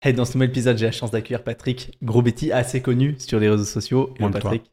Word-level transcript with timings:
Hey, 0.00 0.12
dans 0.14 0.24
ce 0.24 0.34
nouvel 0.34 0.50
épisode, 0.50 0.78
j'ai 0.78 0.86
la 0.86 0.92
chance 0.92 1.10
d'accueillir 1.10 1.42
Patrick 1.42 1.98
Grosbetti, 2.04 2.52
assez 2.52 2.80
connu 2.80 3.16
sur 3.18 3.40
les 3.40 3.48
réseaux 3.50 3.64
sociaux. 3.64 4.14
De 4.20 4.28
Patrick. 4.28 4.70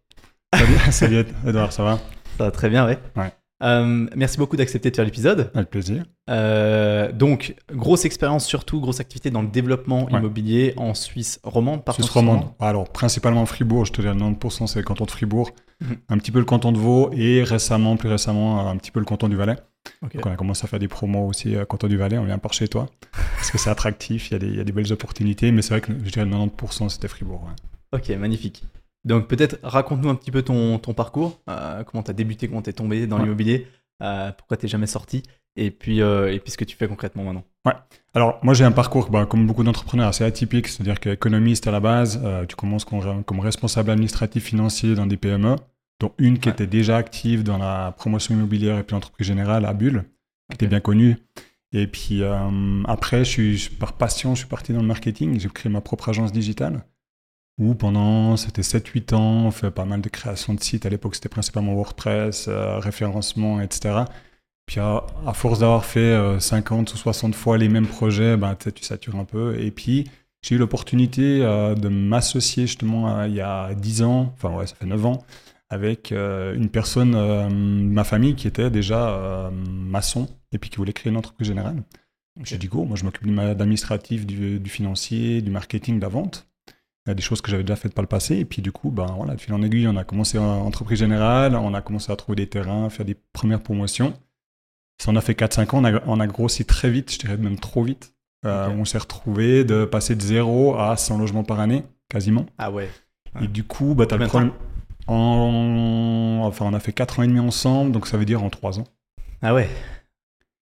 Salut, 0.54 0.78
salut 0.92 1.26
Edouard, 1.48 1.74
ça 1.74 1.84
va 1.84 2.00
Ça 2.38 2.44
va 2.46 2.52
très 2.52 2.70
bien, 2.70 2.86
ouais. 2.86 3.00
Ouais. 3.16 3.32
Euh, 3.64 4.06
merci 4.16 4.38
beaucoup 4.38 4.56
d'accepter 4.56 4.92
de 4.92 4.96
faire 4.96 5.06
l'épisode. 5.06 5.50
Avec 5.56 5.72
plaisir. 5.72 6.04
Euh, 6.30 7.12
donc, 7.12 7.56
grosse 7.74 8.06
expérience 8.06 8.46
surtout, 8.46 8.80
grosse 8.80 9.00
activité 9.00 9.32
dans 9.32 9.42
le 9.42 9.48
développement 9.48 10.06
Ouais. 10.06 10.20
immobilier 10.20 10.74
en 10.78 10.94
Suisse 10.94 11.40
romande, 11.44 11.84
par 11.84 11.96
Suisse 11.96 12.10
romande. 12.10 12.44
Alors, 12.60 12.88
principalement 12.90 13.46
Fribourg, 13.48 13.86
je 13.86 13.94
te 13.94 14.02
dirais 14.02 14.14
90% 14.14 14.68
c'est 14.68 14.80
le 14.80 14.86
canton 14.86 15.06
de 15.06 15.12
Fribourg, 15.12 15.50
Mhm. 15.82 15.96
un 16.10 16.18
petit 16.20 16.32
peu 16.32 16.40
le 16.40 16.46
canton 16.46 16.72
de 16.72 16.78
Vaud 16.78 17.10
et 17.14 17.44
récemment, 17.44 17.98
plus 17.98 18.10
récemment, 18.10 18.70
un 18.70 18.78
petit 18.78 18.92
peu 18.92 19.00
le 19.00 19.06
canton 19.06 19.28
du 19.28 19.36
Valais. 19.36 19.56
Donc, 20.02 20.12
on 20.26 20.32
a 20.32 20.36
commencé 20.36 20.66
à 20.66 20.68
faire 20.68 20.80
des 20.80 20.88
promos 20.88 21.28
aussi 21.28 21.56
euh, 21.56 21.66
canton 21.66 21.88
du 21.88 21.98
Valais, 21.98 22.18
on 22.18 22.26
vient 22.26 22.38
par 22.38 22.54
chez 22.54 22.68
toi. 22.68 22.88
Parce 23.38 23.52
que 23.52 23.58
c'est 23.58 23.70
attractif, 23.70 24.30
il 24.30 24.34
y, 24.34 24.36
a 24.36 24.40
des, 24.40 24.48
il 24.48 24.56
y 24.56 24.60
a 24.60 24.64
des 24.64 24.72
belles 24.72 24.92
opportunités, 24.94 25.52
mais 25.52 25.62
c'est 25.62 25.70
vrai 25.78 25.82
que 25.82 25.92
je 25.94 26.10
dirais 26.12 26.26
90% 26.26 26.90
c'était 26.90 27.08
Fribourg. 27.08 27.44
ouais. 27.44 28.00
Ok, 28.00 28.10
magnifique. 28.18 28.64
Donc, 29.04 29.28
peut-être 29.28 29.58
raconte-nous 29.64 30.10
un 30.10 30.16
petit 30.16 30.32
peu 30.32 30.42
ton, 30.42 30.80
ton 30.80 30.94
parcours, 30.94 31.40
euh, 31.50 31.84
comment 31.84 32.02
tu 32.04 32.10
as 32.12 32.14
débuté, 32.16 32.48
comment 32.48 32.62
tu 32.64 32.72
es 32.72 32.74
tombé 32.74 33.06
dans 33.08 33.18
Ouais. 33.18 33.24
l'immobilier, 33.24 33.68
euh, 34.02 34.32
pourquoi 34.32 34.58
tu 34.58 34.68
jamais 34.68 34.88
sorti, 34.88 35.22
et 35.56 35.70
puis, 35.72 36.02
euh, 36.02 36.34
et 36.34 36.40
puis 36.40 36.52
ce 36.52 36.58
que 36.58 36.66
tu 36.66 36.76
fais 36.76 36.88
concrètement 36.88 37.24
maintenant. 37.24 37.44
Alors, 38.14 38.40
moi, 38.44 38.54
j'ai 38.54 38.64
un 38.64 38.72
parcours, 38.72 39.10
bah, 39.10 39.26
comme 39.26 39.46
beaucoup 39.46 39.64
d'entrepreneurs, 39.64 40.08
assez 40.08 40.24
atypique. 40.24 40.68
C'est-à-dire 40.68 41.00
qu'économiste 41.00 41.68
à 41.68 41.72
la 41.72 41.80
base, 41.80 42.22
tu 42.48 42.56
commences 42.56 42.86
comme, 42.86 43.24
comme 43.24 43.40
responsable 43.42 43.92
administratif 43.92 44.44
financier 44.46 44.96
dans 44.96 45.06
des 45.06 45.18
PME, 45.18 45.56
dont 46.00 46.12
une 46.18 46.40
qui 46.40 46.50
Ouais. 46.50 46.54
était 46.54 46.68
déjà 46.68 46.98
active 46.98 47.44
dans 47.44 47.58
la 47.58 47.94
promotion 47.98 48.36
immobilière 48.36 48.78
et 48.80 48.84
puis 48.84 48.94
l'entreprise 48.94 49.28
générale 49.28 49.66
à 49.66 49.74
Bulle, 49.74 50.06
qui 50.50 50.56
était 50.56 50.68
bien 50.68 50.80
connue. 50.82 51.18
Et 51.72 51.88
puis 51.88 52.22
euh, 52.22 52.84
après, 52.86 53.26
je 53.26 53.30
suis, 53.30 53.70
par 53.80 53.94
passion, 53.94 54.34
je 54.36 54.40
suis 54.40 54.48
parti 54.48 54.74
dans 54.74 54.82
le 54.82 54.88
marketing. 54.88 55.40
J'ai 55.40 55.50
créé 55.50 55.72
ma 55.72 55.82
propre 55.82 56.10
agence 56.10 56.32
digitale, 56.32 56.84
où 57.58 57.74
pendant, 57.76 58.38
c'était 58.38 58.62
7-8 58.62 59.14
ans, 59.16 59.46
on 59.46 59.52
fait 59.52 59.72
pas 59.72 59.86
mal 59.86 60.02
de 60.02 60.10
création 60.10 60.54
de 60.54 60.62
sites. 60.62 60.86
À 60.86 60.90
l'époque, 60.90 61.16
c'était 61.16 61.30
principalement 61.30 61.74
WordPress, 61.74 62.46
euh, 62.48 62.80
référencement, 62.80 63.62
etc. 63.62 64.04
Puis 64.66 64.80
à, 64.80 65.04
à 65.28 65.34
force 65.34 65.60
d'avoir 65.60 65.86
fait 65.86 66.00
euh, 66.00 66.40
50 66.40 66.94
ou 66.94 66.98
60 66.98 67.36
fois 67.36 67.58
les 67.58 67.70
mêmes 67.70 67.88
projets, 67.88 68.36
ben, 68.38 68.56
tu 68.56 68.84
satures 68.84 69.16
un 69.16 69.26
peu. 69.26 69.60
Et 69.60 69.72
puis, 69.72 70.06
j'ai 70.42 70.56
eu 70.56 70.58
l'opportunité 70.58 71.44
euh, 71.44 71.76
de 71.76 71.88
m'associer 71.90 72.68
justement 72.68 73.16
à- 73.18 73.28
il 73.28 73.36
y 73.36 73.42
a 73.42 73.74
10 73.74 74.02
ans, 74.04 74.34
enfin 74.36 74.50
ouais, 74.56 74.66
ça 74.68 74.76
fait 74.76 74.86
9 74.86 75.06
ans, 75.06 75.24
avec 75.76 76.12
euh, 76.12 76.56
une 76.56 76.70
personne 76.70 77.14
euh, 77.16 77.48
de 77.48 77.54
ma 77.54 78.04
famille 78.04 78.36
qui 78.36 78.48
était 78.48 78.70
déjà 78.70 79.10
euh, 79.10 79.52
maçon 79.52 80.28
et 80.52 80.58
puis 80.58 80.70
qui 80.70 80.78
voulait 80.78 80.94
créer 80.94 81.12
une 81.12 81.18
entreprise 81.18 81.48
générale. 81.48 81.84
J'ai 82.44 82.58
dit 82.58 82.68
go, 82.68 82.86
moi 82.86 82.98
je 82.98 83.04
m'occupe 83.04 83.28
d'administratif, 83.34 84.26
du, 84.26 84.60
du 84.60 84.70
financier, 84.70 85.42
du 85.42 85.52
marketing, 85.52 85.98
de 85.98 86.02
la 86.02 86.10
vente. 86.10 86.48
Il 87.06 87.10
y 87.10 87.12
a 87.12 87.14
des 87.14 87.22
choses 87.22 87.42
que 87.42 87.52
j'avais 87.52 87.64
déjà 87.64 87.76
faites 87.76 87.94
par 87.94 88.02
le 88.02 88.08
passé. 88.08 88.38
Et 88.38 88.46
puis 88.46 88.62
du 88.62 88.72
coup, 88.72 88.90
ben, 88.90 89.06
voilà, 89.16 89.36
de 89.36 89.42
fil 89.42 89.54
en 89.54 89.62
aiguille, 89.62 89.88
on 89.88 89.96
a 89.96 90.04
commencé 90.04 90.38
en 90.38 90.66
entreprise 90.66 91.00
générale, 91.00 91.56
on 91.56 91.74
a 91.74 91.82
commencé 91.82 92.12
à 92.12 92.16
trouver 92.16 92.38
des 92.38 92.48
terrains, 92.48 92.90
faire 92.90 93.06
des 93.06 93.16
premières 93.34 93.62
promotions. 93.62 94.14
Ça 94.98 95.12
en 95.12 95.16
a 95.16 95.22
fait 95.22 95.34
4-5 95.34 95.76
ans, 95.76 95.82
on 95.82 95.86
a, 95.86 96.02
on 96.08 96.20
a 96.20 96.28
grossi 96.28 96.66
très 96.66 96.90
vite, 96.90 97.12
je 97.14 97.20
dirais 97.20 97.38
même 97.38 97.60
trop 97.60 97.84
vite. 97.84 98.16
Euh. 98.46 98.70
On 98.70 98.86
s'est 98.86 98.98
retrouvé 98.98 99.64
de 99.64 99.86
passer 99.86 100.16
de 100.16 100.22
0 100.22 100.78
à 100.78 100.96
100 100.98 101.18
logements 101.18 101.44
par 101.44 101.60
année, 101.60 101.84
quasiment. 102.10 102.46
Ah 102.58 102.72
ouais. 102.72 102.90
Ouais. 103.36 103.46
Et 103.46 103.48
du 103.48 103.64
coup, 103.64 103.94
bah, 103.96 104.06
tu 104.06 104.14
as 104.14 104.18
le 104.18 104.28
problème. 104.28 104.52
En... 105.08 106.42
Enfin, 106.44 106.66
on 106.66 106.74
a 106.74 106.80
fait 106.80 106.94
4 106.94 107.20
ans 107.20 107.24
et 107.24 107.28
demi 107.28 107.40
ensemble, 107.40 107.92
donc 107.92 108.08
ça 108.08 108.18
veut 108.18 108.26
dire 108.26 108.44
en 108.44 108.50
3 108.50 108.80
ans. 108.80 108.86
Ah 109.42 109.54
ouais. 109.54 109.70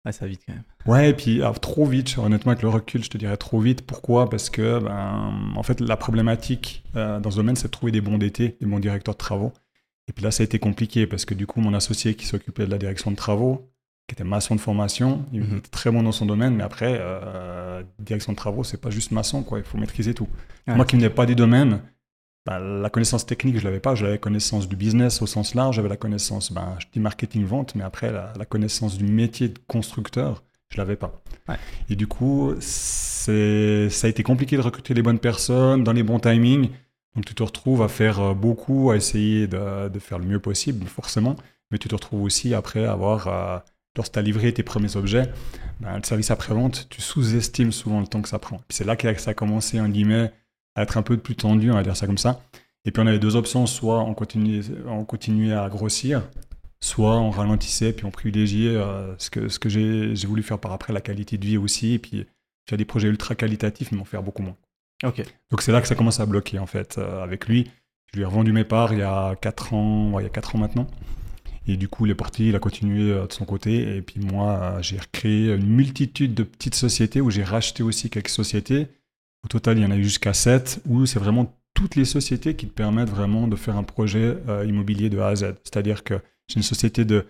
Ouais, 0.06 0.12
ça 0.14 0.26
va 0.26 0.30
vite 0.30 0.42
quand 0.48 0.54
même. 0.54 0.64
Ouais, 0.86 1.10
et 1.10 1.14
puis 1.14 1.42
trop 1.62 1.86
vite, 1.86 2.18
honnêtement, 2.18 2.52
avec 2.54 2.62
le 2.64 2.70
recul, 2.70 3.04
je 3.04 3.10
te 3.10 3.18
dirais 3.18 3.36
trop 3.38 3.60
vite. 3.60 3.86
Pourquoi? 3.86 4.30
Parce 4.30 4.50
que, 4.50 4.80
ben, 4.80 5.52
en 5.56 5.64
fait, 5.64 5.82
la 5.82 5.98
problématique 5.98 6.84
euh, 6.96 7.20
dans 7.20 7.32
ce 7.32 7.36
domaine, 7.36 7.56
c'est 7.58 7.68
de 7.68 7.72
trouver 7.72 7.92
des 7.92 8.00
bons 8.02 8.18
DT, 8.18 8.58
des 8.62 8.66
bons 8.66 8.80
directeurs 8.80 9.14
de 9.16 9.18
travaux. 9.20 9.52
Et 10.08 10.14
puis 10.14 10.24
là, 10.24 10.32
ça 10.32 10.42
a 10.42 10.46
été 10.46 10.58
compliqué 10.58 11.06
parce 11.06 11.26
que 11.26 11.34
du 11.34 11.46
coup, 11.46 11.60
mon 11.62 11.74
associé 11.74 12.16
qui 12.16 12.26
s'occupait 12.26 12.66
de 12.66 12.72
la 12.72 12.78
direction 12.78 13.12
de 13.12 13.16
travaux, 13.18 13.70
qui 14.08 14.14
était 14.14 14.24
maçon 14.24 14.56
de 14.56 14.60
formation, 14.62 15.26
il 15.34 15.42
Mhm. 15.44 15.58
était 15.58 15.70
très 15.70 15.92
bon 15.92 16.02
dans 16.02 16.12
son 16.14 16.26
domaine, 16.26 16.56
mais 16.56 16.64
après, 16.64 16.98
euh, 17.00 17.84
direction 18.00 18.32
de 18.32 18.38
travaux, 18.38 18.64
c'est 18.64 18.82
pas 18.82 18.90
juste 18.90 19.12
maçon, 19.12 19.44
quoi. 19.44 19.60
Il 19.60 19.66
faut 19.66 19.78
maîtriser 19.78 20.14
tout. 20.14 20.28
Moi 20.66 20.86
qui 20.86 20.96
venais 20.96 21.10
pas 21.10 21.26
du 21.26 21.36
domaine, 21.36 21.82
ben, 22.50 22.82
la 22.82 22.90
connaissance 22.90 23.28
technique, 23.28 23.60
je 23.60 23.64
l'avais 23.64 23.80
pas. 23.80 23.94
J'avais 23.94 24.14
la 24.14 24.18
connaissance 24.18 24.68
du 24.68 24.76
business 24.76 25.22
au 25.22 25.28
sens 25.28 25.54
large, 25.54 25.76
j'avais 25.76 25.88
la 25.88 25.98
connaissance, 25.98 26.52
ben, 26.52 26.76
je 26.80 26.88
dis 26.92 27.00
marketing, 27.00 27.46
vente, 27.46 27.76
mais 27.76 27.84
après, 27.84 28.12
la, 28.12 28.34
la 28.36 28.46
connaissance 28.46 28.98
du 28.98 29.04
métier 29.04 29.50
de 29.50 29.60
constructeur, 29.68 30.44
je 30.70 30.78
l'avais 30.78 30.96
pas. 30.96 31.22
Ouais. 31.48 31.58
Et 31.92 31.96
du 31.96 32.08
coup, 32.08 32.56
c'est, 32.60 33.90
ça 33.92 34.08
a 34.08 34.10
été 34.10 34.24
compliqué 34.24 34.58
de 34.58 34.62
recruter 34.62 34.96
les 34.96 35.04
bonnes 35.04 35.20
personnes 35.20 35.84
dans 35.84 35.94
les 35.94 36.02
bons 36.02 36.20
timings. 36.20 36.70
Donc 37.16 37.26
tu 37.26 37.36
te 37.36 37.44
retrouves 37.44 37.84
à 37.84 37.88
faire 37.88 38.20
euh, 38.20 38.34
beaucoup, 38.34 38.90
à 38.90 38.96
essayer 38.96 39.46
de, 39.48 39.88
de 39.88 40.00
faire 40.00 40.18
le 40.18 40.26
mieux 40.26 40.40
possible, 40.40 40.88
forcément. 40.88 41.36
Mais 41.70 41.78
tu 41.78 41.88
te 41.88 41.94
retrouves 41.94 42.24
aussi 42.24 42.56
après 42.56 42.86
avoir, 42.86 43.28
euh, 43.28 43.60
lorsque 43.96 44.14
tu 44.14 44.20
as 44.20 44.24
livré 44.24 44.52
tes 44.54 44.64
premiers 44.64 44.96
objets, 44.96 45.30
ben, 45.82 45.98
le 45.98 46.04
service 46.04 46.32
après-vente, 46.32 46.88
tu 46.90 47.00
sous-estimes 47.00 47.72
souvent 47.72 48.00
le 48.00 48.08
temps 48.08 48.24
que 48.24 48.30
ça 48.30 48.40
prend. 48.40 48.58
Puis 48.68 48.78
c'est 48.78 48.86
là 48.86 48.96
que 48.96 49.20
ça 49.20 49.32
a 49.32 49.34
commencé, 49.36 49.80
en 49.80 49.88
guillemets, 49.88 50.32
à 50.76 50.84
être 50.84 50.98
un 50.98 51.02
peu 51.02 51.18
plus 51.18 51.36
tendu, 51.36 51.72
on 51.72 51.76
va 51.76 51.84
dire 51.84 51.96
ça 51.96 52.06
comme 52.06 52.18
ça. 52.18 52.42
Et 52.86 52.92
puis 52.92 53.02
on 53.04 53.08
avait 53.08 53.20
deux 53.20 53.36
options, 53.36 53.66
soit 53.66 54.00
on 54.00 54.14
continuait, 54.14 54.62
on 54.88 55.04
continuait 55.04 55.54
à 55.54 55.68
grossir, 55.70 56.24
soit 56.80 57.18
on 57.18 57.30
ralentissait, 57.30 57.94
puis 57.94 58.06
on 58.06 58.12
privilégiait 58.12 58.76
euh, 58.76 59.16
ce 59.18 59.30
que, 59.30 59.50
ce 59.50 59.60
que 59.60 59.70
j'ai 59.70 60.14
voulu 60.28 60.44
faire 60.44 60.60
par 60.60 60.72
après, 60.72 60.94
la 60.94 61.02
qualité 61.02 61.38
de 61.38 61.46
vie 61.46 61.58
aussi, 61.58 61.94
et 61.94 62.00
puis 62.00 62.26
faire 62.68 62.78
des 62.78 62.86
projets 62.86 63.10
ultra 63.10 63.36
qualitatifs, 63.36 63.92
mais 63.92 64.00
en 64.00 64.06
faire 64.06 64.24
beaucoup 64.24 64.44
moins. 64.44 64.56
Ok. 65.04 65.24
Donc 65.50 65.62
c'est 65.62 65.72
là 65.72 65.82
que 65.82 65.88
ça 65.88 65.96
commence 65.96 66.20
à 66.20 66.26
bloquer 66.26 66.60
en 66.60 66.66
fait 66.66 66.98
euh, 66.98 67.24
avec 67.24 67.48
lui. 67.48 67.70
Je 68.12 68.18
lui 68.18 68.24
ai 68.24 68.26
revendu 68.26 68.52
mes 68.52 68.64
parts 68.64 68.94
il 68.94 69.00
y 69.00 69.04
a 69.04 69.36
4 69.36 69.74
ans, 69.74 70.12
ouais, 70.12 70.24
il 70.24 70.26
y 70.26 70.30
a 70.30 70.32
4 70.32 70.56
ans 70.56 70.60
maintenant. 70.60 70.88
Et 71.68 71.78
du 71.78 71.88
coup, 71.88 72.08
il 72.08 72.12
est 72.12 72.16
parti, 72.16 72.50
il 72.50 72.56
a 72.56 72.60
continué 72.60 73.12
euh, 73.12 73.28
de 73.28 73.34
son 73.34 73.46
côté. 73.46 73.98
Et 73.98 74.02
puis 74.02 74.20
moi, 74.20 74.78
j'ai 74.82 74.98
recréé 74.98 75.54
une 75.54 75.68
multitude 75.68 76.34
de 76.34 76.44
petites 76.44 76.76
sociétés 76.76 77.22
où 77.22 77.30
j'ai 77.30 77.44
racheté 77.44 77.84
aussi 77.84 78.10
quelques 78.10 78.30
sociétés. 78.30 78.88
Au 79.44 79.48
total, 79.48 79.78
il 79.78 79.84
y 79.84 79.86
en 79.86 79.92
a 79.92 79.96
eu 79.98 80.04
jusqu'à 80.04 80.34
7 80.34 80.82
où 80.86 81.06
c'est 81.06 81.20
vraiment 81.20 81.56
toutes 81.74 81.96
les 81.96 82.06
sociétés 82.06 82.56
qui 82.56 82.68
te 82.68 82.74
permettent 82.74 83.10
vraiment 83.10 83.48
de 83.48 83.56
faire 83.56 83.78
un 83.78 83.84
projet 83.84 84.38
euh, 84.50 84.66
immobilier 84.66 85.10
de 85.10 85.20
A 85.20 85.28
à 85.30 85.36
Z. 85.36 85.56
C'est-à-dire 85.64 86.04
que 86.04 86.16
j'ai 86.48 86.58
une 86.58 86.64
société 86.64 87.06
de 87.06 87.26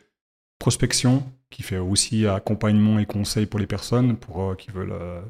prospection 0.59 1.23
qui 1.49 1.61
fait 1.63 1.77
aussi 1.77 2.25
accompagnement 2.25 2.99
et 2.99 3.05
conseil 3.05 3.45
pour 3.45 3.59
les 3.59 3.67
personnes 3.67 4.17
pour, 4.17 4.41
euh, 4.51 4.55
qui 4.55 4.71
veulent 4.71 4.91
euh, 4.91 5.21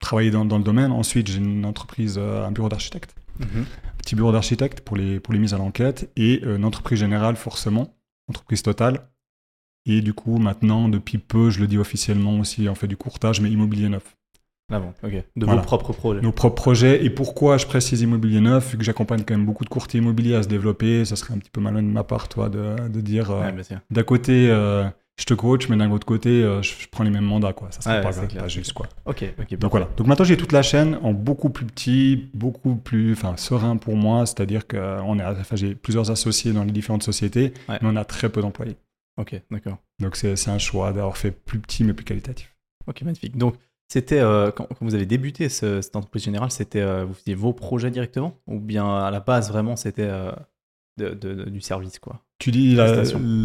travailler 0.00 0.30
dans, 0.30 0.44
dans 0.44 0.58
le 0.58 0.64
domaine. 0.64 0.92
Ensuite, 0.92 1.28
j'ai 1.30 1.38
une 1.38 1.64
entreprise, 1.64 2.18
un 2.18 2.50
bureau 2.52 2.68
d'architecte, 2.68 3.14
Mhm. 3.40 3.64
petit 3.98 4.14
bureau 4.14 4.30
d'architecte 4.30 4.80
pour 4.82 4.96
les, 4.96 5.18
pour 5.18 5.34
les 5.34 5.40
mises 5.40 5.54
à 5.54 5.58
l'enquête 5.58 6.08
et 6.14 6.44
une 6.44 6.64
entreprise 6.64 7.00
générale, 7.00 7.34
forcément, 7.34 7.96
entreprise 8.28 8.62
totale. 8.62 9.08
Et 9.86 10.02
du 10.02 10.14
coup, 10.14 10.38
maintenant, 10.38 10.88
depuis 10.88 11.18
peu, 11.18 11.50
je 11.50 11.58
le 11.58 11.66
dis 11.66 11.78
officiellement 11.78 12.38
aussi, 12.38 12.68
on 12.68 12.76
fait 12.76 12.86
du 12.86 12.96
courtage, 12.96 13.40
mais 13.40 13.50
immobilier 13.50 13.88
neuf. 13.88 14.16
La 14.70 14.78
vente, 14.78 14.96
ok. 15.02 15.12
De 15.36 15.44
Voilà. 15.44 15.60
vos 15.60 15.66
propres 15.66 15.92
projets. 15.92 16.20
Nos 16.22 16.32
propres 16.32 16.54
projets. 16.62 17.04
Et 17.04 17.10
pourquoi 17.10 17.58
je 17.58 17.66
précise 17.66 18.00
immobilier 18.00 18.40
neuf 18.40 18.70
Vu 18.72 18.78
que 18.78 18.84
j'accompagne 18.84 19.22
quand 19.22 19.34
même 19.36 19.44
beaucoup 19.46 19.64
de 19.64 19.68
courtiers 19.68 20.00
immobiliers 20.00 20.36
à 20.36 20.42
se 20.42 20.48
développer, 20.48 21.04
ça 21.04 21.16
serait 21.16 21.34
un 21.34 21.38
petit 21.38 21.50
peu 21.50 21.60
malin 21.60 21.82
de 21.82 21.88
ma 21.88 22.02
part, 22.02 22.28
toi, 22.28 22.48
de, 22.48 22.88
de 22.88 23.00
dire 23.02 23.30
euh, 23.30 23.50
Ouais, 23.50 23.54
d'un 23.90 24.02
côté, 24.04 24.48
euh, 24.50 24.84
je 25.18 25.26
te 25.26 25.34
coach, 25.34 25.68
mais 25.68 25.76
d'un 25.76 25.90
autre 25.90 26.06
côté, 26.06 26.42
euh, 26.42 26.62
je, 26.62 26.72
je 26.80 26.88
prends 26.90 27.04
les 27.04 27.10
mêmes 27.10 27.26
mandats, 27.26 27.52
quoi. 27.52 27.68
Ça 27.72 27.82
serait 27.82 27.96
Ouais, 27.96 28.02
pas, 28.02 28.08
ouais, 28.18 28.26
c'est 28.30 28.38
pas 28.38 28.48
juste, 28.48 28.72
quoi. 28.72 28.88
Ok, 29.04 29.22
ok. 29.38 29.58
Donc 29.58 29.70
voilà. 29.70 29.86
Donc 29.98 30.06
maintenant 30.06 30.24
j'ai 30.24 30.38
toute 30.38 30.52
la 30.52 30.62
chaîne 30.62 30.98
en 31.02 31.12
beaucoup 31.12 31.50
plus 31.50 31.66
petit, 31.66 32.30
beaucoup 32.32 32.74
plus, 32.74 33.12
enfin 33.12 33.36
serein 33.36 33.76
pour 33.76 33.96
moi. 33.96 34.24
C'est-à-dire 34.24 34.66
que 34.66 34.98
on 35.04 35.18
est, 35.18 35.24
enfin, 35.24 35.56
j'ai 35.56 35.74
plusieurs 35.74 36.10
associés 36.10 36.52
dans 36.54 36.64
les 36.64 36.72
différentes 36.72 37.02
sociétés, 37.02 37.52
Ouais. 37.68 37.78
mais 37.82 37.88
on 37.88 37.96
a 37.96 38.04
très 38.06 38.30
peu 38.30 38.40
d'employés. 38.40 38.76
Ok, 39.18 39.38
d'accord. 39.50 39.76
Donc 40.00 40.16
c'est 40.16 40.36
c'est 40.36 40.50
un 40.50 40.58
choix 40.58 40.92
d'avoir 40.92 41.18
fait 41.18 41.30
plus 41.32 41.58
petit 41.58 41.84
mais 41.84 41.92
plus 41.92 42.04
qualitatif. 42.04 42.56
Ok, 42.86 43.02
magnifique. 43.02 43.36
Donc, 43.36 43.54
c'était 43.88 44.20
euh, 44.20 44.50
quand, 44.50 44.64
quand 44.66 44.84
vous 44.84 44.94
avez 44.94 45.06
débuté 45.06 45.48
ce- 45.48 45.80
cette 45.80 45.96
entreprise 45.96 46.24
générale, 46.24 46.50
c'était 46.50 46.80
euh, 46.80 47.04
vous 47.04 47.14
faisiez 47.14 47.34
vos 47.34 47.52
projets 47.52 47.90
directement 47.90 48.38
ou 48.46 48.58
bien 48.60 48.86
à 49.04 49.10
la 49.10 49.20
base 49.20 49.50
vraiment 49.50 49.76
c'était 49.76 50.08
euh, 50.08 50.32
de- 50.96 51.10
de- 51.10 51.34
de- 51.34 51.50
du 51.50 51.60
service 51.60 51.98
quoi? 51.98 52.20
Tu 52.38 52.50
dis 52.50 52.76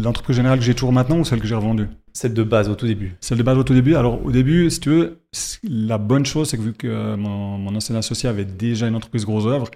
l'entreprise 0.02 0.36
générale 0.36 0.58
que 0.58 0.64
j'ai 0.64 0.74
toujours 0.74 0.92
maintenant 0.92 1.18
ou 1.20 1.24
celle 1.24 1.40
que 1.40 1.46
j'ai 1.46 1.54
revendue? 1.54 1.88
Celle 2.12 2.34
de 2.34 2.42
base 2.42 2.68
au 2.68 2.74
tout 2.74 2.86
début. 2.86 3.16
Celle 3.20 3.38
de 3.38 3.42
base 3.42 3.56
au 3.56 3.62
tout 3.62 3.72
début. 3.72 3.94
Alors 3.94 4.24
au 4.24 4.32
début, 4.32 4.68
si 4.68 4.80
tu 4.80 4.90
veux, 4.90 5.20
la 5.62 5.96
bonne 5.96 6.26
chose 6.26 6.50
c'est 6.50 6.56
que 6.56 6.62
vu 6.62 6.72
que 6.72 7.14
mon, 7.14 7.56
mon 7.56 7.74
ancien 7.76 7.94
associé 7.96 8.28
avait 8.28 8.44
déjà 8.44 8.88
une 8.88 8.96
entreprise 8.96 9.24
gros 9.24 9.46
œuvre, 9.46 9.70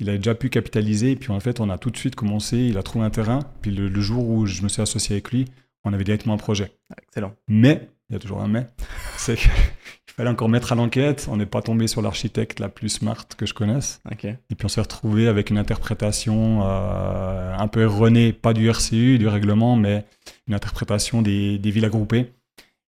il 0.00 0.08
avait 0.08 0.18
déjà 0.18 0.34
pu 0.34 0.48
capitaliser. 0.50 1.12
Et 1.12 1.16
puis 1.16 1.32
en 1.32 1.40
fait, 1.40 1.60
on 1.60 1.70
a 1.70 1.78
tout 1.78 1.90
de 1.90 1.96
suite 1.96 2.14
commencé. 2.14 2.58
Il 2.58 2.76
a 2.78 2.82
trouvé 2.82 3.04
un 3.04 3.10
terrain. 3.10 3.40
Puis 3.62 3.70
le, 3.72 3.88
le 3.88 4.00
jour 4.00 4.28
où 4.28 4.46
je 4.46 4.62
me 4.62 4.68
suis 4.68 4.82
associé 4.82 5.14
avec 5.14 5.32
lui, 5.32 5.46
on 5.84 5.92
avait 5.92 6.04
directement 6.04 6.34
un 6.34 6.38
projet. 6.38 6.70
Excellent. 7.02 7.34
Mais, 7.48 7.88
il 8.10 8.12
y 8.12 8.16
a 8.16 8.18
toujours 8.20 8.40
un 8.42 8.48
mais, 8.48 8.68
c'est 9.16 9.38
encore 10.26 10.48
mettre 10.48 10.72
à 10.72 10.74
l'enquête. 10.74 11.28
On 11.30 11.36
n'est 11.36 11.46
pas 11.46 11.62
tombé 11.62 11.86
sur 11.86 12.02
l'architecte 12.02 12.58
la 12.58 12.68
plus 12.68 12.88
smart 12.88 13.26
que 13.36 13.46
je 13.46 13.54
connaisse. 13.54 14.00
Ok. 14.10 14.24
Et 14.24 14.54
puis 14.56 14.64
on 14.64 14.68
s'est 14.68 14.80
retrouvé 14.80 15.28
avec 15.28 15.50
une 15.50 15.58
interprétation 15.58 16.62
euh, 16.64 17.56
un 17.56 17.68
peu 17.68 17.82
erronée, 17.82 18.32
pas 18.32 18.52
du 18.52 18.68
RCU, 18.68 19.18
du 19.18 19.28
règlement, 19.28 19.76
mais 19.76 20.04
une 20.48 20.54
interprétation 20.54 21.22
des, 21.22 21.58
des 21.58 21.70
villas 21.70 21.90
groupées. 21.90 22.32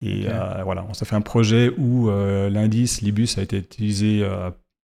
Et 0.02 0.26
euh, 0.28 0.62
voilà, 0.64 0.86
on 0.88 0.94
s'est 0.94 1.06
fait 1.06 1.16
un 1.16 1.22
projet 1.22 1.72
où 1.78 2.10
euh, 2.10 2.50
l'indice, 2.50 3.02
l'IBUS, 3.02 3.38
a 3.38 3.42
été 3.42 3.58
utilisé 3.58 4.28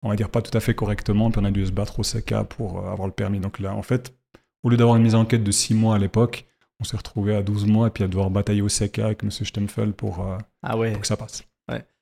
on 0.03 0.11
va 0.11 0.17
dire, 0.17 0.29
pas 0.29 0.43
tout 0.43 0.57
à 0.57 0.61
fait 0.61 0.75
correctement, 0.75 1.29
puis 1.31 1.41
on 1.41 1.45
a 1.45 1.51
dû 1.51 1.67
se 1.67 1.73
battre 1.73 1.99
au 1.99 2.03
CK 2.03 2.45
pour 2.49 2.87
avoir 2.87 3.09
le 3.09 3.13
permis. 3.13 3.41
Donc 3.41 3.59
là, 3.59 3.75
en 3.75 3.83
fait, 3.83 4.15
au 4.63 4.69
lieu 4.69 4.77
d'avoir 4.77 4.97
une 4.97 5.03
mise 5.03 5.17
en 5.17 5.25
quête 5.25 5.43
de 5.43 5.51
6 5.51 5.75
mois 5.75 5.97
à 5.97 5.99
l'époque, 5.99 6.47
on 6.79 6.85
s'est 6.85 6.97
retrouvé 6.97 7.35
à 7.35 7.43
12 7.43 7.67
mois 7.67 7.89
et 7.89 7.91
puis 7.91 8.05
à 8.05 8.07
devoir 8.07 8.31
batailler 8.31 8.63
au 8.63 8.69
CK 8.69 9.01
avec 9.01 9.25
M. 9.25 9.31
Stempfel 9.31 9.93
pour, 9.93 10.25
ah 10.63 10.77
ouais. 10.77 10.93
pour 10.93 11.01
que 11.01 11.07
ça 11.09 11.17
passe. 11.17 11.48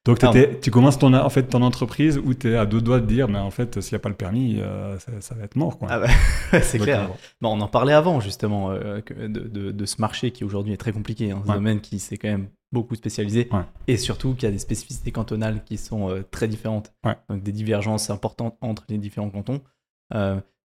Donc 0.07 0.21
tu 0.63 0.71
commences 0.71 0.99
ton, 0.99 1.13
en 1.13 1.31
fait, 1.31 1.43
ton 1.45 1.63
entreprise 1.63 2.19
où 2.19 2.33
tu 2.33 2.53
es 2.53 2.57
à 2.57 2.65
deux 2.65 2.81
doigts 2.81 3.01
de 3.01 3.07
dire, 3.07 3.29
mais 3.29 3.39
en 3.39 3.51
fait, 3.51 3.81
s'il 3.81 3.95
n'y 3.95 3.97
a 3.97 3.99
pas 4.01 4.09
le 4.09 4.15
permis, 4.15 4.59
euh, 4.61 4.97
ça, 5.21 5.35
va 5.35 5.45
être 5.45 5.57
mort. 5.57 5.79
Quoi. 5.79 5.89
Ah 5.91 6.61
c'est 6.63 6.79
clair. 6.79 7.11
Bon, 7.41 7.57
on 7.57 7.61
en 7.61 7.69
parlait 7.69 7.93
avant 7.93 8.21
justement 8.21 8.71
euh, 8.71 9.01
de, 9.11 9.73
de, 9.73 9.87
ce 9.87 10.01
marché 10.01 10.31
qui 10.31 10.45
aujourd'hui 10.45 10.73
est 10.73 10.79
très 10.79 10.93
compliqué, 10.93 11.33
hein, 11.33 11.43
un 11.47 11.55
domaine 11.55 11.81
qui 11.81 11.99
s'est 11.99 12.17
quand 12.17 12.29
même 12.29 12.49
beaucoup 12.73 12.95
spécialisé 12.95 13.49
et 13.87 13.97
surtout 13.97 14.35
qu'il 14.35 14.45
y 14.45 14.47
a 14.47 14.53
des 14.53 14.59
spécificités 14.59 15.11
cantonales 15.11 15.63
qui 15.65 15.77
sont 15.77 16.11
euh, 16.11 16.23
très 16.31 16.47
différentes. 16.47 16.93
Donc 17.29 17.43
des 17.43 17.53
divergences 17.53 18.11
importantes 18.11 18.57
entre 18.61 18.85
les 18.89 18.99
différents 18.99 19.31
cantons 19.31 19.61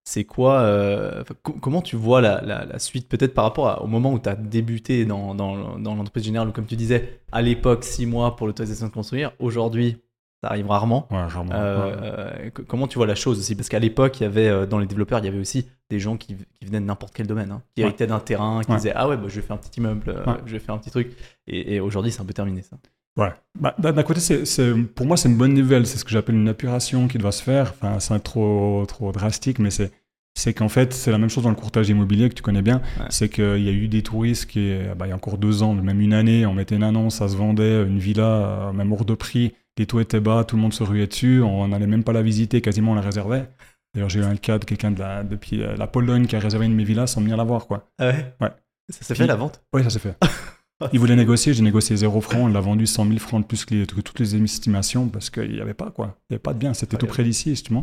c'est 0.04 0.24
quoi 0.24 0.60
euh, 0.60 1.22
Comment 1.42 1.82
tu 1.82 1.96
vois 1.96 2.20
la, 2.20 2.78
suite, 2.78 3.08
peut-être 3.08 3.34
par 3.34 3.44
rapport 3.44 3.82
au 3.82 3.86
moment 3.86 4.12
où 4.12 4.18
tu 4.18 4.28
as 4.28 4.34
débuté 4.34 5.04
dans, 5.04 5.34
dans, 5.34 5.78
dans 5.78 5.94
l'entreprise 5.94 6.24
générale, 6.24 6.48
ou 6.48 6.52
comme 6.52 6.66
tu 6.66 6.76
disais, 6.76 7.20
à 7.30 7.42
l'époque, 7.42 7.84
six 7.84 8.06
mois 8.06 8.36
pour 8.36 8.46
l'autorisation 8.46 8.88
de 8.88 8.92
construire, 8.92 9.32
aujourd'hui, 9.38 9.98
ça 10.42 10.50
arrive 10.50 10.68
rarement. 10.68 11.06
Ouais, 11.12 11.22
rarement 11.22 11.52
euh, 11.54 12.50
comment 12.66 12.88
tu 12.88 12.98
vois 12.98 13.06
la 13.06 13.14
chose 13.14 13.38
aussi? 13.38 13.54
Parce 13.54 13.68
qu'à 13.68 13.78
l'époque, 13.78 14.18
il 14.20 14.24
y 14.24 14.26
avait, 14.26 14.48
euh, 14.48 14.66
dans 14.66 14.78
les 14.78 14.86
développeurs, 14.86 15.20
il 15.20 15.24
y 15.24 15.28
avait 15.28 15.38
aussi 15.38 15.68
des 15.88 16.00
gens 16.00 16.16
qui, 16.16 16.36
venaient 16.62 16.80
de 16.80 16.86
n'importe 16.86 17.14
quel 17.14 17.28
domaine, 17.28 17.52
hein, 17.52 17.62
qui 17.74 17.82
héritaient 17.82 18.08
d'un 18.08 18.18
terrain, 18.18 18.62
qui 18.64 18.72
disaient 18.72 18.92
Ah 18.94 19.08
ouais, 19.08 19.16
bah, 19.16 19.26
je 19.28 19.36
vais 19.36 19.46
faire 19.46 19.54
un 19.54 19.58
petit 19.58 19.78
immeuble, 19.78 20.02
je 20.46 20.52
vais 20.52 20.58
faire 20.58 20.74
un 20.74 20.78
petit 20.78 20.90
truc. 20.90 21.16
Et, 21.46 21.76
et 21.76 21.80
aujourd'hui, 21.80 22.10
c'est 22.10 22.20
un 22.20 22.24
peu 22.24 22.34
terminé 22.34 22.62
ça. 22.62 22.76
Ouais. 23.18 23.32
Bah, 23.58 23.74
d'un 23.78 24.02
côté, 24.02 24.20
c'est, 24.20 24.74
pour 24.94 25.06
moi, 25.06 25.16
c'est 25.16 25.28
une 25.28 25.36
bonne 25.36 25.54
nouvelle. 25.54 25.86
C'est 25.86 25.98
ce 25.98 26.04
que 26.04 26.10
j'appelle 26.10 26.36
une 26.36 26.48
apuration 26.48 27.08
qui 27.08 27.18
doit 27.18 27.32
se 27.32 27.42
faire. 27.42 27.74
Enfin, 27.76 28.00
c'est 28.00 28.18
trop, 28.20 28.84
trop 28.86 29.12
drastique, 29.12 29.58
mais 29.58 29.70
c'est, 29.70 29.92
c'est 30.34 30.54
qu'en 30.54 30.68
fait, 30.68 30.92
c'est 30.94 31.10
la 31.10 31.18
même 31.18 31.28
chose 31.28 31.44
dans 31.44 31.50
le 31.50 31.56
courtage 31.56 31.88
immobilier 31.90 32.28
que 32.28 32.34
tu 32.34 32.42
connais 32.42 32.62
bien. 32.62 32.80
C'est 33.10 33.28
qu'il 33.28 33.62
y 33.62 33.68
a 33.68 33.72
eu 33.72 33.88
des 33.88 34.02
touristes 34.02 34.46
qui, 34.46 34.74
bah, 34.96 35.06
il 35.06 35.10
y 35.10 35.12
a 35.12 35.16
encore 35.16 35.36
deux 35.38 35.62
ans, 35.62 35.74
même 35.74 36.00
une 36.00 36.14
année, 36.14 36.46
on 36.46 36.54
mettait 36.54 36.76
une 36.76 36.82
annonce, 36.82 37.16
ça 37.16 37.28
se 37.28 37.36
vendait, 37.36 37.82
une 37.82 37.98
villa, 37.98 38.24
euh, 38.68 38.72
même 38.72 38.92
hors 38.92 39.04
de 39.04 39.14
prix, 39.14 39.54
les 39.78 39.86
taux 39.86 40.00
étaient 40.00 40.20
bas, 40.20 40.44
tout 40.44 40.56
le 40.56 40.62
monde 40.62 40.72
se 40.72 40.82
ruait 40.82 41.06
dessus, 41.06 41.42
on 41.42 41.68
n'allait 41.68 41.86
même 41.86 42.04
pas 42.04 42.12
la 42.12 42.22
visiter, 42.22 42.60
quasiment 42.62 42.92
on 42.92 42.94
la 42.94 43.02
réservait. 43.02 43.48
D'ailleurs, 43.94 44.08
j'ai 44.08 44.20
eu 44.20 44.24
un 44.24 44.36
cas 44.36 44.58
de 44.58 44.64
quelqu'un 44.64 44.90
de 44.90 45.00
la, 45.00 45.22
depuis 45.22 45.62
euh, 45.62 45.76
la 45.76 45.86
Pologne 45.86 46.26
qui 46.26 46.34
a 46.34 46.38
réservé 46.38 46.64
une 46.64 46.72
de 46.72 46.76
mes 46.76 46.84
villas 46.84 47.08
sans 47.08 47.20
venir 47.20 47.36
la 47.36 47.44
voir. 47.44 47.66
Quoi. 47.66 47.90
Ah 47.98 48.06
ouais? 48.06 48.34
Ouais. 48.40 48.50
Ça 48.88 49.02
s'est 49.02 49.14
fait 49.14 49.26
la 49.26 49.36
vente? 49.36 49.62
Oui, 49.74 49.84
ça 49.84 49.90
s'est 49.90 49.98
fait. 49.98 50.16
Il 50.92 50.98
voulait 50.98 51.16
négocier, 51.16 51.54
j'ai 51.54 51.62
négocié 51.62 51.96
0 51.96 52.20
francs, 52.20 52.42
on 52.42 52.48
l'a 52.48 52.60
vendu 52.60 52.86
100 52.86 53.06
000 53.06 53.18
francs 53.18 53.42
de 53.42 53.46
plus 53.46 53.64
que, 53.64 53.84
toutes 53.84 54.20
les 54.20 54.36
estimations 54.36 55.08
parce 55.08 55.30
qu'il 55.30 55.52
n'y 55.52 55.60
avait 55.60 55.74
pas 55.74 55.90
quoi. 55.90 56.16
Il 56.28 56.32
n'y 56.32 56.34
avait 56.34 56.42
pas 56.42 56.52
de 56.52 56.58
bien, 56.58 56.74
c'était 56.74 56.96
tout 56.96 57.06
près 57.06 57.24
d'ici 57.24 57.50
justement. 57.50 57.82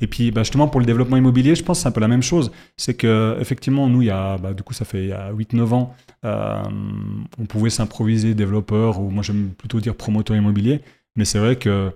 Et 0.00 0.06
puis 0.06 0.30
bah, 0.30 0.42
justement 0.42 0.68
pour 0.68 0.80
le 0.80 0.86
développement 0.86 1.16
immobilier, 1.16 1.54
je 1.54 1.62
pense 1.62 1.78
que 1.78 1.82
c'est 1.82 1.88
un 1.88 1.92
peu 1.92 2.00
la 2.00 2.08
même 2.08 2.22
chose. 2.22 2.50
C'est 2.76 2.94
que 2.94 3.36
effectivement 3.40 3.88
nous, 3.88 4.02
il 4.02 4.06
y 4.06 4.10
a, 4.10 4.38
bah, 4.38 4.52
du 4.54 4.62
coup 4.62 4.74
ça 4.74 4.84
fait 4.84 5.08
8-9 5.08 5.74
ans, 5.74 5.94
euh, 6.24 6.62
on 7.38 7.46
pouvait 7.46 7.70
s'improviser 7.70 8.34
développeur 8.34 9.00
ou 9.00 9.10
moi 9.10 9.22
j'aime 9.22 9.50
plutôt 9.56 9.80
dire 9.80 9.94
promoteur 9.94 10.36
immobilier. 10.36 10.80
Mais 11.16 11.24
c'est 11.24 11.38
vrai 11.38 11.56
que 11.56 11.92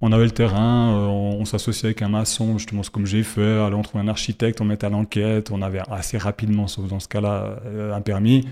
on 0.00 0.12
avait 0.12 0.24
le 0.24 0.30
terrain, 0.30 0.92
euh, 0.92 1.06
on, 1.06 1.44
s'associait 1.44 1.86
avec 1.86 2.02
un 2.02 2.08
maçon, 2.08 2.56
justement, 2.58 2.82
comme 2.92 3.04
j'ai 3.04 3.24
fait, 3.24 3.58
allez, 3.58 3.74
on 3.74 3.82
trouvait 3.82 4.04
un 4.04 4.08
architecte, 4.08 4.60
on 4.60 4.64
mettait 4.64 4.86
à 4.86 4.90
l'enquête, 4.90 5.50
on 5.50 5.60
avait 5.60 5.80
assez 5.90 6.18
rapidement, 6.18 6.68
sauf 6.68 6.88
dans 6.88 7.00
ce 7.00 7.08
cas-là, 7.08 7.58
euh, 7.66 7.92
un 7.92 8.00
permis 8.00 8.46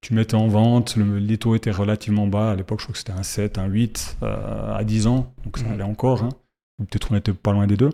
tu 0.00 0.14
mettais 0.14 0.34
en 0.34 0.46
vente, 0.46 0.96
les 0.96 1.38
taux 1.38 1.54
étaient 1.54 1.70
relativement 1.70 2.26
bas. 2.26 2.52
À 2.52 2.54
l'époque, 2.54 2.80
je 2.80 2.84
crois 2.84 2.92
que 2.92 2.98
c'était 2.98 3.12
un 3.12 3.22
7, 3.22 3.58
un 3.58 3.66
8 3.66 4.18
euh, 4.22 4.76
à 4.76 4.84
10 4.84 5.06
ans, 5.06 5.32
donc 5.44 5.58
ça 5.58 5.64
mhm. 5.64 5.72
allait 5.72 5.82
encore. 5.82 6.22
Hein. 6.22 6.28
Peut-être 6.78 7.08
on 7.10 7.16
était 7.16 7.32
pas 7.32 7.52
loin 7.52 7.66
des 7.66 7.76
deux. 7.76 7.90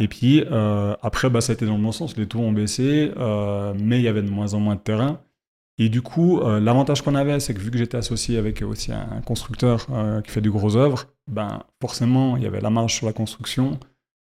Et 0.00 0.08
puis 0.08 0.42
euh, 0.50 0.96
après, 1.02 1.28
bah, 1.28 1.42
ça 1.42 1.52
a 1.52 1.54
été 1.54 1.66
dans 1.66 1.76
le 1.76 1.82
bon 1.82 1.92
sens. 1.92 2.16
Les 2.16 2.26
taux 2.26 2.38
ont 2.38 2.52
baissé, 2.52 3.12
euh, 3.18 3.74
mais 3.78 3.98
il 3.98 4.02
y 4.02 4.08
avait 4.08 4.22
de 4.22 4.30
moins 4.30 4.54
en 4.54 4.60
moins 4.60 4.76
de 4.76 4.80
terrain. 4.80 5.20
Et 5.76 5.88
du 5.88 6.02
coup, 6.02 6.40
l'avantage 6.40 7.02
qu'on 7.02 7.16
avait, 7.16 7.40
c'est 7.40 7.52
que 7.52 7.58
vu 7.58 7.72
que 7.72 7.78
j'étais 7.78 7.96
associé 7.96 8.38
avec 8.38 8.62
aussi 8.62 8.92
un, 8.92 9.20
constructeur 9.26 9.88
qui 10.22 10.30
fait 10.30 10.40
du 10.40 10.52
gros 10.52 10.76
œuvre, 10.76 11.06
ben, 11.28 11.64
forcément, 11.80 12.36
il 12.36 12.44
y 12.44 12.46
avait 12.46 12.60
la 12.60 12.70
marge 12.70 12.94
sur 12.94 13.06
la 13.06 13.12
construction, 13.12 13.80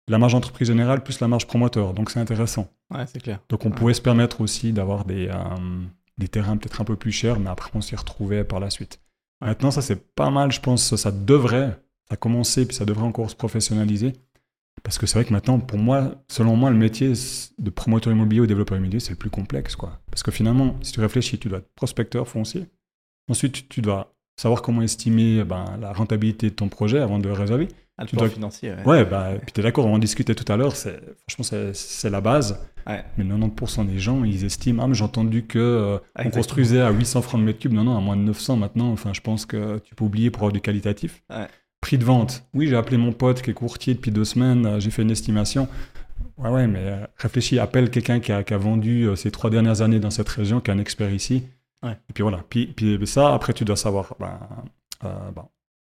la 0.07 0.17
marge 0.17 0.33
entreprise 0.33 0.69
générale 0.69 1.03
plus 1.03 1.19
la 1.19 1.27
marge 1.27 1.45
promoteur. 1.45 1.93
Donc 1.93 2.09
c'est 2.09 2.19
intéressant. 2.19 2.67
Ouais, 2.91 3.05
c'est 3.05 3.21
clair. 3.21 3.39
Donc 3.49 3.63
on 3.63 3.69
pouvait 3.69 3.93
se 3.93 4.01
permettre 4.01 4.41
aussi 4.41 4.73
d'avoir 4.73 5.05
des, 5.05 5.29
des 6.17 6.27
terrains 6.27 6.57
peut-être 6.57 6.81
un 6.81 6.85
peu 6.85 6.95
plus 6.95 7.11
chers, 7.11 7.39
mais 7.39 7.49
après 7.49 7.71
on 7.73 7.81
s'y 7.81 7.95
retrouvait 7.95 8.43
par 8.43 8.59
la 8.59 8.69
suite. 8.69 8.99
Maintenant, 9.41 9.71
ça 9.71 9.81
c'est 9.81 10.13
pas 10.15 10.29
mal, 10.29 10.51
je 10.51 10.61
pense, 10.61 10.95
ça 10.95 11.11
devrait, 11.11 11.79
ça 12.07 12.13
a 12.13 12.17
commencé, 12.17 12.65
puis 12.65 12.75
ça 12.75 12.85
devrait 12.85 13.05
encore 13.05 13.29
se 13.29 13.35
professionnaliser. 13.35 14.13
Parce 14.83 14.97
que 14.97 15.07
c'est 15.07 15.17
vrai 15.17 15.25
que 15.25 15.33
maintenant, 15.33 15.59
pour 15.59 15.79
moi, 15.79 16.13
selon 16.27 16.55
moi, 16.55 16.69
le 16.69 16.75
métier 16.75 17.13
de 17.57 17.69
promoteur 17.69 18.13
immobilier 18.13 18.41
ou 18.41 18.45
développeur 18.45 18.77
immobilier, 18.77 18.99
c'est 18.99 19.11
le 19.11 19.15
plus 19.15 19.29
complexe. 19.29 19.75
quoi. 19.75 19.99
Parce 20.11 20.21
que 20.21 20.31
finalement, 20.31 20.75
si 20.81 20.91
tu 20.91 20.99
réfléchis, 20.99 21.39
tu 21.39 21.49
dois 21.49 21.59
être 21.59 21.73
prospecteur 21.75 22.27
foncier. 22.27 22.67
Ensuite, 23.27 23.67
tu 23.67 23.81
dois 23.81 24.13
savoir 24.37 24.61
comment 24.61 24.81
estimer 24.81 25.43
ben, 25.43 25.77
la 25.79 25.93
rentabilité 25.93 26.49
de 26.49 26.55
ton 26.55 26.67
projet 26.67 26.99
avant 26.99 27.19
de 27.19 27.27
le 27.27 27.33
réserver. 27.33 27.69
Un 27.97 28.05
tu 28.05 28.15
dois... 28.15 28.29
financier. 28.29 28.73
Ouais, 28.73 28.85
ouais 28.85 29.05
bah, 29.05 29.31
puis 29.41 29.53
tu 29.53 29.61
es 29.61 29.63
d'accord, 29.63 29.85
on 29.85 29.93
en 29.93 29.99
discutait 29.99 30.35
tout 30.35 30.51
à 30.51 30.57
l'heure, 30.57 30.75
franchement, 30.75 31.71
c'est 31.73 32.09
la 32.09 32.21
base. 32.21 32.59
Mais 32.87 33.23
90% 33.23 33.87
des 33.87 33.99
gens, 33.99 34.23
ils 34.23 34.45
estiment, 34.45 34.83
ah, 34.83 34.87
mais 34.87 34.93
j'ai 34.93 35.03
entendu 35.03 35.45
que 35.45 35.57
euh, 35.59 35.97
on 36.23 36.29
construisait 36.29 36.81
à 36.81 36.91
800 36.91 37.21
francs 37.23 37.41
de 37.41 37.45
mètre 37.45 37.59
cube. 37.59 37.73
Non, 37.73 37.83
non, 37.83 37.97
à 37.97 38.01
moins 38.01 38.15
de 38.15 38.21
900 38.21 38.57
maintenant. 38.57 38.91
Enfin, 38.91 39.13
je 39.13 39.21
pense 39.21 39.45
que 39.45 39.79
tu 39.79 39.95
peux 39.95 40.05
oublier 40.05 40.29
pour 40.29 40.41
avoir 40.41 40.53
du 40.53 40.61
qualitatif. 40.61 41.23
Prix 41.81 41.97
de 41.97 42.05
vente. 42.05 42.43
Oui, 42.53 42.67
j'ai 42.67 42.75
appelé 42.75 42.97
mon 42.97 43.11
pote 43.11 43.41
qui 43.41 43.51
est 43.51 43.53
courtier 43.53 43.93
depuis 43.93 44.11
deux 44.11 44.25
semaines. 44.25 44.65
Euh, 44.65 44.79
j'ai 44.79 44.91
fait 44.91 45.01
une 45.01 45.11
estimation. 45.11 45.67
Ouais, 46.37 46.49
ouais, 46.49 46.67
mais 46.67 46.79
euh, 46.81 47.05
réfléchis, 47.17 47.59
appelle 47.59 47.89
quelqu'un 47.89 48.19
qui 48.19 48.31
a, 48.31 48.43
qui 48.43 48.53
a 48.53 48.57
vendu 48.57 49.07
ces 49.15 49.31
trois 49.31 49.49
dernières 49.49 49.81
années 49.81 49.99
dans 49.99 50.09
cette 50.11 50.29
région, 50.29 50.59
qui 50.59 50.69
est 50.69 50.73
un 50.73 50.79
expert 50.79 51.11
ici. 51.11 51.43
Et 51.83 52.13
puis 52.13 52.23
voilà. 52.23 52.43
Puis, 52.49 52.65
puis 52.67 52.99
ça, 53.05 53.33
après, 53.33 53.53
tu 53.53 53.63
dois 53.63 53.75
savoir. 53.75 54.15
Ben, 54.19 54.39
ben, 55.03 55.47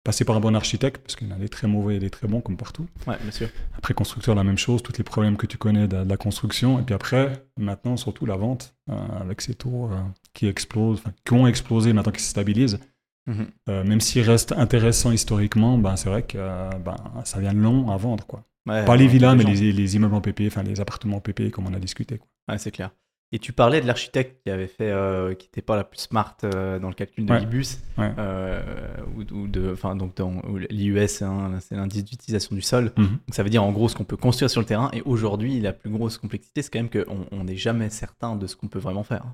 passer 0.05 0.25
par 0.25 0.37
un 0.37 0.41
bon 0.41 0.55
architecte, 0.55 1.03
parce 1.03 1.17
qu'il 1.17 1.29
y 1.29 1.33
en 1.33 1.37
a 1.37 1.39
des 1.39 1.49
très 1.49 1.69
mauvais 1.69 1.97
et 1.97 1.99
des 1.99 2.11
très 2.11 2.27
bons, 2.27 2.41
comme 2.41 2.57
partout. 2.57 2.87
Ouais, 3.07 3.17
bien 3.23 3.31
sûr. 3.31 3.49
Après, 3.77 3.95
constructeur, 3.95 4.35
la 4.35 4.45
même 4.45 4.59
chose, 4.59 4.83
tous 4.83 4.97
les 4.99 5.05
problèmes 5.05 5.37
que 5.37 5.47
tu 5.47 5.59
connais 5.59 5.87
de, 5.87 5.97
la 5.97 6.17
construction. 6.17 6.79
Et 6.81 6.83
puis 6.83 6.95
après, 6.95 7.45
maintenant, 7.57 7.97
surtout 7.97 8.27
la 8.27 8.37
vente, 8.37 8.75
euh, 8.91 8.95
avec 9.21 9.41
ces 9.41 9.55
taux 9.55 9.91
euh, 9.91 10.01
qui 10.35 10.47
explosent, 10.47 11.03
qui 11.25 11.33
ont 11.35 11.47
explosé, 11.47 11.93
maintenant 11.93 12.13
qui 12.13 12.23
se 12.23 12.31
stabilisent. 12.31 12.81
Mhm. 13.27 13.47
Euh, 13.69 13.85
même 13.85 14.01
s'ils 14.01 14.23
restent 14.23 14.53
intéressants 14.53 15.13
historiquement, 15.13 15.79
ben, 15.79 15.95
c'est 15.95 16.09
vrai 16.09 16.25
que 16.25 16.39
ben, 16.39 16.97
ça 17.25 17.39
vient 17.39 17.53
long 17.53 17.91
à 17.91 17.97
vendre. 17.97 18.27
Quoi. 18.27 18.45
Pas 18.67 18.97
les 18.97 19.07
villas, 19.07 19.37
mais 19.37 19.45
les, 19.45 19.73
les, 19.73 19.97
immeubles 19.97 20.15
en 20.15 20.21
PP, 20.21 20.43
enfin 20.47 20.65
les 20.65 20.81
appartements 20.81 21.19
en 21.19 21.21
PP, 21.21 21.51
comme 21.51 21.67
on 21.67 21.75
a 21.75 21.79
discuté. 21.79 22.19
Quoi. 22.19 22.29
Ouais, 22.49 22.59
c'est 22.59 22.73
clair. 22.73 22.91
Et 23.35 23.39
tu 23.39 23.55
parlais 23.55 23.81
de 23.81 23.87
l'architecte 23.87 24.43
qui 24.45 24.51
avait 24.51 24.67
fait, 24.67 24.91
euh, 24.91 25.33
qui 25.33 25.47
n'était 25.47 25.63
pas 25.63 25.75
la 25.75 25.85
plus 25.85 26.01
smart 26.01 26.37
euh, 26.45 26.79
dans 26.79 26.89
le 26.89 26.95
calcul 26.95 27.25
de 27.25 27.33
l'IBUS, 27.33 27.79
euh, 27.99 28.63
ou, 29.17 29.25
de, 29.25 29.73
enfin 29.73 29.97
donc 29.97 30.15
dans 30.17 30.43
l'IUS, 30.69 31.23
hein, 31.23 31.53
c'est 31.61 31.75
l'indice 31.75 32.05
d'utilisation 32.05 32.55
du 32.55 32.61
sol. 32.61 32.93
Mhm. 32.99 33.07
Donc 33.07 33.35
ça 33.35 33.43
veut 33.43 33.49
dire 33.49 33.65
en 33.65 33.73
gros 33.73 33.89
ce 33.89 33.97
qu'on 33.97 34.05
peut 34.05 34.19
construire 34.19 34.51
sur 34.51 34.61
le 34.61 34.67
terrain. 34.67 34.91
Et 34.93 35.01
aujourd'hui, 35.07 35.61
la 35.61 35.73
plus 35.73 35.89
grosse 35.89 36.19
complexité, 36.19 36.61
c'est 36.61 36.71
quand 36.71 36.81
même 36.81 36.91
qu'on 36.91 37.45
n'est 37.45 37.57
jamais 37.57 37.89
certain 37.89 38.37
de 38.37 38.47
ce 38.47 38.55
qu'on 38.55 38.69
peut 38.69 38.79
vraiment 38.79 39.03
faire. 39.03 39.25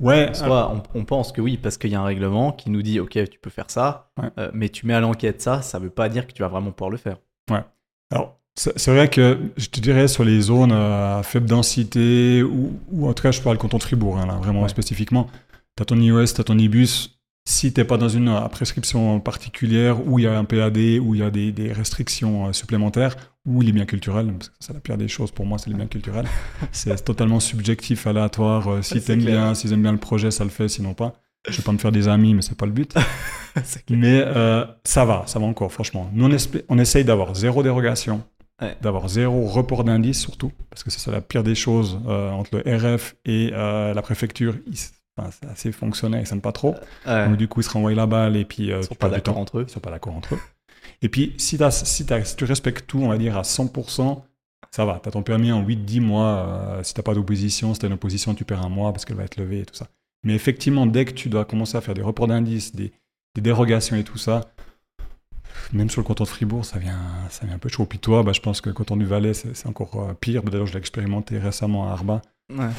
Ouais. 0.00 0.34
Soit 0.34 0.72
on, 0.72 0.82
on, 0.98 1.04
pense 1.04 1.30
que 1.30 1.40
oui, 1.40 1.58
parce 1.58 1.78
qu'il 1.78 1.90
y 1.90 1.94
a 1.94 2.00
un 2.00 2.04
règlement 2.04 2.50
qui 2.50 2.70
nous 2.70 2.82
dit 2.82 2.98
ok, 2.98 3.30
tu 3.30 3.38
peux 3.38 3.50
faire 3.50 3.70
ça, 3.70 4.10
mais 4.52 4.68
tu 4.68 4.86
mets 4.86 4.94
à 4.94 5.00
l'enquête 5.00 5.40
ça, 5.40 5.62
ça 5.62 5.78
veut 5.78 5.90
pas 5.90 6.08
dire 6.08 6.26
que 6.26 6.32
tu 6.32 6.42
vas 6.42 6.48
vraiment 6.48 6.72
pouvoir 6.72 6.90
le 6.90 6.96
faire. 6.96 7.18
Ouais. 7.52 7.62
Alors 8.10 8.39
c'est 8.60 8.90
vrai 8.90 9.08
que 9.08 9.38
je 9.56 9.68
te 9.68 9.80
dirais 9.80 10.06
sur 10.06 10.22
les 10.22 10.42
zones 10.42 10.72
à 10.72 11.22
faible 11.24 11.46
densité, 11.46 12.42
ou, 12.42 13.08
en 13.08 13.14
tout 13.14 13.22
cas 13.22 13.30
je 13.30 13.40
parle 13.40 13.56
quand 13.56 13.72
on 13.72 13.78
Fribourg, 13.78 14.18
hein, 14.18 14.26
là, 14.26 14.34
vraiment 14.34 14.68
spécifiquement, 14.68 15.28
tu 15.76 15.82
as 15.82 15.86
ton 15.86 15.96
iOS, 15.96 16.26
tu 16.26 16.40
as 16.40 16.44
ton 16.44 16.58
ibus. 16.58 17.16
Si 17.48 17.72
tu 17.72 17.80
n'es 17.80 17.86
pas 17.86 17.96
dans 17.96 18.10
une 18.10 18.38
prescription 18.50 19.18
particulière 19.18 20.06
où 20.06 20.18
il 20.18 20.26
y 20.26 20.28
a 20.28 20.38
un 20.38 20.44
PAD, 20.44 20.76
où 21.00 21.14
il 21.14 21.20
y 21.20 21.22
a 21.22 21.30
des, 21.30 21.72
restrictions 21.72 22.48
euh, 22.48 22.52
supplémentaires, 22.52 23.16
ou 23.46 23.62
les 23.62 23.72
biens 23.72 23.86
culturels, 23.86 24.30
parce 24.34 24.50
que 24.50 24.54
c'est 24.60 24.74
la 24.74 24.80
pire 24.80 24.98
des 24.98 25.08
choses 25.08 25.30
pour 25.30 25.46
moi, 25.46 25.56
c'est 25.56 25.70
les 25.70 25.76
biens 25.76 25.86
culturels. 25.86 26.26
c'est 26.72 27.02
totalement 27.02 27.40
subjectif, 27.40 28.06
aléatoire. 28.06 28.68
Euh, 28.68 28.82
si 28.82 29.02
tu 29.02 29.12
aimes 29.12 29.24
bien, 29.24 29.54
si 29.54 29.74
bien 29.74 29.92
le 29.92 29.98
projet, 29.98 30.30
ça 30.30 30.44
le 30.44 30.50
fait, 30.50 30.68
sinon 30.68 30.92
pas. 30.92 31.14
Je 31.48 31.56
vais 31.56 31.62
pas 31.62 31.72
me 31.72 31.78
faire 31.78 31.92
des 31.92 32.08
amis, 32.08 32.34
mais 32.34 32.42
c'est 32.42 32.58
pas 32.58 32.66
le 32.66 32.72
but. 32.72 32.94
mais 33.88 34.22
euh, 34.26 34.66
ça 34.84 35.06
va, 35.06 35.22
ça 35.26 35.38
va 35.38 35.46
encore, 35.46 35.72
franchement. 35.72 36.10
Nous, 36.12 36.26
on, 36.26 36.36
on 36.68 36.78
essaye 36.78 37.04
d'avoir 37.04 37.34
zéro 37.34 37.62
dérogation 37.62 38.22
d'avoir 38.82 39.08
zéro 39.08 39.46
report 39.46 39.84
d'indice 39.84 40.20
surtout, 40.20 40.52
parce 40.68 40.82
que 40.82 40.90
c'est 40.90 41.10
la 41.10 41.20
pire 41.20 41.42
des 41.42 41.54
choses 41.54 41.98
euh, 42.06 42.30
entre 42.30 42.56
le 42.56 42.76
RF 42.76 43.16
et 43.24 43.50
euh, 43.52 43.94
la 43.94 44.02
préfecture. 44.02 44.54
c'est 44.72 45.46
assez 45.48 45.72
fonctionnel, 45.72 46.22
ils 46.22 46.26
s'aiment 46.26 46.40
pas 46.40 46.52
trop. 46.52 46.74
Donc 47.06 47.36
du 47.36 47.48
coup, 47.48 47.60
ils 47.60 47.64
se 47.64 47.70
renvoient 47.70 47.94
la 47.94 48.06
balle 48.06 48.36
et 48.36 48.44
puis 48.44 48.70
euh, 48.70 48.80
ils 48.80 48.84
sont 48.84 48.94
pas 48.94 49.08
d'accord 49.08 49.38
entre 49.38 49.58
eux. 49.58 49.64
Ils 49.66 49.72
sont 49.72 49.80
pas 49.80 49.90
d'accord 49.90 50.14
entre 50.14 50.34
eux. 50.34 50.40
Et 51.02 51.08
puis, 51.08 51.34
si, 51.38 51.58
si, 51.70 52.06
tu 52.06 52.44
respectes 52.44 52.86
tout, 52.86 52.98
on 52.98 53.08
va 53.08 53.16
dire 53.16 53.38
à 53.38 53.42
100%, 53.42 54.22
ça 54.70 54.84
va. 54.84 55.00
Tu 55.02 55.08
as 55.08 55.12
ton 55.12 55.22
permis 55.22 55.50
en 55.50 55.62
8-10 55.62 56.00
mois. 56.00 56.80
si 56.82 56.92
tu 56.92 57.00
n'as 57.00 57.04
pas 57.04 57.14
d'opposition, 57.14 57.72
si 57.72 57.80
tu 57.80 57.86
as 57.86 57.88
une 57.88 57.94
opposition, 57.94 58.34
tu 58.34 58.44
perds 58.44 58.64
un 58.64 58.68
mois 58.68 58.92
parce 58.92 59.06
qu'elle 59.06 59.16
va 59.16 59.24
être 59.24 59.38
levée 59.38 59.60
et 59.60 59.64
tout 59.64 59.74
ça. 59.74 59.88
Mais 60.24 60.34
effectivement, 60.34 60.84
dès 60.84 61.06
que 61.06 61.12
tu 61.12 61.30
dois 61.30 61.46
commencer 61.46 61.78
à 61.78 61.80
faire 61.80 61.94
des 61.94 62.02
reports 62.02 62.26
d'indices, 62.26 62.74
des, 62.74 62.92
des 63.34 63.40
dérogations 63.40 63.96
et 63.96 64.04
tout 64.04 64.18
ça, 64.18 64.52
même 65.72 65.90
sur 65.90 66.00
le 66.00 66.06
canton 66.06 66.24
de 66.24 66.28
Fribourg, 66.28 66.64
ça 66.64 66.78
vient, 66.78 67.00
ça 67.30 67.46
vient 67.46 67.54
un 67.54 67.58
peu 67.58 67.68
chaud. 67.68 67.86
Puis 67.86 67.98
toi, 67.98 68.22
bah, 68.22 68.32
je 68.32 68.40
pense 68.40 68.60
que 68.60 68.68
le 68.68 68.74
canton 68.74 68.96
du 68.96 69.04
Valais, 69.06 69.34
c'est 69.34 69.66
encore 69.66 70.08
euh, 70.10 70.14
pire. 70.14 70.42
D'ailleurs, 70.42 70.66
je 70.66 70.72
l'ai 70.72 70.78
expérimenté 70.78 71.38
récemment 71.38 71.88
à 71.88 71.92
Arba. 71.92 72.22
Ouais. 72.50 72.64
Un 72.64 72.72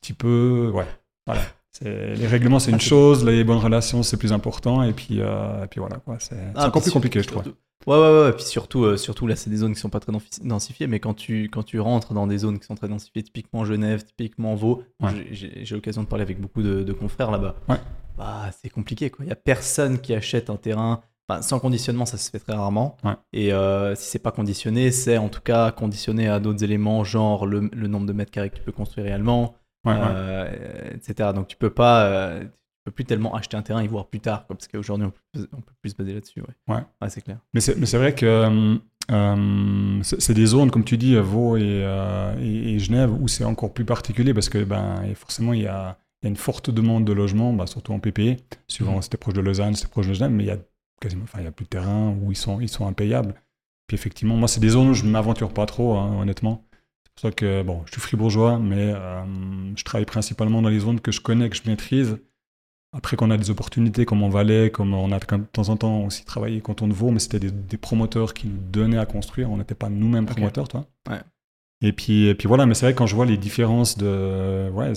petit 0.00 0.12
peu, 0.12 0.70
ouais. 0.74 0.86
Voilà. 1.26 1.42
Les 1.82 2.26
règlements, 2.28 2.60
c'est 2.60 2.70
une 2.70 2.80
chose, 2.80 3.24
les 3.24 3.42
bonnes 3.42 3.58
relations, 3.58 4.02
c'est 4.04 4.16
plus 4.16 4.32
important. 4.32 4.82
Et 4.84 4.92
puis, 4.92 5.20
euh, 5.20 5.64
et 5.64 5.66
puis 5.66 5.80
voilà, 5.80 5.96
quoi. 5.96 6.16
C'est 6.20 6.36
Ah, 6.54 6.68
encore 6.68 6.82
plus 6.82 6.92
compliqué, 6.92 7.20
je 7.22 7.28
trouve. 7.28 7.42
Ouais, 7.86 7.98
ouais, 7.98 8.22
ouais. 8.22 8.32
Puis 8.32 8.44
surtout, 8.44 8.84
euh, 8.84 8.96
surtout 8.96 9.26
là, 9.26 9.34
c'est 9.36 9.50
des 9.50 9.56
zones 9.56 9.74
qui 9.74 9.80
sont 9.80 9.90
pas 9.90 9.98
très 10.00 10.12
densi- 10.12 10.40
densifiées, 10.46 10.86
mais 10.86 11.00
quand 11.00 11.14
tu, 11.14 11.50
quand 11.50 11.62
tu 11.64 11.80
rentres 11.80 12.14
dans 12.14 12.26
des 12.28 12.38
zones 12.38 12.58
qui 12.60 12.64
sont 12.66 12.76
très 12.76 12.88
densifiées, 12.88 13.22
typiquement 13.24 13.64
Genève, 13.64 14.04
typiquement 14.04 14.54
Vaud, 14.54 14.84
Ouais. 15.02 15.26
j'ai- 15.32 15.64
l'occasion 15.74 16.02
de 16.02 16.06
parler 16.08 16.22
avec 16.22 16.40
beaucoup 16.40 16.62
de, 16.62 16.82
de 16.84 16.92
confrères 16.92 17.30
là-bas. 17.32 17.56
Ouais. 17.68 17.76
Bah, 18.16 18.50
c'est 18.62 18.70
compliqué, 18.70 19.10
quoi. 19.10 19.24
Il 19.24 19.28
y 19.28 19.32
a 19.32 19.36
personne 19.36 19.98
qui 19.98 20.14
achète 20.14 20.48
un 20.50 20.56
terrain. 20.56 21.02
Sans 21.40 21.58
conditionnement, 21.58 22.04
ça 22.06 22.18
se 22.18 22.30
fait 22.30 22.38
très 22.38 22.52
rarement. 22.54 22.96
Ouais. 23.02 23.14
Et 23.32 23.52
euh, 23.52 23.94
si 23.94 24.10
c'est 24.10 24.18
pas 24.18 24.30
conditionné, 24.30 24.90
c'est 24.90 25.16
en 25.16 25.28
tout 25.30 25.40
cas 25.40 25.70
conditionné 25.72 26.28
à 26.28 26.38
d'autres 26.38 26.62
éléments, 26.62 27.02
genre 27.02 27.46
le, 27.46 27.70
le 27.72 27.88
nombre 27.88 28.06
de 28.06 28.12
mètres 28.12 28.30
carrés 28.30 28.50
que 28.50 28.56
tu 28.56 28.62
peux 28.62 28.72
construire 28.72 29.06
réellement, 29.06 29.54
Ouais, 29.86 29.92
ouais. 29.94 29.98
euh, 30.02 30.90
etc. 30.94 31.30
Donc 31.34 31.46
tu 31.48 31.56
peux 31.56 31.70
pas, 31.70 32.04
euh, 32.04 32.40
tu 32.42 32.48
peux 32.84 32.90
plus 32.92 33.04
tellement 33.06 33.34
acheter 33.34 33.56
un 33.56 33.62
terrain 33.62 33.80
et 33.80 33.88
voir 33.88 34.06
plus 34.06 34.20
tard, 34.20 34.46
quoi, 34.46 34.54
parce 34.56 34.68
qu'aujourd'hui 34.68 35.06
on 35.06 35.40
on 35.52 35.60
peut 35.62 35.72
plus 35.80 35.90
se 35.90 35.96
baser 35.96 36.12
là-dessus. 36.14 36.42
Ouais, 36.68 36.76
Ouais. 36.76 37.08
c'est 37.08 37.22
clair. 37.22 37.38
Mais 37.54 37.60
c'est 37.60 37.76
mais 37.76 37.86
c'est 37.86 37.98
vrai 37.98 38.14
que 38.14 38.78
euh, 39.10 40.02
c'est 40.02 40.34
des 40.34 40.46
zones, 40.46 40.70
comme 40.70 40.84
tu 40.84 40.96
dis, 40.98 41.16
Vaud 41.16 41.56
et, 41.56 41.86
et, 42.40 42.74
et 42.74 42.78
Genève, 42.78 43.10
où 43.12 43.28
c'est 43.28 43.44
encore 43.44 43.72
plus 43.72 43.84
particulier 43.84 44.34
parce 44.34 44.48
que 44.48 44.62
ben, 44.64 45.02
forcément, 45.14 45.52
il 45.52 45.62
y 45.62 45.66
a, 45.66 45.96
il 46.22 46.26
y 46.26 46.28
a 46.28 46.30
une 46.30 46.36
forte 46.36 46.70
demande 46.70 47.04
de 47.04 47.12
logement, 47.12 47.52
bah, 47.52 47.66
surtout 47.66 47.92
en 47.92 47.98
PPE. 47.98 48.36
Souvent, 48.68 48.96
Mhm. 48.96 49.02
c'était 49.02 49.16
proche 49.18 49.34
de 49.34 49.40
Lausanne, 49.40 49.74
c'était 49.74 49.90
proche 49.90 50.08
de 50.08 50.14
Genève, 50.14 50.30
mais 50.30 50.44
il 50.44 50.46
y 50.46 50.50
a 50.50 50.58
quasiment, 51.04 51.24
enfin, 51.24 51.40
il 51.40 51.44
y 51.44 51.46
a 51.46 51.52
plus 51.52 51.64
de 51.64 51.68
terrain 51.68 52.16
où 52.20 52.32
ils 52.32 52.36
sont, 52.36 52.60
ils 52.60 52.68
sont 52.68 52.86
impayables. 52.86 53.34
Puis 53.86 53.94
effectivement, 53.94 54.36
moi, 54.36 54.48
c'est 54.48 54.60
des 54.60 54.70
zones 54.70 54.88
où 54.88 54.94
je 54.94 55.04
ne 55.04 55.10
m'aventure 55.10 55.52
pas 55.52 55.66
trop, 55.66 55.94
hein, 55.94 56.16
honnêtement. 56.18 56.64
C'est 57.04 57.12
pour 57.14 57.20
ça 57.20 57.30
que, 57.30 57.62
bon, 57.62 57.82
je 57.86 57.92
suis 57.92 58.00
fribourgeois, 58.00 58.58
mais 58.58 58.92
euh, 58.94 59.22
je 59.76 59.84
travaille 59.84 60.06
principalement 60.06 60.62
dans 60.62 60.70
les 60.70 60.80
zones 60.80 61.00
que 61.00 61.12
je 61.12 61.20
connais, 61.20 61.50
que 61.50 61.56
je 61.56 61.62
maîtrise. 61.66 62.18
Après 62.96 63.16
qu'on 63.16 63.30
a 63.30 63.36
des 63.36 63.50
opportunités 63.50 64.04
comme 64.06 64.22
en 64.22 64.28
Valais, 64.30 64.70
comme 64.70 64.94
on 64.94 65.12
a 65.12 65.18
de 65.18 65.44
temps 65.52 65.68
en 65.68 65.76
temps 65.76 66.04
aussi 66.04 66.24
travaillé 66.24 66.60
canton 66.60 66.88
de 66.88 66.94
Vaud, 66.94 67.10
mais 67.10 67.18
c'était 67.18 67.40
des, 67.40 67.50
des 67.50 67.76
promoteurs 67.76 68.34
qui 68.34 68.46
nous 68.46 68.56
donnaient 68.56 68.98
à 68.98 69.06
construire. 69.06 69.50
On 69.50 69.58
n'était 69.58 69.74
pas 69.74 69.88
nous-mêmes 69.90 70.26
promoteurs, 70.26 70.68
toi. 70.68 70.86
Ouais. 71.10 71.20
Et 71.82 71.92
puis, 71.92 72.28
et 72.28 72.34
puis 72.34 72.48
voilà, 72.48 72.64
mais 72.64 72.74
c'est 72.74 72.86
vrai 72.86 72.94
quand 72.94 73.06
je 73.06 73.14
vois 73.14 73.26
les 73.26 73.36
différences 73.36 73.98
de, 73.98 74.70
ouais, 74.70 74.92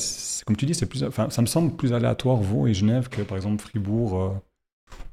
comme 0.45 0.55
tu 0.55 0.65
dis, 0.65 0.73
c'est 0.73 0.85
plus, 0.85 1.03
ça 1.11 1.41
me 1.41 1.47
semble 1.47 1.75
plus 1.75 1.91
aléatoire 1.91 2.37
Vaud 2.37 2.67
et 2.67 2.73
Genève 2.73 3.09
que 3.09 3.23
par 3.23 3.35
exemple 3.35 3.61
Fribourg, 3.61 4.21
euh, 4.21 4.29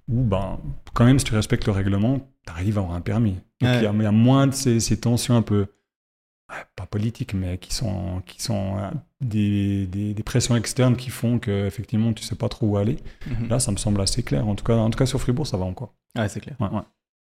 où 0.08 0.22
ben, 0.22 0.58
quand 0.92 1.04
même 1.04 1.18
si 1.18 1.24
tu 1.24 1.34
respectes 1.34 1.66
le 1.66 1.72
règlement, 1.72 2.18
tu 2.46 2.52
arrives 2.52 2.78
à 2.78 2.82
avoir 2.82 2.96
un 2.96 3.00
permis. 3.00 3.32
Donc 3.60 3.70
Ouais. 3.70 3.78
il 3.78 3.82
y, 3.84 3.86
a- 3.86 3.92
il 3.92 4.02
y 4.02 4.06
a 4.06 4.12
moins 4.12 4.46
de 4.46 4.52
ces, 4.52 4.80
ces 4.80 4.98
tensions 5.00 5.36
un 5.36 5.42
peu, 5.42 5.60
ouais, 6.50 6.56
pas 6.76 6.86
politiques, 6.86 7.34
mais 7.34 7.58
qui 7.58 7.74
sont, 7.74 8.20
qui 8.26 8.42
sont 8.42 8.76
euh, 8.78 8.90
des, 9.20 9.86
des, 9.86 10.12
des 10.14 10.22
pressions 10.22 10.56
externes 10.56 10.96
qui 10.96 11.10
font 11.10 11.38
que 11.38 11.66
effectivement 11.66 12.12
tu 12.12 12.22
sais 12.22 12.36
pas 12.36 12.48
trop 12.48 12.66
où 12.66 12.76
aller. 12.76 12.98
Mhm. 13.26 13.48
Là, 13.48 13.58
ça 13.60 13.72
me 13.72 13.76
semble 13.76 14.00
assez 14.00 14.22
clair. 14.22 14.46
En 14.46 14.54
tout 14.54 14.64
cas, 14.64 14.76
en 14.76 14.90
tout 14.90 14.98
cas 14.98 15.06
sur 15.06 15.20
Fribourg, 15.20 15.46
ça 15.46 15.56
va 15.56 15.64
encore. 15.64 15.94
Ouais, 16.16 16.28
c'est 16.28 16.40
clair. 16.40 16.56
Ouais, 16.60 16.68
ouais. 16.68 16.82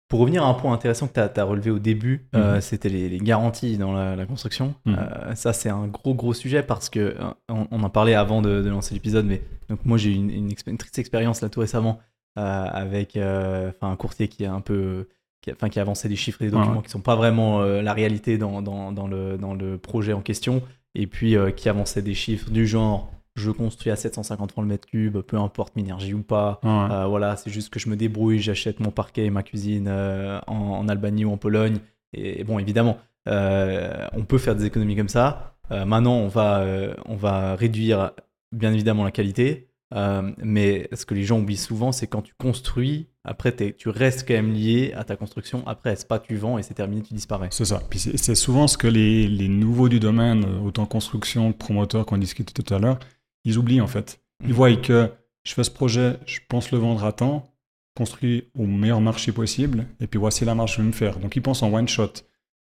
Pour 0.08 0.20
revenir 0.20 0.44
à 0.44 0.48
un 0.48 0.54
point 0.54 0.72
intéressant 0.72 1.08
que 1.08 1.14
tu 1.14 1.20
as, 1.40 1.44
relevé 1.44 1.72
au 1.72 1.80
début, 1.80 2.28
euh, 2.36 2.56
Mhm. 2.56 2.62
c'était 2.62 2.90
les, 2.90 3.10
les 3.10 3.18
garanties 3.18 3.78
dans 3.78 3.92
la, 3.92 4.16
la 4.16 4.26
construction. 4.28 4.76
Mhm. 4.86 4.96
Euh, 5.00 5.36
ça, 5.36 5.52
c'est 5.54 5.70
un 5.70 5.88
gros, 5.88 6.14
gros 6.14 6.34
sujet 6.34 6.62
parce 6.64 6.90
que 6.90 7.00
euh, 7.00 7.32
on, 7.50 7.68
on 7.72 7.84
en 7.84 7.90
parlait 7.90 8.14
avant 8.16 8.42
de, 8.42 8.62
de 8.62 8.70
lancer 8.70 8.94
l'épisode, 8.94 9.26
mais 9.26 9.42
donc 9.70 9.84
moi, 9.86 9.98
j'ai 9.98 10.12
eu 10.12 10.16
une, 10.16 10.30
une, 10.32 10.78
triste 10.78 11.00
expérience 11.00 11.42
là 11.42 11.50
tout 11.50 11.60
récemment 11.60 12.00
euh, 12.00 12.02
avec 12.36 13.18
euh, 13.18 13.72
un 13.82 13.96
courtier 13.96 14.28
qui 14.28 14.46
a 14.46 14.54
un 14.54 14.62
peu. 14.62 15.08
Qui 15.42 15.52
a, 15.52 15.54
enfin, 15.54 15.70
qui 15.70 15.78
a 15.80 15.84
avancé 15.84 16.10
des 16.10 16.16
chiffres 16.16 16.42
et 16.42 16.46
des 16.46 16.52
documents 16.52 16.78
ouais. 16.78 16.84
qui 16.84 16.90
sont 16.90 17.02
pas 17.02 17.16
vraiment 17.16 17.62
euh, 17.62 17.84
la 17.84 17.94
réalité 17.94 18.40
dans, 18.40 18.64
dans, 18.64 18.92
dans 18.92 19.08
le, 19.08 19.38
dans 19.38 19.54
le 19.54 19.78
projet 19.78 20.12
en 20.12 20.22
question, 20.22 20.64
et 20.96 21.06
puis 21.06 21.36
euh, 21.36 21.52
qui 21.52 21.70
avançait 21.70 22.02
des 22.02 22.16
chiffres 22.16 22.50
du 22.50 22.66
genre 22.66 23.12
je 23.36 23.52
construis 23.52 23.92
à 23.92 23.96
750 23.96 24.52
francs 24.52 24.64
le 24.64 24.70
mètre 24.70 24.88
cube, 24.88 25.18
peu 25.20 25.38
importe 25.38 25.76
Minergie 25.76 26.14
ou 26.14 26.24
pas, 26.24 26.60
Ouais, 26.64 26.70
euh, 26.70 27.06
voilà, 27.06 27.36
c'est 27.36 27.50
juste 27.50 27.70
que 27.70 27.80
je 27.80 27.90
me 27.90 27.96
débrouille, 27.96 28.40
j'achète 28.40 28.80
mon 28.80 28.92
parquet 28.92 29.26
et 29.26 29.30
ma 29.30 29.44
cuisine 29.44 29.88
euh, 29.90 30.40
en, 30.48 30.56
en 30.56 30.88
Albanie 30.88 31.26
ou 31.26 31.32
en 31.32 31.38
Pologne. 31.38 31.78
Et 32.14 32.44
bon, 32.46 32.60
évidemment, 32.60 32.98
euh, 33.28 34.08
on 34.14 34.24
peut 34.24 34.38
faire 34.38 34.56
des 34.56 34.66
économies 34.66 34.96
comme 34.96 35.10
ça. 35.10 35.58
Euh, 35.72 35.86
maintenant, 35.86 36.16
on 36.16 36.28
va, 36.28 36.60
euh, 36.60 36.94
on 37.06 37.16
va 37.16 37.56
réduire 37.56 38.12
bien 38.52 38.72
évidemment 38.72 39.04
la 39.04 39.12
qualité. 39.12 39.68
Euh, 39.94 40.32
mais 40.40 40.90
ce 40.94 41.06
que 41.06 41.14
les 41.14 41.24
gens 41.24 41.40
oublient 41.40 41.58
souvent, 41.58 41.92
c'est 41.92 42.08
quand 42.08 42.22
tu 42.24 42.34
construis, 42.38 43.08
après 43.24 43.56
tu 43.78 43.90
restes 43.90 44.28
quand 44.28 44.34
même 44.34 44.52
lié 44.52 44.94
à 44.96 45.04
ta 45.04 45.16
construction. 45.16 45.66
Après, 45.68 45.96
c'est 45.96 46.08
pas 46.08 46.20
tu 46.20 46.36
vends 46.36 46.58
et 46.58 46.64
c'est 46.64 46.74
terminé, 46.74 47.02
tu 47.04 47.14
disparais. 47.14 47.50
C'est 47.52 47.66
ça. 47.66 47.82
Puis 47.90 48.00
c'est 48.00 48.18
c'est 48.18 48.36
souvent 48.36 48.68
ce 48.68 48.78
que 48.78 48.88
les, 48.88 49.28
les 49.28 49.48
nouveaux 49.48 49.88
du 49.90 50.00
domaine, 50.00 50.44
euh, 50.46 50.60
autant 50.60 50.86
construction 50.86 51.52
que 51.54 51.58
promoteurs 51.58 52.06
qu'on 52.06 52.18
discutait 52.18 52.54
tout 52.62 52.74
à 52.74 52.80
l'heure, 52.80 53.00
ils 53.44 53.58
oublient 53.58 53.82
en 53.82 53.88
fait. 53.88 54.22
Ils 54.44 54.50
Mhm. 54.50 54.54
voient 54.54 54.76
que 54.76 55.12
je 55.44 55.54
fais 55.54 55.64
ce 55.64 55.72
projet, 55.72 56.18
je 56.26 56.40
pense 56.50 56.72
le 56.72 56.80
vendre 56.80 57.04
à 57.06 57.12
temps, 57.14 57.54
construit 57.96 58.50
au 58.58 58.66
meilleur 58.66 59.00
marché 59.00 59.32
possible, 59.32 59.86
et 60.02 60.08
puis 60.08 60.20
voici 60.20 60.44
la 60.44 60.56
marge 60.56 60.72
que 60.72 60.78
je 60.78 60.82
vais 60.82 60.88
me 60.88 60.94
faire. 60.94 61.20
Donc 61.20 61.36
ils 61.36 61.42
pensent 61.42 61.62
en 61.64 61.72
one 61.72 61.88
shot. 61.88 62.12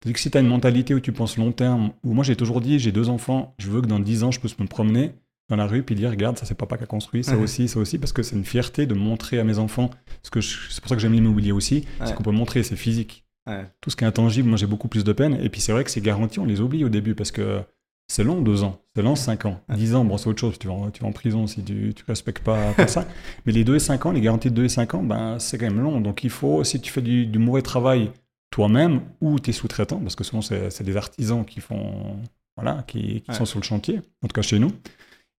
Tandis 0.02 0.14
que 0.14 0.20
si 0.20 0.32
tu 0.32 0.38
as 0.38 0.42
une 0.42 0.48
mentalité 0.48 0.94
où 0.96 1.02
tu 1.02 1.12
penses 1.12 1.38
long 1.38 1.52
terme, 1.52 1.92
où 2.06 2.14
moi 2.14 2.24
j'ai 2.24 2.38
toujours 2.38 2.62
dit, 2.62 2.80
j'ai 2.80 2.94
deux 2.94 3.10
enfants, 3.10 3.54
je 3.60 3.70
veux 3.70 3.82
que 3.82 3.88
dans 3.88 4.00
10 4.00 4.24
ans 4.24 4.32
je 4.32 4.40
puisse 4.40 4.58
me 4.58 4.66
promener 4.66 5.12
dans 5.50 5.56
la 5.56 5.65
rue 5.65 5.84
puis 5.84 5.96
dire, 5.96 6.10
regarde, 6.12 6.38
ça 6.38 6.46
c'est 6.46 6.56
papa 6.56 6.77
qui 6.77 6.84
a 6.84 6.88
construit, 6.88 7.24
ça 7.24 7.36
Mhm. 7.36 7.44
aussi, 7.44 7.68
ça 7.68 7.79
aussi, 7.79 7.98
parce 7.98 8.13
que 8.13 8.24
c'est 8.24 8.36
une 8.36 8.46
fierté 8.46 8.86
de 8.86 8.94
montrer 8.94 9.39
à 9.39 9.44
mes 9.44 9.58
enfants, 9.60 9.89
ce 10.24 10.29
que 10.29 10.41
c'est 10.41 10.79
pour 10.82 10.89
ça 10.89 10.96
que 10.96 11.01
j'aime 11.01 11.13
l'immobilier 11.13 11.51
aussi, 11.51 11.75
Ouais. 12.00 12.06
c'est 12.06 12.15
qu'on 12.15 12.24
peut 12.24 12.32
montrer, 12.32 12.63
c'est 12.63 12.75
physique 12.75 13.25
Ouais. 13.48 13.65
tout 13.82 13.89
ce 13.89 13.96
qui 13.96 14.03
est 14.03 14.08
intangible, 14.08 14.48
moi 14.48 14.58
j'ai 14.58 14.68
beaucoup 14.68 14.88
plus 14.88 15.03
de 15.03 15.12
peine. 15.13 15.38
Et 15.41 15.50
puis 15.50 15.60
c'est 15.62 15.72
vrai 15.72 15.84
que 15.84 15.89
ces 15.91 16.01
garanties, 16.01 16.39
on 16.39 16.46
les 16.46 16.62
oublie 16.62 16.84
au 16.86 16.89
début 16.89 17.15
parce 17.15 17.32
que 17.32 17.62
c'est 18.08 18.24
long, 18.24 18.41
deux 18.41 18.63
ans, 18.63 18.79
c'est 18.96 19.01
long, 19.01 19.15
cinq 19.15 19.46
ans. 19.46 19.60
Dix 19.74 19.96
ans, 19.96 20.03
bon, 20.06 20.18
c'est 20.18 20.27
autre 20.29 20.39
chose, 20.39 20.58
tu 20.60 20.68
vas, 20.68 20.74
en, 20.74 20.91
tu 20.91 21.01
vas 21.01 21.08
en 21.08 21.12
prison 21.12 21.46
si 21.48 21.63
tu 21.63 21.74
ne 21.74 21.91
respectes 22.08 22.44
pas, 22.44 22.74
pas 22.74 22.88
ça. 22.88 23.06
Mais 23.46 23.51
les 23.51 23.63
deux 23.63 23.75
et 23.75 23.79
cinq 23.79 24.06
ans, 24.06 24.12
les 24.12 24.22
garanties 24.22 24.50
de 24.50 24.56
deux 24.56 24.65
et 24.65 24.70
cinq 24.70 24.94
ans, 24.94 25.01
ben, 25.03 25.38
c'est 25.39 25.58
quand 25.58 25.65
même 25.68 25.82
long. 25.82 26.00
Donc 26.01 26.24
il 26.24 26.29
faut, 26.29 26.63
si 26.63 26.79
tu 26.82 26.91
fais 26.91 27.01
du, 27.01 27.25
du 27.25 27.39
mauvais 27.39 27.62
travail 27.63 28.12
toi-même 28.51 29.01
ou 29.22 29.39
tes 29.39 29.51
sous-traitants, 29.51 30.00
parce 30.00 30.15
que 30.15 30.24
souvent 30.24 30.41
c'est 30.41 30.70
c'est 30.72 30.84
des 30.84 30.98
artisans 30.98 31.46
qui 31.46 31.60
font, 31.60 32.18
voilà, 32.58 32.84
qui, 32.88 33.24
sont 33.32 33.46
sur 33.46 33.60
le 33.60 33.63
chantier, 33.63 34.01
en 34.24 34.27
tout 34.27 34.34
cas 34.34 34.41
chez 34.41 34.58
nous. 34.60 34.72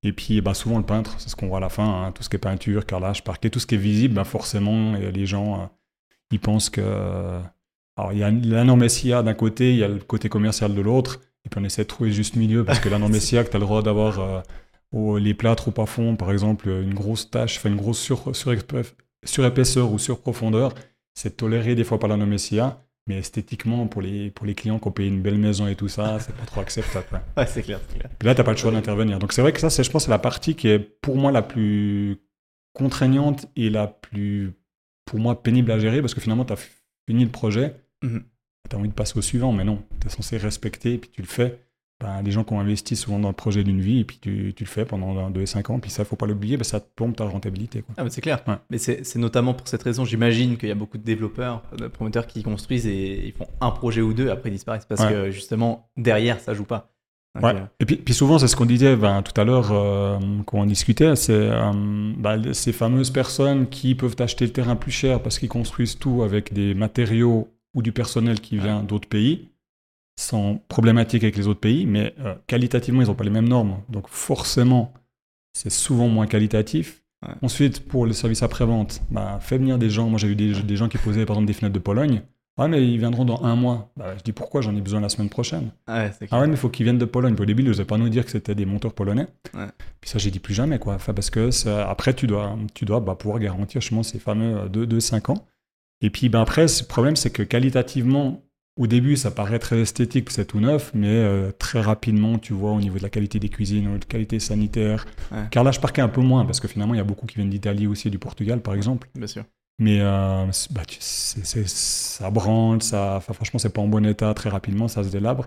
Et 0.02 0.12
puis 0.12 0.40
bah, 0.40 0.54
souvent 0.54 0.78
le 0.78 0.85
peintre, 0.85 1.14
c'est 1.19 1.28
ce 1.28 1.37
qu'on 1.37 1.49
voit 1.49 1.59
à 1.59 1.61
la 1.61 1.69
fin, 1.69 2.07
hein, 2.07 2.12
tout 2.12 2.23
ce 2.23 2.28
qui 2.28 2.37
est 2.37 2.38
peinture, 2.38 2.87
carrelage, 2.87 3.23
parquet, 3.23 3.50
tout 3.50 3.61
ce 3.61 3.66
qui 3.66 3.75
est 3.75 3.78
visible, 3.78 4.14
ben, 4.14 4.25
forcément, 4.25 4.95
les 4.95 5.26
gens, 5.26 5.61
euh, 5.61 5.66
ils 6.30 6.40
pensent 6.40 6.71
que 6.71 7.40
alors, 8.00 8.12
il 8.14 8.19
y 8.19 8.23
a 8.23 8.30
la 8.30 8.64
norme 8.64 8.88
SIA 8.88 9.23
d'un 9.23 9.35
côté, 9.35 9.73
il 9.73 9.78
y 9.78 9.85
a 9.85 9.88
le 9.88 9.99
côté 9.99 10.30
commercial 10.30 10.75
de 10.75 10.80
l'autre, 10.80 11.21
et 11.45 11.50
puis 11.50 11.61
on 11.61 11.64
essaie 11.64 11.83
de 11.83 11.88
trouver 11.88 12.12
juste 12.12 12.35
milieu, 12.35 12.64
parce 12.64 12.80
que 12.80 12.88
la 12.88 12.99
norme 12.99 13.12
SIA, 13.12 13.45
que 13.45 13.50
tu 13.50 13.57
as 13.57 13.59
le 13.59 13.66
droit 13.66 13.83
d'avoir 13.83 14.21
euh, 14.95 15.19
les 15.19 15.35
plâtres 15.35 15.69
au 15.69 15.71
plafond, 15.71 16.16
par 16.16 16.33
exemple, 16.33 16.71
une 16.71 16.95
grosse 16.95 17.30
tache, 17.30 17.59
enfin 17.59 17.69
une 17.69 17.76
grosse 17.76 17.99
sur, 17.99 18.28
ou 18.28 19.99
surprofondeur, 19.99 20.75
c'est 21.12 21.37
toléré 21.37 21.75
des 21.75 21.85
fois 21.85 21.99
par 21.99 22.09
la 22.09 22.16
norme 22.16 22.38
SIA, 22.38 22.83
mais 23.11 23.19
esthétiquement, 23.19 23.87
pour 23.87 24.02
les, 24.02 24.31
pour 24.31 24.47
les 24.47 24.55
clients 24.55 24.79
qui 24.79 24.88
ont 24.88 24.93
payé 24.93 25.09
une 25.09 25.21
belle 25.21 25.38
maison 25.38 25.67
et 25.67 25.75
tout 25.76 25.88
ça, 25.88 26.19
c'est 26.21 26.35
pas 26.35 26.47
trop 26.47 26.61
acceptable. 26.61 27.07
quoi. 27.11 27.21
Ouais, 27.37 27.47
c'est 27.47 27.62
clair, 27.62 27.81
clair. 27.88 28.09
Puis 28.19 28.26
là, 28.26 28.35
tu 28.35 28.40
n'as 28.40 28.45
pas 28.45 28.52
le 28.52 28.57
choix 28.57 28.71
d'intervenir. 28.71 29.19
Donc 29.19 29.33
c'est 29.33 29.43
vrai 29.43 29.52
que 29.52 29.61
ça, 29.61 29.69
c'est, 29.71 29.83
je 29.85 29.90
pense, 29.90 30.05
c'est 30.05 30.11
la 30.11 30.19
partie 30.19 30.55
qui 30.55 30.69
est 30.69 30.79
pour 30.79 31.17
moi 31.17 31.33
la 31.33 31.43
plus 31.43 32.17
contraignante 32.73 33.47
et 33.57 33.71
la 33.71 33.87
plus, 33.87 34.52
pour 35.05 35.19
moi, 35.19 35.43
pénible 35.43 35.71
à 35.73 35.79
gérer, 35.79 36.00
parce 36.00 36.14
que 36.14 36.21
finalement, 36.21 36.45
tu 36.45 36.52
as 36.52 36.59
fini 37.09 37.25
le 37.25 37.31
projet, 37.31 37.75
Mhm. 38.02 38.23
tu 38.69 38.76
as 38.76 38.79
envie 38.79 38.88
de 38.88 38.95
passer 38.95 39.19
au 39.19 39.23
suivant, 39.23 39.52
mais 39.52 39.64
non, 39.64 39.83
tu 40.00 40.07
es 40.07 40.11
censé 40.11 40.37
respecter, 40.38 40.95
et 40.95 40.99
puis 40.99 41.11
tu 41.11 41.21
le 41.23 41.26
fais. 41.26 41.59
Ben, 42.00 42.23
les 42.25 42.30
gens 42.30 42.45
qui 42.45 42.54
ont 42.54 42.61
investi 42.61 42.97
souvent 42.97 43.19
dans 43.19 43.28
le 43.28 43.35
projet 43.35 43.62
d'une 43.62 43.80
vie, 43.80 44.00
et 44.00 44.04
puis 44.04 44.19
tu, 44.21 44.54
tu 44.57 44.64
le 44.64 44.69
fais 44.69 44.87
pendant 44.87 45.28
2 45.28 45.40
et 45.42 45.47
5 45.47 45.69
ans, 45.69 45.78
puis 45.80 45.90
ça, 45.90 46.04
faut 46.07 46.16
pas 46.16 46.26
l'oublier, 46.26 46.57
ben, 46.57 46.64
ça 46.64 46.80
te 46.80 46.87
plombe 46.97 47.14
ta 47.14 47.25
rentabilité. 47.25 47.83
Quoi. 47.83 47.95
Ah, 47.99 48.04
mais 48.04 48.11
c'est 48.11 48.23
clair. 48.23 48.42
Ouais. 48.49 48.54
Mais 48.71 48.78
c'est 48.78 49.04
c'est 49.04 49.19
notamment 49.19 49.52
pour 49.52 49.69
cette 49.69 49.83
raison, 49.83 50.04
j'imagine 50.07 50.57
qu'il 50.57 50.71
y 50.71 50.73
a 50.73 50.75
beaucoup 50.75 50.97
de 50.97 51.04
développeurs, 51.04 51.62
de 51.76 51.88
promoteurs 51.88 52.26
qui 52.26 52.42
construisent 52.42 52.87
et 52.87 53.26
ils 53.26 53.33
font 53.33 53.47
un 53.61 53.71
projet 53.71 54.00
ou 54.00 54.14
deux, 54.14 54.30
après 54.30 54.49
ils 54.49 54.52
disparaissent 54.54 54.87
parce 54.87 55.02
Ouais. 55.02 55.12
que 55.12 55.30
justement, 55.30 55.90
derrière, 55.99 56.40
ça 56.40 56.54
joue 56.54 56.64
pas. 56.64 56.90
Donc, 57.35 57.45
Ouais. 57.45 57.54
euh, 57.61 57.64
Et 57.80 57.85
puis, 57.85 57.97
puis 57.97 58.14
souvent, 58.14 58.38
c'est 58.38 58.49
ce 58.49 58.57
qu'on 58.57 58.64
disait 58.66 58.97
ben, 58.97 59.23
tout 59.23 59.38
à 59.38 59.45
l'heure 59.45 59.71
euh, 59.71 60.19
quand 60.47 60.59
on 60.59 60.64
discutait, 60.66 61.14
c'est 61.16 61.33
euh, 61.35 61.71
ben, 62.16 62.52
ces 62.54 62.73
fameuses 62.73 63.11
personnes 63.11 63.69
qui 63.69 63.95
peuvent 63.95 64.16
acheter 64.19 64.47
le 64.47 64.52
terrain 64.52 64.75
plus 64.75 64.90
cher 64.90 65.23
parce 65.23 65.38
qu'ils 65.38 65.49
construisent 65.50 65.99
tout 65.99 66.23
avec 66.23 66.52
des 66.54 66.75
matériaux 66.75 67.49
ou 67.75 67.83
du 67.83 67.92
personnel 67.92 68.40
qui 68.40 68.57
vient 68.59 68.83
d'autres 68.83 69.09
pays, 69.09 69.50
sans 70.21 70.57
problématique 70.69 71.23
avec 71.25 71.37
les 71.37 71.47
autres 71.49 71.61
pays, 71.61 71.87
mais 71.87 72.15
euh, 72.21 72.35
qualitativement, 72.47 73.03
ils 73.03 73.09
n'ont 73.09 73.15
pas 73.15 73.25
les 73.25 73.31
mêmes 73.31 73.49
normes. 73.49 73.79
Donc 73.89 74.09
forcément, 74.09 74.93
c'est 75.53 75.71
souvent 75.71 76.09
moins 76.09 76.27
qualitatif. 76.27 77.03
Ouais. 77.27 77.35
Ensuite, 77.43 77.87
pour 77.87 78.07
le 78.07 78.12
service 78.12 78.43
après-vente, 78.43 79.03
ben, 79.11 79.39
fais 79.41 79.59
venir 79.59 79.79
des 79.79 79.91
gens. 79.91 80.09
Moi, 80.09 80.19
j'ai 80.19 80.29
eu 80.29 80.37
des, 80.37 80.62
des 80.62 80.77
gens 80.77 80.89
qui 80.89 80.99
posaient 80.99 81.27
par 81.27 81.37
exemple 81.37 81.47
des 81.47 81.53
fenêtres 81.53 81.75
de 81.75 81.79
Pologne. 81.79 82.23
Ah, 82.59 82.69
mais 82.69 82.87
ils 82.87 82.99
viendront 82.99 83.25
dans 83.25 83.43
un 83.45 83.57
mois. 83.57 83.91
Ben, 83.97 84.15
je 84.19 84.23
dis 84.23 84.33
pourquoi? 84.33 84.61
J'en 84.61 84.77
ai 84.77 84.81
besoin 84.83 85.00
la 85.00 85.09
semaine 85.09 85.31
prochaine. 85.31 85.71
ouais, 85.89 86.11
Ah 86.31 86.41
ouais, 86.41 86.47
mais 86.47 86.55
il 86.55 86.59
faut 86.59 86.69
qu'ils 86.69 86.85
viennent 86.85 86.99
de 86.99 87.05
Pologne. 87.07 87.35
Puis 87.35 87.43
au 87.43 87.47
début, 87.47 87.62
ils 87.62 87.69
n'osaient 87.69 87.87
pas 87.87 87.97
nous 87.97 88.11
dire 88.11 88.25
que 88.27 88.31
c'était 88.31 88.55
des 88.55 88.67
monteurs 88.67 88.93
polonais. 88.93 89.29
Ouais. 89.55 89.67
Puis 90.03 90.11
ça, 90.11 90.19
j'ai 90.19 90.31
dit 90.31 90.41
plus 90.41 90.53
jamais, 90.53 90.79
quoi. 90.79 90.95
Enfin, 90.95 91.15
parce 91.15 91.31
que 91.31 91.50
ça- 91.50 91.89
après, 91.89 92.12
tu 92.12 92.27
dois, 92.27 92.57
tu 92.75 92.85
dois 92.85 93.00
bah, 93.00 93.15
pouvoir 93.15 93.39
garantir 93.39 93.81
justement 93.81 94.03
ces 94.03 94.19
fameux 94.19 94.69
2-5 94.69 95.31
ans. 95.31 95.47
Et 96.03 96.11
puis 96.11 96.29
ben 96.29 96.41
après, 96.43 96.62
le 96.67 96.87
problème, 96.87 97.17
c'est 97.17 97.31
que 97.31 97.43
qualitativement, 97.43 98.43
au 98.81 98.87
début, 98.87 99.15
ça 99.17 99.31
paraît 99.31 99.59
très 99.59 99.81
esthétique, 99.81 100.31
c'est 100.31 100.47
tout 100.47 100.59
neuf, 100.59 100.91
mais 100.95 101.07
euh, 101.07 101.53
très 101.59 101.83
rapidement, 101.83 102.39
tu 102.39 102.55
vois, 102.55 102.73
au 102.73 102.81
niveau 102.81 102.97
de 102.97 103.03
la 103.03 103.11
qualité 103.11 103.39
des 103.39 103.51
cuisines, 103.51 103.85
de 103.85 103.93
la 103.93 103.99
qualité 103.99 104.41
sanitaire. 104.41 105.07
Car 105.51 105.65
là, 105.65 105.71
je 105.71 105.79
parquais 105.79 106.01
un 106.01 106.09
peu 106.09 106.23
moins, 106.23 106.47
parce 106.47 106.61
que 106.61 106.67
finalement, 106.67 106.95
il 106.95 106.97
y 106.97 107.01
a 107.01 107.05
beaucoup 107.05 107.27
qui 107.27 107.37
viennent 107.37 107.51
d'Italie 107.51 107.87
aussi 107.87 108.09
et 108.09 108.11
du 108.11 108.19
Portugal, 108.19 108.63
par 108.63 108.73
exemple. 108.73 109.11
Bien 109.15 109.27
sûr. 109.27 109.45
Mais 109.79 109.99
euh, 110.01 110.47
bah, 110.71 110.83
ça 110.99 112.31
branle, 112.31 112.83
ça, 112.83 113.21
franchement, 113.21 113.59
c'est 113.59 113.73
pas 113.73 113.83
en 113.83 113.87
bon 113.89 114.07
état 114.07 114.33
très 114.33 114.49
rapidement, 114.49 114.89
ça 114.89 115.05
se 115.05 115.11
délabre. 115.11 115.47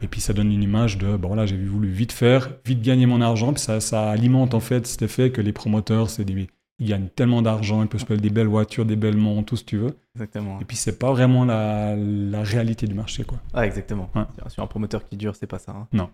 Et 0.00 0.08
puis 0.08 0.22
ça 0.22 0.32
donne 0.32 0.50
une 0.50 0.62
image 0.62 0.96
de, 0.98 1.16
bon 1.16 1.28
voilà, 1.28 1.46
j'ai 1.46 1.56
voulu 1.56 1.88
vite 1.88 2.12
faire, 2.12 2.50
vite 2.66 2.82
gagner 2.82 3.06
mon 3.06 3.22
argent, 3.22 3.54
puis 3.54 3.62
ça, 3.62 3.80
ça 3.80 4.10
alimente 4.10 4.52
en 4.52 4.60
fait 4.60 4.86
cet 4.86 5.00
effet 5.00 5.30
que 5.30 5.40
les 5.40 5.52
promoteurs, 5.52 6.10
c'est 6.10 6.24
des 6.24 6.34
ils 6.80 6.88
gagnent 6.88 7.08
tellement 7.08 7.42
d'argent, 7.42 7.82
ils 7.82 7.88
peuvent 7.88 8.00
se 8.00 8.06
payer 8.06 8.20
des 8.20 8.30
belles 8.30 8.46
voitures, 8.46 8.86
des 8.86 8.96
belles 8.96 9.16
montres, 9.16 9.50
tout 9.50 9.56
ce 9.56 9.64
que 9.64 9.68
tu 9.68 9.76
veux. 9.76 9.96
Exactement. 10.14 10.58
Et 10.60 10.64
puis 10.64 10.76
c'est 10.78 10.98
pas 10.98 11.12
vraiment 11.12 11.44
la, 11.44 11.94
la, 11.94 12.42
réalité 12.42 12.86
du 12.86 12.94
marché, 12.94 13.22
quoi. 13.22 13.38
Ah, 13.52 13.66
exactement. 13.66 14.10
Sur 14.48 14.62
un 14.62 14.66
promoteur 14.66 15.06
qui 15.06 15.16
dure, 15.16 15.36
c'est 15.36 15.46
pas 15.46 15.58
ça. 15.58 15.72
Hein. 15.72 15.88
Non. 15.92 16.10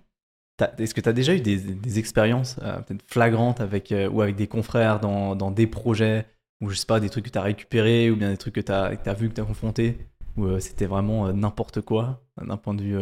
Est-ce 0.78 0.94
que 0.94 1.00
tu 1.00 1.08
as 1.08 1.12
déjà 1.12 1.34
eu 1.34 1.40
des, 1.40 1.58
des 1.58 1.98
expériences 1.98 2.56
euh, 2.62 2.80
peut-être 2.80 3.04
flagrantes 3.06 3.60
avec, 3.60 3.92
euh, 3.92 4.08
ou 4.08 4.22
avec 4.22 4.36
des 4.36 4.48
confrères 4.48 5.00
dans, 5.00 5.36
dans, 5.36 5.50
des 5.50 5.66
projets, 5.66 6.26
ou 6.60 6.70
je 6.70 6.76
sais 6.76 6.86
pas, 6.86 6.98
des 6.98 7.10
trucs 7.10 7.26
que 7.26 7.30
tu 7.30 7.38
as 7.38 7.42
récupérés, 7.42 8.10
ou 8.10 8.16
bien 8.16 8.30
des 8.30 8.36
trucs 8.36 8.54
que 8.54 8.60
tu 8.60 8.72
as, 8.72 8.84
as, 8.84 9.14
vu, 9.14 9.28
que 9.28 9.34
tu 9.34 9.40
as 9.40 9.44
confronté, 9.44 9.98
ou 10.36 10.46
euh, 10.46 10.58
c'était 10.58 10.86
vraiment 10.86 11.32
n'importe 11.32 11.80
quoi 11.80 12.22
d'un 12.42 12.56
point 12.56 12.74
de 12.74 12.82
vue 12.82 12.98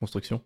construction? 0.00 0.40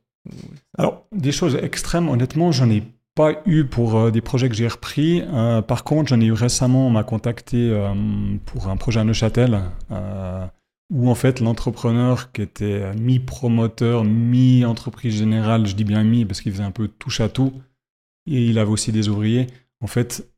Alors, 0.77 1.07
des 1.13 1.33
choses 1.33 1.57
extrêmes, 1.57 2.09
honnêtement, 2.09 2.53
j'en 2.53 2.71
ai 2.71 2.83
pas 3.15 3.43
eu 3.47 3.65
pour 3.65 3.97
euh, 3.97 4.11
des 4.11 4.21
projets 4.21 4.49
que 4.49 4.55
j'ai 4.55 4.69
repris. 4.69 5.23
Euh, 5.23 5.63
par 5.63 5.85
contre, 5.85 6.09
j'en 6.09 6.21
ai 6.21 6.27
eu 6.27 6.33
récemment, 6.33 6.87
on 6.87 6.91
m'a 6.91 7.05
contacté 7.05 7.71
euh, 7.71 7.93
pour 8.47 8.69
un 8.69 8.77
projet 8.77 9.01
à 9.01 9.05
Neuchâtel, 9.05 9.61
où 10.91 11.09
en 11.09 11.15
fait 11.15 11.41
l'entrepreneur 11.41 12.33
qui 12.33 12.43
était 12.43 12.95
mi-promoteur, 12.97 14.05
mi-entreprise 14.05 15.17
générale, 15.17 15.67
je 15.67 15.75
dis 15.75 15.85
bien 15.85 16.05
mi 16.05 16.25
parce 16.25 16.41
qu'il 16.41 16.53
faisait 16.53 16.63
un 16.63 16.71
peu 16.71 16.89
touche 16.89 17.21
à 17.21 17.29
tout, 17.29 17.53
et 18.27 18.47
il 18.47 18.59
avait 18.59 18.71
aussi 18.71 18.93
des 18.93 19.09
ouvriers, 19.09 19.47
en 19.81 19.87
fait, 19.87 20.29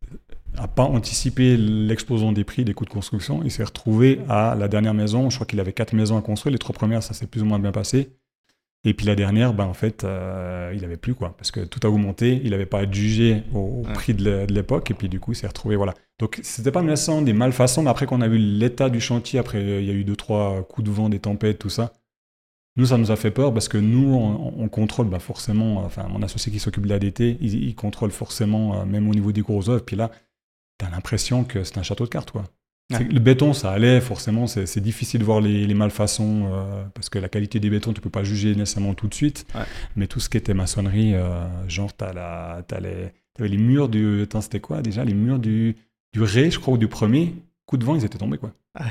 n'a 0.54 0.68
pas 0.68 0.84
anticipé 0.84 1.56
l'explosion 1.56 2.30
des 2.30 2.44
prix, 2.44 2.64
des 2.64 2.72
coûts 2.72 2.84
de 2.84 2.90
construction. 2.90 3.40
Il 3.44 3.50
s'est 3.50 3.64
retrouvé 3.64 4.20
à 4.28 4.54
la 4.54 4.68
dernière 4.68 4.94
maison, 4.94 5.28
je 5.28 5.36
crois 5.36 5.46
qu'il 5.46 5.58
avait 5.58 5.72
quatre 5.72 5.92
maisons 5.92 6.16
à 6.16 6.22
construire, 6.22 6.52
les 6.52 6.58
trois 6.58 6.74
premières, 6.74 7.02
ça 7.02 7.14
s'est 7.14 7.26
plus 7.26 7.42
ou 7.42 7.46
moins 7.46 7.58
bien 7.58 7.72
passé. 7.72 8.12
Et 8.86 8.92
puis 8.92 9.06
la 9.06 9.14
dernière, 9.14 9.54
ben, 9.54 9.64
en 9.64 9.72
fait, 9.72 10.04
euh, 10.04 10.72
il 10.74 10.82
n'avait 10.82 10.98
plus 10.98 11.14
quoi, 11.14 11.34
parce 11.38 11.50
que 11.50 11.60
tout 11.60 11.80
a 11.84 11.88
augmenté, 11.88 12.40
il 12.44 12.50
n'avait 12.50 12.66
pas 12.66 12.80
à 12.80 12.90
jugé 12.90 13.42
au, 13.54 13.82
prix 13.94 14.12
de 14.12 14.46
l'époque, 14.52 14.90
et 14.90 14.94
puis 14.94 15.08
du 15.08 15.20
coup, 15.20 15.32
il 15.32 15.36
s'est 15.36 15.46
retrouvé, 15.46 15.74
voilà. 15.76 15.94
Donc 16.18 16.38
c'était 16.42 16.70
pas 16.70 16.82
nécessairement 16.82 17.22
des 17.22 17.32
malfaçons, 17.32 17.82
mais 17.82 17.90
après 17.90 18.06
qu'on 18.06 18.20
a 18.20 18.28
vu 18.28 18.38
l'état 18.38 18.90
du 18.90 19.00
chantier, 19.00 19.38
après 19.38 19.60
il 19.80 19.86
y 19.86 19.90
a 19.90 19.94
eu 19.94 20.04
deux, 20.04 20.16
trois 20.16 20.62
coups 20.64 20.86
de 20.86 20.92
vent, 20.92 21.08
des 21.08 21.18
tempêtes, 21.18 21.58
tout 21.58 21.70
ça, 21.70 21.92
nous, 22.76 22.86
ça 22.86 22.98
nous 22.98 23.10
a 23.10 23.16
fait 23.16 23.30
peur 23.30 23.54
parce 23.54 23.68
que 23.68 23.78
nous, 23.78 24.12
on, 24.12 24.68
contrôle 24.68 25.08
bah, 25.08 25.20
forcément, 25.20 25.78
enfin, 25.84 26.08
mon 26.08 26.22
associé 26.22 26.50
qui 26.50 26.58
s'occupe 26.58 26.84
de 26.84 26.90
l'ADT, 26.90 27.38
il, 27.40 27.54
il, 27.64 27.74
contrôle 27.74 28.10
forcément, 28.10 28.80
euh, 28.80 28.84
même 28.84 29.08
au 29.08 29.14
niveau 29.14 29.30
des 29.30 29.42
gros 29.42 29.70
œuvres, 29.70 29.84
puis 29.84 29.96
là, 29.96 30.10
tu 30.78 30.84
as 30.84 30.90
l'impression 30.90 31.44
que 31.44 31.62
c'est 31.62 31.78
un 31.78 31.84
château 31.84 32.04
de 32.04 32.10
cartes, 32.10 32.32
quoi. 32.32 32.44
Le 32.90 33.18
béton, 33.18 33.54
ça 33.54 33.70
allait, 33.70 34.00
forcément, 34.00 34.46
c'est 34.46 34.80
difficile 34.80 35.20
de 35.20 35.24
voir 35.24 35.40
les, 35.40 35.72
malfaçons, 35.74 36.50
euh, 36.52 36.84
parce 36.94 37.08
que 37.08 37.18
la 37.18 37.28
qualité 37.28 37.58
des 37.58 37.70
bétons, 37.70 37.94
tu 37.94 38.00
peux 38.00 38.10
pas 38.10 38.24
juger 38.24 38.54
nécessairement 38.54 38.94
tout 38.94 39.08
de 39.08 39.14
suite. 39.14 39.46
Mais 39.96 40.06
tout 40.06 40.20
ce 40.20 40.28
qui 40.28 40.36
était 40.36 40.54
maçonnerie, 40.54 41.14
euh, 41.14 41.46
genre, 41.68 41.90
tu 41.96 42.04
les, 42.80 43.48
les 43.48 43.56
murs 43.56 43.88
du. 43.88 44.22
Attends, 44.22 44.42
c'était 44.42 44.60
quoi 44.60 44.82
déjà 44.82 45.04
Les 45.04 45.14
murs 45.14 45.38
du, 45.38 45.76
du 46.12 46.22
Ré, 46.22 46.50
je 46.50 46.58
crois, 46.58 46.74
ou 46.74 46.78
du 46.78 46.88
premier. 46.88 47.34
Coup 47.66 47.78
de 47.78 47.84
vent, 47.84 47.96
ils 47.96 48.04
étaient 48.04 48.18
tombés, 48.18 48.36
quoi. 48.36 48.52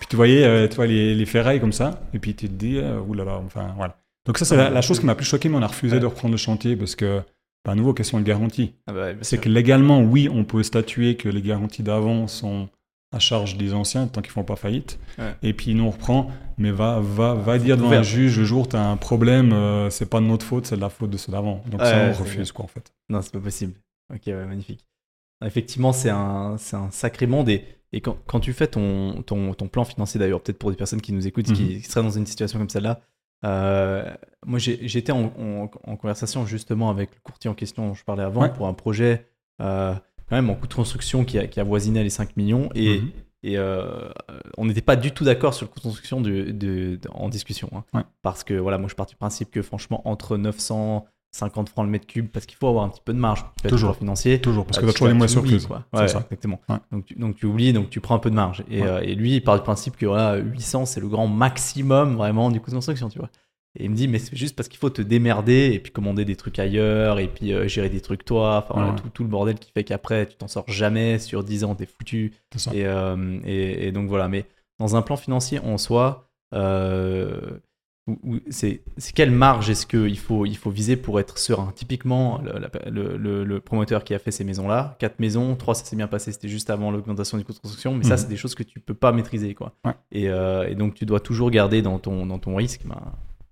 puis 0.00 0.08
tu 0.08 0.16
voyais 0.16 0.44
euh, 0.44 0.66
tu 0.66 0.74
vois, 0.74 0.86
les, 0.86 1.14
les, 1.14 1.26
ferrailles 1.26 1.60
comme 1.60 1.72
ça, 1.72 2.02
et 2.12 2.18
puis 2.18 2.34
tu 2.34 2.48
te 2.48 2.52
dis, 2.52 2.80
oulala, 3.06 3.36
enfin, 3.38 3.74
voilà. 3.76 3.96
Donc, 4.26 4.38
ça, 4.38 4.44
c'est 4.44 4.56
la, 4.56 4.80
chose 4.82 4.98
qui 4.98 5.06
m'a 5.06 5.14
plus 5.14 5.24
choqué, 5.24 5.48
mais 5.48 5.56
on 5.56 5.62
a 5.62 5.68
refusé 5.68 6.00
de 6.00 6.06
reprendre 6.06 6.32
le 6.32 6.38
chantier 6.38 6.76
parce 6.76 6.96
que. 6.96 7.22
Pas 7.64 7.72
à 7.72 7.74
nouveau, 7.74 7.92
question 7.92 8.20
de 8.20 8.24
garantie. 8.24 8.74
Ah 8.86 8.92
bah 8.92 9.08
c'est 9.20 9.38
que 9.38 9.48
légalement, 9.48 10.00
oui, 10.00 10.28
on 10.32 10.44
peut 10.44 10.62
statuer 10.62 11.16
que 11.16 11.28
les 11.28 11.42
garanties 11.42 11.82
d'avant 11.82 12.28
sont 12.28 12.68
à 13.10 13.18
charge 13.18 13.56
des 13.56 13.72
anciens 13.72 14.06
tant 14.06 14.20
qu'ils 14.20 14.32
font 14.32 14.44
pas 14.44 14.56
faillite. 14.56 14.98
Et 15.42 15.52
puis 15.54 15.74
nous 15.74 15.84
on 15.84 15.90
reprend, 15.90 16.30
mais 16.58 16.70
va, 16.70 17.00
va, 17.00 17.34
va 17.34 17.58
dire 17.58 17.76
devant 17.76 17.90
un 17.90 18.02
juge 18.02 18.38
le 18.38 18.44
jour 18.44 18.68
tu 18.68 18.76
as 18.76 18.86
un 18.86 18.96
problème, 18.96 19.52
euh, 19.52 19.90
c'est 19.90 20.08
pas 20.08 20.20
de 20.20 20.26
notre 20.26 20.44
faute, 20.44 20.66
c'est 20.66 20.76
de 20.76 20.80
la 20.80 20.90
faute 20.90 21.10
de 21.10 21.16
ceux 21.16 21.32
d'avant. 21.32 21.62
Donc 21.66 21.80
ça 21.80 22.10
on 22.10 22.12
refuse 22.12 22.52
quoi 22.52 22.64
en 22.64 22.68
fait. 22.68 22.92
Non, 23.08 23.22
c'est 23.22 23.32
pas 23.32 23.40
possible. 23.40 23.74
Ok, 24.12 24.22
ouais, 24.26 24.46
magnifique. 24.46 24.84
Effectivement, 25.44 25.92
c'est 25.92 26.10
un, 26.10 26.56
un 26.72 26.90
sacré 26.90 27.26
monde 27.26 27.48
et, 27.48 27.64
et 27.92 28.00
quand, 28.00 28.18
quand, 28.26 28.40
tu 28.40 28.52
fais 28.52 28.66
ton, 28.66 29.22
ton, 29.22 29.54
ton 29.54 29.68
plan 29.68 29.84
financier 29.84 30.18
d'ailleurs, 30.18 30.42
peut-être 30.42 30.58
pour 30.58 30.70
des 30.70 30.76
personnes 30.76 31.00
qui 31.00 31.12
nous 31.12 31.26
écoutent, 31.26 31.52
qui, 31.52 31.76
mhm. 31.76 31.82
seraient 31.82 32.02
dans 32.02 32.10
une 32.10 32.26
situation 32.26 32.58
comme 32.58 32.68
celle-là, 32.68 33.00
euh, 33.44 34.12
moi 34.44 34.58
j'étais 34.58 35.12
en, 35.12 35.32
en, 35.84 35.96
conversation 35.96 36.44
justement 36.44 36.90
avec 36.90 37.14
le 37.14 37.20
courtier 37.22 37.48
en 37.48 37.54
question 37.54 37.86
dont 37.86 37.94
je 37.94 38.04
parlais 38.04 38.24
avant 38.24 38.48
pour 38.48 38.66
un 38.66 38.74
projet. 38.74 39.28
Euh, 39.60 39.94
quand 40.28 40.36
même 40.36 40.50
en 40.50 40.54
coût 40.54 40.66
de 40.66 40.74
construction 40.74 41.24
qui, 41.24 41.38
a, 41.38 41.46
qui 41.46 41.60
avoisinait 41.60 42.02
les 42.02 42.10
5 42.10 42.36
millions. 42.36 42.68
Et, 42.74 42.98
mhm. 42.98 43.10
et 43.42 43.58
euh, 43.58 44.08
on 44.56 44.66
n'était 44.66 44.82
pas 44.82 44.96
du 44.96 45.12
tout 45.12 45.24
d'accord 45.24 45.54
sur 45.54 45.66
le 45.66 45.70
coût 45.70 45.78
de 45.78 45.84
construction 45.84 46.20
de, 46.20 46.98
en 47.10 47.28
discussion. 47.28 47.70
Hein. 47.92 48.04
Parce 48.22 48.44
que 48.44 48.54
voilà, 48.54 48.78
moi 48.78 48.88
je 48.88 48.94
pars 48.94 49.06
du 49.06 49.16
principe 49.16 49.50
que 49.50 49.62
franchement, 49.62 50.02
entre 50.06 50.36
950 50.36 51.68
francs 51.70 51.84
le 51.84 51.90
mètre 51.90 52.06
cube, 52.06 52.28
parce 52.28 52.46
qu'il 52.46 52.58
faut 52.58 52.68
avoir 52.68 52.84
un 52.84 52.90
petit 52.90 53.02
peu 53.04 53.14
de 53.14 53.18
marge. 53.18 53.44
Toujours. 53.66 53.96
financier. 53.96 54.40
Toujours, 54.40 54.66
parce 54.66 54.78
que 54.78 54.84
tu 54.84 54.90
as 54.90 54.92
toujours 54.92 55.08
les 55.08 55.14
mois 55.14 55.28
surprises. 55.28 55.66
Quoi. 55.66 55.84
Ouais, 55.92 56.08
ça. 56.08 56.18
exactement. 56.20 56.60
Donc, 56.92 57.06
tu, 57.06 57.14
donc 57.14 57.36
tu 57.36 57.46
oublies, 57.46 57.72
donc 57.72 57.90
tu 57.90 58.00
prends 58.00 58.14
un 58.14 58.20
peu 58.20 58.30
de 58.30 58.36
marge. 58.36 58.64
Et, 58.70 58.82
euh, 58.82 59.00
et 59.00 59.14
lui, 59.14 59.36
il 59.36 59.40
part 59.42 59.56
du 59.56 59.62
principe 59.62 59.96
que 59.96 60.06
voilà, 60.06 60.36
800, 60.36 60.86
c'est 60.86 61.00
le 61.00 61.08
grand 61.08 61.26
maximum 61.26 62.16
vraiment 62.16 62.50
du 62.50 62.60
coût 62.60 62.70
de 62.70 62.76
construction, 62.76 63.08
tu 63.08 63.18
vois. 63.18 63.30
Et 63.76 63.84
il 63.84 63.90
me 63.90 63.94
dit, 63.94 64.08
mais 64.08 64.18
c'est 64.18 64.34
juste 64.34 64.56
parce 64.56 64.68
qu'il 64.68 64.78
faut 64.78 64.90
te 64.90 65.02
démerder 65.02 65.70
et 65.72 65.78
puis 65.78 65.92
commander 65.92 66.24
des 66.24 66.36
trucs 66.36 66.58
ailleurs 66.58 67.18
et 67.18 67.28
puis 67.28 67.52
euh, 67.52 67.68
gérer 67.68 67.88
des 67.88 68.00
trucs 68.00 68.24
toi. 68.24 68.66
Enfin, 68.68 68.94
tout, 68.94 69.08
tout, 69.10 69.22
le 69.22 69.28
bordel 69.28 69.58
qui 69.58 69.70
fait 69.72 69.84
qu'après, 69.84 70.26
tu 70.26 70.36
t'en 70.36 70.48
sors 70.48 70.68
jamais. 70.68 71.18
Sur 71.18 71.44
10 71.44 71.64
ans, 71.64 71.74
t'es 71.74 71.86
foutu. 71.86 72.32
Et, 72.72 72.86
euh, 72.86 73.38
et, 73.44 73.88
et, 73.88 73.92
donc 73.92 74.08
voilà. 74.08 74.28
Mais 74.28 74.46
dans 74.78 74.96
un 74.96 75.02
plan 75.02 75.16
financier 75.16 75.60
en 75.60 75.76
soi, 75.76 76.30
euh, 76.54 77.58
c'est 78.48 78.80
quelle 79.14 79.30
marge 79.30 79.68
est-ce 79.68 79.86
qu'il 79.86 80.18
faut, 80.18 80.46
il 80.46 80.56
faut 80.56 80.70
viser 80.70 80.96
pour 80.96 81.20
être 81.20 81.36
serein? 81.36 81.70
Typiquement, 81.76 82.40
le, 82.90 83.18
le, 83.18 83.44
le, 83.44 83.60
promoteur 83.60 84.02
qui 84.02 84.14
a 84.14 84.18
fait 84.18 84.30
ces 84.30 84.44
maisons-là, 84.44 84.96
4 84.98 85.20
maisons, 85.20 85.54
3 85.56 85.74
ça 85.74 85.84
s'est 85.84 85.94
bien 85.94 86.08
passé, 86.08 86.32
c'était 86.32 86.48
juste 86.48 86.70
avant 86.70 86.90
l'augmentation 86.90 87.36
du 87.36 87.44
coût 87.44 87.52
de 87.52 87.58
construction, 87.58 87.94
mais 87.94 88.04
ça, 88.04 88.14
mhm. 88.14 88.18
c'est 88.18 88.28
des 88.28 88.36
choses 88.36 88.54
que 88.54 88.62
tu 88.62 88.80
peux 88.80 88.94
pas 88.94 89.12
maîtriser. 89.12 89.54
Quoi. 89.54 89.74
Et, 90.10 90.24
et, 90.24 90.74
donc, 90.74 90.94
tu 90.94 91.04
dois 91.04 91.20
toujours 91.20 91.50
garder 91.50 91.82
dans 91.82 91.98
ton, 91.98 92.24
dans 92.24 92.38
ton 92.38 92.56
risque. 92.56 92.80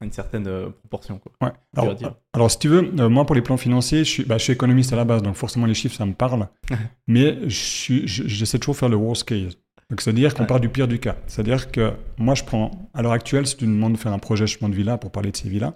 Une 0.03 0.13
certaine 0.13 0.47
euh, 0.47 0.69
proportion. 0.69 1.19
Quoi, 1.19 1.33
ouais. 1.43 1.97
alors, 2.35 2.51
si 2.51 2.59
tu 2.59 2.69
veux, 2.69 2.93
euh, 3.01 3.09
moi 3.09 3.25
pour 3.25 3.35
les 3.35 3.41
plans 3.41 3.57
financiers, 3.57 4.05
je 4.05 4.11
suis, 4.11 4.25
bah, 4.25 4.37
je 4.37 4.45
suis, 4.45 4.53
économiste 4.53 4.93
à 4.93 4.97
la 4.97 5.07
base, 5.07 5.23
donc 5.23 5.37
forcément 5.37 5.65
les 5.65 5.75
chiffres, 5.75 5.97
ça 5.97 6.05
me 6.05 6.13
parle. 6.13 6.49
mais 7.07 7.39
j'essaie 7.49 8.59
toujours 8.59 8.75
de 8.75 8.79
faire 8.79 8.89
le 8.91 8.97
worst 8.97 9.25
case. 9.25 9.57
Donc 9.89 10.01
c'est-à-dire 10.01 10.35
qu'on 10.35 10.47
part 10.47 10.61
du 10.61 10.69
pire 10.69 10.89
du 10.89 10.99
cas. 10.99 11.17
C'est-à-dire 11.27 11.71
que 11.71 11.93
moi 12.19 12.35
je 12.35 12.45
prends, 12.45 12.91
à 12.93 13.03
l'heure 13.03 13.13
actuelle, 13.13 13.47
si 13.47 13.57
tu 13.57 13.67
me 13.67 13.75
demandes 13.75 13.95
de 13.95 13.99
faire 13.99 14.13
un 14.13 14.19
projet 14.19 14.47
chemin 14.47 14.69
de 14.69 14.75
villa 14.75 14.99
pour 14.99 15.13
parler 15.13 15.31
de 15.31 15.37
ces 15.37 15.49
villas, 15.49 15.75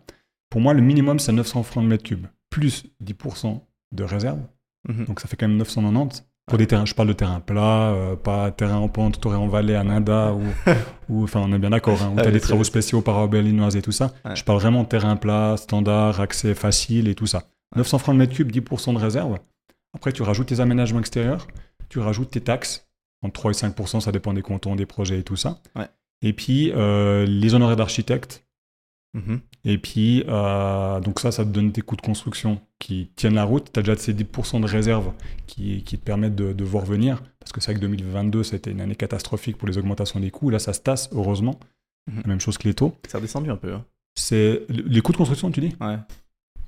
pour 0.50 0.60
moi 0.60 0.74
le 0.74 0.82
minimum 0.82 1.18
c'est 1.18 1.32
900 1.32 1.62
francs 1.62 1.84
de 1.84 1.88
mètre 1.88 2.02
cube, 2.02 2.26
plus 2.50 2.86
10% 3.02 3.60
de 3.92 4.04
réserve. 4.04 4.40
Mhm. 4.88 5.06
Donc 5.06 5.20
ça 5.20 5.28
fait 5.28 5.36
quand 5.36 5.48
même 5.48 5.58
990 5.58 6.24
des 6.56 6.66
terrains, 6.66 6.84
je 6.84 6.94
parle 6.94 7.08
de 7.08 7.12
terrain 7.12 7.40
plat, 7.40 7.90
euh, 7.90 8.16
pas 8.16 8.50
terrain 8.50 8.76
en 8.76 8.88
pente, 8.88 9.20
torrent 9.20 9.36
en 9.36 9.48
vallée, 9.48 9.74
à 9.74 9.84
Nada, 9.84 10.34
ou, 11.08 11.22
enfin 11.22 11.40
on 11.44 11.52
est 11.52 11.58
bien 11.58 11.70
d'accord, 11.70 12.02
hein, 12.02 12.12
où 12.12 12.16
tu 12.20 12.26
as 12.26 12.30
des 12.30 12.40
travaux 12.40 12.64
spéciaux 12.64 13.02
parabellinoises 13.02 13.76
et 13.76 13.82
tout 13.82 13.92
ça. 13.92 14.12
Je 14.34 14.42
parle 14.42 14.58
vraiment 14.58 14.82
de 14.82 14.88
terrain 14.88 15.16
plat, 15.16 15.56
standard, 15.56 16.20
accès 16.20 16.54
facile 16.54 17.08
et 17.08 17.14
tout 17.14 17.26
ça. 17.26 17.44
900 17.76 17.98
francs 17.98 18.14
de 18.14 18.18
mètre 18.18 18.34
cube, 18.34 18.50
10% 18.50 18.94
de 18.94 18.98
réserve. 18.98 19.38
Après, 19.94 20.12
tu 20.12 20.22
rajoutes 20.22 20.48
tes 20.48 20.60
aménagements 20.60 21.00
extérieurs, 21.00 21.46
tu 21.88 21.98
rajoutes 21.98 22.30
tes 22.30 22.40
taxes, 22.40 22.88
entre 23.22 23.34
3 23.34 23.50
et 23.50 23.54
5%, 23.54 24.00
ça 24.00 24.12
dépend 24.12 24.32
des 24.32 24.42
cantons, 24.42 24.76
des 24.76 24.86
projets 24.86 25.18
et 25.20 25.22
tout 25.22 25.36
ça. 25.36 25.60
Et 26.22 26.32
puis, 26.32 26.72
euh, 26.74 27.26
les 27.26 27.54
honoraires 27.54 27.76
d'architecte, 27.76 28.44
Mhm. 29.14 29.40
Et 29.64 29.78
puis, 29.78 30.24
euh, 30.28 31.00
donc 31.00 31.20
ça, 31.20 31.32
ça 31.32 31.44
te 31.44 31.50
donne 31.50 31.70
des 31.72 31.82
coûts 31.82 31.96
de 31.96 32.00
construction 32.00 32.60
qui 32.78 33.10
tiennent 33.16 33.34
la 33.34 33.44
route. 33.44 33.70
Tu 33.72 33.80
as 33.80 33.82
déjà 33.82 33.96
ces 33.96 34.14
10% 34.14 34.60
de 34.60 34.66
réserve 34.66 35.12
qui, 35.46 35.82
qui, 35.82 35.98
te 35.98 36.04
permettent 36.04 36.36
de, 36.36 36.64
voir 36.64 36.84
venir. 36.84 37.22
Parce 37.40 37.52
que 37.52 37.60
c'est 37.60 37.72
vrai 37.72 37.80
que 37.80 37.86
2022, 37.86 38.42
c'était 38.42 38.70
une 38.70 38.80
année 38.80 38.94
catastrophique 38.94 39.58
pour 39.58 39.68
les 39.68 39.78
augmentations 39.78 40.20
des 40.20 40.30
coûts. 40.30 40.50
Là, 40.50 40.58
ça 40.58 40.72
se 40.72 40.80
tasse, 40.80 41.10
heureusement. 41.12 41.58
Mhm. 42.10 42.20
La 42.22 42.28
même 42.28 42.40
chose 42.40 42.56
que 42.56 42.68
les 42.68 42.74
taux. 42.74 42.94
Ça 43.08 43.18
a 43.18 43.20
descendu 43.20 43.50
un 43.50 43.56
peu. 43.56 43.74
Hein. 43.74 43.84
C'est 44.14 44.66
les 44.68 45.00
coûts 45.00 45.12
de 45.12 45.16
construction, 45.16 45.50
tu 45.50 45.60
dis? 45.60 45.74
Ouais. 45.80 45.96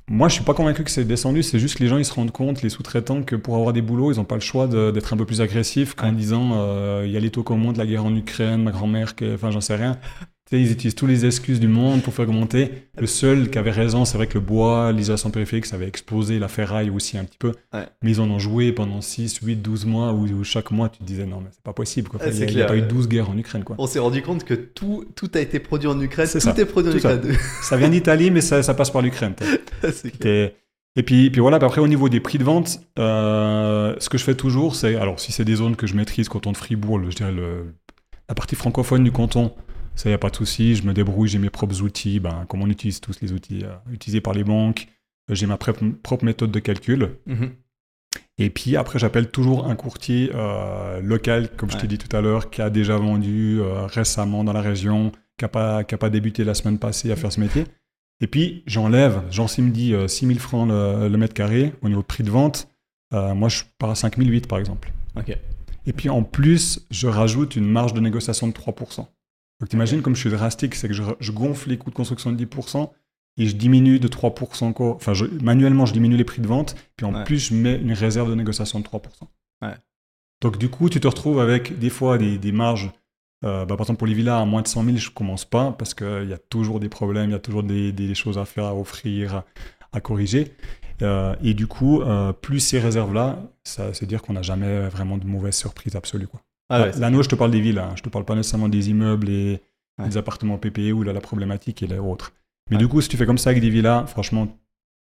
Moi, 0.09 0.29
je 0.29 0.35
suis 0.35 0.45
pas 0.45 0.55
convaincu 0.55 0.83
que 0.83 0.91
c'est 0.91 1.05
descendu. 1.05 1.43
C'est 1.43 1.59
juste 1.59 1.77
que 1.77 1.83
les 1.83 1.89
gens, 1.89 1.97
ils 1.97 2.05
se 2.05 2.13
rendent 2.13 2.33
compte, 2.33 2.63
les 2.63 2.69
sous-traitants, 2.69 3.23
que 3.23 3.37
pour 3.37 3.55
avoir 3.55 3.73
des 3.73 3.83
boulots, 3.83 4.13
ils 4.13 4.17
n'ont 4.17 4.25
pas 4.25 4.35
le 4.35 4.41
choix 4.41 4.67
d'être 4.67 5.15
un 5.15 5.17
peu 5.17 5.25
plus 5.25 5.41
agressifs 5.41 5.95
qu'en 5.95 6.13
disant 6.13 6.51
euh, 6.55 7.05
il 7.07 7.13
y 7.13 7.17
a 7.17 7.21
les 7.21 7.31
taux 7.31 7.45
communs 7.45 7.73
de 7.73 7.79
la 7.79 7.87
guerre 7.87 8.05
en 8.05 8.15
Ukraine, 8.15 8.63
ma 8.65 8.73
grand-mère, 8.73 9.15
enfin, 9.35 9.51
j'en 9.51 9.61
sais 9.61 9.77
rien. 9.77 9.99
Ils 10.59 10.73
utilisent 10.73 10.95
tous 10.95 11.07
les 11.07 11.27
excuses 11.27 11.61
du 11.61 11.69
monde 11.69 12.03
pour 12.03 12.15
faire 12.15 12.29
augmenter. 12.29 12.71
Le 12.99 13.07
seul 13.07 13.51
qui 13.51 13.59
avait 13.59 13.71
raison, 13.71 14.05
c'est 14.05 14.17
vrai 14.17 14.27
que 14.27 14.35
le 14.35 14.41
bois, 14.41 14.93
l'isolation 14.93 15.31
périphérique, 15.31 15.67
ça 15.67 15.77
avait 15.77 15.89
explosé, 15.89 16.39
la 16.39 16.49
ferraille 16.49 16.91
aussi 16.91 17.19
un 17.19 17.25
petit 17.25 17.39
peu. 17.39 17.53
Mais 17.73 18.11
ils 18.11 18.21
en 18.21 18.31
ont 18.31 18.39
joué 18.39 18.73
pendant 18.73 19.01
6, 19.01 19.41
8, 19.43 19.57
12 19.57 19.87
mois 19.87 20.13
où, 20.13 20.45
chaque 20.45 20.71
mois 20.71 20.89
tu 20.89 20.99
te 20.99 21.05
disais 21.05 21.27
non, 21.27 21.41
mais 21.41 21.49
c'est 21.53 21.63
pas 21.63 21.73
possible. 21.73 22.09
Quoi. 22.09 22.21
il 22.27 22.55
n'y 22.55 22.63
a, 22.63 22.67
pas 22.67 22.77
eu 22.77 22.83
12 22.83 23.09
guerres 23.09 23.31
en 23.31 23.39
Ukraine. 23.39 23.65
Quoi. 23.65 23.77
On 23.79 23.87
s'est 23.87 23.99
rendu 23.99 24.23
compte 24.23 24.45
que 24.45 24.55
tout, 24.55 25.05
tout 25.15 25.31
a 25.35 25.41
été 25.41 25.59
produit 25.59 25.89
en 25.89 26.01
Ukraine. 26.01 26.29
tout 26.29 26.61
est 26.61 26.67
produit 26.67 26.93
en 26.93 26.97
Ukraine. 26.97 27.37
Ça. 27.63 27.77
vient 27.77 27.89
d'Italie, 27.89 28.31
mais 28.31 28.41
ça, 28.41 28.63
ça, 28.63 28.75
passe 28.75 28.91
par 28.91 29.03
l'Ukraine. 29.03 29.35
Et 30.95 31.03
puis, 31.03 31.31
puis 31.31 31.41
voilà, 31.41 31.57
après 31.57 31.81
au 31.81 31.89
niveau 31.89 32.11
des 32.11 32.21
prix 32.21 32.37
de 32.37 32.45
vente, 32.45 32.81
euh, 32.99 33.95
ce 33.99 34.11
que 34.11 34.19
je 34.19 34.25
fais 34.25 34.35
toujours, 34.35 34.75
c'est, 34.75 34.97
alors 34.97 35.21
si 35.21 35.33
c'est 35.33 35.45
des 35.45 35.55
zones 35.55 35.75
que 35.75 35.87
je 35.87 35.95
maîtrise, 35.95 36.29
canton 36.29 36.53
de 36.53 36.57
Fribourg, 36.57 37.01
je 37.09 37.17
dirais 37.17 37.33
le, 37.33 37.75
la 38.29 38.35
partie 38.35 38.57
francophone 38.57 39.03
du 39.03 39.11
canton, 39.11 39.53
ça, 39.95 40.09
il 40.09 40.13
n'y 40.13 40.15
a 40.15 40.19
pas 40.19 40.31
de 40.31 40.37
souci. 40.37 40.75
Je 40.75 40.85
me 40.85 40.93
débrouille, 40.93 41.29
j'ai 41.29 41.39
mes 41.39 41.51
propres 41.51 41.83
outils, 41.83 42.21
ben, 42.21 42.45
comme 42.49 42.63
on 42.63 42.69
utilise 42.69 43.01
tous 43.01 43.21
les 43.21 43.33
outils 43.33 43.65
euh, 43.65 43.75
utilisés 43.93 44.21
par 44.21 44.35
les 44.35 44.45
banques. 44.45 44.89
Euh, 45.31 45.35
j'ai 45.35 45.47
ma 45.47 45.57
propre 45.57 46.25
méthode 46.25 46.51
de 46.51 46.59
calcul. 46.59 47.11
Mhm. 47.27 47.51
Et 48.39 48.51
puis 48.51 48.77
après, 48.77 48.99
j'appelle 48.99 49.31
toujours 49.31 49.67
un 49.67 49.77
courtier 49.77 50.31
euh, 50.35 51.01
local, 51.01 51.51
comme 51.57 51.71
je 51.71 51.77
t'ai 51.77 51.87
dit 51.87 51.99
tout 51.99 52.15
à 52.15 52.21
l'heure, 52.21 52.51
qui 52.51 52.63
a 52.63 52.71
déjà 52.71 52.97
vendu 52.97 53.61
récemment 53.63 54.43
dans 54.45 54.53
la 54.53 54.61
région, 54.61 55.13
qui 55.39 55.45
n'a 55.45 55.49
pas, 55.49 55.85
pas, 55.85 56.11
débuté 56.11 56.45
la 56.45 56.55
semaine 56.55 56.79
passée 56.79 57.13
à 57.13 57.17
faire 57.17 57.33
ce 57.33 57.41
métier. 57.41 57.65
Et 58.21 58.27
puis, 58.27 58.63
j'enlève, 58.67 59.23
s'il 59.49 59.65
me 59.65 59.71
dit 59.71 59.95
6 60.07 60.27
000 60.27 60.39
francs 60.39 60.69
le, 60.69 61.17
mètre 61.17 61.35
carré 61.35 61.73
au 61.83 61.89
niveau 61.89 62.01
de 62.03 62.07
prix 62.07 62.25
de 62.25 62.31
vente, 62.31 62.69
moi 63.13 63.49
je 63.49 63.63
pars 63.79 63.91
à 63.91 63.95
5 63.95 64.17
008 64.17 64.47
par 64.47 64.59
exemple. 64.59 64.93
Et 65.87 65.93
puis 65.93 66.09
en 66.09 66.23
plus, 66.23 66.87
je 66.91 67.07
rajoute 67.07 67.57
une 67.57 67.67
marge 67.67 67.95
de 67.95 68.01
négociation 68.01 68.47
de 68.49 68.53
3%. 68.53 69.07
Donc 69.63 69.69
t'imagines 69.69 70.03
comme 70.03 70.17
je 70.17 70.21
suis 70.21 70.31
drastique, 70.31 70.75
c'est 70.75 70.89
que 70.89 70.95
je, 70.95 71.31
gonfle 71.31 71.69
les 71.69 71.79
coûts 71.79 71.91
de 71.91 71.95
construction 71.95 72.33
de 72.33 72.45
10% 72.45 72.91
et 73.37 73.47
je 73.47 73.55
diminue 73.55 74.01
de 74.01 74.09
3% 74.09 74.65
encore. 74.65 74.97
Enfin, 74.97 75.13
manuellement, 75.41 75.87
je 75.87 75.93
diminue 75.93 76.17
les 76.17 76.25
prix 76.25 76.43
de 76.43 76.49
vente, 76.49 76.75
puis 76.97 77.07
en 77.07 77.23
plus, 77.23 77.39
je 77.51 77.55
mets 77.55 77.77
une 77.77 77.93
réserve 77.93 78.29
de 78.29 78.35
négociation 78.35 78.81
de 78.81 78.85
3%. 78.85 78.99
Donc 80.41 80.59
du 80.59 80.69
coup, 80.69 80.89
tu 80.89 80.99
te 80.99 81.07
retrouves 81.07 81.39
avec 81.39 81.79
des 81.79 81.91
fois 81.91 82.19
des, 82.19 82.51
marges. 82.51 82.91
Euh, 83.45 83.65
bah, 83.65 83.77
par 83.77 83.85
exemple, 83.85 83.99
pour 83.99 84.09
les 84.09 84.15
villas, 84.15 84.41
à 84.41 84.45
moins 84.45 84.63
de 84.63 84.67
100 84.67 84.83
000, 84.83 84.97
je 84.97 85.11
commence 85.11 85.45
pas 85.45 85.71
parce 85.71 85.95
qu'il 85.95 86.27
y 86.29 86.33
a 86.33 86.39
toujours 86.39 86.81
des 86.81 86.89
problèmes, 86.89 87.31
il 87.31 87.33
y 87.33 87.37
a 87.37 87.39
toujours 87.39 87.63
des, 87.63 88.15
choses 88.17 88.39
à 88.39 88.45
faire, 88.45 88.65
à 88.65 88.75
offrir, 88.75 89.45
à, 89.93 90.01
corriger. 90.01 90.57
Euh, 91.03 91.37
et 91.41 91.55
du 91.55 91.69
coup, 91.69 92.03
euh, 92.03 92.33
plus 92.33 92.59
ces 92.59 92.81
réserves-là, 92.81 93.39
ça 93.63 93.95
c'est 93.95 94.07
dire 94.07 94.23
qu'on 94.23 94.33
n'a 94.33 94.43
jamais 94.43 94.89
vraiment 94.89 95.19
de 95.19 95.25
mauvaise 95.25 95.55
surprise 95.55 95.95
absolue. 95.95 96.27
Quoi. 96.27 96.41
Ah 96.69 96.89
L'anneau, 96.99 97.23
je 97.23 97.29
te 97.29 97.35
parle 97.35 97.51
des 97.51 97.61
villes, 97.61 97.79
hein. 97.79 97.93
je 97.97 98.03
te 98.03 98.09
parle 98.09 98.25
pas 98.25 98.35
nécessairement 98.35 98.69
des 98.69 98.91
immeubles 98.91 99.29
et 99.29 99.61
des 99.99 100.17
appartements 100.17 100.59
PPE 100.59 100.93
où 100.93 101.03
là, 101.03 101.13
la 101.13 101.21
problématique 101.21 101.83
est 101.83 101.99
autre. 101.99 102.33
Mais 102.71 102.77
du 102.77 102.89
coup, 102.89 103.01
si 103.01 103.09
tu 103.09 103.17
fais 103.17 103.27
comme 103.27 103.39
ça 103.39 103.51
avec 103.51 103.63
des 103.63 103.71
villas, 103.71 104.07
franchement, 104.07 104.49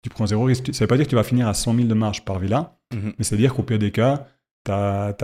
tu 0.01 0.09
prends 0.09 0.25
zéro 0.25 0.45
risque. 0.45 0.73
Ça 0.73 0.85
veut 0.85 0.87
pas 0.87 0.97
dire 0.97 1.05
que 1.05 1.09
tu 1.09 1.15
vas 1.15 1.23
finir 1.23 1.47
à 1.47 1.53
100 1.53 1.75
000 1.75 1.87
de 1.87 1.93
marge 1.93 2.25
par 2.25 2.39
villa, 2.39 2.77
mhm. 2.93 3.13
mais 3.17 3.23
c'est 3.23 3.35
à 3.35 3.37
dire 3.37 3.53
qu'au 3.53 3.63
pire 3.63 3.79
des 3.79 3.91
cas, 3.91 4.27
tu 4.65 4.71
as, 4.71 5.15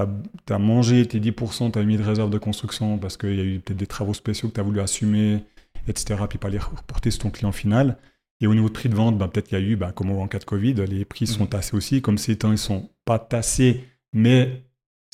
as, 0.49 0.59
mangé 0.59 1.05
tes 1.07 1.19
10%, 1.19 1.71
tu 1.71 1.79
as 1.79 1.83
mis 1.83 1.97
de 1.97 2.03
réserve 2.03 2.29
de 2.29 2.37
construction 2.37 2.97
parce 2.97 3.17
qu'il 3.17 3.35
y 3.35 3.41
a 3.41 3.43
eu 3.43 3.59
peut-être 3.59 3.77
des 3.77 3.87
travaux 3.87 4.13
spéciaux 4.13 4.49
que 4.49 4.53
tu 4.53 4.59
as 4.59 4.63
voulu 4.63 4.79
assumer, 4.79 5.43
etc., 5.87 6.23
puis 6.29 6.37
pas 6.37 6.49
les 6.49 6.57
reporter 6.57 7.11
sur 7.11 7.23
ton 7.23 7.29
client 7.29 7.51
final. 7.51 7.97
Et 8.41 8.47
au 8.47 8.53
niveau 8.53 8.67
de 8.67 8.73
prix 8.73 8.89
de 8.89 8.95
vente, 8.95 9.17
bah, 9.17 9.29
peut-être 9.29 9.47
qu'il 9.47 9.57
y 9.57 9.61
a 9.61 9.63
eu, 9.63 9.75
bah, 9.77 9.91
comme 9.93 10.11
en 10.11 10.27
cas 10.27 10.39
de 10.39 10.45
Covid, 10.45 10.73
les 10.73 11.05
prix 11.05 11.25
sont 11.25 11.43
mhm. 11.43 11.49
tassés 11.49 11.75
aussi. 11.75 12.01
Comme 12.01 12.17
ces 12.17 12.37
temps, 12.37 12.51
ils 12.51 12.57
sont 12.57 12.89
pas 13.05 13.19
tassés, 13.19 13.85
mais 14.13 14.63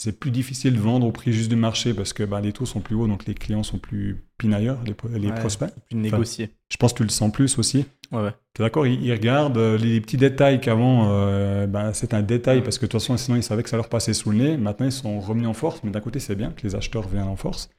c'est 0.02 0.20
plus 0.20 0.32
difficile 0.32 0.74
de 0.74 0.80
vendre 0.80 1.06
au 1.06 1.12
prix 1.12 1.32
juste 1.32 1.50
du 1.50 1.56
marché 1.56 1.94
parce 1.94 2.12
que 2.12 2.24
bah, 2.24 2.42
les 2.42 2.54
taux 2.54 2.66
sont 2.66 2.80
plus 2.80 2.96
hauts, 2.96 3.06
donc 3.06 3.28
les 3.28 3.36
clients 3.36 3.62
sont 3.62 3.78
plus 3.78 4.26
pinailleurs, 4.40 4.80
les, 4.84 5.20
les 5.20 5.32
prospects. 5.32 5.70
Plus 5.90 5.96
négocier. 6.00 6.50
je 6.70 6.78
pense 6.78 6.94
que 6.94 6.98
tu 6.98 7.04
le 7.04 7.10
sens 7.10 7.32
plus 7.32 7.60
aussi. 7.60 7.86
Ouais, 8.12 8.24
ouais. 8.24 8.32
Tu 8.56 8.64
es 8.64 8.66
d'accord 8.66 8.88
ils, 8.88 9.12
regardent 9.12 9.60
euh, 9.60 9.78
les 9.78 10.02
petits 10.02 10.18
détails 10.18 10.60
qu'avant, 10.60 11.10
euh, 11.12 11.68
bah, 11.68 11.94
c'est 11.94 12.16
un 12.16 12.24
détail 12.24 12.64
parce 12.64 12.80
que 12.80 12.88
de 12.88 12.92
toute 12.92 13.00
façon, 13.00 13.16
sinon 13.16 13.38
ils 13.38 13.44
savaient 13.44 13.62
que 13.62 13.70
ça 13.70 13.78
leur 13.78 13.90
passait 13.90 14.16
sous 14.16 14.32
le 14.32 14.38
nez. 14.38 14.58
Maintenant, 14.58 14.88
ils 14.88 14.92
sont 14.92 15.20
revenus 15.20 15.48
en 15.48 15.54
force, 15.54 15.84
mais 15.84 15.92
d'un 15.92 16.02
côté, 16.02 16.20
c'est 16.20 16.36
bien 16.36 16.50
que 16.50 16.64
les 16.64 16.74
acheteurs 16.74 17.08
viennent 17.08 17.28
en 17.28 17.36
force. 17.36 17.70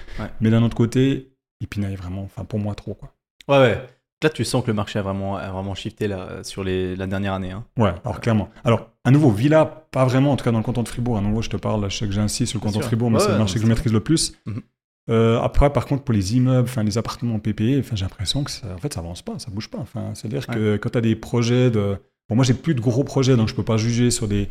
Mais 0.41 0.51
d'un 0.51 0.63
autre 0.63 0.77
côté, 0.77 1.35
ils 1.61 1.67
pinaillent 1.67 1.97
vraiment, 1.97 2.23
enfin 2.23 2.45
pour 2.45 2.61
moi, 2.61 2.77
trop. 2.77 2.95
Quoi. 2.95 3.13
Ouais, 3.49 3.59
ouais. 3.59 3.81
Là, 4.23 4.31
tu 4.31 4.45
sens 4.45 4.63
que 4.63 4.69
le 4.69 4.75
marché 4.75 4.99
a 4.99 5.03
vraiment, 5.03 5.37
a 5.37 5.51
vraiment 5.51 5.75
shifté 5.75 6.07
là, 6.07 6.43
sur 6.43 6.63
les, 6.63 6.95
la 6.97 7.07
dernière 7.07 7.35
année. 7.35 7.51
Hein. 7.51 7.65
Ouais, 7.77 7.93
alors 8.05 8.21
clairement. 8.21 8.51
Alors, 8.65 8.91
à 9.05 9.11
nouveau, 9.11 9.31
Villa, 9.31 9.65
pas 9.91 10.05
vraiment, 10.05 10.33
en 10.33 10.37
tout 10.37 10.45
cas 10.45 10.53
dans 10.53 10.59
le 10.59 10.65
canton 10.65 10.83
de 10.83 10.89
Fribourg. 10.89 11.19
À 11.19 11.21
nouveau, 11.21 11.43
je 11.43 11.51
te 11.51 11.57
parle, 11.57 11.91
je 11.91 11.97
sais 11.97 12.07
que 12.07 12.13
j'insiste 12.13 12.51
sur 12.51 12.61
le 12.61 12.65
canton 12.65 12.79
de 12.79 12.85
Fribourg, 12.85 13.11
mais 13.11 13.19
c'est 13.19 13.33
le 13.33 13.39
marché 13.39 13.55
que 13.55 13.63
je 13.63 13.67
maîtrise 13.67 13.93
le 13.93 14.01
plus. 14.01 14.35
Mhm. 14.47 14.63
Euh, 15.11 15.41
après, 15.41 15.73
par 15.73 15.87
contre, 15.87 16.05
pour 16.05 16.15
les 16.15 16.37
immeubles, 16.37 16.69
enfin 16.69 16.85
les 16.85 16.97
appartements 16.97 17.39
PPE, 17.39 17.83
j'ai 17.93 18.03
l'impression 18.05 18.45
que 18.45 18.51
ça, 18.51 18.69
en 18.73 18.79
fait, 18.79 18.95
ça 18.95 19.01
avance 19.01 19.23
pas, 19.23 19.39
ça 19.39 19.51
bouge 19.51 19.69
pas. 19.69 19.79
Enfin, 19.79 20.11
c'est-à-dire 20.15 20.47
que 20.47 20.77
quand 20.77 20.91
tu 20.91 20.99
as 20.99 21.03
des 21.03 21.17
projets 21.17 21.71
de. 21.71 21.97
Bon, 22.29 22.37
moi, 22.37 22.45
j'ai 22.45 22.55
plus 22.55 22.75
de 22.75 22.81
gros 22.81 23.03
projets, 23.03 23.37
donc 23.37 23.49
je 23.49 23.55
peux 23.55 23.65
pas 23.65 23.77
juger 23.77 24.13
sur 24.13 24.29
des. 24.29 24.49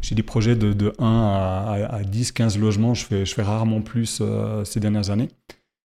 J'ai 0.00 0.16
des 0.16 0.24
projets 0.24 0.56
de, 0.56 0.72
de 0.72 0.92
1 0.98 1.06
à, 1.06 1.94
à, 1.94 2.02
10, 2.02 2.32
15 2.32 2.58
logements. 2.58 2.94
Je 2.94 3.04
fais, 3.04 3.24
je 3.24 3.32
fais 3.32 3.42
rarement 3.42 3.80
plus 3.80 4.18
euh, 4.20 4.64
ces 4.64 4.80
dernières 4.80 5.10
années. 5.10 5.28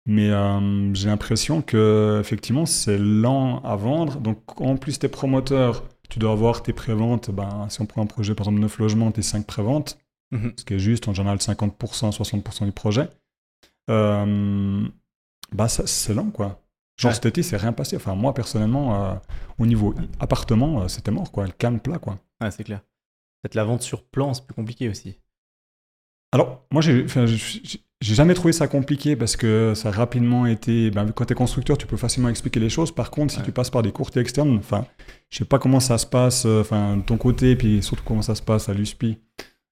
Mais 0.10 0.30
euh, 0.30 0.94
j'ai 0.94 1.10
l'impression 1.10 1.62
que 1.62 2.18
effectivement 2.22 2.66
c'est 2.66 2.98
lent 2.98 3.62
à 3.64 3.76
vendre. 3.76 4.20
Donc 4.20 4.60
en 4.62 4.78
plus 4.78 5.00
tes 5.00 5.10
promoteurs, 5.10 5.84
tu 6.10 6.18
dois 6.18 6.32
avoir 6.32 6.64
tes 6.64 6.72
préventes. 6.72 7.30
Ben, 7.30 7.68
si 7.70 7.82
on 7.82 7.86
prend 7.86 8.02
un 8.02 8.08
projet 8.08 8.34
par 8.34 8.46
exemple 8.48 8.62
9 8.62 8.80
logements, 8.80 9.12
tes 9.12 9.22
5 9.22 9.46
préventes, 9.46 10.00
mhm. 10.32 10.54
ce 10.56 10.64
qui 10.64 10.76
est 10.76 10.80
juste 10.80 11.10
en 11.10 11.14
général 11.14 11.40
50%, 11.40 12.16
60% 12.18 12.66
du 12.66 12.72
projet. 12.72 13.10
Euh, 13.90 14.88
bah 15.52 15.68
c'est 15.68 16.14
lent 16.14 16.32
quoi. 16.32 16.62
Genre 16.98 17.14
cet 17.14 17.28
été, 17.28 17.44
c'est 17.44 17.58
rien 17.58 17.74
passé. 17.74 17.96
Enfin, 17.96 18.16
moi, 18.16 18.34
personnellement, 18.34 19.06
euh, 19.06 19.16
au 19.60 19.68
niveau 19.68 19.94
appartement, 20.20 20.88
c'était 20.88 21.12
mort, 21.12 21.32
quoi. 21.32 21.46
Le 21.46 21.52
calme 21.52 21.80
plat, 21.80 22.00
quoi. 22.00 22.18
Ouais, 22.42 22.50
c'est 22.50 22.64
clair. 22.64 22.82
Peut-être 23.44 23.54
la 23.54 23.66
vente 23.66 23.84
sur 23.84 24.04
plan, 24.04 24.34
c'est 24.34 24.44
plus 24.44 24.56
compliqué 24.56 24.90
aussi. 24.90 25.20
Alors, 26.32 26.66
moi, 26.72 26.82
j'ai 26.82 27.06
j'ai 28.02 28.14
jamais 28.14 28.36
trouvé 28.36 28.54
ça 28.54 28.68
compliqué 28.68 29.16
parce 29.16 29.36
que 29.36 29.74
ça 29.76 29.90
a 29.90 29.92
rapidement 29.92 30.46
été. 30.46 30.92
Ben, 30.92 31.12
quand 31.12 31.26
tu 31.26 31.34
es 31.34 31.36
constructeur, 31.36 31.78
tu 31.78 31.88
peux 31.88 31.98
facilement 31.98 32.30
expliquer 32.30 32.60
les 32.60 32.70
choses. 32.70 32.92
Par 32.92 33.10
contre, 33.10 33.34
si 33.34 33.42
tu 33.42 33.52
passes 33.52 33.72
par 33.72 33.82
des 33.82 33.92
courtiers 33.92 34.22
externes, 34.22 34.56
enfin, 34.58 34.86
je 35.30 35.40
sais 35.40 35.46
pas 35.46 35.58
comment 35.58 35.80
ça 35.80 35.98
se 35.98 36.06
passe, 36.06 36.46
euh, 36.46 36.62
enfin, 36.62 36.98
de 36.98 37.02
ton 37.02 37.18
côté, 37.18 37.56
puis 37.56 37.82
surtout 37.82 38.04
comment 38.06 38.22
ça 38.22 38.36
se 38.36 38.44
passe 38.44 38.70
à 38.70 38.74
l'USPI, 38.74 39.18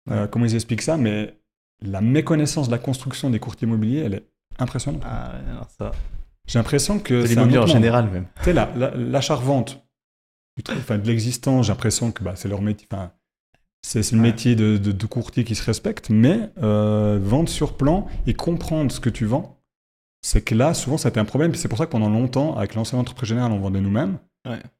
euh, 0.09 0.25
comment 0.27 0.45
ils 0.45 0.55
expliquent 0.55 0.81
ça, 0.81 0.97
mais 0.97 1.37
la 1.81 2.01
méconnaissance 2.01 2.67
de 2.67 2.71
la 2.71 2.79
construction 2.79 3.29
des 3.29 3.39
courtiers 3.39 3.67
immobiliers, 3.67 3.99
elle 3.99 4.15
est 4.15 4.27
impressionnante. 4.57 5.03
Ah, 5.05 5.33
alors 5.51 5.69
ça. 5.69 5.91
J'ai 6.47 6.57
l'impression 6.57 6.99
que. 6.99 7.21
C'est 7.21 7.35
l'immobilier 7.35 7.59
en 7.59 7.67
général, 7.67 8.09
même. 8.09 8.25
Tu 8.37 8.45
sais, 8.45 8.53
l'achat-revente, 8.53 9.85
enfin, 10.69 10.97
de 10.97 11.05
l'existence, 11.05 11.67
j'ai 11.67 11.71
l'impression 11.71 12.11
que 12.11 12.23
bah, 12.23 12.33
c'est 12.35 12.47
leur 12.47 12.61
métier. 12.61 12.87
Enfin, 12.91 13.11
c'est 13.85 14.11
le 14.11 14.17
métier 14.19 14.55
de, 14.55 15.05
courtier 15.05 15.43
qui 15.43 15.53
se 15.53 15.63
respecte, 15.63 16.09
mais 16.09 16.49
euh, 16.61 17.19
vendre 17.21 17.49
sur 17.49 17.77
plan 17.77 18.07
et 18.25 18.33
comprendre 18.33 18.91
ce 18.91 18.99
que 18.99 19.09
tu 19.09 19.25
vends, 19.25 19.59
c'est 20.21 20.41
que 20.41 20.55
là, 20.55 20.73
souvent, 20.73 20.97
ça 20.97 21.09
a 21.09 21.11
été 21.11 21.19
un 21.19 21.25
problème. 21.25 21.53
C'est 21.53 21.67
pour 21.67 21.77
ça 21.77 21.85
que 21.85 21.91
pendant 21.91 22.09
longtemps, 22.09 22.57
avec 22.57 22.73
l'ancienne 22.73 22.99
entreprise 22.99 23.29
générale, 23.29 23.51
on 23.51 23.59
vendait 23.59 23.81
nous-mêmes. 23.81 24.17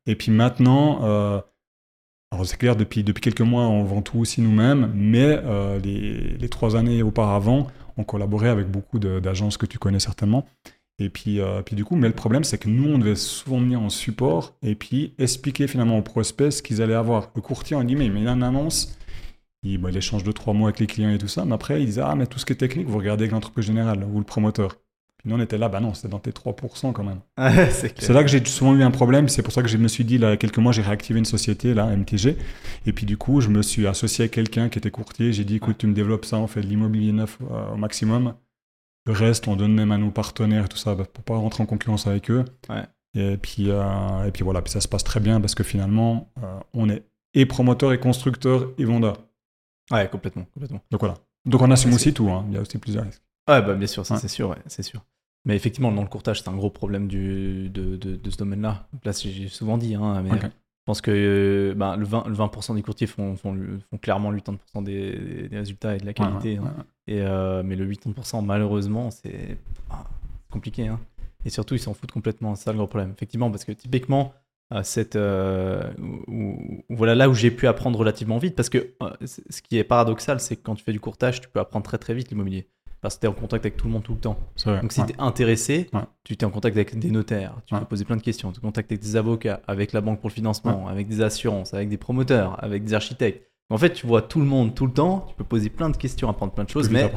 Et 0.06 0.16
puis 0.16 0.32
maintenant, 0.32 1.04
euh, 1.04 1.40
alors 2.32 2.46
c'est 2.46 2.58
clair, 2.58 2.76
depuis, 2.76 3.04
depuis 3.04 3.22
quelques 3.22 3.42
mois, 3.42 3.64
on 3.64 3.84
vend 3.84 4.02
tout 4.02 4.18
aussi 4.20 4.42
nous-mêmes, 4.42 4.92
mais 4.96 5.40
euh, 5.44 5.80
les, 5.80 6.38
les, 6.38 6.50
trois 6.50 6.76
années 6.76 7.04
auparavant, 7.04 7.68
on 7.98 8.04
collaborait 8.04 8.50
avec 8.50 8.70
beaucoup 8.70 9.00
d'agences 9.00 9.58
que 9.58 9.66
tu 9.66 9.78
connais 9.80 10.00
certainement. 10.00 10.46
Et 10.98 11.10
puis, 11.10 11.40
puis 11.66 11.76
du 11.76 11.84
coup, 11.84 11.96
mais 11.96 12.08
le 12.08 12.14
problème, 12.14 12.44
c'est 12.46 12.58
que 12.58 12.70
nous, 12.70 12.90
on 12.90 12.98
devait 12.98 13.16
souvent 13.16 13.60
venir 13.60 13.82
en 13.82 13.90
support 13.90 14.56
et 14.64 14.76
puis 14.76 15.14
expliquer 15.18 15.68
finalement 15.68 15.98
aux 15.98 16.02
prospects 16.02 16.52
ce 16.52 16.62
qu'ils 16.62 16.82
allaient 16.82 16.94
avoir. 16.94 17.32
Le 17.36 17.42
courtier, 17.42 17.76
on 17.76 17.84
dit, 17.84 17.96
mais 17.96 18.06
il 18.06 18.14
met 18.14 18.22
une 18.22 18.44
annonce, 18.44 18.98
il, 19.66 19.82
il 19.88 19.98
échange 19.98 20.24
de 20.24 20.32
trois 20.32 20.54
mots 20.54 20.66
avec 20.66 20.80
les 20.80 20.88
clients 20.88 21.10
et 21.10 21.18
tout 21.18 21.28
ça, 21.28 21.44
mais 21.44 21.54
après, 21.54 21.82
il 21.82 21.88
disait, 21.88 22.02
ah, 22.02 22.16
mais 22.16 22.28
tout 22.28 22.40
ce 22.40 22.46
qui 22.46 22.54
est 22.54 22.58
technique, 22.58 22.88
vous 22.88 22.98
regardez 22.98 23.24
avec 23.24 23.34
l'entreprise 23.34 23.66
générale 23.66 24.06
ou 24.06 24.20
le 24.20 24.24
promoteur. 24.24 24.76
Puis 25.18 25.30
nous, 25.30 25.36
on 25.36 25.40
était 25.40 25.58
là, 25.58 25.70
bah 25.70 25.80
non, 25.80 25.94
c'est 25.94 26.08
dans 26.08 26.20
tes 26.20 26.32
3% 26.32 26.94
quand 26.94 27.04
même. 27.04 27.20
c'est 27.72 28.10
là 28.14 28.24
que 28.24 28.30
j'ai 28.30 28.44
souvent 28.46 28.76
eu 28.76 28.84
un 28.84 28.92
problème, 28.92 29.28
c'est 29.28 29.42
pour 29.42 29.54
ça 29.54 29.64
que 29.64 29.68
je 29.68 29.78
me 29.78 29.88
suis 29.88 30.06
dit, 30.06 30.18
là, 30.18 30.28
il 30.28 30.32
y 30.32 30.34
a 30.34 30.38
quelques 30.38 30.60
mois, 30.60 30.72
j'ai 30.72 30.82
réactivé 30.82 31.20
une 31.20 31.26
société, 31.26 31.74
là, 31.74 31.88
MTG, 31.88 32.38
et 32.86 32.94
puis 32.94 33.06
du 33.06 33.18
coup, 33.18 33.42
je 33.42 33.50
me 33.50 33.62
suis 33.62 33.88
associé 33.88 34.26
à 34.26 34.28
quelqu'un 34.28 34.70
qui 34.70 34.78
était 34.78 34.92
courtier, 34.92 35.34
j'ai 35.34 35.44
dit, 35.44 35.56
écoute, 35.56 35.78
tu 35.78 35.88
me 35.88 35.94
développes 35.94 36.26
ça, 36.26 36.38
on 36.38 36.48
fait 36.48 36.62
de 36.62 36.68
l'immobilier 36.68 37.12
neuf 37.12 37.38
euh, 37.52 37.74
au 37.74 37.78
maximum. 37.78 38.36
Le 39.06 39.14
reste, 39.14 39.48
on 39.48 39.56
donne 39.56 39.74
même 39.74 39.92
à 39.92 39.98
nos 39.98 40.12
partenaires 40.12 40.66
et 40.66 40.68
tout 40.68 40.78
ça, 40.78 40.96
bah, 40.96 41.06
pour 41.12 41.24
pas 41.24 41.36
rentrer 41.36 41.62
en 41.64 41.66
concurrence 41.66 42.08
avec 42.08 42.32
eux. 42.32 42.44
Et, 43.14 43.38
puis, 43.38 43.70
euh, 43.70 44.26
et 44.26 44.32
puis 44.32 44.44
voilà, 44.44 44.62
puis 44.62 44.72
ça 44.72 44.82
se 44.82 44.88
passe 44.88 45.04
très 45.04 45.20
bien 45.20 45.40
parce 45.40 45.56
que 45.56 45.64
finalement, 45.64 46.32
euh, 46.44 46.60
on 46.74 46.90
est 46.90 47.06
et 47.34 47.46
promoteur 47.46 47.94
et 47.94 48.00
constructeur 48.00 48.72
et 48.78 48.86
vendeur. 48.86 49.18
Ouais, 49.92 50.10
complètement, 50.10 50.46
complètement. 50.54 50.82
Donc 50.92 51.02
voilà. 51.02 51.16
Donc 51.46 51.62
on 51.62 51.70
assume 51.70 51.94
aussi 51.94 52.14
tout, 52.14 52.30
hein. 52.30 52.46
il 52.50 52.56
y 52.56 52.58
a 52.58 52.62
aussi 52.62 52.78
plusieurs 52.78 53.06
risques. 53.06 53.22
Ouais, 53.48 53.62
bah, 53.62 53.76
bien 53.76 53.88
sûr, 53.88 54.06
ça 54.06 54.18
c'est 54.18 54.28
sûr, 54.28 54.50
ouais, 54.50 54.58
c'est 54.66 54.84
sûr. 54.84 55.06
Mais 55.46 55.56
effectivement, 55.56 55.92
dans 55.92 56.02
le 56.02 56.08
courtage, 56.08 56.42
c'est 56.42 56.50
un 56.50 56.56
gros 56.56 56.72
problème 56.72 57.08
du, 57.08 57.70
de, 57.70 57.96
de, 57.98 58.30
ce 58.32 58.38
domaine-là. 58.38 58.88
Là, 59.04 59.12
j'ai 59.12 59.48
souvent 59.48 59.78
dit, 59.78 59.94
hein, 59.94 60.24
mais 60.24 60.32
pense 60.86 61.02
que 61.02 61.74
bah, 61.76 61.96
le 61.98 62.06
20%, 62.06 62.28
le 62.28 62.34
20 62.34 62.76
des 62.76 62.82
courtiers 62.84 63.08
font, 63.08 63.36
font, 63.36 63.58
font, 63.90 63.98
clairement 63.98 64.32
80% 64.32 64.84
des, 64.84 65.48
des, 65.50 65.58
résultats 65.58 65.96
et 65.96 66.00
de 66.00 66.06
la 66.06 66.14
qualité. 66.14 66.58
Hein. 66.58 66.86
Et, 67.08 67.22
euh, 67.22 67.64
mais 67.64 67.76
le 67.76 67.90
80%, 67.90 68.46
malheureusement, 68.46 69.10
c'est 69.10 69.58
ah, 69.90 70.04
compliqué. 70.52 70.88
Hein. 70.88 71.00
Et 71.44 71.50
surtout, 71.50 71.76
ils 71.76 71.80
s'en 71.80 71.94
foutent 71.94 72.12
complètement. 72.12 72.56
C'est 72.56 72.66
ça 72.66 72.72
le 72.72 72.78
gros 72.78 72.88
problème. 72.88 73.12
Effectivement, 73.12 73.50
parce 73.50 73.66
que 73.66 73.72
typiquement, 73.72 74.34
euh, 74.74 74.82
cette, 74.84 75.16
euh, 75.16 75.94
voilà 76.90 77.14
là 77.14 77.30
où 77.30 77.36
j'ai 77.36 77.52
pu 77.52 77.68
apprendre 77.68 78.00
relativement 78.00 78.40
vite. 78.40 78.56
Parce 78.56 78.70
que 78.70 78.94
euh, 79.04 79.12
ce 79.26 79.62
qui 79.62 79.78
est 79.78 79.84
paradoxal, 79.84 80.40
c'est 80.40 80.56
que 80.56 80.64
quand 80.64 80.76
tu 80.76 80.84
fais 80.84 80.94
du 80.94 81.00
courtage, 81.00 81.42
tu 81.42 81.50
peux 81.50 81.60
apprendre 81.60 81.86
très 81.86 81.98
très 81.98 82.14
vite 82.14 82.30
l'immobilier. 82.30 82.68
Parce 83.06 83.18
que 83.18 83.20
tu 83.20 83.28
es 83.28 83.30
en 83.30 83.34
contact 83.34 83.64
avec 83.64 83.78
tout 83.78 83.86
le 83.86 83.94
monde 83.94 84.02
tout 84.02 84.16
le 84.16 84.20
temps. 84.20 84.36
Donc 84.66 84.92
si 84.92 85.06
tu 85.06 85.14
es 85.14 85.16
intéressé, 85.20 85.92
tu 86.24 86.34
es 86.34 86.44
en 86.44 86.50
contact 86.50 86.76
avec 86.76 86.98
des 86.98 87.12
notaires, 87.12 87.54
tu 87.68 87.76
peux 87.76 87.86
poser 87.86 88.04
plein 88.04 88.16
de 88.16 88.24
questions, 88.24 88.52
tu 88.52 88.60
es 88.60 88.64
en 88.64 88.70
contact 88.70 88.92
avec 88.92 89.00
des 89.00 89.16
avocats, 89.16 89.62
avec 89.68 89.94
la 89.94 90.02
banque 90.02 90.20
pour 90.22 90.30
le 90.30 90.34
financement, 90.34 90.88
avec 90.88 91.08
des 91.08 91.22
assurances, 91.22 91.76
avec 91.76 91.88
des 91.88 91.98
promoteurs, 91.98 92.64
avec 92.64 92.84
des 92.84 92.96
architectes. 92.96 93.48
En 93.70 93.78
fait, 93.78 93.94
tu 93.94 94.08
vois 94.08 94.24
tout 94.24 94.40
le 94.40 94.48
monde 94.48 94.74
tout 94.74 94.88
le 94.88 94.92
temps, 94.92 95.28
tu 95.30 95.36
peux 95.36 95.44
poser 95.44 95.70
plein 95.70 95.92
de 95.92 95.98
questions, 95.98 96.30
apprendre 96.30 96.54
plein 96.54 96.64
de 96.64 96.70
choses, 96.70 96.90
mais 96.90 97.12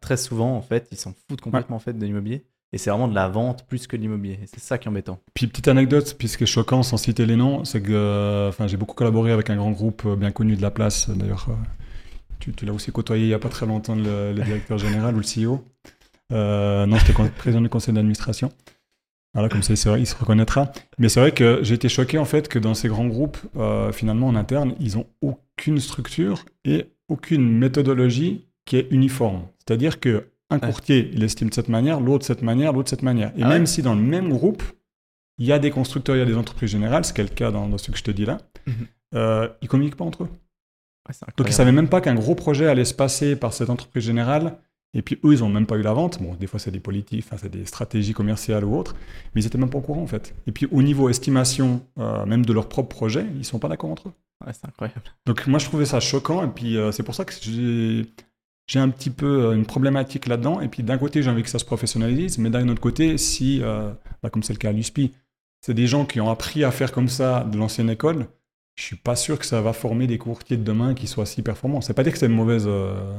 très 0.00 0.16
souvent, 0.16 0.56
en 0.56 0.62
fait, 0.62 0.88
ils 0.90 0.98
s'en 0.98 1.14
foutent 1.28 1.40
complètement 1.40 1.76
en 1.76 1.80
fait, 1.80 1.92
de 1.92 2.04
l'immobilier. 2.04 2.44
Et 2.72 2.78
c'est 2.78 2.90
vraiment 2.90 3.06
de 3.06 3.14
la 3.14 3.28
vente 3.28 3.64
plus 3.68 3.86
que 3.86 3.96
de 3.96 4.02
l'immobilier. 4.02 4.40
Et 4.42 4.46
c'est 4.46 4.58
ça 4.58 4.76
qui 4.76 4.88
est 4.88 4.90
embêtant. 4.90 5.20
Puis 5.34 5.46
petite 5.46 5.68
anecdote, 5.68 6.16
puisque 6.18 6.46
choquant 6.46 6.82
sans 6.82 6.96
citer 6.96 7.24
les 7.24 7.36
noms, 7.36 7.64
c'est 7.64 7.80
que 7.80 8.48
enfin, 8.48 8.66
j'ai 8.66 8.76
beaucoup 8.76 8.96
collaboré 8.96 9.30
avec 9.30 9.50
un 9.50 9.56
grand 9.56 9.70
groupe 9.70 10.02
euh, 10.04 10.16
bien 10.16 10.32
connu 10.32 10.56
de 10.56 10.62
la 10.62 10.72
place. 10.72 11.08
D'ailleurs, 11.08 11.46
euh, 12.48 12.52
tu, 12.56 12.64
l'as 12.64 12.72
aussi 12.72 12.92
côtoyé 12.92 13.24
il 13.24 13.28
n'y 13.28 13.34
a 13.34 13.38
pas 13.38 13.48
très 13.48 13.66
longtemps, 13.66 13.94
le, 13.94 14.34
directeur 14.34 14.78
général 14.78 15.14
ou 15.14 15.20
le 15.20 15.24
CEO. 15.24 15.64
Euh, 16.32 16.86
non, 16.86 16.98
c'était 16.98 17.14
président 17.30 17.60
du 17.60 17.68
conseil 17.68 17.94
d'administration. 17.94 18.50
Voilà, 19.34 19.48
comme 19.50 19.62
ça, 19.62 19.98
il 19.98 20.06
se 20.06 20.16
reconnaîtra. 20.16 20.72
Mais 20.98 21.10
c'est 21.10 21.20
vrai 21.20 21.32
que 21.32 21.60
j'ai 21.62 21.74
été 21.74 21.90
choqué 21.90 22.16
en 22.16 22.24
fait 22.24 22.48
que 22.48 22.58
dans 22.58 22.72
ces 22.72 22.88
grands 22.88 23.06
groupes, 23.06 23.36
finalement 23.92 24.28
en 24.28 24.34
interne, 24.34 24.74
ils 24.80 24.96
n'ont 24.96 25.06
aucune 25.20 25.78
structure 25.78 26.46
et 26.64 26.86
aucune 27.08 27.46
méthodologie 27.58 28.46
qui 28.64 28.76
est 28.76 28.88
uniforme. 28.90 29.42
C'est-à-dire 29.58 30.00
que 30.00 30.30
un 30.50 30.58
courtier, 30.58 31.10
il 31.12 31.24
estime 31.24 31.48
de 31.48 31.54
cette 31.54 31.68
manière, 31.68 32.00
l'autre 32.00 32.20
de 32.20 32.24
cette 32.24 32.42
manière, 32.42 32.72
l'autre 32.72 32.84
de 32.84 32.90
cette 32.90 33.02
manière. 33.02 33.32
Et 33.36 33.42
ah 33.42 33.48
même 33.48 33.66
si 33.66 33.82
dans 33.82 33.94
le 33.94 34.00
même 34.00 34.28
groupe, 34.28 34.62
il 35.38 35.46
y 35.46 35.52
a 35.52 35.58
des 35.58 35.70
constructeurs, 35.70 36.16
il 36.16 36.20
y 36.20 36.22
a 36.22 36.26
des 36.26 36.36
entreprises 36.36 36.70
générales, 36.70 37.04
ce 37.04 37.12
qui 37.12 37.20
est 37.20 37.24
le 37.24 37.30
cas 37.30 37.50
dans, 37.50 37.76
ce 37.78 37.90
que 37.90 37.98
je 37.98 38.04
te 38.04 38.10
dis 38.10 38.24
là, 38.24 38.38
mhm. 38.66 38.74
euh, 39.14 39.48
ils 39.60 39.64
ne 39.64 39.68
communiquent 39.68 39.96
pas 39.96 40.04
entre 40.04 40.24
eux. 40.24 40.28
Donc 41.36 41.46
ils 41.46 41.50
ne 41.50 41.54
savaient 41.54 41.72
même 41.72 41.88
pas 41.88 42.00
qu'un 42.00 42.14
gros 42.14 42.34
projet 42.34 42.66
allait 42.66 42.84
se 42.84 42.94
passer 42.94 43.36
par 43.36 43.52
cette 43.52 43.70
entreprise 43.70 44.04
générale. 44.04 44.58
Et 44.94 45.02
puis 45.02 45.18
eux, 45.24 45.34
ils 45.34 45.40
n'ont 45.40 45.48
même 45.48 45.66
pas 45.66 45.76
eu 45.76 45.82
la 45.82 45.92
vente. 45.92 46.22
Bon, 46.22 46.34
des 46.34 46.46
fois, 46.46 46.58
c'est 46.58 46.70
des 46.70 46.80
politiques, 46.80 47.26
c'est 47.36 47.50
des 47.50 47.66
stratégies 47.66 48.14
commerciales 48.14 48.64
ou 48.64 48.76
autres, 48.76 48.96
mais 49.34 49.42
ils 49.42 49.44
n'étaient 49.44 49.58
même 49.58 49.68
pas 49.68 49.78
au 49.78 49.82
courant 49.82 50.02
en 50.02 50.06
fait. 50.06 50.34
Et 50.46 50.52
puis 50.52 50.66
au 50.70 50.82
niveau 50.82 51.08
estimation, 51.08 51.82
euh, 51.98 52.24
même 52.26 52.46
de 52.46 52.52
leur 52.52 52.68
propre 52.68 52.88
projet, 52.88 53.26
ils 53.34 53.38
ne 53.38 53.44
sont 53.44 53.58
pas 53.58 53.68
d'accord 53.68 53.90
entre 53.90 54.08
eux. 54.08 54.12
c'est 54.52 54.66
incroyable. 54.66 55.02
Donc 55.26 55.46
moi, 55.46 55.58
je 55.58 55.66
trouvais 55.66 55.84
ça 55.84 56.00
choquant. 56.00 56.44
Et 56.44 56.48
puis 56.48 56.76
euh, 56.76 56.92
c'est 56.92 57.02
pour 57.02 57.14
ça 57.14 57.24
que 57.24 57.32
j'ai 57.40 58.06
j'ai 58.66 58.80
un 58.80 58.88
petit 58.88 59.10
peu 59.10 59.44
euh, 59.44 59.52
une 59.54 59.66
problématique 59.66 60.26
là-dedans. 60.26 60.60
Et 60.60 60.68
puis 60.68 60.82
d'un 60.82 60.98
côté, 60.98 61.22
j'ai 61.22 61.30
envie 61.30 61.42
que 61.42 61.50
ça 61.50 61.58
se 61.58 61.64
professionnalise, 61.64 62.38
mais 62.38 62.50
d'un 62.50 62.68
autre 62.68 62.80
côté, 62.80 63.16
si, 63.18 63.60
euh, 63.62 63.92
bah, 64.22 64.30
comme 64.30 64.42
c'est 64.42 64.52
le 64.52 64.58
cas 64.58 64.70
à 64.70 64.72
l'USPI, 64.72 65.12
c'est 65.60 65.74
des 65.74 65.86
gens 65.86 66.04
qui 66.04 66.20
ont 66.20 66.30
appris 66.30 66.64
à 66.64 66.70
faire 66.70 66.92
comme 66.92 67.08
ça 67.08 67.44
de 67.44 67.56
l'ancienne 67.56 67.90
école, 67.90 68.26
je 68.76 68.84
suis 68.84 68.96
pas 68.96 69.16
sûr 69.16 69.38
que 69.38 69.46
ça 69.46 69.60
va 69.60 69.72
former 69.72 70.06
des 70.06 70.18
courtiers 70.18 70.56
de 70.56 70.62
demain 70.62 70.94
qui 70.94 71.06
soient 71.06 71.26
si 71.26 71.42
performants. 71.42 71.80
C'est 71.80 71.94
pas 71.94 72.02
dire 72.02 72.12
que 72.12 72.18
c'est 72.18 72.28
mauvaise, 72.28 72.64
euh, 72.66 73.18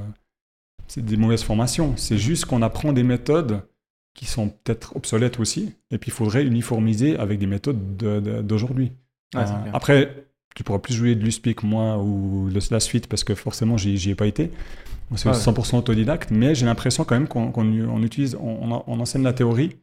c'est 0.88 1.04
des 1.04 1.18
mauvaises 1.18 1.44
formations. 1.44 1.98
C'est 1.98 2.18
juste 2.18 2.46
qu'on 2.46 2.62
apprend 2.62 2.94
des 2.94 3.04
méthodes 3.04 3.64
qui 4.14 4.26
sont 4.26 4.50
peut-être 4.50 4.96
obsolètes 4.96 5.40
aussi. 5.40 5.74
Et 5.92 5.98
puis 5.98 6.10
il 6.10 6.14
faudrait 6.14 6.44
uniformiser 6.46 7.18
avec 7.18 7.40
des 7.40 7.48
méthodes 7.48 7.98
d'aujourd'hui. 8.46 8.92
après, 9.74 10.28
tu 10.56 10.64
pourras 10.64 10.80
plus 10.80 10.96
jouer 10.96 11.16
de 11.16 11.24
l'USPI 11.24 11.54
que 11.54 11.66
moi 11.66 11.98
ou 12.00 12.50
de 12.50 12.60
la 12.72 12.80
suite 12.80 13.08
parce 13.08 13.24
que 13.24 13.36
forcément 13.36 13.78
j'y 13.78 14.10
ai 14.10 14.16
pas 14.16 14.26
été. 14.26 14.52
C'est 15.16 15.30
100% 15.30 15.78
autodidacte, 15.78 16.32
mais 16.32 16.54
j'ai 16.54 16.66
l'impression 16.66 17.06
quand 17.06 17.16
même 17.16 17.28
qu'on 17.28 18.04
utilise, 18.04 18.36
on, 18.42 19.00
enseigne 19.00 19.24
la 19.24 19.34
théorie, 19.34 19.78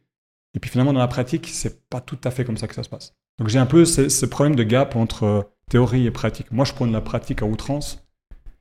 et 0.53 0.59
puis 0.59 0.69
finalement 0.69 0.93
dans 0.93 0.99
la 0.99 1.07
pratique, 1.07 1.47
c'est 1.47 1.89
pas 1.89 1.99
tout 1.99 2.19
à 2.23 2.29
fait 2.29 2.45
comme 2.45 2.57
ça 2.57 2.67
que 2.67 2.75
ça 2.75 2.83
se 2.83 2.89
passe. 2.89 3.15
Donc 3.39 3.47
j'ai 3.47 3.57
un 3.57 3.65
peu 3.65 3.85
ce, 3.85 4.25
problème 4.25 4.55
de 4.55 4.63
gap 4.63 4.95
entre 4.95 5.23
euh, 5.23 5.41
théorie 5.69 6.05
et 6.05 6.11
pratique. 6.11 6.51
Moi, 6.51 6.65
je 6.65 6.73
prends 6.73 6.85
la 6.85 7.01
pratique 7.01 7.41
à 7.41 7.45
outrance, 7.45 8.05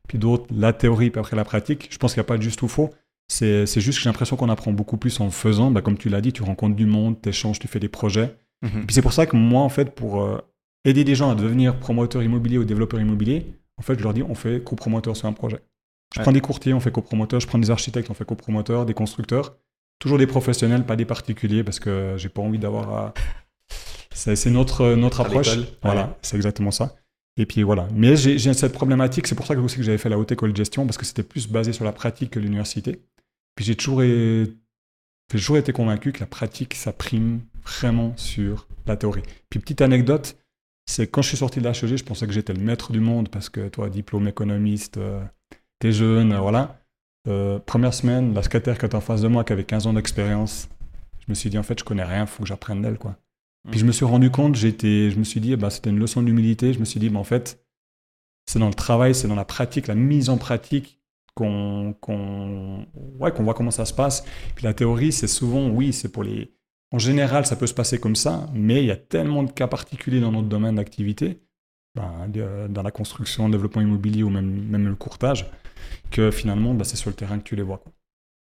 puis 0.09 0.19
d'autres 0.19 0.47
la 0.55 0.73
théorie, 0.73 1.11
puis 1.11 1.21
après 1.21 1.37
la 1.37 1.45
pratique. 1.45 1.89
Je 1.91 1.99
pense 1.99 2.15
qu'il 2.15 2.21
n'y 2.21 2.27
a 2.27 2.29
pas 2.29 2.37
de 2.37 2.43
juste 2.43 2.63
ou 2.63 2.69
faux. 2.69 2.91
C'est 3.29 3.67
juste 3.67 3.99
que 3.99 4.05
j'ai 4.05 4.09
l'impression 4.09 4.37
qu'on 4.37 4.49
apprend 4.49 4.73
beaucoup 4.73 4.97
plus 4.97 5.21
en 5.21 5.31
faisant. 5.31 5.71
Bah, 5.71 5.81
comme 5.81 5.97
tu 5.97 6.09
l'as 6.09 6.21
dit, 6.21 6.33
tu 6.33 6.43
rencontres 6.43 6.77
du 6.77 6.87
monde, 6.87 7.17
tu 7.23 7.31
échanges, 7.31 7.59
tu 7.59 7.69
fais 7.69 7.81
des 7.81 7.89
projets. 7.89 8.37
Mhm. 8.63 8.83
Et 8.83 8.87
puis 8.87 8.95
c'est 8.95 9.03
pour 9.03 9.13
ça 9.13 9.27
que 9.27 9.37
moi, 9.37 9.63
en 9.63 9.69
fait, 9.69 9.95
pour 9.95 10.23
euh, 10.23 10.39
aider 10.85 11.05
des 11.05 11.15
gens 11.15 11.31
à 11.31 11.35
devenir 11.35 11.79
promoteurs 11.79 12.23
immobiliers 12.23 12.59
ou 12.59 12.65
développeurs 12.65 13.01
immobiliers, 13.01 13.47
en 13.79 13.83
fait, 13.83 13.99
je 13.99 14.03
leur 14.03 14.15
dis, 14.15 14.23
on 14.23 14.35
fait 14.35 14.63
copromoteur 14.63 15.17
sur 15.17 15.27
un 15.27 15.33
projet. 15.33 15.61
Je 16.15 16.21
prends 16.21 16.33
des 16.33 16.41
courtiers, 16.41 16.73
on 16.75 16.81
fait 16.81 16.93
copromoteur, 16.93 17.41
je 17.41 17.47
prends 17.47 17.59
des 17.59 17.71
architectes, 17.71 18.09
on 18.09 18.15
fait 18.15 18.25
copromoteur, 18.25 18.87
des 18.87 18.95
constructeurs. 18.95 19.57
Toujours 19.99 20.19
des 20.19 20.29
professionnels, 20.29 20.85
pas 20.85 20.95
des 20.97 21.05
particuliers, 21.05 21.65
parce 21.65 21.81
que 21.81 22.15
j'ai 22.17 22.29
pas 22.29 22.43
envie 22.43 22.59
d'avoir 22.59 23.15
C'est 24.15 24.51
notre, 24.51 24.95
notre 24.95 25.21
approche. 25.21 25.59
Voilà, 25.83 26.17
c'est 26.23 26.37
exactement 26.37 26.71
ça. 26.71 26.97
Et 27.37 27.47
puis 27.47 27.63
voilà. 27.63 27.89
Mais 27.93 28.17
j'ai 28.17 28.55
cette 28.55 28.73
problématique, 28.73 29.27
c'est 29.27 29.35
pour 29.35 29.47
ça 29.47 29.55
que 29.55 29.61
aussi 29.61 29.77
que 29.77 29.83
j'avais 29.83 29.99
fait 29.99 30.09
la 30.09 30.19
haute 30.19 30.33
école 30.33 30.53
de 30.53 30.57
gestion, 30.57 30.87
parce 30.87 30.97
que 30.97 31.05
c'était 31.05 31.25
plus 31.25 31.49
basé 31.49 31.73
sur 31.73 31.85
la 31.85 31.93
pratique 31.93 32.31
que 32.31 32.39
l'université. 32.39 33.03
Puis 33.57 33.65
j'ai 33.65 33.77
toujours, 33.77 34.03
toujours 35.29 35.57
été 35.57 35.73
convaincu 35.73 36.13
que 36.13 36.21
la 36.21 36.27
pratique, 36.27 36.75
ça 36.75 36.93
prime 36.93 37.41
vraiment 37.65 38.13
sur 38.17 38.69
la 38.87 38.97
théorie. 38.97 39.23
Puis 39.51 39.59
petite 39.61 39.81
anecdote, 39.81 40.37
c'est 40.87 41.07
quand 41.07 41.23
je 41.23 41.29
suis 41.29 41.37
sorti 41.37 41.61
de 41.61 41.65
l'HEG, 41.65 41.97
je 41.97 42.05
pensais 42.05 42.27
que 42.27 42.33
j'étais 42.33 42.53
le 42.53 42.61
maître 42.61 42.93
du 42.93 43.01
monde, 43.01 43.29
parce 43.29 43.49
que 43.49 43.69
toi, 43.69 43.89
diplôme 43.89 44.29
économiste, 44.29 44.99
euh, 44.99 45.23
t'es 45.81 45.93
jeune, 45.93 46.37
voilà. 46.37 46.81
Euh, 47.27 47.59
première 47.59 47.95
semaine, 47.95 48.35
la 48.35 48.43
secrétaire 48.43 48.79
qui 48.79 48.85
était 48.85 48.95
en 48.95 49.01
face 49.01 49.23
de 49.23 49.29
moi, 49.29 49.45
qui 49.45 49.53
avait 49.53 49.65
15 49.65 49.87
ans 49.87 49.95
d'expérience, 49.95 50.69
je 51.21 51.25
me 51.29 51.35
suis 51.35 51.49
dit, 51.49 51.59
en 51.59 51.63
fait, 51.63 51.79
je 51.79 51.85
connais 51.85 52.05
rien, 52.05 52.23
il 52.23 52.27
faut 52.27 52.43
que 52.43 52.49
j'apprenne 52.49 52.83
d'elle, 52.83 52.99
quoi. 52.99 53.17
Puis 53.71 53.81
je 53.81 53.87
me 53.87 53.93
suis 53.93 54.05
rendu 54.05 54.31
compte, 54.31 54.57
j'étais, 54.57 55.11
je 55.11 55.19
me 55.19 55.25
suis 55.25 55.41
dit, 55.41 55.57
bah, 55.57 55.71
c'était 55.71 55.91
une 55.91 55.99
leçon 55.99 56.23
d'humilité. 56.23 56.73
Je 56.73 56.81
me 56.81 56.85
suis 56.85 57.01
dit, 57.01 57.09
bah, 57.09 57.19
en 57.19 57.25
fait, 57.25 57.65
c'est 58.47 58.59
dans 58.59 58.69
le 58.69 58.75
travail, 58.75 59.15
c'est 59.15 59.29
dans 59.29 59.35
la 59.35 59.45
pratique, 59.45 59.87
la 59.87 59.95
mise 59.95 60.29
en 60.29 60.37
pratique 60.37 61.01
qu'on 61.35 61.95
qu'on 62.01 62.87
ouais, 63.19 63.33
qu'on 63.33 63.43
voit 63.43 63.55
comment 63.55 63.71
ça 63.71 63.85
se 63.85 63.95
passe. 63.95 64.25
Puis 64.55 64.65
la 64.65 64.75
théorie, 64.75 65.13
c'est 65.13 65.27
souvent, 65.27 65.69
oui, 65.69 65.93
c'est 65.93 66.11
pour 66.11 66.25
les... 66.25 66.53
En 66.93 66.99
général, 66.99 67.47
ça 67.47 67.57
peut 67.57 67.67
se 67.67 67.75
passer 67.75 67.99
comme 67.99 68.15
ça, 68.15 68.47
mais 68.55 68.83
il 68.83 68.87
y 68.87 68.91
a 68.93 68.97
tellement 68.97 69.43
de 69.43 69.51
cas 69.51 69.67
particuliers 69.67 70.21
dans 70.21 70.31
notre 70.31 70.49
domaine 70.49 70.77
d'activité, 70.77 71.41
ben, 71.97 72.29
dans 72.69 72.83
la 72.83 72.91
construction, 72.93 73.47
le 73.47 73.53
développement 73.53 73.83
immobilier 73.83 74.23
ou 74.23 74.31
même, 74.31 74.69
même 74.69 74.87
le 74.87 74.95
courtage, 74.95 75.51
que 76.11 76.31
finalement, 76.31 76.75
bah, 76.75 76.85
c'est 76.85 76.97
sur 76.97 77.11
le 77.11 77.17
terrain 77.17 77.39
que 77.39 77.45
tu 77.45 77.57
les 77.57 77.63
vois. 77.63 77.79
Quoi. 77.79 77.93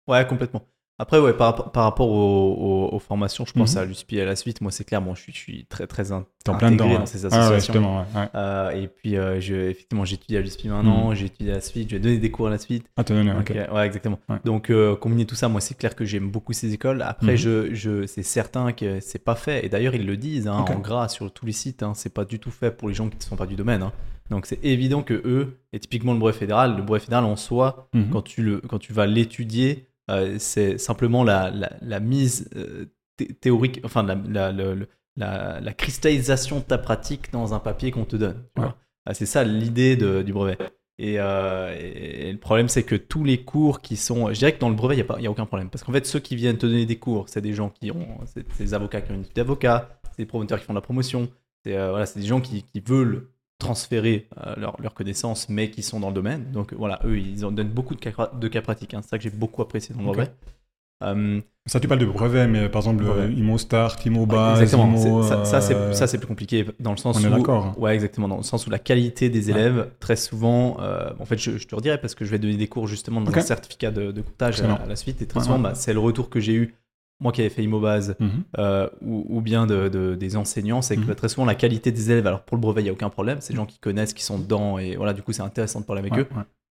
Ouais, 0.06 0.26
complètement. 0.26 0.62
Après, 0.98 1.18
ouais, 1.18 1.32
par, 1.32 1.72
par 1.72 1.84
rapport 1.84 2.08
aux, 2.08 2.98
formations, 3.00 3.44
je 3.44 3.52
pense 3.52 3.74
mhm. 3.74 3.82
à 3.82 3.84
l'USPI 3.84 4.16
et 4.18 4.22
à 4.22 4.24
la 4.24 4.36
suite. 4.36 4.60
Moi, 4.60 4.70
c'est 4.70 4.84
clair, 4.84 5.00
moi, 5.00 5.14
je 5.16 5.22
suis, 5.22 5.32
je 5.32 5.38
suis 5.38 5.66
très, 5.66 5.88
très 5.88 6.12
in 6.12 6.24
en 6.46 6.54
plein 6.54 6.70
dedans, 6.70 6.88
dans 6.88 7.06
ces 7.06 7.26
associations. 7.26 8.04
euh, 8.34 8.70
et 8.70 8.86
puis, 8.86 9.16
euh, 9.16 9.40
je, 9.40 9.54
effectivement, 9.54 10.04
j'étudie 10.04 10.36
à 10.36 10.40
l'USPI 10.40 10.68
maintenant, 10.68 11.10
mhm. 11.10 11.16
j'étudie 11.16 11.50
à 11.50 11.54
la 11.54 11.60
suite, 11.60 11.90
je 11.90 11.96
vais 11.96 12.00
donner 12.00 12.18
des 12.18 12.30
cours 12.30 12.46
à 12.46 12.50
la 12.50 12.58
suite. 12.58 12.86
Ah, 12.96 13.02
t'as 13.02 13.14
donné, 13.14 13.32
ok. 13.32 13.52
ouais, 13.72 13.86
exactement. 13.86 14.20
Donc, 14.44 14.70
euh, 14.70 14.94
combiner 14.94 15.26
tout 15.26 15.34
ça, 15.34 15.48
moi, 15.48 15.60
c'est 15.60 15.76
clair 15.76 15.96
que 15.96 16.04
j'aime 16.04 16.30
beaucoup 16.30 16.52
ces 16.52 16.72
écoles. 16.72 17.02
Après, 17.02 17.32
mhm. 17.32 17.38
je, 17.38 17.74
je, 17.74 18.06
c'est 18.06 18.22
certain 18.22 18.72
que 18.72 19.00
c'est 19.00 19.24
pas 19.24 19.34
fait. 19.34 19.66
Et 19.66 19.68
d'ailleurs, 19.68 19.96
ils 19.96 20.06
le 20.06 20.16
disent 20.16 20.46
hein, 20.46 20.64
en 20.68 20.78
gras 20.78 21.08
sur 21.08 21.32
tous 21.32 21.46
les 21.46 21.52
sites. 21.52 21.82
Hein, 21.82 21.92
c'est 21.94 22.14
pas 22.14 22.24
du 22.24 22.38
tout 22.38 22.52
fait 22.52 22.70
pour 22.70 22.88
les 22.88 22.94
gens 22.94 23.08
qui 23.08 23.16
ne 23.16 23.22
sont 23.22 23.36
pas 23.36 23.46
du 23.46 23.56
domaine. 23.56 23.82
Hein. 23.82 23.92
Donc 24.30 24.46
c'est 24.46 24.64
évident 24.64 25.02
que 25.02 25.14
eux, 25.14 25.58
et 25.72 25.78
typiquement 25.78 26.12
le 26.12 26.18
brevet 26.18 26.38
fédéral, 26.38 26.76
le 26.76 26.82
brevet 26.82 27.00
fédéral 27.00 27.24
en 27.24 27.36
soi, 27.36 27.88
mhm. 27.92 28.10
quand, 28.10 28.22
tu 28.22 28.42
le, 28.42 28.60
quand 28.60 28.78
tu 28.78 28.92
vas 28.92 29.06
l'étudier, 29.06 29.86
euh, 29.86 29.93
c'est 30.38 30.78
simplement 30.78 31.24
la, 31.24 31.50
la, 31.80 32.00
mise 32.00 32.50
euh, 32.56 32.86
théorique, 33.40 33.80
enfin 33.84 34.02
la, 34.02 34.52
la, 34.52 35.60
la, 35.60 35.72
cristallisation 35.72 36.58
de 36.58 36.64
ta 36.64 36.78
pratique 36.78 37.32
dans 37.32 37.54
un 37.54 37.58
papier 37.58 37.90
qu'on 37.90 38.04
te 38.04 38.16
donne. 38.16 38.44
Ah, 39.06 39.14
c'est 39.14 39.26
ça 39.26 39.44
l'idée 39.44 39.96
du 39.96 40.32
brevet. 40.32 40.58
Euh, 41.00 41.76
et, 41.76 42.32
le 42.32 42.38
problème, 42.38 42.68
c'est 42.68 42.84
que 42.84 42.94
tous 42.94 43.24
les 43.24 43.44
cours 43.44 43.80
qui 43.80 43.96
sont. 43.96 44.32
Je 44.32 44.38
dirais 44.38 44.54
que 44.54 44.60
dans 44.60 44.68
le 44.68 44.76
brevet, 44.76 44.96
il 44.96 45.04
n'y 45.20 45.26
a, 45.26 45.28
a, 45.28 45.30
aucun 45.30 45.46
problème. 45.46 45.70
Parce 45.70 45.82
qu'en 45.82 45.92
fait, 45.92 46.06
ceux 46.06 46.20
qui 46.20 46.36
viennent 46.36 46.58
te 46.58 46.66
donner 46.66 46.86
des 46.86 46.98
cours, 46.98 47.28
c'est 47.28 47.40
des 47.40 47.52
gens 47.52 47.70
qui 47.70 47.90
ont. 47.90 48.18
C'est 48.26 48.46
des 48.58 48.74
avocats 48.74 49.00
qui 49.00 49.10
ont 49.12 49.14
une 49.14 49.22
étude 49.22 49.34
d'avocat, 49.34 49.98
c'est 50.10 50.18
des 50.18 50.26
promoteurs 50.26 50.60
qui 50.60 50.66
font 50.66 50.72
de 50.72 50.78
la 50.78 50.82
promotion, 50.82 51.28
c'est 51.64 51.72
voilà, 51.72 52.06
des 52.14 52.22
gens 52.22 52.40
qui, 52.40 52.62
qui 52.62 52.80
veulent 52.80 53.28
transférer 53.58 54.28
euh, 54.46 54.54
leurs 54.56 54.94
connaissances, 54.94 55.48
mais 55.48 55.70
qui 55.70 55.82
sont 55.82 56.00
dans 56.00 56.08
le 56.08 56.14
domaine. 56.14 56.50
Donc 56.52 56.74
voilà, 56.74 57.00
eux, 57.04 57.18
ils 57.18 57.44
en 57.44 57.52
donnent 57.52 57.68
beaucoup 57.68 57.94
de 57.94 58.00
cas, 58.00 58.30
de 58.32 58.48
cas 58.48 58.62
pratiques. 58.62 58.94
Hein. 58.94 59.00
C'est 59.02 59.10
ça 59.10 59.18
que 59.18 59.24
j'ai 59.24 59.30
beaucoup 59.30 59.62
apprécié 59.62 59.94
dans 59.94 60.02
le 60.02 60.06
brevet. 60.06 60.30
Euh, 61.02 61.40
ça, 61.66 61.80
tu 61.80 61.88
parles 61.88 62.00
de 62.00 62.06
brevet, 62.06 62.46
mais 62.46 62.68
par 62.68 62.82
exemple, 62.82 63.04
brevet. 63.04 63.32
ImoStart, 63.32 63.96
ImoBase, 64.04 64.60
exactement. 64.62 65.22
ça, 65.22 65.60
ça 65.60 66.06
c'est 66.06 66.18
plus 66.18 66.26
compliqué 66.26 66.66
dans 66.78 66.92
le 66.92 66.96
sens 66.96 67.18
On 67.18 67.24
où. 67.24 67.26
est 67.26 67.30
d'accord. 67.30 67.78
Ouais, 67.78 67.94
exactement. 67.94 68.28
Dans 68.28 68.36
le 68.36 68.42
sens 68.42 68.66
où 68.66 68.70
la 68.70 68.78
qualité 68.78 69.28
des 69.28 69.50
élèves, 69.50 69.90
très 69.98 70.16
souvent. 70.16 70.76
Euh, 70.80 71.10
en 71.18 71.24
fait, 71.24 71.38
je, 71.38 71.52
te 71.52 71.74
redirai 71.74 71.98
parce 71.98 72.14
que 72.14 72.24
je 72.24 72.30
vais 72.30 72.38
donner 72.38 72.56
des 72.56 72.68
cours 72.68 72.86
justement 72.86 73.20
dans 73.20 73.32
un 73.32 73.40
certificat 73.40 73.90
de, 73.90 74.12
de 74.12 74.20
comptage 74.20 74.60
à, 74.60 74.86
la 74.86 74.96
suite. 74.96 75.22
Et 75.22 75.26
très 75.26 75.40
souvent, 75.40 75.58
bah, 75.58 75.74
c'est 75.74 75.92
le 75.92 76.00
retour 76.00 76.28
que 76.28 76.40
j'ai 76.40 76.54
eu 76.54 76.74
moi 77.20 77.32
qui 77.32 77.40
avais 77.40 77.50
fait 77.50 77.62
Immobase, 77.62 78.16
mhm. 78.18 78.30
euh, 78.58 78.88
ou, 79.02 79.40
bien 79.40 79.66
de, 79.66 80.14
des 80.14 80.36
enseignants, 80.36 80.82
c'est 80.82 80.96
que 80.96 81.02
mhm. 81.02 81.14
très 81.14 81.28
souvent 81.28 81.46
la 81.46 81.54
qualité 81.54 81.92
des 81.92 82.10
élèves, 82.10 82.26
alors 82.26 82.42
pour 82.42 82.56
le 82.56 82.60
brevet, 82.60 82.80
il 82.82 82.84
n'y 82.84 82.90
a 82.90 82.92
aucun 82.92 83.10
problème, 83.10 83.38
c'est 83.40 83.52
des 83.52 83.56
gens 83.56 83.66
qui 83.66 83.78
connaissent, 83.78 84.12
qui 84.12 84.24
sont 84.24 84.38
dedans, 84.38 84.78
et 84.78 84.96
voilà, 84.96 85.12
du 85.12 85.22
coup, 85.22 85.32
c'est 85.32 85.42
intéressant 85.42 85.80
de 85.80 85.86
parler 85.86 86.00
avec 86.00 86.18
eux. 86.18 86.26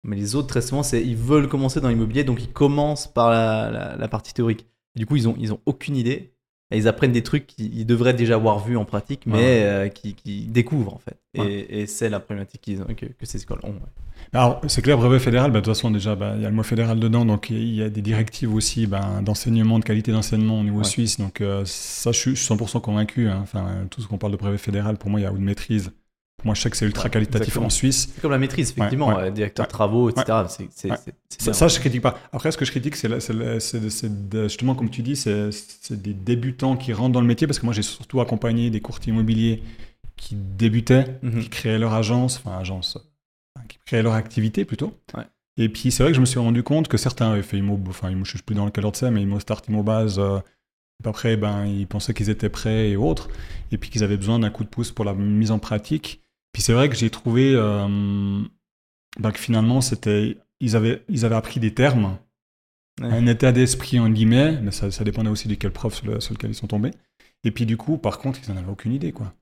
Mais 0.03 0.15
les 0.15 0.35
autres, 0.35 0.47
très 0.47 0.61
souvent, 0.61 0.81
c'est 0.81 1.01
ils 1.01 1.15
veulent 1.15 1.47
commencer 1.47 1.79
dans 1.79 1.89
l'immobilier, 1.89 2.23
donc 2.23 2.41
ils 2.41 2.51
commencent 2.51 3.07
par 3.07 3.29
la, 3.29 4.07
partie 4.07 4.33
théorique. 4.33 4.65
du 4.95 5.05
coup, 5.05 5.15
ils 5.15 5.29
ont, 5.29 5.35
ils 5.39 5.53
ont 5.53 5.59
aucune 5.65 5.95
idée 5.95 6.33
ils 6.77 6.87
apprennent 6.87 7.11
des 7.11 7.23
trucs 7.23 7.47
qu'ils 7.47 7.85
devraient 7.85 8.13
déjà 8.13 8.35
avoir 8.35 8.59
vu 8.59 8.77
en 8.77 8.85
pratique, 8.85 9.25
mais 9.25 9.63
euh, 9.63 9.89
qui, 9.89 10.47
découvrent 10.47 10.93
en 10.93 10.99
fait. 10.99 11.17
Et, 11.33 11.85
c'est 11.87 12.09
la 12.09 12.19
problématique 12.19 12.61
que, 12.95 13.05
que, 13.05 13.25
ces 13.25 13.41
écoles 13.41 13.59
ont. 13.63 13.75
Alors, 14.33 14.61
c'est 14.67 14.81
clair, 14.81 14.97
brevet 14.97 15.19
fédéral, 15.19 15.51
bah, 15.51 15.59
de 15.59 15.65
toute 15.65 15.73
façon, 15.73 15.91
déjà, 15.91 16.15
bah, 16.15 16.33
il 16.35 16.41
y 16.41 16.45
a 16.45 16.49
le 16.49 16.55
mot 16.55 16.63
fédéral 16.63 16.99
dedans, 16.99 17.25
donc 17.25 17.49
il 17.49 17.75
y 17.75 17.83
a 17.83 17.89
des 17.89 18.01
directives 18.01 18.53
aussi 18.53 18.87
bah, 18.87 19.19
d'enseignement, 19.21 19.79
de 19.79 19.83
qualité 19.83 20.11
d'enseignement 20.11 20.59
au 20.59 20.63
niveau 20.63 20.83
suisse. 20.83 21.19
Donc, 21.19 21.41
euh, 21.41 21.63
ça, 21.65 22.11
je 22.11 22.19
suis 22.19 22.33
100% 22.33 22.79
convaincu. 22.81 23.27
Hein. 23.27 23.39
Enfin, 23.41 23.65
tout 23.89 24.01
ce 24.01 24.07
qu'on 24.07 24.17
parle 24.17 24.31
de 24.31 24.37
brevet 24.37 24.57
fédéral, 24.57 24.97
pour 24.97 25.09
moi, 25.09 25.19
il 25.19 25.23
y 25.23 25.25
a 25.25 25.31
une 25.31 25.43
maîtrise. 25.43 25.91
Moi, 26.43 26.55
je 26.55 26.61
sais 26.61 26.69
que 26.69 26.77
c'est 26.77 26.85
ultra 26.85 27.09
qualitatif 27.09 27.57
en 27.57 27.69
Suisse. 27.69 28.09
C'est 28.15 28.21
comme 28.21 28.31
la 28.31 28.37
maîtrise, 28.37 28.71
effectivement, 28.71 29.17
euh, 29.17 29.29
directeur 29.29 29.65
de 29.65 29.71
travaux, 29.71 30.09
etc. 30.09 30.25
ça, 31.37 31.53
ça, 31.53 31.67
je 31.67 31.79
critique 31.79 32.01
pas. 32.01 32.19
Après, 32.31 32.51
ce 32.51 32.57
que 32.57 32.65
je 32.65 32.71
critique, 32.71 32.95
c'est 32.95 33.09
justement, 34.47 34.75
comme 34.75 34.89
tu 34.89 35.01
dis, 35.01 35.15
c'est 35.15 35.51
des 35.91 36.13
débutants 36.13 36.75
qui 36.77 36.93
rentrent 36.93 37.13
dans 37.13 37.21
le 37.21 37.27
métier, 37.27 37.47
parce 37.47 37.59
que 37.59 37.65
moi, 37.65 37.73
j'ai 37.73 37.83
surtout 37.83 38.21
accompagné 38.21 38.69
des 38.69 38.81
courtiers 38.81 39.13
immobiliers 39.13 39.61
qui 40.15 40.35
débutaient, 40.35 41.19
mhm. 41.21 41.41
qui 41.41 41.49
créaient 41.49 41.79
leur 41.79 41.93
agence, 41.93 42.37
enfin, 42.37 42.57
agence, 42.57 42.97
qui 43.67 43.77
créaient 43.85 44.03
leur 44.03 44.13
activité 44.13 44.65
plutôt. 44.65 44.93
Et 45.57 45.69
puis, 45.69 45.91
c'est 45.91 46.03
vrai 46.03 46.11
que 46.11 46.15
je 46.15 46.21
me 46.21 46.25
suis 46.25 46.39
rendu 46.39 46.63
compte 46.63 46.87
que 46.87 46.97
certains 46.97 47.31
avaient 47.31 47.43
fait 47.43 47.57
IMO, 47.57 47.79
enfin, 47.87 48.09
je 48.11 48.15
ne 48.15 48.23
sais 48.23 48.39
plus 48.45 48.55
dans 48.55 48.65
le 48.65 48.71
cadre 48.71 48.91
de 48.91 48.95
ça, 48.95 49.11
mais 49.11 49.21
IMO 49.21 49.39
Start, 49.39 49.67
IMO 49.67 49.83
Base. 49.83 50.17
Euh, 50.19 50.39
après, 51.03 51.35
ben, 51.35 51.65
ils 51.65 51.87
pensaient 51.87 52.13
qu'ils 52.13 52.29
étaient 52.29 52.49
prêts 52.49 52.89
et 52.91 52.95
autres, 52.95 53.29
et 53.71 53.77
puis 53.77 53.89
qu'ils 53.89 54.03
avaient 54.03 54.17
besoin 54.17 54.39
d'un 54.39 54.49
coup 54.49 54.63
de 54.63 54.69
pouce 54.69 54.91
pour 54.91 55.05
la 55.05 55.13
mise 55.13 55.51
en 55.51 55.59
pratique. 55.59 56.21
Puis 56.53 56.61
c'est 56.61 56.73
vrai 56.73 56.89
que 56.89 56.95
j'ai 56.95 57.09
trouvé 57.09 57.53
euh, 57.55 58.41
bah, 59.19 59.31
que 59.31 59.39
finalement, 59.39 59.81
c'était, 59.81 60.37
ils, 60.59 60.75
avaient, 60.75 61.03
ils 61.09 61.25
avaient 61.25 61.35
appris 61.35 61.59
des 61.59 61.73
termes, 61.73 62.17
un 63.01 63.25
état 63.25 63.51
d'esprit 63.51 63.99
en 63.99 64.09
guillemets, 64.09 64.59
mais 64.61 64.71
ça, 64.71 64.91
ça, 64.91 65.03
dépendait 65.03 65.29
aussi 65.29 65.47
de 65.47 65.55
quel 65.55 65.71
prof 65.71 65.93
sur, 65.95 66.33
lequel 66.33 66.51
ils 66.51 66.55
sont 66.55 66.67
tombés. 66.67 66.91
Et 67.43 67.51
puis 67.51 67.65
du 67.65 67.77
coup, 67.77 67.97
par 67.97 68.19
contre, 68.19 68.39
ils 68.43 68.53
n'en 68.53 68.59
avaient 68.59 68.71
aucune 68.71 68.93
idée. 68.93 69.11
quoi. 69.11 69.33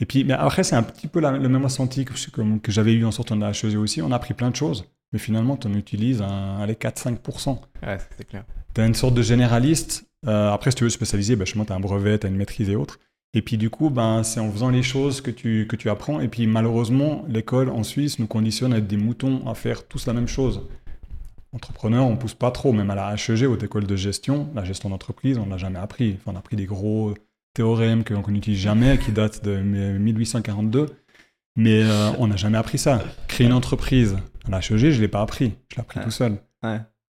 Et 0.00 0.06
puis, 0.06 0.24
mais 0.24 0.32
après, 0.32 0.64
c'est 0.64 0.76
un 0.76 0.82
petit 0.82 1.08
peu 1.08 1.20
le 1.20 1.48
même 1.48 1.62
ressenti 1.62 2.06
que, 2.06 2.58
que 2.58 2.72
j'avais 2.72 2.94
eu 2.94 3.04
en 3.04 3.10
sortant 3.10 3.36
de 3.36 3.42
la 3.42 3.50
HEG 3.50 3.76
aussi. 3.76 4.00
On 4.00 4.10
a 4.10 4.16
appris 4.16 4.32
plein 4.32 4.50
de 4.50 4.56
choses, 4.56 4.86
mais 5.12 5.18
finalement, 5.18 5.58
tu 5.58 5.68
en 5.68 5.74
utilises 5.74 6.22
un, 6.22 6.66
4-5%. 6.66 7.60
Ouais, 7.82 7.98
c'est 8.16 8.26
clair. 8.26 8.44
Tu 8.74 8.80
as 8.80 8.86
une 8.86 8.94
sorte 8.94 9.14
de 9.14 9.22
généraliste. 9.22 10.06
Euh, 10.26 10.50
après, 10.50 10.70
si 10.70 10.78
tu 10.78 10.84
veux 10.84 10.90
spécialiser, 10.90 11.36
ben, 11.36 11.44
tu 11.44 11.58
as 11.58 11.74
un 11.74 11.80
brevet, 11.80 12.18
tu 12.18 12.26
as 12.26 12.30
une 12.30 12.36
maîtrise 12.36 12.70
et 12.70 12.76
autres. 12.76 12.98
Et 13.32 13.42
puis 13.42 13.56
du 13.56 13.70
coup, 13.70 13.90
ben, 13.90 14.22
c'est 14.24 14.40
en 14.40 14.50
faisant 14.50 14.70
les 14.70 14.82
choses 14.82 15.20
que 15.20 15.30
tu, 15.30 15.66
que 15.68 15.76
tu 15.76 15.88
apprends. 15.88 16.20
Et 16.20 16.28
puis 16.28 16.46
malheureusement, 16.46 17.24
l'école 17.28 17.70
en 17.70 17.84
Suisse 17.84 18.18
nous 18.18 18.26
conditionne 18.26 18.72
à 18.72 18.78
être 18.78 18.88
des 18.88 18.96
moutons 18.96 19.46
à 19.48 19.54
faire 19.54 19.86
tous 19.86 20.06
la 20.06 20.12
même 20.12 20.26
chose. 20.26 20.62
Entrepreneur, 21.52 22.06
on 22.06 22.16
pousse 22.16 22.34
pas 22.34 22.50
trop, 22.50 22.72
même 22.72 22.90
à 22.90 22.94
la 22.94 23.14
HEG, 23.14 23.44
haute 23.44 23.62
école 23.62 23.84
de 23.84 23.96
gestion, 23.96 24.48
la 24.54 24.64
gestion 24.64 24.90
d'entreprise, 24.90 25.38
on 25.38 25.46
l'a 25.48 25.58
jamais 25.58 25.80
appris. 25.80 26.16
Enfin, 26.16 26.32
on 26.32 26.36
a 26.36 26.38
appris 26.38 26.56
des 26.56 26.66
gros 26.66 27.14
théorèmes 27.54 28.04
qu'on 28.04 28.30
n'utilise 28.30 28.60
jamais, 28.60 28.98
qui 28.98 29.10
datent 29.10 29.44
de 29.44 29.56
1842. 29.60 30.86
Mais 31.56 31.82
euh, 31.82 32.12
on 32.18 32.28
n'a 32.28 32.36
jamais 32.36 32.58
appris 32.58 32.78
ça. 32.78 33.02
Créer 33.26 33.48
une 33.48 33.52
entreprise, 33.52 34.16
à 34.46 34.50
la 34.50 34.58
HEG, 34.58 34.90
je 34.90 34.96
ne 34.96 35.00
l'ai 35.00 35.08
pas 35.08 35.20
appris. 35.20 35.54
Je 35.68 35.76
l'ai 35.76 35.80
appris 35.80 36.00
tout 36.00 36.12
seul. 36.12 36.38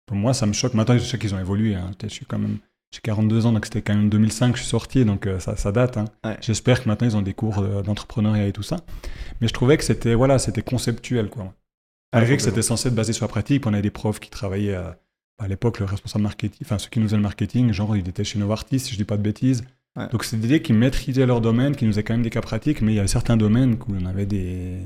Pour 0.07 0.17
moi, 0.17 0.33
ça 0.33 0.47
me 0.47 0.53
choque. 0.53 0.73
Maintenant, 0.73 0.97
je 0.97 1.03
sais 1.03 1.19
qu'ils 1.19 1.35
ont 1.35 1.39
évolué. 1.39 1.75
Hein. 1.75 1.91
Je 2.01 2.07
suis 2.07 2.25
quand 2.25 2.39
même 2.39 2.57
j'ai 2.91 2.99
42 3.01 3.45
ans, 3.45 3.53
donc 3.53 3.65
c'était 3.65 3.81
quand 3.81 3.95
même 3.95 4.09
2005 4.09 4.51
que 4.51 4.57
je 4.57 4.63
suis 4.63 4.69
sorti, 4.69 5.05
donc 5.05 5.25
euh, 5.25 5.39
ça, 5.39 5.55
ça, 5.55 5.71
date. 5.71 5.97
Hein. 5.97 6.05
J'espère 6.41 6.83
que 6.83 6.89
maintenant 6.89 7.07
ils 7.07 7.15
ont 7.17 7.21
des 7.21 7.33
cours 7.33 7.61
d'entrepreneuriat 7.83 8.47
et 8.47 8.51
tout 8.51 8.63
ça. 8.63 8.77
Mais 9.39 9.47
je 9.47 9.53
trouvais 9.53 9.77
que 9.77 9.83
c'était 9.83 10.13
voilà, 10.13 10.39
c'était 10.39 10.61
conceptuel. 10.61 11.29
Quoi. 11.29 11.53
Malgré 12.13 12.35
que 12.35 12.43
c'était 12.43 12.61
censé 12.61 12.89
être 12.89 12.95
basé 12.95 13.13
sur 13.13 13.25
la 13.25 13.29
pratique, 13.29 13.65
on 13.65 13.73
avait 13.73 13.81
des 13.81 13.91
profs 13.91 14.19
qui 14.19 14.29
travaillaient 14.29 14.75
à, 14.75 14.97
à 15.39 15.47
l'époque, 15.47 15.79
le 15.79 15.85
responsable 15.85 16.23
marketing, 16.23 16.59
enfin 16.63 16.77
ceux 16.77 16.89
qui 16.89 16.99
nous 16.99 17.07
faisaient 17.07 17.15
le 17.15 17.23
marketing, 17.23 17.71
genre 17.73 17.95
il 17.95 18.07
était 18.07 18.23
chez 18.23 18.37
Novartis, 18.37 18.79
si 18.79 18.91
je 18.93 18.97
dis 18.97 19.05
pas 19.05 19.17
de 19.17 19.23
bêtises. 19.23 19.63
Donc 20.11 20.23
c'était 20.23 20.47
des 20.47 20.61
qui 20.61 20.71
maîtrisaient 20.71 21.25
leur 21.25 21.41
domaine, 21.41 21.75
qui 21.75 21.85
nous 21.85 21.91
faisaient 21.91 22.03
quand 22.03 22.13
même 22.13 22.23
des 22.23 22.29
cas 22.29 22.41
pratiques, 22.41 22.81
mais 22.81 22.93
il 22.93 22.95
y 22.95 22.99
a 22.99 23.07
certains 23.07 23.35
domaines 23.35 23.73
où 23.73 23.93
on 23.93 24.05
avait 24.05 24.25
des, 24.25 24.77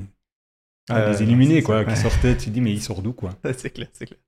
des 0.88 1.22
éliminés, 1.22 1.62
quoi, 1.62 1.84
qui 1.84 1.96
sortaient, 1.96 2.36
tu 2.36 2.50
dis, 2.50 2.60
mais 2.60 2.72
ils 2.72 2.82
sortent 2.82 3.02
d'où, 3.02 3.12
quoi? 3.12 3.34
c'est 3.56 3.70
clair, 3.70 3.88
c'est 3.92 4.06
clair. 4.06 4.18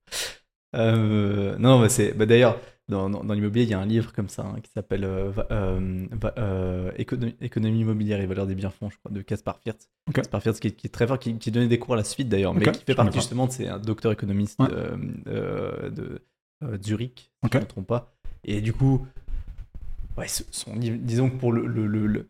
Euh, 0.77 1.57
non, 1.59 1.81
mais 1.81 1.89
c'est. 1.89 2.13
Bah, 2.13 2.27
D'ailleurs, 2.27 2.61
dans, 2.89 3.11
dans, 3.11 3.35
l'immobilier, 3.35 3.65
il 3.65 3.71
y 3.71 3.75
a 3.75 3.81
un 3.81 3.87
livre 3.87 4.13
comme 4.13 4.29
ça 4.29 4.47
hein, 4.47 4.61
qui 4.63 4.71
s'appelle 4.71 5.05
euh, 5.05 5.31
euh, 5.51 6.07
euh, 6.39 6.91
économie, 6.97 7.81
immobilière 7.81 8.21
et 8.21 8.27
valeur 8.27 8.47
des 8.47 8.55
biens-fonds, 8.55 8.89
je 8.91 8.97
crois, 8.99 9.11
de 9.11 9.21
Caspar 9.21 9.59
Firth. 9.59 9.91
Caspar 10.13 10.43
Firth 10.43 10.59
qui, 10.59 10.69
est 10.69 10.93
très 10.93 11.07
fort, 11.07 11.19
qui, 11.19 11.37
qui, 11.37 11.51
donnait 11.51 11.69
des 11.69 11.79
cours 11.79 11.95
à 11.95 11.99
la 11.99 12.05
suite 12.05 12.29
d'ailleurs, 12.29 12.55
mais 12.55 12.71
qui 12.73 12.85
fait 12.85 12.95
partie 12.95 13.19
justement 13.19 13.47
de 13.47 13.53
c'est 13.53 13.69
un 13.69 13.79
docteur 13.79 14.13
économiste 14.13 14.59
de 14.61 16.23
Zurich, 16.83 17.31
si 17.45 17.51
je 17.53 17.59
ne 17.59 17.63
me 17.63 17.69
trompe 17.69 17.87
pas. 17.87 18.15
Et 18.45 18.63
du 18.63 18.73
coup, 18.73 19.07
ouais, 20.17 20.27
son, 20.29 20.77
disons 20.77 21.29
que 21.29 21.37
pour 21.37 21.53
le, 21.53 21.67
le, 21.67 21.87
le, 21.87 22.29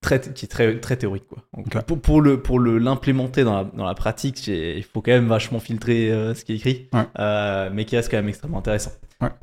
très, 0.00 0.20
qui 0.20 0.44
est 0.44 0.48
très, 0.48 0.78
très 0.80 0.96
théorique. 0.96 1.24
Quoi. 1.28 1.82
pour, 1.82 2.00
pour, 2.00 2.20
le, 2.20 2.42
pour 2.42 2.58
le, 2.58 2.78
l'implémenter 2.78 3.44
dans 3.44 3.56
la, 3.56 3.64
dans 3.64 3.86
la 3.86 3.94
pratique, 3.94 4.46
il 4.46 4.84
faut 4.84 5.00
quand 5.00 5.12
même 5.12 5.28
vachement 5.28 5.60
filtrer 5.60 6.10
ce 6.34 6.44
qui 6.44 6.52
est 6.52 6.56
écrit, 6.56 6.88
mais 7.72 7.84
qui 7.84 7.96
reste 7.96 8.10
quand 8.10 8.18
même 8.18 8.28
extrêmement 8.28 8.58
intéressant. 8.58 8.92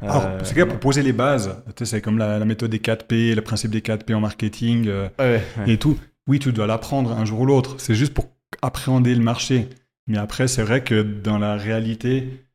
Euh, 0.03 0.39
c'est 0.43 0.65
pour 0.65 0.79
poser 0.79 1.03
les 1.03 1.13
bases. 1.13 1.63
C'est 1.83 2.01
comme 2.01 2.17
la, 2.17 2.43
méthode 2.45 2.71
des 2.71 2.79
4P, 2.79 3.35
le 3.35 3.41
principe 3.41 3.71
des 3.71 3.81
4P 3.81 4.13
en 4.13 4.19
marketing 4.19 4.87
euh, 4.87 5.39
et 5.65 5.77
tout. 5.77 5.97
Oui, 6.27 6.39
tu 6.39 6.51
dois 6.51 6.67
l'apprendre 6.67 7.11
un 7.11 7.25
jour 7.25 7.41
ou 7.41 7.45
l'autre. 7.45 7.75
C'est 7.79 7.95
juste 7.95 8.13
pour 8.13 8.25
appréhender 8.61 9.15
le 9.15 9.21
marché. 9.21 9.69
Mais 10.07 10.17
après, 10.17 10.47
c'est 10.47 10.63
vrai 10.63 10.83
que 10.83 11.01
dans 11.01 11.37
la 11.37 11.55
réalité, 11.55 12.45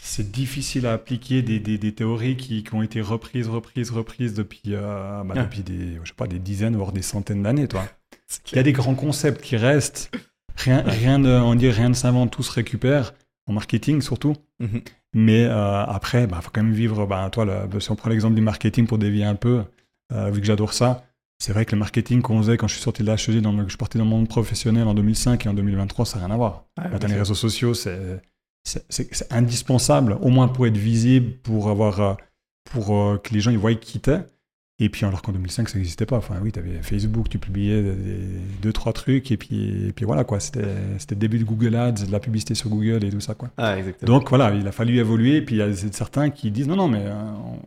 c'est 0.00 0.30
difficile 0.30 0.86
à 0.86 0.92
appliquer 0.92 1.42
des, 1.42 1.58
des, 1.58 1.92
théories 1.92 2.36
qui, 2.36 2.62
qui, 2.62 2.74
ont 2.74 2.82
été 2.82 3.00
reprises, 3.00 3.48
reprises, 3.48 3.90
reprises 3.90 4.34
depuis, 4.34 4.62
euh, 4.68 5.22
bah, 5.24 5.34
depuis 5.34 5.62
des, 5.62 5.98
je 6.02 6.08
sais 6.08 6.14
pas, 6.14 6.26
des 6.26 6.38
dizaines, 6.38 6.76
voire 6.76 6.92
des 6.92 7.02
centaines 7.02 7.42
d'années. 7.42 7.68
Toi. 7.68 7.84
Il 8.52 8.56
y 8.56 8.58
a 8.58 8.62
des 8.62 8.72
grands 8.72 8.94
concepts 8.94 9.42
qui 9.42 9.56
restent. 9.56 10.10
Rien, 10.56 10.82
rien 10.82 11.18
de, 11.18 11.30
on 11.30 11.54
dit 11.54 11.70
rien 11.70 11.88
ne 11.88 11.94
s'invente, 11.94 12.32
tout 12.32 12.42
se 12.42 12.52
récupère 12.52 13.14
en 13.46 13.52
marketing 13.52 14.00
surtout. 14.02 14.34
Mhm. 14.60 14.82
Mais 15.14 15.44
euh, 15.44 15.84
après, 15.84 16.24
il 16.24 16.26
bah, 16.26 16.40
faut 16.42 16.50
quand 16.52 16.62
même 16.62 16.72
vivre. 16.72 17.06
Bah, 17.06 17.28
toi, 17.30 17.68
si 17.80 17.90
on 17.90 17.96
prend 17.96 18.10
l'exemple 18.10 18.34
du 18.34 18.42
marketing 18.42 18.86
pour 18.86 18.98
dévier 18.98 19.24
un 19.24 19.34
peu, 19.34 19.64
euh, 20.12 20.30
vu 20.30 20.40
que 20.40 20.46
j'adore 20.46 20.74
ça, 20.74 21.04
c'est 21.38 21.52
vrai 21.52 21.64
que 21.64 21.72
le 21.72 21.78
marketing 21.78 22.20
qu'on 22.20 22.38
faisait 22.38 22.56
quand 22.56 22.68
je 22.68 22.74
suis 22.74 22.82
sorti 22.82 23.02
de 23.02 23.06
la 23.06 23.14
HEG, 23.14 23.40
dans 23.40 23.68
je 23.68 23.76
partais 23.76 23.98
dans 23.98 24.04
le 24.04 24.10
monde 24.10 24.28
professionnel 24.28 24.86
en 24.86 24.94
2005 24.94 25.46
et 25.46 25.48
en 25.48 25.54
2023, 25.54 26.04
ça 26.04 26.18
n'a 26.18 26.26
rien 26.26 26.34
à 26.34 26.36
voir. 26.36 26.64
les 27.08 27.14
réseaux 27.14 27.34
sociaux, 27.34 27.74
c'est 27.74 28.20
indispensable, 29.30 30.18
au 30.20 30.28
moins 30.28 30.48
pour 30.48 30.66
être 30.66 30.76
visible, 30.76 31.32
pour 31.42 31.68
avoir, 31.68 32.00
euh, 32.00 32.14
pour 32.64 32.86
que 33.22 33.32
les 33.32 33.40
gens 33.40 33.50
ils 33.50 33.58
voient 33.58 33.74
qui 33.74 34.00
t'es. 34.00 34.20
Et 34.80 34.88
puis 34.88 35.04
alors 35.04 35.22
qu'en 35.22 35.32
2005, 35.32 35.68
ça 35.68 35.76
n'existait 35.76 36.06
pas. 36.06 36.16
Enfin 36.16 36.36
oui, 36.40 36.52
tu 36.52 36.60
avais 36.60 36.80
Facebook, 36.82 37.28
tu 37.28 37.38
publiais 37.38 37.82
deux, 38.62 38.72
trois 38.72 38.92
trucs, 38.92 39.32
et 39.32 39.36
puis, 39.36 39.88
et 39.88 39.92
puis 39.92 40.04
voilà, 40.04 40.22
quoi. 40.22 40.38
C'était 40.38 40.60
le 40.62 41.16
début 41.16 41.40
de 41.40 41.44
Google 41.44 41.74
Ads, 41.74 42.06
de 42.06 42.12
la 42.12 42.20
publicité 42.20 42.54
sur 42.54 42.70
Google 42.70 43.04
et 43.04 43.10
tout 43.10 43.20
ça, 43.20 43.34
quoi. 43.34 43.50
Ah. 43.56 43.74
Donc 44.02 44.28
voilà, 44.28 44.54
il 44.54 44.66
a 44.68 44.72
fallu 44.72 44.98
évoluer, 44.98 45.36
et 45.36 45.42
puis 45.42 45.56
il 45.56 45.58
y 45.58 45.62
a 45.62 45.74
certains 45.74 46.30
qui 46.30 46.52
disent 46.52 46.68
non, 46.68 46.76
non, 46.76 46.86
mais 46.86 47.02
euh, 47.02 47.14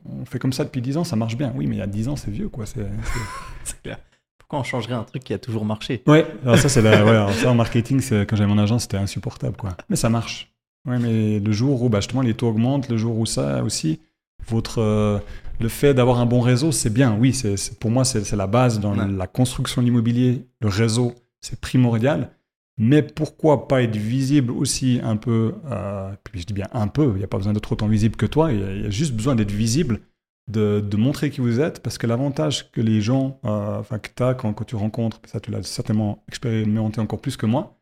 on 0.06 0.24
fait 0.24 0.40
comme 0.40 0.54
ça 0.54 0.64
depuis 0.64 0.82
10 0.82 0.98
ans, 0.98 1.04
ça 1.04 1.18
marche 1.18 1.36
bien. 1.36 1.52
Oui, 1.56 1.68
mais 1.68 1.76
il 1.76 1.80
y 1.80 1.84
a 1.84 1.88
10 1.88 2.08
ans, 2.08 2.16
c'est 2.16 2.32
vieux, 2.32 2.48
quoi. 2.48 2.66
C'est 3.64 3.82
clair. 3.84 4.00
Pourquoi 4.38 4.60
on 4.60 4.64
changerait 4.64 4.96
un 4.96 5.04
truc 5.04 5.24
qui 5.24 5.34
a 5.34 5.38
toujours 5.38 5.66
marché? 5.66 6.04
Ouais, 6.08 6.26
alors 6.44 6.58
ça, 6.58 6.68
c'est 6.68 6.82
ouais, 6.82 7.34
ça 7.34 7.52
en 7.52 7.56
marketing, 7.56 8.02
quand 8.26 8.36
j'avais 8.36 8.50
mon 8.50 8.58
agence, 8.58 8.84
c'était 8.84 8.98
insupportable, 8.98 9.56
quoi. 9.56 9.78
Mais 9.90 9.96
ça 9.96 10.10
marche. 10.10 10.51
Ouais, 10.88 11.00
mais 11.00 11.40
le 11.40 11.52
jour 11.52 11.82
où 11.84 11.90
bah, 11.90 12.00
justement 12.00 12.22
les 12.22 12.34
taux 12.34 12.48
augmentent, 12.48 12.90
le 12.90 12.98
jour 12.98 13.18
où 13.18 13.26
ça 13.26 13.64
aussi, 13.64 14.00
votre. 14.48 14.80
Euh, 14.80 15.20
le 15.60 15.70
fait 15.70 15.94
d'avoir 15.94 16.20
un 16.20 16.26
bon 16.26 16.42
réseau, 16.42 16.72
c'est 16.72 16.90
bien. 16.90 17.16
Oui, 17.20 17.34
c'est, 17.34 17.78
pour 17.78 17.92
moi, 17.92 18.04
c'est, 18.04 18.32
la 18.36 18.48
base 18.48 18.80
dans 18.80 18.96
la 18.96 19.28
construction 19.28 19.82
de 19.82 19.86
l'immobilier. 19.86 20.48
Le 20.60 20.70
réseau, 20.70 21.14
c'est 21.40 21.60
primordial. 21.62 22.32
Mais 22.78 23.04
pourquoi 23.04 23.68
pas 23.68 23.84
être 23.84 23.96
visible 23.96 24.52
aussi 24.52 25.00
un 25.04 25.18
peu 25.18 25.54
euh, 25.70 26.12
Puis 26.24 26.42
je 26.42 26.48
dis 26.48 26.54
bien 26.54 26.68
un 26.74 26.88
peu, 26.88 27.12
il 27.14 27.18
n'y 27.18 27.24
a 27.24 27.28
pas 27.28 27.38
besoin 27.38 27.54
d'être 27.54 27.72
autant 27.72 27.88
visible 27.88 28.16
que 28.16 28.26
toi. 28.26 28.52
Il 28.52 28.60
y, 28.60 28.86
a 28.86 28.90
juste 28.90 29.14
besoin 29.14 29.36
d'être 29.36 29.52
visible, 29.52 30.00
de, 30.48 30.82
montrer 30.98 31.30
qui 31.30 31.42
vous 31.42 31.60
êtes. 31.60 31.84
Parce 31.84 32.00
que 32.00 32.08
l'avantage 32.08 32.72
que 32.72 32.82
les 32.82 33.02
gens, 33.02 33.40
euh, 33.46 33.80
enfin 33.80 34.00
que 34.00 34.10
tu 34.16 34.24
as 34.24 34.34
quand, 34.34 34.64
tu 34.66 34.76
rencontres, 34.76 35.22
ça 35.26 35.40
tu 35.40 35.52
l'as 35.52 35.62
certainement 35.62 36.24
expérimenté 36.28 37.00
encore 37.00 37.22
plus 37.22 37.38
que 37.38 37.46
moi, 37.46 37.81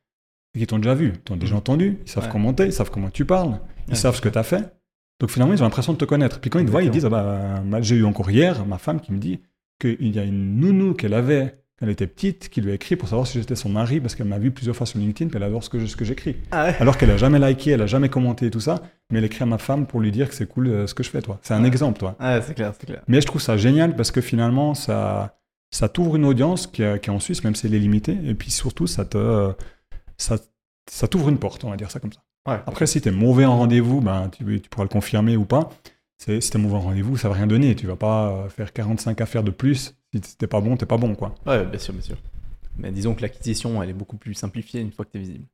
qu'ils 0.57 0.67
t'ont 0.67 0.77
déjà 0.77 0.95
vu, 0.95 1.13
t'ont 1.23 1.37
déjà 1.37 1.55
mmh. 1.55 1.57
entendu, 1.57 1.97
ils 2.05 2.09
savent 2.09 2.29
comment 2.29 2.53
t'es, 2.53 2.67
ils 2.67 2.73
savent 2.73 2.91
comment 2.91 3.09
tu 3.09 3.25
parles, 3.25 3.59
ils 3.87 3.95
savent 3.95 4.15
ce 4.15 4.21
que 4.21 4.29
tu 4.29 4.37
as 4.37 4.43
fait. 4.43 4.73
Donc 5.19 5.29
finalement, 5.31 5.53
ils 5.53 5.61
ont 5.61 5.65
l'impression 5.65 5.93
de 5.93 5.97
te 5.97 6.05
connaître. 6.05 6.39
Puis 6.39 6.49
quand 6.49 6.59
ils 6.59 6.65
te 6.65 6.71
voient, 6.71 6.83
ils 6.83 6.91
disent 6.91 7.05
ah 7.05 7.09
bah, 7.09 7.81
J'ai 7.81 7.95
eu 7.95 8.05
encore 8.05 8.31
hier 8.31 8.65
ma 8.65 8.77
femme 8.77 9.01
qui 9.01 9.11
me 9.11 9.17
dit 9.17 9.41
qu'il 9.79 10.15
y 10.15 10.19
a 10.19 10.23
une 10.23 10.59
nounou 10.59 10.93
qu'elle 10.93 11.13
avait 11.13 11.59
quand 11.77 11.85
elle 11.85 11.91
était 11.91 12.07
petite 12.07 12.49
qui 12.49 12.59
lui 12.61 12.71
a 12.71 12.73
écrit 12.73 12.97
pour 12.97 13.07
savoir 13.07 13.25
si 13.25 13.39
j'étais 13.39 13.55
son 13.55 13.69
mari 13.69 14.01
parce 14.01 14.15
qu'elle 14.15 14.27
m'a 14.27 14.37
vu 14.37 14.51
plusieurs 14.51 14.75
fois 14.75 14.85
sur 14.85 14.99
LinkedIn 14.99 15.29
et 15.29 15.37
elle 15.37 15.43
adore 15.43 15.63
ce 15.63 15.69
que, 15.69 15.85
ce 15.85 15.95
que 15.95 16.03
j'écris. 16.03 16.35
Ah 16.51 16.73
Alors 16.79 16.97
qu'elle 16.97 17.11
a 17.11 17.17
jamais 17.17 17.39
liké, 17.39 17.71
elle 17.71 17.81
a 17.81 17.87
jamais 17.87 18.09
commenté 18.09 18.49
tout 18.51 18.59
ça, 18.59 18.81
mais 19.09 19.19
elle 19.19 19.25
écrit 19.25 19.43
à 19.43 19.45
ma 19.45 19.57
femme 19.57 19.87
pour 19.87 20.01
lui 20.01 20.11
dire 20.11 20.27
que 20.27 20.35
c'est 20.35 20.47
cool 20.47 20.67
euh, 20.67 20.87
ce 20.87 20.93
que 20.93 21.03
je 21.03 21.09
fais, 21.09 21.21
toi. 21.21 21.39
C'est 21.41 21.53
un 21.53 21.63
exemple, 21.63 21.99
toi. 21.99 22.15
Ah, 22.19 22.41
c'est 22.41 22.53
clair, 22.53 22.73
c'est 22.77 22.85
clair. 22.85 23.01
Mais 23.07 23.21
je 23.21 23.27
trouve 23.27 23.41
ça 23.41 23.55
génial 23.55 23.95
parce 23.95 24.11
que 24.11 24.19
finalement, 24.19 24.73
ça, 24.73 25.37
ça 25.71 25.87
t'ouvre 25.87 26.17
une 26.17 26.25
audience 26.25 26.67
qui, 26.67 26.83
est 26.83 27.09
en 27.09 27.19
Suisse, 27.19 27.43
même 27.45 27.55
si 27.55 27.67
elle 27.67 27.73
est 27.73 27.79
limitée, 27.79 28.17
et 28.25 28.33
puis 28.33 28.51
surtout, 28.51 28.87
ça 28.87 29.05
te, 29.05 29.53
ça, 30.19 30.37
ça 30.89 31.07
t'ouvre 31.07 31.29
une 31.29 31.39
porte, 31.39 31.63
on 31.63 31.69
va 31.69 31.77
dire 31.77 31.89
ça 31.89 31.99
comme 31.99 32.13
ça. 32.13 32.21
Après, 32.45 32.87
si 32.87 32.99
tu 33.01 33.09
es 33.09 33.11
mauvais 33.11 33.45
en 33.45 33.57
rendez-vous, 33.57 34.01
ben, 34.01 34.29
tu, 34.29 34.43
pourras 34.69 34.83
le 34.83 34.89
confirmer 34.89 35.37
ou 35.37 35.45
pas. 35.45 35.69
si 36.17 36.39
t'es 36.49 36.57
mauvais 36.57 36.77
rendez-vous, 36.77 37.17
ça 37.17 37.29
va 37.29 37.35
rien 37.35 37.47
donner. 37.47 37.75
Tu 37.75 37.85
vas 37.85 37.95
pas 37.95 38.47
faire 38.49 38.73
45 38.73 39.21
affaires 39.21 39.43
de 39.43 39.51
plus. 39.51 39.95
Si 40.13 40.21
t'es 40.21 40.47
pas 40.47 40.61
bon, 40.61 40.75
t'es 40.75 40.87
pas 40.87 40.97
bon, 40.97 41.15
quoi. 41.15 41.35
Ouais, 41.45 41.63
bien 41.65 41.79
sûr, 41.79 41.93
bien 41.93 42.01
sûr. 42.01 42.17
Mais 42.77 42.91
disons 42.91 43.13
que 43.13 43.21
l'acquisition, 43.21 43.83
elle 43.83 43.89
est 43.89 43.93
beaucoup 43.93 44.17
plus 44.17 44.33
simplifiée 44.33 44.81
une 44.81 44.91
fois 44.91 45.05
que 45.05 45.11
tu 45.11 45.17
es 45.17 45.21
visible. 45.21 45.45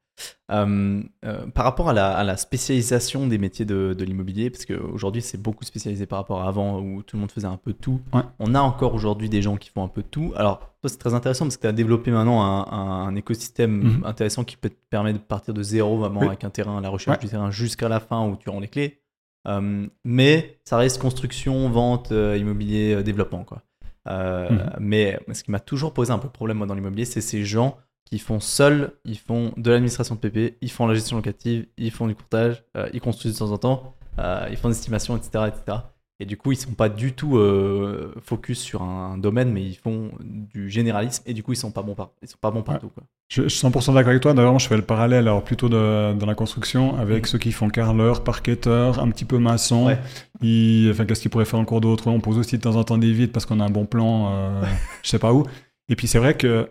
Euh, 0.51 1.01
euh, 1.25 1.47
par 1.47 1.65
rapport 1.65 1.89
à 1.89 1.93
la, 1.93 2.37
spécialisation 2.37 3.25
des 3.27 3.37
métiers 3.37 3.65
de, 3.65 3.95
l'immobilier, 4.03 4.49
parce 4.49 4.65
qu'aujourd'hui 4.65 5.21
c'est 5.21 5.41
beaucoup 5.41 5.65
spécialisé 5.65 6.05
par 6.05 6.19
rapport 6.19 6.41
à 6.41 6.47
avant 6.47 6.79
où 6.79 7.01
tout 7.01 7.15
le 7.15 7.21
monde 7.21 7.31
faisait 7.31 7.47
un 7.47 7.57
peu 7.57 7.73
tout, 7.73 7.99
on 8.39 8.53
a 8.53 8.61
encore 8.61 8.93
aujourd'hui 8.93 9.29
des 9.29 9.41
gens 9.41 9.57
qui 9.57 9.69
font 9.69 9.83
un 9.83 9.87
peu 9.87 10.03
tout. 10.03 10.33
Alors, 10.35 10.59
toi 10.81 10.89
c'est 10.89 10.97
très 10.97 11.13
intéressant 11.13 11.45
parce 11.45 11.57
que 11.57 11.61
tu 11.61 11.67
as 11.67 11.71
développé 11.71 12.11
maintenant 12.11 12.43
un, 12.43 13.15
écosystème 13.15 13.97
mhm. 13.97 14.03
intéressant 14.05 14.43
qui 14.43 14.57
peut 14.57 14.69
te 14.69 14.75
permettre 14.89 15.19
de 15.19 15.23
partir 15.23 15.53
de 15.53 15.63
zéro 15.63 15.97
vraiment 15.97 16.21
avec 16.21 16.43
un 16.43 16.49
terrain, 16.49 16.79
la 16.81 16.89
recherche 16.89 17.19
du 17.19 17.27
terrain 17.27 17.49
jusqu'à 17.49 17.89
la 17.89 17.99
fin 17.99 18.27
où 18.27 18.35
tu 18.35 18.49
rends 18.49 18.59
les 18.59 18.67
clés. 18.67 19.01
Euh, 19.47 19.87
mais 20.03 20.59
ça 20.63 20.77
reste 20.77 20.99
construction, 20.99 21.69
vente, 21.69 22.11
immobilier, 22.11 23.03
développement. 23.03 23.43
Quoi. 23.43 23.63
Mhm. 24.05 24.75
Mais 24.79 25.19
ce 25.33 25.43
qui 25.43 25.51
m'a 25.51 25.59
toujours 25.59 25.93
posé 25.93 26.11
un 26.11 26.19
peu 26.19 26.27
de 26.27 26.33
problème 26.33 26.57
moi, 26.57 26.67
dans 26.67 26.75
l'immobilier, 26.75 27.05
c'est 27.05 27.21
ces 27.21 27.43
gens 27.43 27.77
qui 28.05 28.19
font 28.19 28.39
seuls, 28.39 28.93
ils 29.03 29.17
font 29.17 29.51
de 29.57 29.71
l'administration 29.71 30.15
de 30.15 30.19
PP, 30.19 30.57
ils 30.61 30.71
font 30.71 30.87
la 30.87 30.93
gestion 30.93 31.17
locative, 31.17 31.65
ils 31.77 31.91
font 31.91 32.07
du 32.07 32.15
courtage, 32.15 32.63
euh, 32.77 32.87
ils 32.93 33.01
construisent 33.01 33.33
de 33.33 33.39
temps 33.39 33.51
en 33.51 33.57
temps, 33.57 33.95
euh, 34.19 34.47
ils 34.49 34.57
font 34.57 34.69
des 34.69 34.75
estimations, 34.75 35.17
etc., 35.17 35.45
etc. 35.47 35.79
Et 36.21 36.25
du 36.25 36.37
coup, 36.37 36.53
ils 36.53 36.57
sont 36.57 36.71
pas 36.71 36.87
du 36.87 37.11
tout 37.11 37.37
euh, 37.37 38.13
focus 38.21 38.61
sur 38.61 38.83
un, 38.83 39.17
domaine, 39.17 39.51
mais 39.51 39.63
ils 39.63 39.75
font 39.75 40.11
du 40.21 40.69
généralisme 40.69 41.23
et 41.25 41.33
du 41.33 41.43
coup, 41.43 41.51
ils 41.51 41.57
sont 41.57 41.71
pas 41.71 41.81
bons, 41.81 41.95
par, 41.95 42.11
ils 42.21 42.29
sont 42.29 42.37
pas 42.39 42.51
bons 42.51 42.61
partout. 42.61 42.87
Quoi. 42.87 43.03
Je, 43.27 43.49
suis 43.49 43.67
100% 43.67 43.93
d'accord 43.95 44.11
avec 44.11 44.21
toi. 44.21 44.33
D'ailleurs, 44.33 44.57
je 44.57 44.67
fais 44.67 44.77
le 44.77 44.83
parallèle 44.83 45.27
alors 45.27 45.43
plutôt 45.43 45.67
dans 45.67 46.25
la 46.25 46.35
construction 46.35 46.97
avec 46.97 47.23
mm. 47.23 47.25
ceux 47.25 47.37
qui 47.37 47.51
font 47.51 47.67
carreleur, 47.67 48.23
parquetteur, 48.23 48.99
un 48.99 49.09
petit 49.09 49.25
peu 49.25 49.39
maçon. 49.39 49.87
enfin, 49.87 51.05
qu'est-ce 51.05 51.21
qu'ils 51.21 51.31
pourraient 51.31 51.43
faire 51.43 51.59
encore 51.59 51.81
d'autre? 51.81 52.07
On 52.07 52.21
pose 52.21 52.37
aussi 52.37 52.55
de 52.57 52.61
temps 52.61 52.77
en 52.77 52.85
temps 52.85 52.97
des 52.97 53.11
vides 53.11 53.33
parce 53.33 53.45
qu'on 53.45 53.59
a 53.59 53.65
un 53.65 53.69
bon 53.69 53.85
plan, 53.85 54.61
je 55.03 55.09
sais 55.09 55.19
pas 55.19 55.33
où. 55.33 55.43
Et 55.89 55.95
puis 55.95 56.07
c'est 56.07 56.19
vrai 56.19 56.35
que 56.35 56.69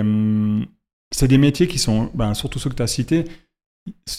hum, 0.00 0.66
c'est 1.12 1.28
des 1.28 1.38
métiers 1.38 1.66
qui 1.66 1.78
sont, 1.78 2.10
ben, 2.14 2.34
surtout 2.34 2.58
ceux 2.58 2.70
que 2.70 2.76
tu 2.76 2.82
as 2.82 2.86
cités, 2.86 3.24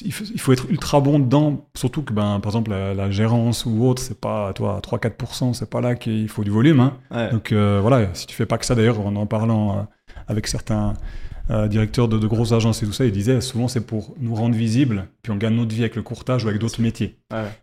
il 0.03 0.11
faut, 0.11 0.51
être 0.51 0.69
ultra 0.69 0.99
bon 0.99 1.19
dedans, 1.19 1.69
surtout 1.75 2.01
que 2.01 2.13
ben, 2.13 2.39
par 2.39 2.51
exemple 2.51 2.71
la, 2.71 3.11
gérance 3.11 3.65
ou 3.65 3.85
autre, 3.85 4.01
c'est 4.01 4.19
pas 4.19 4.53
toi 4.53 4.81
3-4%, 4.83 5.53
c'est 5.53 5.69
pas 5.69 5.81
là 5.81 5.95
qu'il 5.95 6.27
faut 6.29 6.43
du 6.43 6.49
volume. 6.49 6.91
Hein. 7.11 7.29
Donc 7.31 7.51
euh, 7.51 7.79
voilà, 7.81 8.09
si 8.13 8.25
tu 8.25 8.35
fais 8.35 8.45
pas 8.45 8.57
que 8.57 8.65
ça 8.65 8.75
d'ailleurs, 8.75 8.99
en 8.99 9.15
en 9.15 9.25
parlant 9.25 9.77
euh, 9.77 9.81
avec 10.27 10.47
certains 10.47 10.93
euh, 11.51 11.67
directeurs 11.67 12.07
de, 12.07 12.17
de, 12.17 12.27
grosses 12.27 12.53
agences 12.53 12.81
et 12.81 12.85
tout 12.85 12.93
ça, 12.93 13.05
ils 13.05 13.11
disaient 13.11 13.39
souvent 13.39 13.67
c'est 13.67 13.85
pour 13.85 14.15
nous 14.19 14.35
rendre 14.35 14.55
visibles, 14.55 15.07
puis 15.21 15.31
on 15.31 15.35
gagne 15.35 15.55
notre 15.55 15.73
vie 15.73 15.81
avec 15.81 15.95
le 15.95 16.01
courtage 16.01 16.43
ou 16.43 16.47
avec 16.47 16.59
d'autres 16.59 16.81
métiers. 16.81 17.17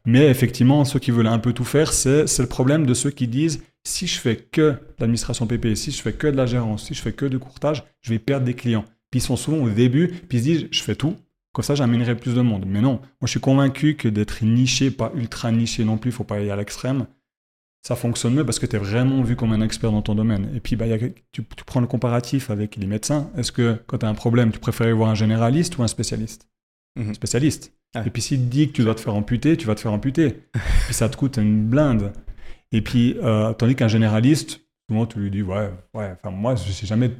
Mais 0.07 0.29
effectivement, 0.29 0.85
ceux 0.85 1.01
qui 1.01 1.11
veulent 1.11 1.27
un 1.27 1.39
peu 1.39 1.53
tout 1.53 1.65
faire, 1.65 1.93
c'est 1.93 2.39
le 2.39 2.47
problème 2.47 2.87
de 2.87 2.95
ceux 2.95 3.11
qui 3.11 3.27
disent 3.27 3.63
si 3.89 4.07
je 4.07 4.19
fais 4.19 4.37
que 4.37 4.77
l'administration 4.99 5.47
PP, 5.47 5.75
si 5.75 5.91
je 5.91 6.03
fais 6.03 6.13
que 6.13 6.27
de 6.27 6.37
la 6.37 6.47
gérance, 6.47 6.87
si 6.87 6.95
je 6.95 7.01
fais 7.01 7.13
que 7.13 7.27
du 7.27 7.39
courtage, 7.39 7.85
je 8.01 8.11
vais 8.11 8.19
perdre 8.19 8.45
des 8.45 8.55
clients. 8.55 8.85
Puis 9.11 9.21
ils 9.21 9.23
sont 9.23 9.37
souvent 9.37 9.59
au 9.65 9.71
début, 9.71 10.09
puis 10.09 10.39
ils 10.39 10.41
se 10.41 10.45
disent, 10.45 10.69
je 10.71 10.83
fais 10.83 10.95
tout, 10.95 11.17
comme 11.53 11.65
ça 11.65 11.75
j'amènerai 11.75 12.15
plus 12.17 12.35
de 12.35 12.43
monde. 12.43 12.65
Mais 12.67 12.81
non, 12.81 13.01
moi 13.01 13.25
je 13.25 13.31
suis 13.31 13.41
convaincu 13.41 13.97
que 13.97 14.09
d'être 14.09 14.45
niché, 14.45 14.91
pas 14.91 15.13
ultra 15.17 15.51
niché 15.51 15.85
non 15.85 15.97
plus, 15.97 16.11
il 16.11 16.15
faut 16.15 16.25
pas 16.25 16.37
aller 16.37 16.51
à 16.51 16.57
l'extrême, 16.57 17.07
ça 17.83 17.97
fonctionne 17.97 18.35
mieux 18.35 18.45
parce 18.45 18.59
que 18.59 18.67
tu 18.67 18.77
es 18.77 18.79
vraiment 18.79 19.23
vu 19.23 19.37
comme 19.37 19.53
un 19.53 19.63
expert 19.63 19.91
dans 19.91 20.03
ton 20.03 20.15
domaine. 20.15 20.51
Et 20.55 20.61
puis 20.61 20.77
bah, 20.77 20.87
tu, 21.33 21.43
prends 21.43 21.81
le 21.81 21.87
comparatif 21.87 22.51
avec 22.51 22.77
les 22.77 22.87
médecins. 22.87 23.31
Est-ce 23.37 23.53
que 23.53 23.81
quand 23.87 23.99
tu 23.99 24.07
as 24.07 24.09
un 24.09 24.15
problème, 24.15 24.53
tu 24.53 24.59
préfères 24.59 24.95
voir 24.95 25.09
un 25.09 25.15
généraliste 25.15 25.79
ou 25.79 25.83
un 25.83 25.89
spécialiste? 25.89 26.49
Mhm. 26.97 27.15
Spécialiste. 27.15 27.73
Et 28.05 28.11
puis 28.11 28.21
s'il 28.21 28.41
te 28.41 28.51
dit 28.51 28.69
que 28.69 28.73
tu 28.73 28.83
dois 28.83 28.95
te 28.95 29.01
faire 29.01 29.15
amputer, 29.15 29.57
tu 29.57 29.67
vas 29.67 29.75
te 29.75 29.81
faire 29.81 29.93
amputer. 29.93 30.43
puis 30.85 30.95
ça 30.95 31.09
te 31.09 31.17
coûte 31.17 31.39
une 31.39 31.67
blinde. 31.67 32.13
Et 32.73 32.83
puis, 32.83 33.17
euh, 33.23 33.53
tandis 33.53 33.75
qu'un 33.75 33.89
généraliste, 33.89 34.61
souvent 34.89 35.07
tu 35.07 35.19
lui 35.19 35.31
dis, 35.31 35.43
ouais, 35.43 35.71
ouais, 35.95 36.13
enfin 36.13 36.31
moi, 36.31 36.55
je 36.55 36.71
sais 36.71 36.87
jamais, 36.87 37.11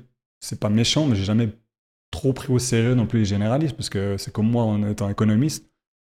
c'est 0.41 0.61
pas 0.61 0.69
méchant, 0.69 1.07
mais 1.07 1.17
j'ai 1.17 1.25
jamais 1.25 1.51
trop 2.11 2.33
pris 2.33 2.53
au 2.53 2.59
sérieux 2.59 2.95
non 2.95 3.07
plus 3.07 3.21
les 3.21 3.25
généralistes, 3.25 3.77
parce 3.77 3.91
que 3.91 4.17
c'est 4.17 4.33
comme 4.33 4.51
moi 4.51 4.65
en 4.65 4.89
étant 4.89 5.09
économiste, 5.09 5.65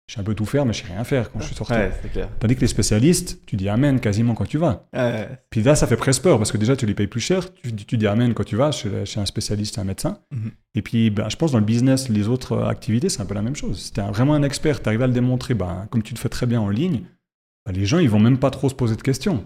je 0.07 0.15
sais 0.15 0.19
un 0.19 0.23
peu 0.23 0.35
tout 0.35 0.45
faire, 0.45 0.65
mais 0.65 0.73
je 0.73 0.81
sais 0.81 0.91
rien 0.91 1.03
faire 1.03 1.31
quand 1.31 1.39
je 1.39 1.45
suis 1.45 1.55
sorti. 1.55 1.73
Tandis 2.39 2.55
que 2.55 2.61
les 2.61 2.67
spécialistes, 2.67 3.45
tu 3.45 3.55
dis 3.55 3.69
amen 3.69 3.99
quasiment 3.99 4.33
quand 4.33 4.45
tu 4.45 4.57
vas. 4.57 4.87
Puis 5.49 5.63
là, 5.63 5.73
ça 5.75 5.87
fait 5.87 5.95
presque 5.95 6.23
peur, 6.23 6.37
parce 6.37 6.51
que 6.51 6.57
déjà, 6.57 6.75
tu 6.75 6.85
les 6.85 6.93
payes 6.93 7.07
plus 7.07 7.21
cher, 7.21 7.53
tu, 7.53 7.73
tu 7.73 7.97
dis 7.97 8.07
amen 8.07 8.33
quand 8.33 8.43
tu 8.43 8.55
vas 8.55 8.71
chez, 8.71 8.89
un 9.17 9.25
spécialiste, 9.25 9.79
un 9.79 9.85
médecin. 9.85 10.19
Mhm. 10.31 10.51
Et 10.75 10.81
puis, 10.81 11.09
ben, 11.09 11.29
je 11.29 11.35
pense 11.35 11.51
dans 11.51 11.59
le 11.59 11.65
business, 11.65 12.09
les 12.09 12.27
autres 12.27 12.63
activités, 12.63 13.09
c'est 13.09 13.21
un 13.21 13.25
peu 13.25 13.35
la 13.35 13.41
même 13.41 13.55
chose. 13.55 13.79
Si 13.79 13.93
tu 13.93 14.01
es 14.01 14.03
vraiment 14.03 14.33
un 14.33 14.43
expert, 14.43 14.81
tu 14.81 14.89
arrives 14.89 15.01
à 15.01 15.07
le 15.07 15.13
démontrer, 15.13 15.53
ben, 15.53 15.87
comme 15.89 16.03
tu 16.03 16.13
le 16.13 16.19
fais 16.19 16.29
très 16.29 16.45
bien 16.45 16.59
en 16.59 16.69
ligne, 16.69 17.03
bah, 17.71 17.79
les 17.79 17.85
gens, 17.85 17.99
ils 17.99 18.09
vont 18.09 18.19
même 18.19 18.37
pas 18.37 18.49
trop 18.49 18.69
se 18.69 18.75
poser 18.75 18.95
de 18.95 19.01
questions. 19.01 19.45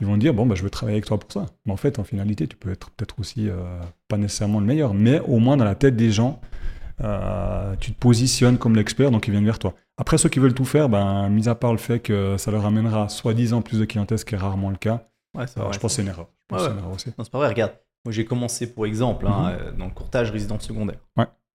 Ils 0.00 0.06
vont 0.06 0.18
dire, 0.18 0.34
bon, 0.34 0.44
bah, 0.44 0.54
je 0.56 0.62
veux 0.62 0.68
travailler 0.68 0.96
avec 0.96 1.06
toi 1.06 1.18
pour 1.18 1.32
ça. 1.32 1.46
Mais 1.64 1.72
en 1.72 1.76
fait, 1.76 1.98
en 1.98 2.04
finalité, 2.04 2.46
tu 2.46 2.56
peux 2.56 2.70
être 2.70 2.90
peut-être 2.90 3.18
aussi 3.18 3.48
euh, 3.48 3.80
pas 4.08 4.18
nécessairement 4.18 4.60
le 4.60 4.66
meilleur, 4.66 4.92
mais 4.92 5.20
au 5.20 5.38
moins 5.38 5.56
dans 5.56 5.64
la 5.64 5.74
tête 5.74 5.96
des 5.96 6.10
gens, 6.10 6.40
euh, 7.02 7.74
tu 7.80 7.92
te 7.92 7.98
positionnes 7.98 8.58
comme 8.58 8.76
l'expert, 8.76 9.10
donc 9.10 9.26
ils 9.26 9.30
viennent 9.30 9.44
vers 9.44 9.58
toi. 9.58 9.74
Après, 9.96 10.18
ceux 10.18 10.28
qui 10.28 10.38
veulent 10.38 10.52
tout 10.52 10.66
faire, 10.66 10.90
ben, 10.90 11.30
mis 11.30 11.48
à 11.48 11.54
part 11.54 11.72
le 11.72 11.78
fait 11.78 11.98
que 11.98 12.36
ça 12.36 12.50
leur 12.50 12.66
amènera 12.66 13.08
soi-disant 13.08 13.62
plus 13.62 13.78
de 13.78 13.86
clientèle, 13.86 14.18
ce 14.18 14.26
qui 14.26 14.34
est 14.34 14.38
rarement 14.38 14.68
le 14.68 14.76
cas, 14.76 15.08
je 15.38 15.54
pense 15.54 15.78
que 15.78 15.88
c'est 15.88 16.02
une 16.02 16.08
erreur. 16.08 16.28
c'est 16.98 17.30
pas 17.30 17.38
vrai, 17.38 17.48
regarde. 17.48 17.72
Moi, 18.04 18.12
j'ai 18.12 18.26
commencé, 18.26 18.70
pour 18.72 18.84
exemple, 18.84 19.26
hein, 19.26 19.50
mhm. 19.50 19.58
euh, 19.60 19.72
dans 19.72 19.86
le 19.86 19.92
courtage 19.92 20.30
résidence 20.30 20.64
secondaire. 20.66 20.98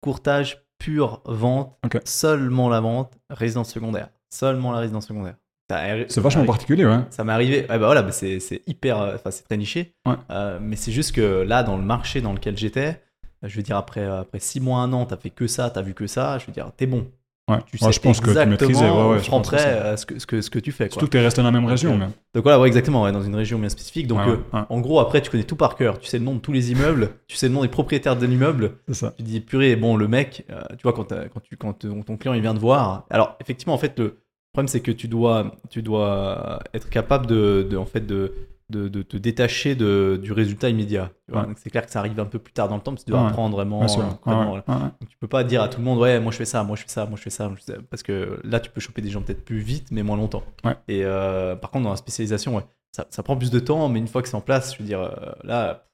Courtage 0.01 0.63
pure 0.79 1.21
vente, 1.25 1.75
seulement 2.05 2.69
la 2.69 2.79
vente, 2.79 3.17
résidence 3.29 3.71
secondaire. 3.71 4.09
Seulement 4.29 4.71
la 4.71 4.79
résidence 4.79 5.07
secondaire. 5.07 5.35
C'est 5.69 6.19
vachement 6.19 6.45
particulier, 6.45 6.85
ouais. 6.85 6.99
Ça 7.09 7.23
m'est 7.23 7.33
arrivé. 7.33 7.65
bah 7.67 7.77
voilà, 7.77 8.11
c'est 8.11 8.61
hyper. 8.67 9.01
Euh, 9.01 9.15
enfin, 9.15 9.31
c'est 9.31 9.43
très 9.43 9.57
niché. 9.57 9.95
Euh, 10.29 10.59
mais 10.61 10.75
c'est 10.75 10.91
juste 10.91 11.13
que 11.13 11.41
là, 11.41 11.63
dans 11.63 11.77
le 11.77 11.83
marché 11.83 12.21
dans 12.21 12.33
lequel 12.33 12.57
j'étais, 12.57 13.01
je 13.43 13.55
veux 13.55 13.63
dire, 13.63 13.77
après, 13.77 14.05
après 14.05 14.39
six 14.39 14.59
mois, 14.59 14.79
un 14.79 14.93
an, 14.93 15.05
t'as 15.05 15.17
fait 15.17 15.29
que 15.31 15.47
ça, 15.47 15.69
t'as 15.69 15.81
vu 15.81 15.93
que 15.93 16.07
ça, 16.07 16.37
je 16.37 16.45
veux 16.45 16.53
dire, 16.53 16.71
t'es 16.75 16.85
bon. 16.85 17.07
Ouais. 17.47 17.59
Tu 17.67 17.77
sais 17.77 17.91
je 17.91 17.99
pense 17.99 18.19
que 18.21 18.31
tu 18.31 18.49
maîtrisais. 18.49 18.89
Ouais, 18.89 19.07
ouais, 19.07 19.19
je 19.19 19.31
euh, 19.31 19.97
ce, 19.97 20.05
que, 20.07 20.17
ce, 20.17 20.25
que, 20.25 20.41
ce 20.41 20.49
que 20.49 20.57
tu 20.57 20.71
fais. 20.71 20.85
Quoi. 20.85 20.93
Surtout 20.93 21.05
que 21.05 21.11
tu 21.11 21.17
es 21.17 21.21
resté 21.21 21.41
dans 21.41 21.47
la 21.47 21.51
même 21.51 21.65
région. 21.65 21.95
Donc, 21.95 22.09
donc 22.33 22.43
voilà, 22.43 22.59
ouais, 22.59 22.67
exactement, 22.67 23.11
dans 23.11 23.21
une 23.21 23.35
région 23.35 23.59
bien 23.59 23.69
spécifique. 23.69 24.07
Donc 24.07 24.19
en 24.51 24.79
gros, 24.81 24.99
après, 24.99 25.21
tu 25.21 25.29
connais 25.29 25.43
tout 25.43 25.55
par 25.55 25.75
cœur. 25.75 25.99
Tu 25.99 26.07
sais 26.07 26.17
le 26.17 26.25
nom 26.25 26.35
de 26.35 26.39
tous 26.39 26.53
les 26.53 26.71
immeubles, 26.71 27.11
tu 27.27 27.37
sais 27.37 27.47
le 27.47 27.53
nom 27.53 27.61
des 27.61 27.67
propriétaires 27.67 28.15
de 28.15 28.25
l'immeuble. 28.25 28.77
Ça. 28.91 29.13
Tu 29.17 29.23
dis, 29.23 29.41
purée, 29.41 29.75
bon, 29.75 29.95
le 29.95 30.07
mec, 30.07 30.45
tu 30.47 30.83
vois, 30.83 30.93
quand, 30.93 31.09
quand, 31.09 31.39
tu, 31.41 31.55
quand 31.55 31.73
ton 32.05 32.17
client 32.17 32.33
il 32.33 32.41
vient 32.41 32.55
te 32.55 32.59
voir. 32.59 33.05
Alors, 33.11 33.35
effectivement, 33.39 33.75
en 33.75 33.79
fait, 33.79 33.99
le, 33.99 34.17
problème, 34.55 34.67
c'est 34.67 34.81
que 34.81 34.91
tu 34.91 35.07
dois, 35.07 35.51
tu 35.69 35.81
dois 35.81 36.59
être 36.73 36.89
capable 36.89 37.27
de, 37.27 37.77
en 37.77 37.85
fait, 37.85 38.05
de, 38.05 38.33
de, 38.69 39.01
te 39.03 39.17
détacher 39.17 39.75
de, 39.75 40.19
du 40.21 40.31
résultat 40.31 40.69
immédiat. 40.69 41.11
C'est 41.57 41.69
clair 41.69 41.85
que 41.85 41.91
ça 41.91 41.99
arrive 41.99 42.19
un 42.19 42.25
peu 42.25 42.39
plus 42.39 42.53
tard 42.53 42.67
dans 42.67 42.75
le 42.75 42.81
temps, 42.81 42.91
parce 42.91 43.03
que 43.03 43.11
tu 43.11 43.11
dois 43.11 43.27
apprendre 43.27 43.55
vraiment. 43.55 43.83
Euh, 43.83 44.89
tu 45.09 45.17
peux 45.17 45.27
pas 45.27 45.43
dire 45.43 45.61
à 45.61 45.67
tout 45.67 45.79
le 45.79 45.85
monde, 45.85 45.99
ouais, 45.99 46.19
moi 46.19 46.31
je 46.31 46.37
fais 46.37 46.45
ça, 46.45 46.63
moi 46.63 46.75
je 46.75 46.83
fais 46.83 46.89
ça, 46.89 47.05
moi 47.05 47.17
je 47.17 47.21
fais 47.23 47.29
ça, 47.29 47.51
parce 47.89 48.03
que 48.03 48.39
là, 48.43 48.59
tu 48.59 48.69
peux 48.71 48.81
choper 48.81 49.01
des 49.01 49.09
gens 49.09 49.21
peut-être 49.21 49.45
plus 49.45 49.59
vite, 49.59 49.87
mais 49.91 50.03
moins 50.03 50.17
longtemps. 50.17 50.43
Et 50.87 51.03
euh, 51.03 51.55
par 51.55 51.71
contre, 51.71 51.83
dans 51.83 51.91
la 51.91 51.97
spécialisation, 51.97 52.63
ça, 52.91 53.05
ça, 53.09 53.23
prend 53.23 53.35
plus 53.35 53.51
de 53.51 53.59
temps, 53.59 53.89
mais 53.89 53.99
une 53.99 54.07
fois 54.07 54.21
que 54.21 54.29
c'est 54.29 54.35
en 54.35 54.41
place, 54.41 54.73
je 54.73 54.79
veux 54.79 54.85
dire, 54.85 55.01
euh, 55.01 55.11
là, 55.43 55.85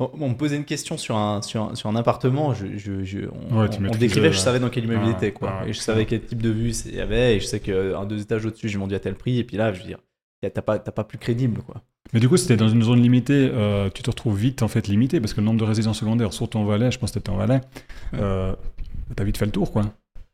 on 0.00 0.30
me 0.30 0.34
posait 0.34 0.56
une 0.56 0.64
question 0.64 0.96
sur 0.96 1.16
un, 1.16 1.42
sur 1.42 1.62
un, 1.62 1.74
sur 1.74 1.90
un 1.90 1.96
appartement, 1.96 2.54
je, 2.54 2.76
je, 2.76 3.20
on, 3.50 3.66
décrivait, 3.96 4.32
je 4.32 4.38
savais 4.38 4.58
dans 4.58 4.70
quel 4.70 4.84
immeuble 4.84 5.04
il 5.04 5.10
était, 5.10 5.32
quoi. 5.32 5.62
et 5.66 5.72
je 5.72 5.78
savais 5.78 6.06
quel 6.06 6.22
type 6.22 6.40
de 6.40 6.48
vue 6.48 6.72
il 6.86 6.94
y 6.94 7.00
avait, 7.00 7.36
et 7.36 7.40
je 7.40 7.44
sais 7.44 7.60
qu'un 7.60 8.06
deux 8.06 8.22
étages 8.22 8.46
au-dessus, 8.46 8.68
j'ai 8.68 8.78
vendu 8.78 8.94
à 8.94 9.00
tel 9.00 9.14
prix, 9.14 9.38
et 9.38 9.44
puis 9.44 9.58
là, 9.58 9.72
je 9.72 9.80
veux 9.80 9.86
dire, 9.86 9.98
t'as 10.42 10.62
pas, 10.62 10.78
pas 10.78 11.04
plus 11.04 11.18
crédible, 11.18 11.60
quoi. 11.62 11.82
Mais 12.12 12.18
du 12.18 12.28
coup, 12.28 12.38
c'était 12.38 12.56
dans 12.56 12.68
une 12.68 12.82
zone 12.82 13.02
limitée, 13.02 13.50
euh, 13.52 13.90
tu 13.94 14.02
te 14.02 14.10
retrouves 14.10 14.36
vite, 14.36 14.62
en 14.62 14.68
fait, 14.68 14.88
limité, 14.88 15.20
parce 15.20 15.34
que 15.34 15.40
le 15.40 15.46
nombre 15.46 15.60
de 15.60 15.64
résidences 15.64 16.00
secondaires, 16.00 16.32
surtout 16.32 16.58
en 16.58 16.64
Valais, 16.64 16.90
je 16.90 16.98
pense 16.98 17.10
que 17.10 17.20
c'était 17.20 17.30
en 17.30 17.36
Valais, 17.36 17.60
euh, 18.14 18.54
t'as 19.14 19.24
vite 19.24 19.36
fait 19.36 19.46
le 19.46 19.52
tour, 19.52 19.70
quoi. 19.70 19.84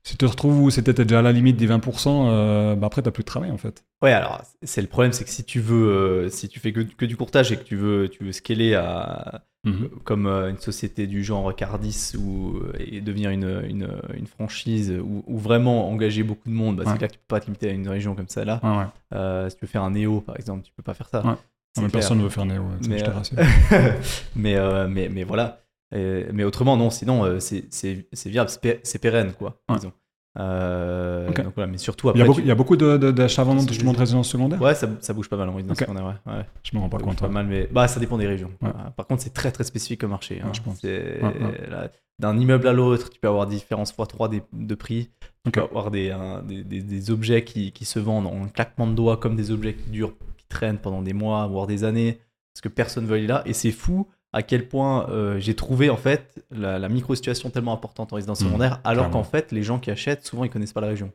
Si 0.07 0.13
tu 0.13 0.19
te 0.19 0.27
retrouves 0.27 0.61
où 0.61 0.71
c'était 0.71 0.93
déjà 0.93 1.19
à 1.19 1.23
la 1.23 1.33
limite 1.33 1.57
des 1.57 1.67
20%, 1.67 2.29
euh, 2.29 2.77
bah 2.77 2.87
après, 2.87 3.03
tu 3.03 3.09
n'as 3.09 3.11
plus 3.11 3.25
de 3.25 3.27
travail 3.27 3.51
en 3.51 3.57
fait. 3.57 3.85
Ouais, 4.03 4.13
alors 4.13 4.41
c'est 4.63 4.81
le 4.81 4.87
problème, 4.87 5.13
c'est 5.13 5.25
que 5.25 5.31
si 5.31 5.43
tu 5.43 5.59
veux, 5.59 5.89
euh, 5.89 6.29
si 6.29 6.49
tu 6.49 6.61
fais 6.61 6.73
que, 6.73 6.79
que, 6.83 7.07
du 7.07 7.17
courtage 7.17 7.51
et 7.51 7.57
que 7.57 7.65
tu 7.65 7.75
veux, 7.75 8.09
tu 8.09 8.23
veux 8.23 8.31
scaler 8.31 8.75
à, 8.75 9.43
mhm. 9.67 9.91
comme 10.05 10.27
euh, 10.27 10.51
une 10.51 10.59
société 10.59 11.07
du 11.07 11.23
genre 11.23 11.55
Cardis 11.55 12.13
ou, 12.19 12.61
et 12.79 13.01
devenir 13.01 13.31
une, 13.31 13.63
une, 13.69 13.89
une 14.15 14.27
franchise 14.27 14.93
ou, 15.03 15.39
vraiment 15.39 15.91
engager 15.91 16.23
beaucoup 16.23 16.49
de 16.49 16.55
monde, 16.55 16.77
bah, 16.77 16.85
c'est 16.87 16.97
clair 16.97 17.09
que 17.09 17.15
tu 17.15 17.19
peux 17.19 17.35
pas 17.35 17.41
te 17.41 17.47
limiter 17.47 17.69
à 17.69 17.73
une 17.73 17.89
région 17.89 18.15
comme 18.15 18.29
ça 18.29 18.45
là. 18.45 18.61
si 19.51 19.57
tu 19.57 19.65
veux 19.65 19.69
faire 19.69 19.83
un 19.83 19.91
Néo 19.91 20.21
par 20.21 20.37
exemple, 20.37 20.63
tu 20.63 20.73
peux 20.73 20.83
pas 20.83 20.95
faire 20.95 21.09
ça. 21.09 21.39
mais 21.81 21.89
personne 21.89 22.19
ne 22.19 22.23
veut 22.23 22.31
faire 22.31 22.47
Néo, 22.47 22.65
mais, 22.89 23.03
mais, 24.37 24.89
mais, 24.89 25.09
mais 25.09 25.25
voilà 25.25 25.61
mais 25.93 26.45
autrement, 26.45 26.77
non, 26.77 26.91
sinon, 26.91 27.25
euh, 27.25 27.41
c'est 27.41 27.69
viable, 28.27 28.51
c'est 28.83 28.99
pérenne, 28.99 29.33
quoi, 29.33 29.61
disons. 29.71 29.93
Euh, 30.39 31.27
donc 31.33 31.55
voilà, 31.55 31.71
mais 31.71 31.79
surtout 31.79 32.09
après. 32.09 32.21
Il 32.39 32.47
y 32.47 32.51
a 32.51 32.55
beaucoup, 32.55 32.77
d'achats 32.77 33.45
vendant 33.45 33.67
justement 33.67 33.93
de 33.93 33.99
résidence 33.99 34.29
secondaire 34.29 34.61
Ouais, 34.61 34.75
ça, 34.75 34.89
ça, 35.01 35.13
bouge 35.13 35.29
pas 35.29 35.37
mal 35.37 35.49
en 35.49 35.55
résidence 35.55 35.79
secondaire. 35.79 36.05
Ouais, 36.05 36.33
ouais. 36.33 36.47
Je 36.63 36.77
me 36.77 36.81
rends 36.81 36.89
pas 36.89 36.99
compte. 36.99 37.21
Pas 37.21 37.29
mal, 37.29 37.47
mais 37.47 37.69
bah, 37.71 37.89
ça 37.89 38.01
dépend 38.01 38.19
des 38.19 38.27
régions. 38.27 38.51
Par 38.97 39.07
contre, 39.07 39.23
c'est 39.23 39.33
très 39.33 39.51
très 39.51 39.65
spécifique 39.65 40.01
comme 40.01 40.11
marché. 40.11 40.43
Hein. 40.43 40.53
d'un 42.19 42.39
immeuble 42.39 42.69
à 42.69 42.73
l'autre, 42.73 43.11
tu 43.11 43.21
peux 43.21 43.29
avoir 43.29 43.47
différences 43.47 43.93
fois 43.93 44.07
3 44.07 44.31
de 44.53 44.75
prix, 44.75 45.11
tu 45.45 45.51
peux 45.51 45.63
avoir 45.63 45.91
des, 45.91 46.15
des, 46.45 46.81
des, 46.81 47.11
objets 47.11 47.45
qui, 47.45 47.73
qui, 47.73 47.85
se 47.85 47.99
vendent 47.99 48.27
en 48.27 48.47
claquement 48.49 48.87
de 48.87 48.95
doigts 48.95 49.17
comme 49.17 49.37
des 49.37 49.51
objets 49.51 49.75
qui 49.75 49.91
durent, 49.91 50.15
qui 50.37 50.47
traînent 50.49 50.79
pendant 50.79 51.03
des 51.03 51.13
mois, 51.13 51.47
voire 51.47 51.67
des 51.67 51.85
années, 51.85 52.21
parce 52.53 52.63
que 52.63 52.69
personne 52.69 53.05
ne 53.05 53.09
veut 53.09 53.17
aller 53.17 53.27
là. 53.27 53.43
Et 53.47 53.53
c'est 53.53 53.71
fou 53.71 54.07
à 54.33 54.43
quel 54.43 54.69
point 54.69 55.09
euh, 55.09 55.39
j'ai 55.39 55.55
trouvé 55.55 55.89
en 55.89 55.97
fait 55.97 56.45
la, 56.51 56.89
micro-situation 56.89 57.51
tellement 57.51 57.73
importante 57.73 58.13
en 58.13 58.17
résidence 58.17 58.41
mmh, 58.41 58.45
secondaire, 58.45 58.81
alors 58.85 59.11
qu'en 59.11 59.25
fait, 59.25 59.51
les 59.53 59.63
gens 59.63 59.79
qui 59.79 59.91
achètent, 59.91 60.27
souvent, 60.27 60.45
ils 60.45 60.51
connaissent 60.51 60.73
pas 60.73 60.81
la 60.81 60.89
région. 60.89 61.11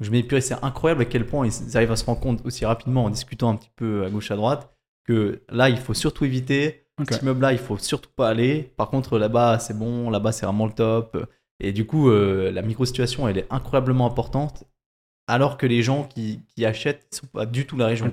Je 0.00 0.10
me 0.10 0.20
dis, 0.20 0.42
c'est 0.42 0.62
incroyable 0.62 1.02
à 1.02 1.04
quel 1.04 1.26
point 1.26 1.46
ils 1.46 1.76
arrivent 1.76 1.92
à 1.92 1.96
se 1.96 2.04
rendre 2.04 2.20
compte 2.20 2.44
aussi 2.44 2.64
rapidement 2.64 3.04
en 3.04 3.10
discutant 3.10 3.50
un 3.50 3.56
petit 3.56 3.70
peu 3.76 4.04
à 4.04 4.10
gauche, 4.10 4.30
à 4.30 4.36
droite, 4.36 4.74
que 5.04 5.42
là, 5.50 5.68
il 5.68 5.76
faut 5.76 5.94
surtout 5.94 6.24
éviter. 6.24 6.86
Okay. 7.00 7.14
Cet 7.14 7.22
immeuble-là, 7.22 7.52
il 7.52 7.58
faut 7.58 7.76
surtout 7.78 8.10
pas 8.14 8.28
aller. 8.28 8.72
Par 8.76 8.88
contre, 8.88 9.18
là-bas, 9.18 9.58
c'est 9.58 9.76
bon. 9.76 10.10
Là-bas, 10.10 10.32
c'est 10.32 10.46
vraiment 10.46 10.66
le 10.66 10.72
top. 10.72 11.16
Et 11.60 11.72
du 11.72 11.86
coup, 11.86 12.08
euh, 12.08 12.50
la 12.50 12.62
micro-situation, 12.62 13.28
elle 13.28 13.38
est 13.38 13.46
incroyablement 13.50 14.06
importante. 14.06 14.64
Alors 15.26 15.56
que 15.56 15.66
les 15.66 15.82
gens 15.82 16.04
qui, 16.04 16.44
achètent 16.64 17.06
ne 17.12 17.16
sont 17.16 17.26
pas 17.26 17.46
du 17.46 17.66
tout 17.66 17.76
la 17.76 17.86
région. 17.86 18.10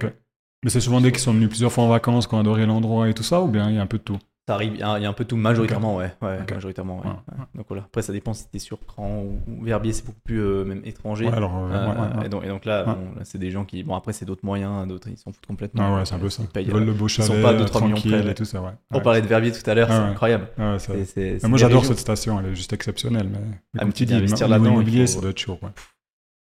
Mais 0.64 0.70
c'est 0.70 0.80
souvent 0.80 1.02
des 1.02 1.12
qui 1.12 1.20
sont 1.20 1.34
venus 1.34 1.50
plusieurs 1.50 1.72
fois 1.72 1.84
en 1.84 1.90
vacances, 1.90 2.28
qui 2.28 2.36
ont 2.36 2.40
adoré 2.40 2.66
l'endroit 2.66 3.10
et 3.10 3.14
tout 3.14 3.24
ça, 3.24 3.42
ou 3.42 3.48
bien 3.48 3.70
il 3.70 3.76
y 3.76 3.80
a 3.80 3.82
un 3.82 3.88
peu 3.88 3.98
de 3.98 4.04
tout? 4.04 4.20
Ça 4.48 4.56
arrive, 4.56 4.74
il 4.74 4.80
y, 4.80 4.84
a 4.84 4.96
un 4.96 5.14
peu 5.14 5.24
tout, 5.24 5.36
majoritairement, 5.36 5.98
ouais. 5.98 6.12
ouais 6.22 6.40
majoritairement, 6.50 6.98
ouais. 6.98 7.36
Donc 7.54 7.68
voilà. 7.70 7.84
Après, 7.84 8.02
ça 8.02 8.12
dépend 8.12 8.34
si 8.34 8.50
t'es 8.50 8.58
sur 8.58 8.80
Cran 8.80 9.24
ou, 9.24 9.64
Verbier, 9.64 9.94
c'est 9.94 10.04
beaucoup 10.04 10.20
plus 10.24 10.42
euh, 10.42 10.66
même 10.66 10.82
étranger. 10.84 11.28
Alors, 11.28 11.56
euh, 11.58 11.70
euh, 11.72 12.24
et, 12.24 12.30
donc, 12.30 12.44
et, 12.44 12.48
donc, 12.48 12.66
là, 12.66 12.98
c'est 13.24 13.38
des 13.38 13.52
gens 13.52 13.66
qui. 13.66 13.84
Bon, 13.84 13.96
après, 13.96 14.14
c'est 14.14 14.26
d'autres 14.26 14.44
moyens, 14.44 14.88
d'autres, 14.88 15.10
ils 15.10 15.18
s'en 15.18 15.32
foutent 15.32 15.46
complètement. 15.46 15.84
Ah 15.84 15.98
ouais, 15.98 16.06
c'est 16.06 16.16
un 16.16 16.20
peu 16.20 16.30
ça. 16.30 16.42
Ils, 16.56 16.72
veulent 16.72 16.86
le 16.86 16.92
beau 16.92 17.08
chalet, 17.08 17.30
ils 17.30 17.36
sont 17.36 17.42
pas 17.42 17.54
2-3 17.54 17.84
millions 17.84 17.96
près. 17.96 18.32
Et 18.32 18.34
tout 18.34 18.46
ça. 18.46 18.76
On 18.90 19.00
parlait 19.00 19.22
de 19.22 19.28
Verbier 19.28 19.52
tout 19.52 19.70
à 19.70 19.76
l'heure, 19.76 19.90
c'est 19.90 19.94
incroyable. 19.94 20.48
moi, 20.58 21.58
j'adore 21.58 21.86
cette 21.86 22.00
station, 22.00 22.40
elle 22.40 22.48
est 22.48 22.56
juste 22.56 22.74
exceptionnelle. 22.74 23.30
Mais, 23.32 23.40
ah, 23.78 23.82
comme 23.82 23.94
tu 23.94 24.06
dis. 24.06 24.20
L'immobilier, 24.20 25.06
ça 25.06 25.22
doit 25.22 25.30
être 25.30 25.40
chaud. 25.40 25.60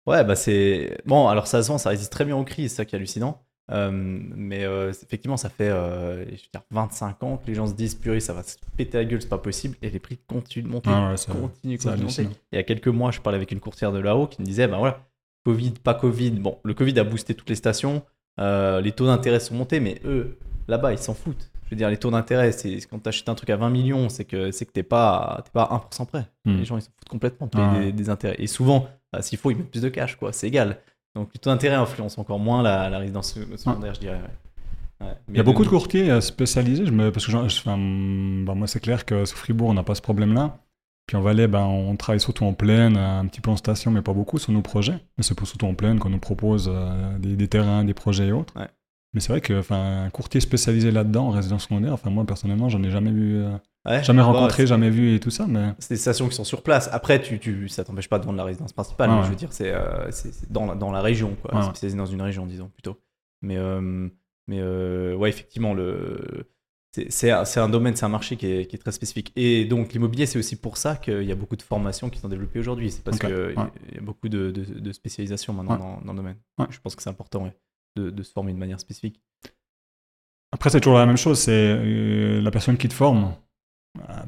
Ouais, 0.07 0.23
bah 0.23 0.35
c'est. 0.35 0.97
Bon, 1.05 1.27
alors 1.27 1.45
ça 1.45 1.61
se 1.61 1.67
vend, 1.67 1.77
ça 1.77 1.89
résiste 1.89 2.11
très 2.11 2.25
bien 2.25 2.35
aux 2.35 2.43
crises, 2.43 2.71
c'est 2.71 2.77
ça 2.77 2.85
qui 2.85 2.95
est 2.95 2.97
hallucinant. 2.97 3.43
Euh, 3.71 3.91
mais 3.93 4.63
euh, 4.63 4.91
effectivement, 4.91 5.37
ça 5.37 5.49
fait 5.49 5.69
euh, 5.69 6.25
je 6.25 6.31
veux 6.31 6.37
dire, 6.51 6.61
25 6.71 7.23
ans 7.23 7.37
que 7.37 7.47
les 7.47 7.55
gens 7.55 7.67
se 7.67 7.73
disent 7.73 7.95
purée, 7.95 8.19
ça 8.19 8.33
va 8.33 8.43
se 8.43 8.55
péter 8.77 8.97
la 8.97 9.05
gueule, 9.05 9.21
c'est 9.21 9.29
pas 9.29 9.37
possible. 9.37 9.75
Et 9.81 9.89
les 9.89 9.99
prix 9.99 10.17
continuent 10.27 10.65
de 10.65 10.69
monter, 10.69 10.89
ah 10.91 11.13
continuent, 11.27 11.77
de 11.77 12.03
monter. 12.03 12.27
il 12.51 12.55
y 12.55 12.59
a 12.59 12.63
quelques 12.63 12.87
mois, 12.87 13.11
je 13.11 13.21
parlais 13.21 13.37
avec 13.37 13.51
une 13.51 13.59
courtière 13.59 13.91
de 13.91 13.99
là-haut 13.99 14.27
qui 14.27 14.41
me 14.41 14.45
disait 14.45 14.67
ben 14.67 14.77
voilà, 14.77 15.05
Covid, 15.45 15.73
pas 15.83 15.93
Covid. 15.93 16.31
Bon, 16.31 16.57
le 16.63 16.73
Covid 16.73 16.99
a 16.99 17.03
boosté 17.03 17.35
toutes 17.35 17.49
les 17.49 17.55
stations, 17.55 18.03
les 18.39 18.91
taux 18.95 19.05
d'intérêt 19.05 19.39
sont 19.39 19.55
montés, 19.55 19.79
mais 19.79 20.01
eux, 20.05 20.37
là-bas, 20.67 20.93
ils 20.93 20.99
s'en 20.99 21.13
foutent. 21.13 21.51
Je 21.65 21.75
veux 21.75 21.77
dire, 21.77 21.89
les 21.91 21.97
taux 21.97 22.09
d'intérêt, 22.09 22.51
c'est 22.51 22.79
quand 22.89 22.97
tu 22.97 23.09
achètes 23.09 23.29
un 23.29 23.35
truc 23.35 23.51
à 23.51 23.55
20 23.55 23.69
millions, 23.69 24.09
c'est 24.09 24.25
que 24.25 24.49
c'est 24.49 24.65
que 24.65 24.71
t'es 24.71 24.81
pas, 24.81 25.43
pas 25.53 25.85
1% 25.91 26.07
près. 26.07 26.25
Hmm. 26.45 26.57
Les 26.57 26.65
gens, 26.65 26.77
ils 26.77 26.81
s'en 26.81 26.89
foutent 26.89 27.09
complètement 27.09 27.45
de 27.45 27.51
payer 27.51 27.91
des, 27.91 28.09
intérêts. 28.09 28.37
Et 28.39 28.47
souvent, 28.47 28.87
bah, 29.13 29.21
s'il 29.21 29.37
faut, 29.37 29.51
ils 29.51 29.57
mettent 29.57 29.69
plus 29.69 29.83
de 29.83 29.89
cash, 29.89 30.15
quoi. 30.15 30.33
C'est 30.33 30.47
égal. 30.47 30.79
Donc 31.19 31.29
le 31.33 31.39
taux 31.39 31.49
d'intérêt 31.49 31.75
influence 31.75 32.17
encore 32.17 32.39
moins 32.39 32.63
la, 32.63 32.97
résidence 32.97 33.37
secondaire, 33.57 33.93
je 33.93 33.99
dirais. 33.99 34.21
Il 35.29 35.35
y 35.35 35.39
a 35.39 35.43
beaucoup 35.43 35.63
de 35.63 35.69
courtiers 35.69 36.09
euh, 36.09 36.21
spécialisés, 36.21 36.85
je 36.85 36.91
me... 36.91 37.11
parce 37.11 37.25
que 37.25 37.35
enfin, 37.35 37.77
bah, 38.45 38.53
moi 38.53 38.67
c'est 38.67 38.79
clair 38.79 39.05
que 39.05 39.25
sur 39.25 39.37
Fribourg 39.37 39.69
on 39.69 39.73
n'a 39.73 39.83
pas 39.83 39.95
ce 39.95 40.01
problème-là. 40.01 40.59
Puis 41.07 41.17
en 41.17 41.21
Valais, 41.21 41.47
ben, 41.47 41.63
on 41.63 41.95
travaille 41.95 42.19
surtout 42.19 42.45
en 42.45 42.53
pleine, 42.53 42.95
un 42.95 43.25
petit 43.25 43.41
peu 43.41 43.49
en 43.49 43.57
station, 43.57 43.89
mais 43.91 44.01
pas 44.01 44.13
beaucoup 44.13 44.37
sur 44.37 44.51
nos 44.51 44.61
projets. 44.61 44.99
Mais 45.17 45.23
c'est 45.23 45.37
surtout 45.43 45.65
en 45.65 45.73
pleine 45.73 45.99
qu'on 45.99 46.09
nous 46.09 46.19
propose 46.19 46.69
euh, 46.71 47.17
des, 47.17 47.47
terrains, 47.47 47.83
des 47.83 47.95
projets 47.95 48.27
et 48.27 48.31
autres. 48.31 48.53
Mais 49.13 49.19
c'est 49.19 49.29
vrai 49.33 49.41
que 49.41 49.61
un 49.73 50.09
courtier 50.11 50.39
spécialisé 50.39 50.91
là-dedans 50.91 51.27
en 51.27 51.31
résidence 51.31 51.63
secondaire, 51.63 51.93
enfin 51.93 52.11
moi 52.11 52.25
personnellement 52.25 52.69
j'en 52.69 52.83
ai 52.83 52.91
jamais 52.91 53.11
vu. 53.11 53.37
Euh, 53.37 53.57
jamais 54.01 54.21
rencontré, 54.21 54.67
jamais 54.67 54.89
vu 54.89 55.15
et 55.15 55.19
tout 55.19 55.29
ça. 55.29 55.45
Mais... 55.47 55.73
C'est 55.79 55.93
des 55.93 55.99
stations 55.99 56.27
qui 56.27 56.35
sont 56.35 56.43
sur 56.43 56.63
place. 56.63 56.89
Après, 56.91 57.21
tu, 57.21 57.39
tu, 57.39 57.69
ça 57.69 57.83
t'empêche 57.83 58.09
pas 58.09 58.19
de 58.19 58.25
vendre 58.25 58.37
la 58.37 58.43
résidence 58.43 58.73
principale. 58.73 59.09
je 59.23 59.29
veux 59.29 59.35
dire, 59.35 59.53
c'est 59.53 59.71
euh, 59.73 60.09
dans, 60.49 60.65
la, 60.65 60.75
dans 60.75 60.91
la 60.91 61.01
région, 61.01 61.35
quoi. 61.35 61.61
spécialisé 61.63 61.97
dans 61.97 62.05
une 62.05 62.21
région, 62.21 62.45
disons, 62.45 62.69
plutôt. 62.69 62.99
Mais, 63.41 63.57
euh, 63.57 64.09
mais 64.47 64.59
euh, 64.59 65.15
ouais, 65.15 65.29
effectivement, 65.29 65.73
le... 65.73 66.49
c'est 67.09 67.31
un 67.31 67.69
domaine, 67.69 67.95
c'est 67.95 68.05
un 68.05 68.09
marché 68.09 68.35
qui 68.35 68.47
est, 68.47 68.65
qui 68.65 68.75
est, 68.75 68.79
très 68.79 68.91
spécifique. 68.91 69.31
Et 69.35 69.65
donc, 69.65 69.93
l'immobilier, 69.93 70.25
c'est 70.25 70.39
aussi 70.39 70.57
pour 70.57 70.77
ça 70.77 70.95
qu'il 70.95 71.23
y 71.23 71.31
a 71.31 71.35
beaucoup 71.35 71.55
de 71.55 71.61
formations 71.61 72.09
qui 72.09 72.19
sont 72.19 72.29
développées 72.29 72.59
aujourd'hui. 72.59 72.91
C'est 72.91 73.03
parce 73.03 73.19
qu'il 73.19 73.29
y 73.29 73.97
a 73.97 74.01
beaucoup 74.01 74.29
de, 74.29 74.51
de, 74.51 74.91
spécialisation 74.91 75.53
maintenant 75.53 75.77
dans, 75.77 76.01
dans, 76.01 76.13
le 76.13 76.17
domaine. 76.17 76.37
Je 76.69 76.79
pense 76.79 76.95
que 76.95 77.01
c'est 77.01 77.09
important 77.09 77.51
de, 77.95 78.09
de 78.09 78.23
se 78.23 78.31
former 78.31 78.51
de 78.51 78.57
manière 78.57 78.79
spécifique. 78.79 79.21
Après, 80.51 80.71
c'est 80.71 80.81
toujours 80.81 80.97
la 80.97 81.05
même 81.05 81.17
chose. 81.17 81.39
C'est 81.39 82.41
la 82.41 82.51
personne 82.51 82.75
qui 82.75 82.89
te 82.89 82.93
forme 82.93 83.35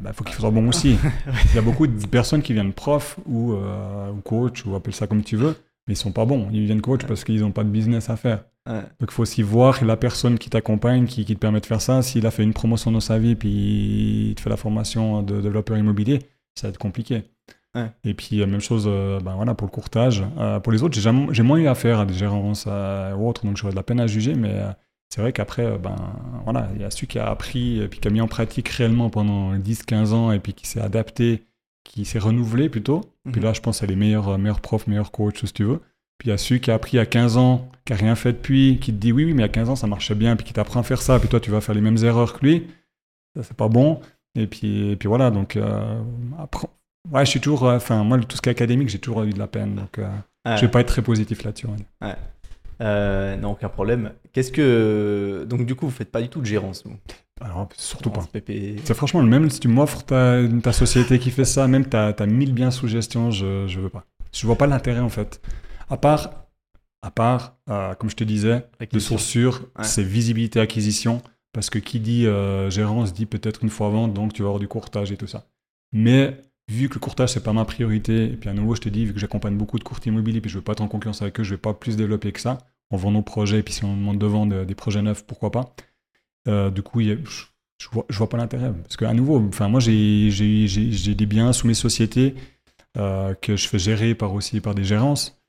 bah, 0.02 0.14
faut 0.14 0.24
qu'il 0.24 0.36
soit 0.36 0.52
bon 0.52 0.68
aussi. 0.70 0.97
Il 1.52 1.56
y 1.56 1.58
a 1.58 1.62
beaucoup 1.62 1.88
de 1.88 2.08
personnes 2.08 2.41
qui 2.41 2.54
viennent 2.54 2.74
prof 2.74 3.18
ou, 3.26 3.54
euh, 3.54 4.12
ou, 4.12 4.22
coach, 4.22 4.66
ou 4.66 4.76
appelle 4.76 4.93
ça 4.93 5.08
comme 5.08 5.24
tu 5.24 5.36
veux, 5.36 5.56
mais 5.88 5.93
ils 5.93 5.97
sont 5.97 6.12
pas 6.12 6.26
bons. 6.26 6.47
Ils 6.52 6.66
viennent 6.66 6.82
coach 6.82 7.06
parce 7.06 7.24
qu'ils 7.24 7.41
n'ont 7.41 7.52
pas 7.52 7.64
de 7.64 7.70
business 7.70 8.10
à 8.10 8.16
faire. 8.16 8.43
Donc 8.68 9.10
il 9.10 9.12
faut 9.12 9.24
aussi 9.24 9.41
voir 9.41 9.84
la 9.84 9.97
personne 9.97 10.38
qui 10.38 10.49
t'accompagne, 10.49 11.06
qui, 11.06 11.26
qui, 11.26 11.34
te 11.34 11.39
permet 11.39 11.60
de 11.60 11.66
faire 11.66 11.82
ça. 11.82 12.02
S'il 12.02 12.26
a 12.28 12.32
fait 12.32 12.43
une 12.43 12.54
promotion 12.54 12.91
dans 12.91 12.99
sa 12.99 13.18
vie, 13.18 13.36
puis 13.36 14.30
il 14.30 14.36
te 14.36 14.41
fait 14.41 14.52
la 14.52 14.58
formation 14.58 15.24
de 15.24 15.41
développeur 15.41 15.78
immobilier, 15.78 16.20
ça 16.56 16.68
va 16.68 16.70
être 16.70 16.78
compliqué. 16.78 17.24
Et 18.04 18.14
puis, 18.14 18.45
même 18.45 18.60
chose 18.60 18.86
ben 18.86 19.34
voilà, 19.36 19.56
pour 19.56 19.66
le 19.66 19.72
courtage. 19.72 20.24
Euh, 20.38 20.60
pour 20.60 20.74
les 20.74 20.84
autres, 20.84 20.99
j'ai 20.99 21.43
moins 21.43 21.58
eu 21.58 21.68
affaire 21.68 22.02
à 22.02 22.06
des 22.06 22.14
gérances 22.14 22.68
ou 22.68 23.28
autres, 23.28 23.45
donc 23.45 23.58
j'aurais 23.58 23.72
de 23.72 23.78
la 23.78 23.84
peine 23.84 23.99
à 23.99 24.08
juger, 24.08 24.36
mais 24.36 24.62
c'est 25.14 25.20
vrai 25.20 25.34
qu'après, 25.34 25.66
euh, 25.66 25.78
ben, 25.78 25.95
voilà, 26.45 26.70
il 26.74 26.82
y 26.82 26.86
a 26.86 26.89
celui 26.89 27.07
qui 27.07 27.20
a 27.20 27.30
appris, 27.30 27.82
et 27.82 27.88
puis 27.89 27.99
qui 27.99 28.07
a 28.07 28.12
mis 28.12 28.22
en 28.22 28.28
pratique 28.28 28.70
réellement 28.70 29.09
pendant 29.09 29.53
10-15 29.55 30.14
ans, 30.14 30.32
et 30.32 30.39
puis 30.39 30.53
qui 30.53 30.66
s'est 30.66 30.80
adapté, 30.80 31.43
qui 31.84 32.05
s'est 32.05 32.20
renouvelé 32.20 32.70
plutôt. 32.70 33.01
Puis 33.30 33.41
mhm. 33.41 33.47
là, 33.47 33.53
je 33.53 33.59
pense 33.59 33.84
à 33.84 33.86
les 33.86 33.97
meilleurs, 33.97 34.30
euh, 34.30 34.38
meilleurs 34.38 34.62
profs, 34.62 34.88
meilleurs 34.88 35.12
coachs, 35.12 35.45
si 35.45 35.51
tu 35.51 35.66
veux. 35.66 35.82
Puis 36.18 36.30
il 36.30 36.30
y 36.30 36.34
a 36.34 36.38
celui 36.38 36.62
qui 36.62 36.72
a 36.72 36.76
appris 36.76 36.97
à 36.97 37.05
15 37.05 37.36
ans, 37.36 37.70
qui 37.84 37.91
a 37.91 37.97
rien 37.97 38.16
fait 38.16 38.32
depuis, 38.32 38.80
qui 38.80 38.93
te 38.93 38.97
dit 38.97 39.12
oui, 39.12 39.26
oui, 39.26 39.34
mais 39.34 39.43
à 39.43 39.49
15 39.49 39.70
ans, 39.70 39.76
ça 39.76 39.88
marchait 39.88 40.16
bien, 40.16 40.38
puis 40.38 40.45
qui 40.45 40.53
t'apprend 40.53 40.80
à 40.80 40.84
faire 40.84 41.01
ça, 41.01 41.20
puis 41.20 41.28
toi, 41.28 41.41
tu 41.41 41.51
vas 41.51 41.59
faire 41.59 41.76
les 41.76 41.82
mêmes 41.82 41.97
erreurs 41.97 42.39
que 42.39 42.45
lui. 42.45 42.68
Ça, 43.36 43.43
c'est 43.43 43.57
pas 43.57 43.68
bon. 43.68 43.99
Et 44.36 44.47
puis, 44.47 44.91
et 44.91 44.95
puis 44.95 45.09
voilà, 45.09 45.30
donc 45.30 45.57
euh, 45.57 46.01
après, 46.39 46.68
ouais, 47.12 47.26
je 47.26 47.32
suis 47.32 47.41
toujours, 47.41 47.64
enfin, 47.64 48.05
moi, 48.05 48.18
tout 48.20 48.38
ce 48.38 48.41
qui 48.41 48.47
est 48.47 48.53
académique, 48.53 48.88
j'ai 48.88 48.99
toujours 48.99 49.24
eu 49.24 49.32
de 49.32 49.39
la 49.39 49.47
peine, 49.47 49.76
donc 49.76 49.99
je 50.45 50.62
vais 50.62 50.72
pas 50.72 50.80
être 50.80 50.88
très 50.88 51.01
positif 51.01 51.43
là-dessus. 51.43 51.68
Ouais. 52.01 52.16
Euh, 52.82 53.36
non, 53.38 53.52
aucun 53.52 53.70
problème. 53.70 54.12
Qu'est-ce 54.34 54.52
que. 54.52 55.46
Donc, 55.48 55.66
du 55.66 55.76
coup, 55.76 55.86
vous 55.86 55.92
faites 55.92 56.12
pas 56.12 56.22
du 56.22 56.30
tout 56.30 56.42
de 56.42 56.46
gérance, 56.46 56.84
vous? 56.86 56.98
Alors, 57.40 57.70
surtout 57.78 58.12
pas. 58.12 58.28
C'est 58.34 58.94
franchement, 58.94 59.24
même 59.24 59.50
si 59.50 59.60
tu 59.60 59.68
m'offres 59.68 60.04
ta, 60.04 60.40
ta, 60.62 60.72
société 60.72 61.20
qui 61.20 61.32
fait 61.32 61.46
ça, 61.46 61.68
même 61.68 61.90
tu 61.90 61.98
as, 61.98 62.26
1000 62.26 62.54
biens 62.54 62.72
sous 62.72 62.88
gestion, 62.88 63.32
je, 63.32 63.68
je 63.68 63.80
veux 63.80 63.90
pas. 63.90 64.06
Je 64.34 64.46
vois 64.46 64.58
pas 64.58 64.68
l'intérêt, 64.68 65.00
en 65.00 65.10
fait. 65.10 65.42
À 65.90 65.98
part, 65.98 66.42
à 67.02 67.12
part 67.12 67.58
euh, 67.70 67.94
comme 67.96 68.10
je 68.10 68.16
te 68.16 68.24
disais, 68.24 68.68
de 68.92 69.00
source 69.00 69.24
sûre, 69.24 69.68
c'est 69.82 70.04
visibilité 70.04 70.60
acquisition. 70.60 71.22
Parce 71.54 71.70
que 71.70 71.80
qui 71.80 72.00
dit 72.00 72.28
euh, 72.28 72.70
gérance 72.70 73.14
dit 73.14 73.26
peut-être 73.26 73.64
une 73.64 73.70
fois 73.70 73.90
vente, 73.90 74.14
donc 74.14 74.32
tu 74.32 74.42
vas 74.42 74.48
avoir 74.48 74.60
du 74.60 74.70
courtage 74.70 75.12
et 75.12 75.18
tout 75.18 75.28
ça. 75.28 75.48
Mais 75.92 76.38
vu 76.70 76.89
que 76.89 76.95
le 76.95 76.99
courtage 76.99 77.34
c'est 77.34 77.43
pas 77.43 77.53
ma 77.53 77.66
priorité, 77.66 78.26
et 78.26 78.38
puis 78.38 78.49
à 78.49 78.53
nouveau 78.53 78.76
je 78.76 78.82
te 78.82 78.89
dis, 78.89 79.05
vu 79.05 79.14
que 79.14 79.20
j'accompagne 79.20 79.55
beaucoup 79.55 79.80
de 79.80 79.84
courtiers 79.84 80.12
immobiliers, 80.12 80.41
puis 80.41 80.49
je 80.49 80.57
veux 80.57 80.64
pas 80.64 80.74
être 80.74 80.82
en 80.82 80.88
concurrence 80.88 81.22
avec 81.22 81.39
eux, 81.39 81.43
je 81.43 81.51
vais 81.51 81.62
pas 81.62 81.74
plus 81.74 81.97
développer 81.97 82.32
que 82.32 82.39
ça, 82.39 82.57
on 82.91 82.97
vend 82.97 83.12
nos 83.12 83.22
projets, 83.22 83.59
et 83.59 83.64
puis 83.64 83.74
si 83.74 83.84
on 83.84 83.95
demande 83.95 84.18
de 84.18 84.26
vendre 84.26 84.64
des 84.66 84.76
projets 84.76 85.01
neufs, 85.01 85.26
pourquoi 85.26 85.51
pas. 85.51 85.74
Euh, 86.47 86.70
du 86.70 86.82
coup, 86.82 87.01
je, 87.01 87.89
vois, 87.91 88.05
vois 88.09 88.30
pas 88.30 88.38
l'intérêt. 88.38 88.74
Parce 88.74 88.97
qu'à 88.97 89.14
nouveau, 89.14 89.39
moi, 89.39 89.80
j'ai 89.80 91.16
des 91.16 91.26
biens 91.26 91.53
sous 91.53 91.68
mes 91.68 91.74
sociétés 91.74 92.36
euh, 92.97 93.34
que 93.36 93.55
je 93.55 93.68
fais 93.68 93.80
gérer 93.80 94.16
par 94.16 94.34
aussi 94.34 94.59
par 94.59 94.76
des 94.76 94.84
gérances. 94.84 95.41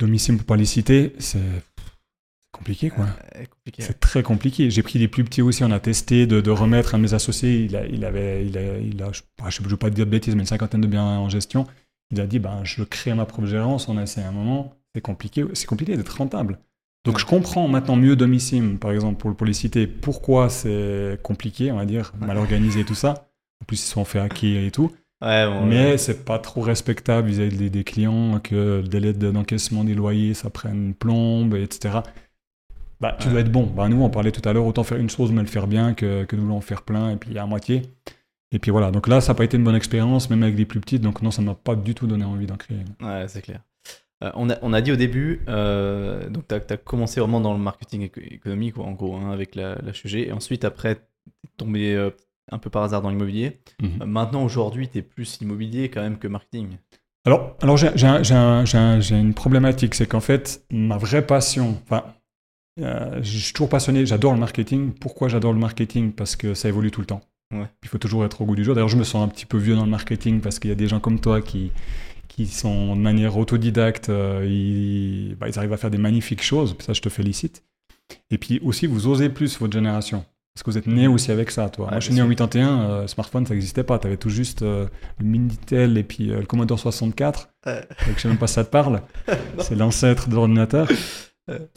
Domicile 0.00 0.36
pour 0.36 0.46
pas 0.46 0.56
les 0.56 0.64
citer, 0.64 1.14
c'est 1.18 1.40
compliqué 2.52 2.90
quoi. 2.90 3.06
c'est 3.78 4.00
très 4.00 4.22
compliqué. 4.22 4.70
J'ai 4.70 4.82
pris 4.82 4.98
des 4.98 5.08
plus 5.08 5.24
petits 5.24 5.42
aussi, 5.42 5.64
on 5.64 5.70
a 5.70 5.80
testé 5.80 6.26
de, 6.26 6.50
remettre 6.50 6.94
un 6.94 6.98
de 6.98 7.04
mes 7.04 7.14
associés, 7.14 7.64
il, 7.64 7.76
a, 7.76 7.86
il 7.86 8.04
avait, 8.04 8.46
il 8.46 8.56
a, 8.58 8.78
il 8.78 9.02
a 9.02 9.10
je 9.12 9.62
ne 9.62 9.68
veux 9.68 9.76
pas 9.76 9.90
dire 9.90 10.06
de 10.06 10.10
bêtises, 10.10 10.34
mais 10.34 10.42
une 10.42 10.46
cinquantaine 10.46 10.80
de 10.80 10.86
biens 10.86 11.04
en 11.04 11.28
gestion. 11.28 11.66
Il 12.10 12.20
a 12.20 12.26
dit, 12.26 12.38
ben, 12.38 12.60
je 12.64 12.82
crée 12.84 13.12
ma 13.12 13.26
propre 13.26 13.46
gérance, 13.46 13.88
on 13.88 13.98
a 13.98 14.02
essayé 14.02 14.26
un 14.26 14.32
moment 14.32 14.74
c'est 14.94 15.02
compliqué, 15.02 15.44
c'est 15.52 15.66
compliqué 15.66 15.96
d'être 15.96 16.16
rentable. 16.16 16.58
Donc 17.04 17.18
je 17.18 17.26
comprends 17.26 17.68
maintenant 17.68 17.96
mieux 17.96 18.16
Domicile, 18.16 18.78
par 18.78 18.90
exemple, 18.90 19.20
pour, 19.20 19.36
pour 19.36 19.46
les 19.46 19.52
citer, 19.52 19.86
pourquoi 19.86 20.48
c'est 20.48 21.18
compliqué, 21.22 21.70
on 21.70 21.76
va 21.76 21.86
dire, 21.86 22.12
mal 22.18 22.36
organisé 22.38 22.80
et 22.80 22.84
tout 22.84 22.94
ça. 22.94 23.28
En 23.62 23.64
plus, 23.64 23.82
ils 23.82 23.88
sont 23.88 24.04
fait 24.04 24.18
hacker 24.18 24.64
et 24.64 24.70
tout. 24.70 24.90
mais 25.20 25.98
c'est 25.98 26.24
pas 26.24 26.38
trop 26.38 26.60
respectable 26.60 27.28
vis-à-vis 27.28 27.70
des, 27.70 27.84
clients 27.84 28.40
que 28.40 28.80
le 28.82 28.88
délai 28.88 29.12
d'encaissement 29.12 29.84
des 29.84 29.94
loyers, 29.94 30.34
ça 30.34 30.50
prenne 30.50 30.86
une 30.86 30.94
plombe, 30.94 31.54
etc. 31.54 32.00
Bah, 33.00 33.16
tu 33.18 33.28
dois 33.28 33.40
être 33.40 33.52
bon. 33.52 33.64
Bah, 33.64 33.88
nous, 33.88 34.02
on 34.02 34.10
parlait 34.10 34.32
tout 34.32 34.46
à 34.48 34.52
l'heure, 34.52 34.66
autant 34.66 34.82
faire 34.82 34.98
une 34.98 35.10
chose, 35.10 35.30
mais 35.32 35.40
le 35.40 35.46
faire 35.46 35.66
bien 35.66 35.94
que, 35.94 36.24
que 36.24 36.36
nous 36.36 36.52
en 36.52 36.60
faire 36.60 36.82
plein 36.82 37.10
et 37.10 37.16
puis 37.16 37.38
à 37.38 37.46
moitié. 37.46 37.82
Et 38.50 38.58
puis 38.58 38.70
voilà. 38.70 38.90
Donc 38.90 39.08
là, 39.08 39.20
ça 39.20 39.32
n'a 39.32 39.36
pas 39.36 39.44
été 39.44 39.56
une 39.56 39.64
bonne 39.64 39.76
expérience, 39.76 40.30
même 40.30 40.42
avec 40.42 40.56
des 40.56 40.64
plus 40.64 40.80
petites. 40.80 41.02
Donc 41.02 41.22
non, 41.22 41.30
ça 41.30 41.42
ne 41.42 41.46
m'a 41.46 41.54
pas 41.54 41.76
du 41.76 41.94
tout 41.94 42.06
donné 42.06 42.24
envie 42.24 42.46
d'en 42.46 42.56
créer. 42.56 42.78
Ouais, 43.00 43.26
c'est 43.28 43.42
clair. 43.42 43.60
Euh, 44.24 44.32
on, 44.34 44.72
a, 44.72 44.80
dit 44.80 44.90
au 44.90 44.96
début, 44.96 45.42
euh, 45.48 46.28
donc 46.28 46.48
tu 46.48 46.54
as, 46.54 46.76
commencé 46.76 47.20
vraiment 47.20 47.40
dans 47.40 47.52
le 47.52 47.60
marketing 47.60 48.10
économique, 48.16 48.76
en 48.78 48.90
gros, 48.90 49.14
hein, 49.14 49.30
avec 49.30 49.54
la, 49.54 49.76
la 49.76 49.92
et 50.12 50.32
ensuite, 50.32 50.64
après, 50.64 50.96
tu 50.96 51.00
es 51.00 51.50
tombé 51.56 51.94
euh, 51.94 52.10
un 52.50 52.58
peu 52.58 52.68
par 52.68 52.82
hasard 52.82 53.00
dans 53.00 53.10
l'immobilier. 53.10 53.60
Mhm. 53.80 54.04
maintenant, 54.06 54.42
aujourd'hui, 54.42 54.88
tu 54.88 54.98
es 54.98 55.02
plus 55.02 55.38
immobilier 55.40 55.88
quand 55.88 56.00
même 56.00 56.18
que 56.18 56.26
marketing. 56.26 56.78
Alors, 57.24 57.56
alors 57.60 57.76
j'ai 57.76 59.16
une 59.16 59.34
problématique, 59.34 59.94
c'est 59.94 60.06
qu'en 60.06 60.20
fait, 60.20 60.64
ma 60.70 60.96
vraie 60.96 61.24
passion, 61.24 61.78
enfin, 61.84 62.02
je 62.78 63.38
suis 63.38 63.52
toujours 63.52 63.68
passionné, 63.68 64.06
j'adore 64.06 64.32
le 64.32 64.40
marketing. 64.40 64.92
Pourquoi 64.92 65.28
j'adore 65.28 65.52
le 65.52 65.58
marketing? 65.58 66.12
Parce 66.12 66.36
que 66.36 66.54
ça 66.54 66.68
évolue 66.68 66.90
tout 66.90 67.00
le 67.00 67.06
temps. 67.06 67.20
Il 67.50 67.88
faut 67.88 67.98
toujours 67.98 68.24
être 68.24 68.42
au 68.42 68.44
goût 68.44 68.56
du 68.56 68.64
jour. 68.64 68.74
D'ailleurs, 68.74 68.88
je 68.88 68.96
me 68.96 69.04
sens 69.04 69.24
un 69.24 69.28
petit 69.28 69.46
peu 69.46 69.56
vieux 69.56 69.74
dans 69.74 69.84
le 69.84 69.90
marketing 69.90 70.40
parce 70.40 70.58
qu'il 70.58 70.68
y 70.68 70.72
a 70.72 70.76
des 70.76 70.86
gens 70.86 71.00
comme 71.00 71.18
toi 71.18 71.40
qui, 71.40 71.72
qui 72.28 72.46
sont 72.46 72.94
de 72.94 73.00
manière 73.00 73.36
autodidacte, 73.36 74.10
euh, 74.10 74.46
ils, 74.46 75.34
bah, 75.36 75.48
ils, 75.48 75.58
arrivent 75.58 75.72
à 75.72 75.78
faire 75.78 75.90
des 75.90 75.98
magnifiques 75.98 76.42
choses. 76.42 76.76
Ça, 76.80 76.92
je 76.92 77.00
te 77.00 77.08
félicite. 77.08 77.64
Et 78.30 78.38
puis 78.38 78.60
aussi, 78.62 78.86
vous 78.86 79.06
osez 79.06 79.30
plus 79.30 79.58
votre 79.58 79.72
génération. 79.72 80.24
Parce 80.54 80.62
que 80.62 80.70
vous 80.70 80.78
êtes 80.78 80.86
né 80.86 81.06
aussi 81.06 81.30
avec 81.30 81.50
ça, 81.50 81.68
toi. 81.68 81.86
Moi, 81.90 82.00
je 82.00 82.06
suis 82.06 82.14
né 82.14 82.20
en 82.20 82.28
81, 82.28 82.80
euh, 82.80 83.06
smartphone, 83.06 83.46
ça 83.46 83.54
n'existait 83.54 83.84
pas. 83.84 83.98
Tu 83.98 84.08
avais 84.08 84.16
tout 84.16 84.30
juste 84.30 84.62
euh, 84.62 84.86
le 85.18 85.24
Minitel 85.24 85.96
et 85.96 86.02
puis 86.02 86.26
le 86.26 86.44
Commodore 86.44 86.78
64. 86.78 87.48
Donc, 87.64 87.76
je 88.16 88.20
sais 88.20 88.28
même 88.28 88.38
pas 88.38 88.46
si 88.46 88.54
ça 88.54 88.64
te 88.64 88.70
parle. 88.70 89.02
C'est 89.60 89.76
l'ancêtre 89.76 90.28
de 90.28 90.34
l'ordinateur. 90.34 90.88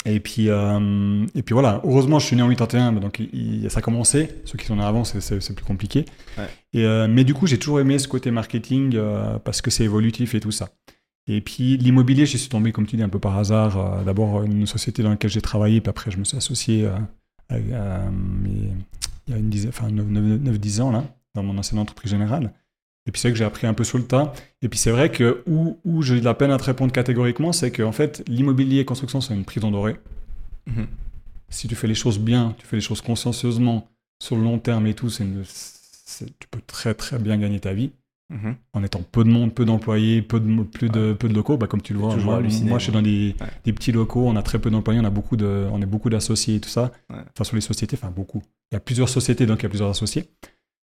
Et 0.06 0.20
puis, 0.20 0.50
euh, 0.50 1.26
et 1.34 1.44
puis 1.44 1.54
voilà, 1.54 1.82
heureusement, 1.86 2.20
je 2.20 2.26
suis 2.26 2.36
né 2.36 2.42
en 2.42 2.50
81, 2.50 2.94
donc 2.94 3.22
ça 3.70 3.80
a 3.80 3.82
commencé. 3.82 4.30
Ceux 4.46 4.58
qui 4.58 4.66
sont 4.66 4.76
nés 4.76 4.84
avant, 4.84 5.04
c'est 5.04 5.56
plus 5.56 5.66
compliqué. 5.66 6.06
Et, 6.74 6.86
euh, 6.86 7.08
mais 7.10 7.24
du 7.24 7.34
coup, 7.34 7.48
j'ai 7.48 7.58
toujours 7.58 7.80
aimé 7.80 7.98
ce 8.00 8.08
côté 8.08 8.32
marketing 8.32 8.96
euh, 8.96 9.40
parce 9.40 9.62
que 9.62 9.72
c'est 9.72 9.84
évolutif 9.84 10.36
et 10.36 10.40
tout 10.40 10.52
ça. 10.52 10.70
Et 11.28 11.40
puis 11.42 11.78
l'immobilier, 11.78 12.26
j'y 12.26 12.38
suis 12.38 12.50
tombé, 12.50 12.72
comme 12.72 12.86
tu 12.86 12.98
dis, 12.98 13.04
un 13.04 13.10
peu 13.10 13.20
par 13.20 13.38
hasard. 13.38 14.04
D'abord, 14.04 14.44
une 14.44 14.66
société 14.66 15.04
dans 15.04 15.12
laquelle 15.12 15.30
j'ai 15.30 15.42
travaillé, 15.42 15.80
puis 15.80 15.90
après, 15.90 16.12
je 16.12 16.18
me 16.18 16.24
suis 16.24 16.38
associé 16.38 16.90
il 17.52 17.70
y 17.70 19.34
a 19.34 19.38
une 19.38 19.50
dizaine, 19.50 19.70
enfin 19.70 19.90
9-10 19.90 20.82
ans, 20.82 20.92
là, 20.92 21.04
dans 21.36 21.44
mon 21.44 21.58
ancienne 21.58 21.80
entreprise 21.80 22.12
générale. 22.12 22.54
Et 23.08 23.12
puis 23.12 23.20
c'est 23.20 23.30
vrai 23.30 23.34
que 23.34 23.40
j'ai 23.40 23.46
appris 23.46 23.68
un 23.68 23.74
peu 23.74 23.84
sur 23.84 23.98
le 23.98 24.06
tas. 24.06 24.34
Et 24.62 24.70
puis 24.70 24.78
c'est 24.78 24.92
vrai 24.92 25.10
que 25.10 25.44
où, 25.48 25.80
où 25.86 26.02
j'ai 26.02 26.20
de 26.20 26.26
la 26.26 26.34
peine 26.34 26.52
à 26.52 26.58
te 26.58 26.64
répondre 26.64 26.92
catégoriquement, 26.92 27.52
c'est 27.52 27.72
qu'en 27.72 27.92
fait, 27.92 28.24
l'immobilier 28.28 28.80
et 28.80 28.86
construction, 28.86 29.22
c'est 29.22 29.34
une 29.34 29.46
prison 29.46 29.72
dorée. 29.72 29.98
Mhm. 30.68 30.88
Si 31.50 31.68
tu 31.68 31.76
fais 31.76 31.88
les 31.88 31.96
choses 31.96 32.20
bien, 32.20 32.56
tu 32.58 32.66
fais 32.66 32.78
les 32.78 32.82
choses 32.82 33.02
consciencieusement, 33.02 33.90
sur 34.22 34.36
le 34.36 34.44
long 34.44 34.60
terme 34.60 34.86
et 34.88 34.94
tout, 34.94 35.10
c'est 35.10 35.26
tu 36.40 36.48
peux 36.50 36.62
très 36.68 36.94
très 36.94 37.18
bien 37.18 37.38
gagner 37.38 37.60
ta 37.60 37.74
vie. 37.74 37.92
Mhm. 38.30 38.56
En 38.74 38.84
étant 38.84 39.02
peu 39.12 39.26
de 39.26 39.30
monde, 39.30 39.54
peu 39.54 39.66
d'employés, 39.66 40.22
peu 40.22 40.40
de, 40.40 40.64
plus 40.64 40.90
de, 40.90 41.12
peu 41.12 41.28
de 41.28 41.34
locaux, 41.34 41.58
bah, 41.58 41.68
comme 41.68 41.82
tu 41.82 41.92
le 41.92 42.00
vois, 42.00 42.16
moi, 42.16 42.40
moi, 42.40 42.78
je 42.78 42.84
suis 42.84 42.94
dans 42.94 43.02
des, 43.02 43.36
des, 43.66 43.74
petits 43.74 43.92
locaux, 43.92 44.26
on 44.26 44.38
a 44.38 44.42
très 44.42 44.58
peu 44.58 44.70
d'employés, 44.70 45.02
on 45.02 45.06
a 45.06 45.10
beaucoup 45.10 45.36
de, 45.36 45.68
on 45.70 45.82
est 45.82 45.86
beaucoup 45.86 46.10
d'associés 46.10 46.56
et 46.56 46.60
tout 46.62 46.70
ça. 46.70 46.92
Enfin, 47.10 47.44
sur 47.44 47.56
les 47.56 47.62
sociétés, 47.62 47.98
enfin 48.02 48.10
beaucoup. 48.10 48.42
Il 48.72 48.76
y 48.76 48.78
a 48.78 48.80
plusieurs 48.80 49.10
sociétés, 49.10 49.46
donc 49.46 49.60
il 49.60 49.64
y 49.64 49.66
a 49.66 49.70
plusieurs 49.70 49.90
associés. 49.90 50.30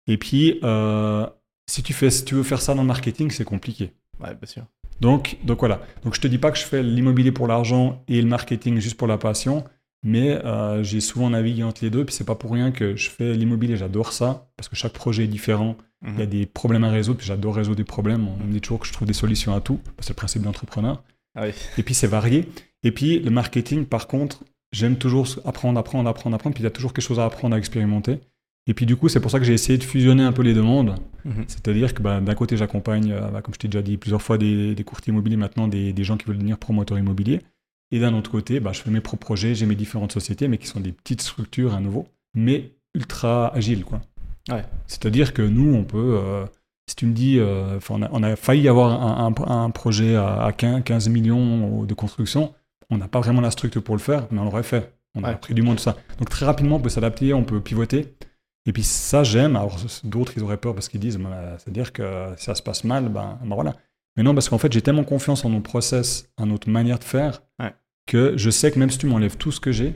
Et 0.07 0.17
puis, 0.17 0.59
euh, 0.63 1.27
si 1.67 1.83
tu, 1.83 1.93
fais, 1.93 2.09
si 2.09 2.25
tu 2.25 2.35
veux 2.35 2.43
faire 2.43 2.61
ça 2.61 2.73
dans 2.73 2.81
le 2.81 2.87
marketing, 2.87 3.31
c'est 3.31 3.45
compliqué. 3.45 3.91
Ouais, 4.19 4.33
bien 4.35 4.47
sûr. 4.47 4.63
Donc, 5.01 5.37
donc 5.43 5.59
voilà. 5.59 5.81
Donc 6.03 6.15
je 6.15 6.21
te 6.21 6.27
dis 6.27 6.37
pas 6.37 6.51
que 6.51 6.57
je 6.57 6.63
fais 6.63 6.83
l'immobilier 6.83 7.31
pour 7.31 7.47
l'argent 7.47 8.03
et 8.07 8.21
le 8.21 8.27
marketing 8.27 8.79
juste 8.79 8.97
pour 8.97 9.07
la 9.07 9.17
passion, 9.17 9.63
mais 10.03 10.31
euh, 10.45 10.83
j'ai 10.83 11.01
souvent 11.01 11.29
navigué 11.29 11.63
entre 11.63 11.83
les 11.83 11.89
deux. 11.89 12.05
Puis 12.05 12.15
c'est 12.15 12.23
pas 12.23 12.35
pour 12.35 12.51
rien 12.51 12.71
que 12.71 12.95
je 12.95 13.09
fais 13.09 13.33
l'immobilier. 13.33 13.75
J'adore 13.75 14.13
ça 14.13 14.47
parce 14.55 14.69
que 14.69 14.75
chaque 14.75 14.93
projet 14.93 15.25
est 15.25 15.27
différent. 15.27 15.75
Il 16.05 16.19
y 16.19 16.21
a 16.21 16.25
mhm. 16.25 16.29
des 16.29 16.45
problèmes 16.45 16.83
à 16.83 16.91
résoudre. 16.91 17.17
Puis 17.17 17.27
j'adore 17.27 17.55
résoudre 17.55 17.77
des 17.77 17.83
problèmes. 17.83 18.27
On 18.27 18.45
me 18.45 18.53
dit 18.53 18.61
toujours 18.61 18.79
que 18.79 18.87
je 18.87 18.93
trouve 18.93 19.07
des 19.07 19.13
solutions 19.13 19.55
à 19.55 19.61
tout. 19.61 19.79
C'est 19.99 20.09
le 20.09 20.15
principe 20.15 20.43
d'entrepreneur. 20.43 21.03
Ah 21.35 21.47
et 21.47 21.83
puis 21.83 21.93
c'est 21.93 22.07
varié. 22.07 22.47
Et 22.83 22.91
puis 22.91 23.19
le 23.19 23.31
marketing, 23.31 23.85
par 23.85 24.07
contre, 24.07 24.43
j'aime 24.71 24.97
toujours 24.97 25.27
apprendre, 25.43 25.79
apprendre, 25.79 26.07
apprendre, 26.09 26.35
apprendre. 26.35 26.53
Puis 26.53 26.63
il 26.63 26.65
y 26.65 26.67
a 26.67 26.71
toujours 26.71 26.93
quelque 26.93 27.05
chose 27.05 27.19
à 27.19 27.25
apprendre, 27.25 27.55
à 27.55 27.57
expérimenter. 27.57 28.19
Et 28.67 28.73
puis 28.73 28.85
du 28.85 28.95
coup, 28.95 29.09
c'est 29.09 29.19
pour 29.19 29.29
ça 29.29 29.39
que 29.39 29.45
j'ai 29.45 29.53
essayé 29.53 29.77
de 29.77 29.83
fusionner 29.83 30.23
un 30.23 30.31
peu 30.31 30.41
les 30.41 30.53
demandes. 30.53 30.95
Mhm. 31.23 31.45
C'est-à-dire 31.47 31.93
que 31.93 32.01
bah, 32.01 32.19
d'un 32.19 32.35
côté, 32.35 32.57
j'accompagne, 32.57 33.11
euh, 33.11 33.29
bah, 33.29 33.41
comme 33.41 33.53
je 33.53 33.59
t'ai 33.59 33.67
déjà 33.67 33.81
dit 33.81 33.97
plusieurs 33.97 34.21
fois, 34.21 34.37
des, 34.37 34.75
courtiers 34.85 35.11
immobiliers, 35.11 35.37
maintenant 35.37 35.67
des, 35.67 36.03
gens 36.03 36.17
qui 36.17 36.25
veulent 36.25 36.37
devenir 36.37 36.57
promoteurs 36.57 36.97
immobiliers. 36.97 37.41
Et 37.91 37.99
d'un 37.99 38.13
autre 38.15 38.31
côté, 38.31 38.59
bah, 38.59 38.71
je 38.73 38.81
fais 38.81 38.89
mes 38.89 39.01
propres 39.01 39.25
projets, 39.25 39.53
j'ai 39.53 39.67
mes 39.67 39.75
différentes 39.75 40.11
sociétés, 40.11 40.47
mais 40.47 40.57
qui 40.57 40.67
sont 40.67 40.79
des 40.79 40.91
petites 40.91 41.21
structures 41.21 41.75
à 41.75 41.79
nouveau, 41.79 42.07
mais 42.33 42.71
ultra 42.95 43.53
agiles. 43.53 43.83
Quoi. 43.83 44.01
C'est-à-dire 44.87 45.33
que 45.33 45.41
nous, 45.43 45.73
on 45.75 45.83
peut, 45.83 46.19
euh, 46.19 46.45
si 46.87 46.95
tu 46.95 47.05
me 47.05 47.13
dis, 47.13 47.37
euh, 47.39 47.79
on, 47.89 48.23
a, 48.23 48.35
failli 48.35 48.67
avoir 48.67 49.21
un, 49.49 49.69
projet 49.69 50.15
à, 50.15 50.51
15 50.55 51.09
millions 51.09 51.83
de 51.83 51.93
construction, 51.93 52.53
on 52.89 52.97
n'a 52.97 53.07
pas 53.07 53.19
vraiment 53.19 53.41
la 53.41 53.51
structure 53.51 53.83
pour 53.83 53.95
le 53.95 54.01
faire, 54.01 54.27
mais 54.31 54.39
on 54.39 54.45
l'aurait 54.45 54.63
fait. 54.63 54.93
On 55.17 55.23
a 55.23 55.33
pris 55.33 55.53
du 55.53 55.61
monde, 55.61 55.77
tout 55.77 55.83
ça. 55.83 55.95
Donc 56.19 56.29
très 56.29 56.45
rapidement, 56.45 56.75
on 56.75 56.79
peut 56.79 56.89
s'adapter, 56.89 57.33
on 57.33 57.43
peut 57.43 57.61
pivoter. 57.61 58.13
Et 58.65 58.73
puis 58.73 58.83
ça, 58.83 59.23
j'aime. 59.23 59.55
Alors 59.55 59.77
d'autres, 60.03 60.33
ils 60.35 60.43
auraient 60.43 60.57
peur 60.57 60.73
parce 60.73 60.89
qu'ils 60.89 60.99
disent, 60.99 61.17
bah, 61.17 61.57
c'est-à-dire 61.57 61.93
que 61.93 62.33
si 62.37 62.45
ça 62.45 62.55
se 62.55 62.63
passe 62.63 62.83
mal, 62.83 63.09
ben, 63.09 63.39
ben, 63.43 63.55
voilà. 63.55 63.75
Mais 64.17 64.23
non, 64.23 64.33
parce 64.33 64.49
qu'en 64.49 64.57
fait, 64.57 64.71
j'ai 64.71 64.81
tellement 64.81 65.03
confiance 65.03 65.45
en 65.45 65.49
nos 65.49 65.59
process, 65.59 66.29
en 66.37 66.45
notre 66.47 66.69
manière 66.69 66.99
de 66.99 67.03
faire, 67.03 67.41
que 68.07 68.37
je 68.37 68.49
sais 68.49 68.71
que 68.71 68.79
même 68.79 68.89
si 68.89 68.97
tu 68.97 69.07
m'enlèves 69.07 69.37
tout 69.37 69.51
ce 69.51 69.59
que 69.59 69.71
j'ai, 69.71 69.93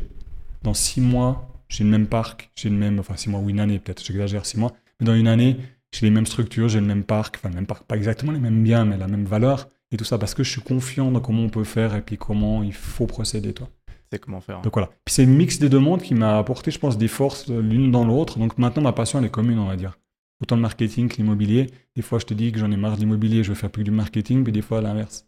dans 0.64 0.74
six 0.74 1.00
mois, 1.02 1.64
j'ai 1.70 1.84
le 1.84 1.90
même 1.90 2.08
parc, 2.08 2.52
j'ai 2.56 2.70
le 2.70 2.76
même, 2.76 3.00
enfin 3.00 3.16
six 3.16 3.30
mois 3.30 3.40
ou 3.40 3.50
une 3.50 3.60
année, 3.60 3.80
peut-être, 3.80 4.04
j'exagère 4.04 4.46
six 4.46 4.58
mois, 4.58 4.74
mais 5.00 5.06
dans 5.06 5.14
une 5.14 5.28
année, 5.28 5.58
j'ai 5.92 6.06
les 6.06 6.12
mêmes 6.12 6.26
structures, 6.26 6.68
j'ai 6.68 6.80
le 6.80 6.86
même 6.86 7.04
parc, 7.04 7.38
enfin 7.38 7.50
le 7.50 7.56
même 7.56 7.68
parc, 7.68 7.84
pas 7.84 7.96
exactement 7.96 8.32
les 8.32 8.40
mêmes 8.40 8.64
biens, 8.64 8.86
mais 8.86 8.98
la 8.98 9.08
même 9.08 9.26
valeur, 9.26 9.70
et 9.92 9.98
tout 9.98 10.06
ça 10.06 10.18
parce 10.18 10.34
que 10.34 10.44
je 10.44 10.50
suis 10.50 10.62
confiant 10.62 11.12
dans 11.12 11.20
comment 11.20 11.44
on 11.44 11.50
peut 11.50 11.64
faire 11.64 11.96
et 11.96 12.02
puis 12.02 12.18
comment 12.18 12.64
il 12.64 12.74
faut 12.74 13.08
procéder, 13.08 13.54
toi 13.54 13.70
comment 14.18 14.42
faire. 14.42 14.62
Donc 14.62 14.74
voilà. 14.74 14.90
Puis 15.06 15.14
c'est 15.14 15.26
le 15.26 15.32
mix 15.32 15.60
des 15.60 15.70
deux 15.70 15.80
mondes 15.80 16.02
qui 16.02 16.16
m'a 16.16 16.38
apporté, 16.38 16.72
je 16.72 16.80
pense, 16.80 16.98
des 16.98 17.08
forces 17.08 17.48
l'une 17.50 17.92
dans 17.92 18.06
l'autre. 18.06 18.40
Donc 18.40 18.58
maintenant, 18.58 18.82
ma 18.82 18.94
passion, 18.94 19.20
elle 19.20 19.26
est 19.26 19.30
commune, 19.30 19.60
on 19.60 19.68
va 19.68 19.76
dire. 19.76 19.98
Autant 20.42 20.56
le 20.56 20.62
marketing 20.62 21.10
que 21.10 21.18
l'immobilier. 21.18 21.70
Des 21.96 22.02
fois, 22.02 22.18
je 22.18 22.26
te 22.26 22.34
dis 22.34 22.52
que 22.52 22.60
j'en 22.60 22.72
ai 22.72 22.78
marre 22.78 22.96
de 22.96 23.02
l'immobilier, 23.02 23.44
je 23.44 23.50
veux 23.50 23.56
faire 23.56 23.70
plus 23.70 23.84
du 23.84 23.92
marketing, 23.92 24.44
puis 24.44 24.54
des 24.54 24.62
fois, 24.62 24.80
à 24.80 24.82
l'inverse. 24.82 25.26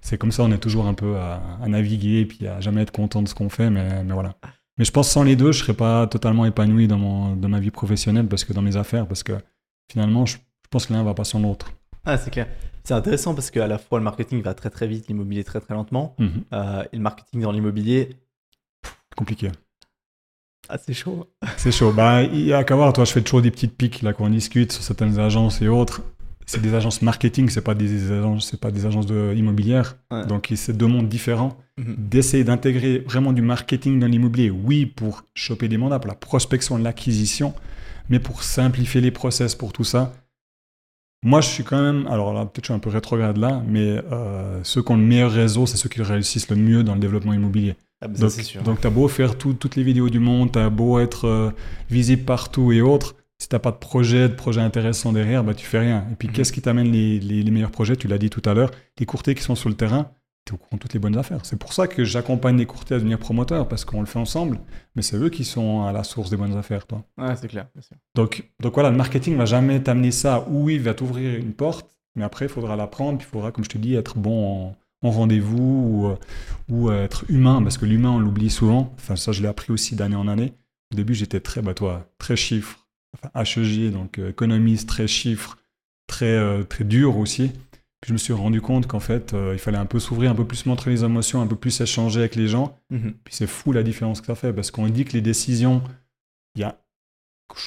C'est 0.00 0.18
comme 0.18 0.32
ça, 0.32 0.42
on 0.42 0.50
est 0.50 0.58
toujours 0.58 0.86
un 0.86 0.94
peu 0.94 1.16
à, 1.16 1.40
naviguer, 1.66 2.26
puis 2.26 2.46
à 2.46 2.60
jamais 2.60 2.82
être 2.82 2.90
content 2.90 3.22
de 3.22 3.28
ce 3.28 3.34
qu'on 3.34 3.48
fait, 3.48 3.70
mais, 3.70 4.02
mais, 4.04 4.14
voilà. 4.14 4.34
Mais 4.78 4.84
je 4.84 4.90
pense 4.90 5.08
sans 5.08 5.22
les 5.22 5.36
deux, 5.36 5.52
je 5.52 5.60
serais 5.60 5.74
pas 5.74 6.06
totalement 6.06 6.44
épanoui 6.44 6.88
dans, 6.88 6.98
mon, 6.98 7.36
dans 7.36 7.48
ma 7.48 7.60
vie 7.60 7.70
professionnelle, 7.70 8.26
parce 8.26 8.44
que 8.44 8.52
dans 8.52 8.62
mes 8.62 8.76
affaires, 8.76 9.06
parce 9.06 9.22
que 9.22 9.34
finalement, 9.90 10.26
je, 10.26 10.36
je 10.36 10.68
pense 10.70 10.86
que 10.86 10.92
l'un 10.92 11.02
va 11.02 11.14
pas 11.14 11.24
sans 11.24 11.40
l'autre. 11.40 11.70
Ah, 12.06 12.16
c'est 12.16 12.30
clair. 12.30 12.46
C'est 12.84 12.94
intéressant 12.94 13.34
parce 13.34 13.50
qu'à 13.50 13.66
la 13.66 13.78
fois 13.78 13.98
le 13.98 14.04
marketing 14.04 14.40
va 14.42 14.54
très 14.54 14.70
très 14.70 14.86
vite, 14.86 15.08
l'immobilier 15.08 15.42
très 15.42 15.60
très 15.60 15.74
lentement. 15.74 16.14
Mhm. 16.18 16.44
Euh, 16.52 16.84
et 16.92 16.96
le 16.96 17.02
marketing 17.02 17.40
dans 17.40 17.50
l'immobilier. 17.50 18.10
Compliqué. 19.16 19.50
Ah, 20.68 20.78
c'est 20.78 20.94
chaud. 20.94 21.26
C'est 21.56 21.72
chaud. 21.72 21.92
Bah, 21.92 22.22
il 22.22 22.46
y 22.46 22.52
a 22.52 22.64
qu'à 22.64 22.74
voir, 22.74 22.92
toi, 22.92 23.04
je 23.04 23.12
fais 23.12 23.22
toujours 23.22 23.42
des 23.42 23.50
petites 23.50 23.76
piques 23.76 24.02
là 24.02 24.12
qu'on 24.12 24.28
discute 24.28 24.72
sur 24.72 24.82
certaines 24.82 25.18
agences 25.18 25.62
et 25.62 25.68
autres. 25.68 26.02
C'est 26.48 26.62
des 26.62 26.74
agences 26.74 27.02
marketing, 27.02 27.48
c'est 27.48 27.60
pas 27.60 27.74
des 27.74 28.12
agences, 28.12 28.50
c'est 28.50 28.60
pas 28.60 28.70
des 28.70 28.86
agences 28.86 29.06
de 29.06 29.34
immobilières. 29.36 29.96
Donc 30.28 30.52
c'est 30.54 30.76
deux 30.76 30.86
mondes 30.86 31.08
différents. 31.08 31.56
Mhm. 31.76 31.96
D'essayer 31.98 32.44
d'intégrer 32.44 33.00
vraiment 33.00 33.32
du 33.32 33.42
marketing 33.42 33.98
dans 33.98 34.06
l'immobilier, 34.06 34.50
oui, 34.50 34.86
pour 34.86 35.24
choper 35.34 35.66
des 35.66 35.76
mandats, 35.76 35.98
pour 35.98 36.08
la 36.08 36.14
prospection, 36.14 36.78
l'acquisition, 36.78 37.52
mais 38.08 38.20
pour 38.20 38.44
simplifier 38.44 39.00
les 39.00 39.10
process 39.10 39.56
pour 39.56 39.72
tout 39.72 39.82
ça, 39.82 40.12
moi, 41.22 41.40
je 41.40 41.48
suis 41.48 41.64
quand 41.64 41.80
même, 41.80 42.06
alors 42.08 42.32
là, 42.32 42.42
peut-être 42.42 42.64
je 42.64 42.66
suis 42.66 42.74
un 42.74 42.78
peu 42.78 42.90
rétrograde 42.90 43.36
là, 43.36 43.62
mais 43.66 44.00
euh, 44.12 44.60
ceux 44.62 44.82
qui 44.82 44.92
ont 44.92 44.96
le 44.96 45.02
meilleur 45.02 45.32
réseau, 45.32 45.66
c'est 45.66 45.76
ceux 45.76 45.88
qui 45.88 46.02
réussissent 46.02 46.50
le 46.50 46.56
mieux 46.56 46.82
dans 46.82 46.94
le 46.94 47.00
développement 47.00 47.32
immobilier. 47.32 47.74
Ah, 48.00 48.08
donc, 48.08 48.32
donc 48.64 48.80
tu 48.80 48.86
as 48.86 48.90
beau 48.90 49.08
faire 49.08 49.38
toutes 49.38 49.74
les 49.74 49.82
vidéos 49.82 50.10
du 50.10 50.18
monde, 50.18 50.52
tu 50.52 50.58
as 50.58 50.68
beau 50.68 50.98
être 50.98 51.26
euh, 51.26 51.50
visible 51.90 52.24
partout 52.24 52.70
et 52.72 52.82
autres, 52.82 53.16
si 53.38 53.48
tu 53.48 53.54
n'as 53.54 53.60
pas 53.60 53.70
de 53.70 53.76
projet, 53.76 54.28
de 54.28 54.34
projet 54.34 54.60
intéressant 54.60 55.12
derrière, 55.12 55.44
bah, 55.44 55.54
tu 55.54 55.66
fais 55.66 55.78
rien. 55.78 56.06
Et 56.10 56.14
puis, 56.14 56.28
mhm. 56.28 56.34
qu'est-ce 56.34 56.52
qui 56.52 56.62
t'amène 56.62 56.90
les, 56.90 57.18
les, 57.20 57.50
meilleurs 57.50 57.70
projets? 57.70 57.96
Tu 57.96 58.08
l'as 58.08 58.18
dit 58.18 58.30
tout 58.30 58.42
à 58.44 58.54
l'heure, 58.54 58.70
les 58.98 59.06
courtiers 59.06 59.34
qui 59.34 59.42
sont 59.42 59.54
sur 59.54 59.68
le 59.68 59.74
terrain, 59.74 60.10
tu 60.46 60.52
es 60.52 60.54
au 60.54 60.58
courant 60.58 60.76
de 60.76 60.80
toutes 60.80 60.94
les 60.94 61.00
bonnes 61.00 61.18
affaires. 61.18 61.40
C'est 61.44 61.58
pour 61.58 61.72
ça 61.72 61.88
que 61.88 62.04
j'accompagne 62.04 62.56
les 62.56 62.66
courtiers 62.66 62.96
à 62.96 62.98
devenir 62.98 63.18
promoteurs, 63.18 63.68
parce 63.68 63.84
qu'on 63.84 64.00
le 64.00 64.06
fait 64.06 64.18
ensemble, 64.18 64.60
mais 64.94 65.02
c'est 65.02 65.16
eux 65.16 65.28
qui 65.28 65.44
sont 65.44 65.84
à 65.84 65.92
la 65.92 66.04
source 66.04 66.30
des 66.30 66.36
bonnes 66.36 66.56
affaires, 66.56 66.86
toi. 66.86 67.04
Ouais, 67.18 67.34
c'est 67.36 67.48
clair, 67.48 67.66
Donc, 68.14 68.48
donc 68.60 68.74
voilà, 68.74 68.90
le 68.90 68.96
marketing 68.96 69.36
va 69.36 69.44
jamais 69.44 69.82
t'amener 69.82 70.12
ça. 70.12 70.46
Oui, 70.48 70.76
il 70.76 70.82
va 70.82 70.94
t'ouvrir 70.94 71.38
une 71.38 71.52
porte, 71.52 71.94
mais 72.14 72.24
après, 72.24 72.46
il 72.46 72.48
faudra 72.48 72.76
l'apprendre, 72.76 73.18
puis 73.18 73.26
il 73.28 73.30
faudra, 73.30 73.50
comme 73.50 73.64
je 73.64 73.68
te 73.68 73.78
dis, 73.78 73.94
être 73.94 74.16
bon 74.16 74.68
en, 74.68 74.76
rendez-vous 75.02 76.16
ou, 76.68 76.88
euh, 76.88 77.04
être 77.04 77.24
humain, 77.28 77.62
parce 77.62 77.78
que 77.78 77.86
l'humain, 77.86 78.10
on 78.10 78.18
l'oublie 78.18 78.50
souvent. 78.50 78.92
Enfin, 78.96 79.14
ça, 79.14 79.30
je 79.30 79.42
l'ai 79.42 79.48
appris 79.48 79.72
aussi 79.72 79.94
d'année 79.94 80.16
en 80.16 80.26
année. 80.26 80.54
Au 80.92 80.96
début, 80.96 81.14
j'étais 81.14 81.40
très, 81.40 81.62
bah 81.62 81.74
toi, 81.74 82.08
très 82.18 82.36
chiffre, 82.36 82.88
enfin, 83.14 83.30
HEG, 83.40 83.92
donc 83.92 84.18
euh, 84.18 84.30
économiste, 84.30 84.88
très 84.88 85.06
chiffre, 85.06 85.58
très, 86.06 86.26
euh, 86.26 86.62
très 86.64 86.84
dur 86.84 87.18
aussi 87.18 87.52
je 88.06 88.12
me 88.12 88.18
suis 88.18 88.32
rendu 88.32 88.60
compte 88.60 88.86
qu'en 88.86 89.00
fait, 89.00 89.34
euh, 89.34 89.50
il 89.52 89.58
fallait 89.58 89.78
un 89.78 89.84
peu 89.84 89.98
s'ouvrir, 89.98 90.30
un 90.30 90.34
peu 90.36 90.44
plus 90.46 90.64
montrer 90.66 90.92
les 90.92 91.02
émotions, 91.02 91.40
un 91.40 91.46
peu 91.48 91.56
plus 91.56 91.80
échanger 91.80 92.20
avec 92.20 92.36
les 92.36 92.46
gens. 92.46 92.78
Mhm. 92.90 93.14
Puis 93.24 93.34
c'est 93.34 93.48
fou 93.48 93.72
la 93.72 93.82
différence 93.82 94.20
que 94.20 94.28
ça 94.28 94.36
fait, 94.36 94.52
parce 94.52 94.70
qu'on 94.70 94.86
dit 94.86 95.04
que 95.04 95.12
les 95.14 95.20
décisions, 95.20 95.82
il 96.54 96.60
y 96.60 96.64
a, 96.64 96.80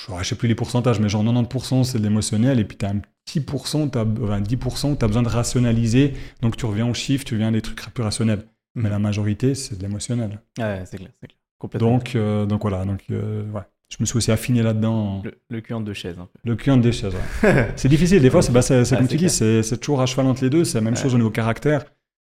je 0.07 0.13
ne 0.13 0.23
sais 0.23 0.35
plus 0.35 0.47
les 0.47 0.55
pourcentages, 0.55 1.01
mais 1.01 1.09
genre 1.09 1.25
90% 1.25 1.83
c'est 1.83 1.99
de 1.99 2.03
l'émotionnel, 2.03 2.57
et 2.57 2.63
puis 2.63 2.77
tu 2.77 2.85
as 2.85 2.89
un 2.89 3.01
petit 3.25 3.41
pourcent, 3.41 3.89
as, 3.95 4.05
10% 4.05 4.91
où 4.93 4.95
tu 4.95 5.03
as 5.03 5.07
besoin 5.09 5.23
de 5.23 5.29
rationaliser, 5.29 6.13
donc 6.41 6.55
tu 6.55 6.65
reviens 6.65 6.89
au 6.89 6.93
chiffre, 6.93 7.25
tu 7.25 7.33
reviens 7.33 7.49
à 7.49 7.51
des 7.51 7.61
trucs 7.61 7.81
plus 7.93 8.03
rationnels. 8.03 8.45
Mais 8.75 8.83
mhm. 8.83 8.91
la 8.91 8.99
majorité, 8.99 9.55
c'est 9.55 9.77
de 9.77 9.81
l'émotionnel. 9.81 10.41
Ouais, 10.57 10.83
c'est 10.85 10.97
clair, 10.97 11.11
c'est 11.19 11.27
clair. 11.27 11.39
Complètement. 11.57 11.91
Donc, 11.91 12.15
euh, 12.15 12.45
donc 12.45 12.61
voilà, 12.61 12.85
donc, 12.85 13.03
euh, 13.11 13.43
ouais. 13.51 13.63
Je 13.89 13.97
me 13.99 14.05
suis 14.05 14.17
aussi 14.17 14.31
affiné 14.31 14.61
là-dedans. 14.61 15.21
Le, 15.23 15.33
le 15.49 15.61
cul 15.61 15.73
en 15.73 15.81
deux 15.81 15.93
chaises. 15.93 16.17
Le 16.43 16.55
cul 16.55 16.71
en 16.71 16.77
deux 16.77 16.91
chaises, 16.91 17.15
c'est 17.75 17.89
difficile, 17.89 18.21
des 18.21 18.29
fois, 18.29 18.41
c'est 18.41 18.51
bah, 18.51 18.61
ah, 18.69 18.95
comme 18.95 19.07
tu 19.07 19.17
dis, 19.17 19.29
c'est 19.29 19.79
toujours 19.79 20.01
à 20.01 20.05
cheval 20.05 20.27
entre 20.27 20.43
les 20.43 20.49
deux, 20.49 20.63
c'est 20.63 20.77
la 20.77 20.83
même 20.83 20.95
chose 20.95 21.13
au 21.15 21.17
niveau 21.17 21.31
caractère. 21.31 21.85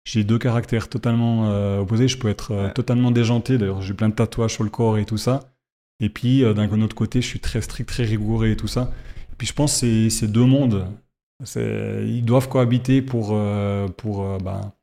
J'ai 0.06 0.22
deux 0.22 0.38
caractères 0.38 0.88
totalement 0.88 1.50
euh, 1.50 1.80
opposés, 1.80 2.06
je 2.06 2.16
peux 2.16 2.28
être 2.28 2.52
euh, 2.52 2.70
totalement 2.72 3.10
déjanté, 3.10 3.58
d'ailleurs 3.58 3.82
j'ai 3.82 3.92
plein 3.92 4.08
de 4.08 4.14
tatouages 4.14 4.52
sur 4.52 4.62
le 4.62 4.70
corps 4.70 4.98
et 4.98 5.04
tout 5.04 5.16
ça. 5.16 5.52
Et 5.98 6.10
puis 6.10 6.44
euh, 6.44 6.54
d'un 6.54 6.80
autre 6.80 6.94
côté, 6.94 7.20
je 7.20 7.26
suis 7.26 7.40
très 7.40 7.60
strict, 7.60 7.88
très 7.88 8.04
rigoureux 8.04 8.46
et 8.46 8.56
tout 8.56 8.68
ça. 8.68 8.92
Et 9.32 9.34
puis 9.36 9.48
je 9.48 9.52
pense 9.52 9.80
que 9.80 10.08
ces 10.08 10.28
deux 10.28 10.44
mondes, 10.44 10.86
ils 11.56 12.24
doivent 12.24 12.48
cohabiter 12.48 13.02
pour, 13.02 13.36
pour, 13.96 14.38
bah, 14.38 14.76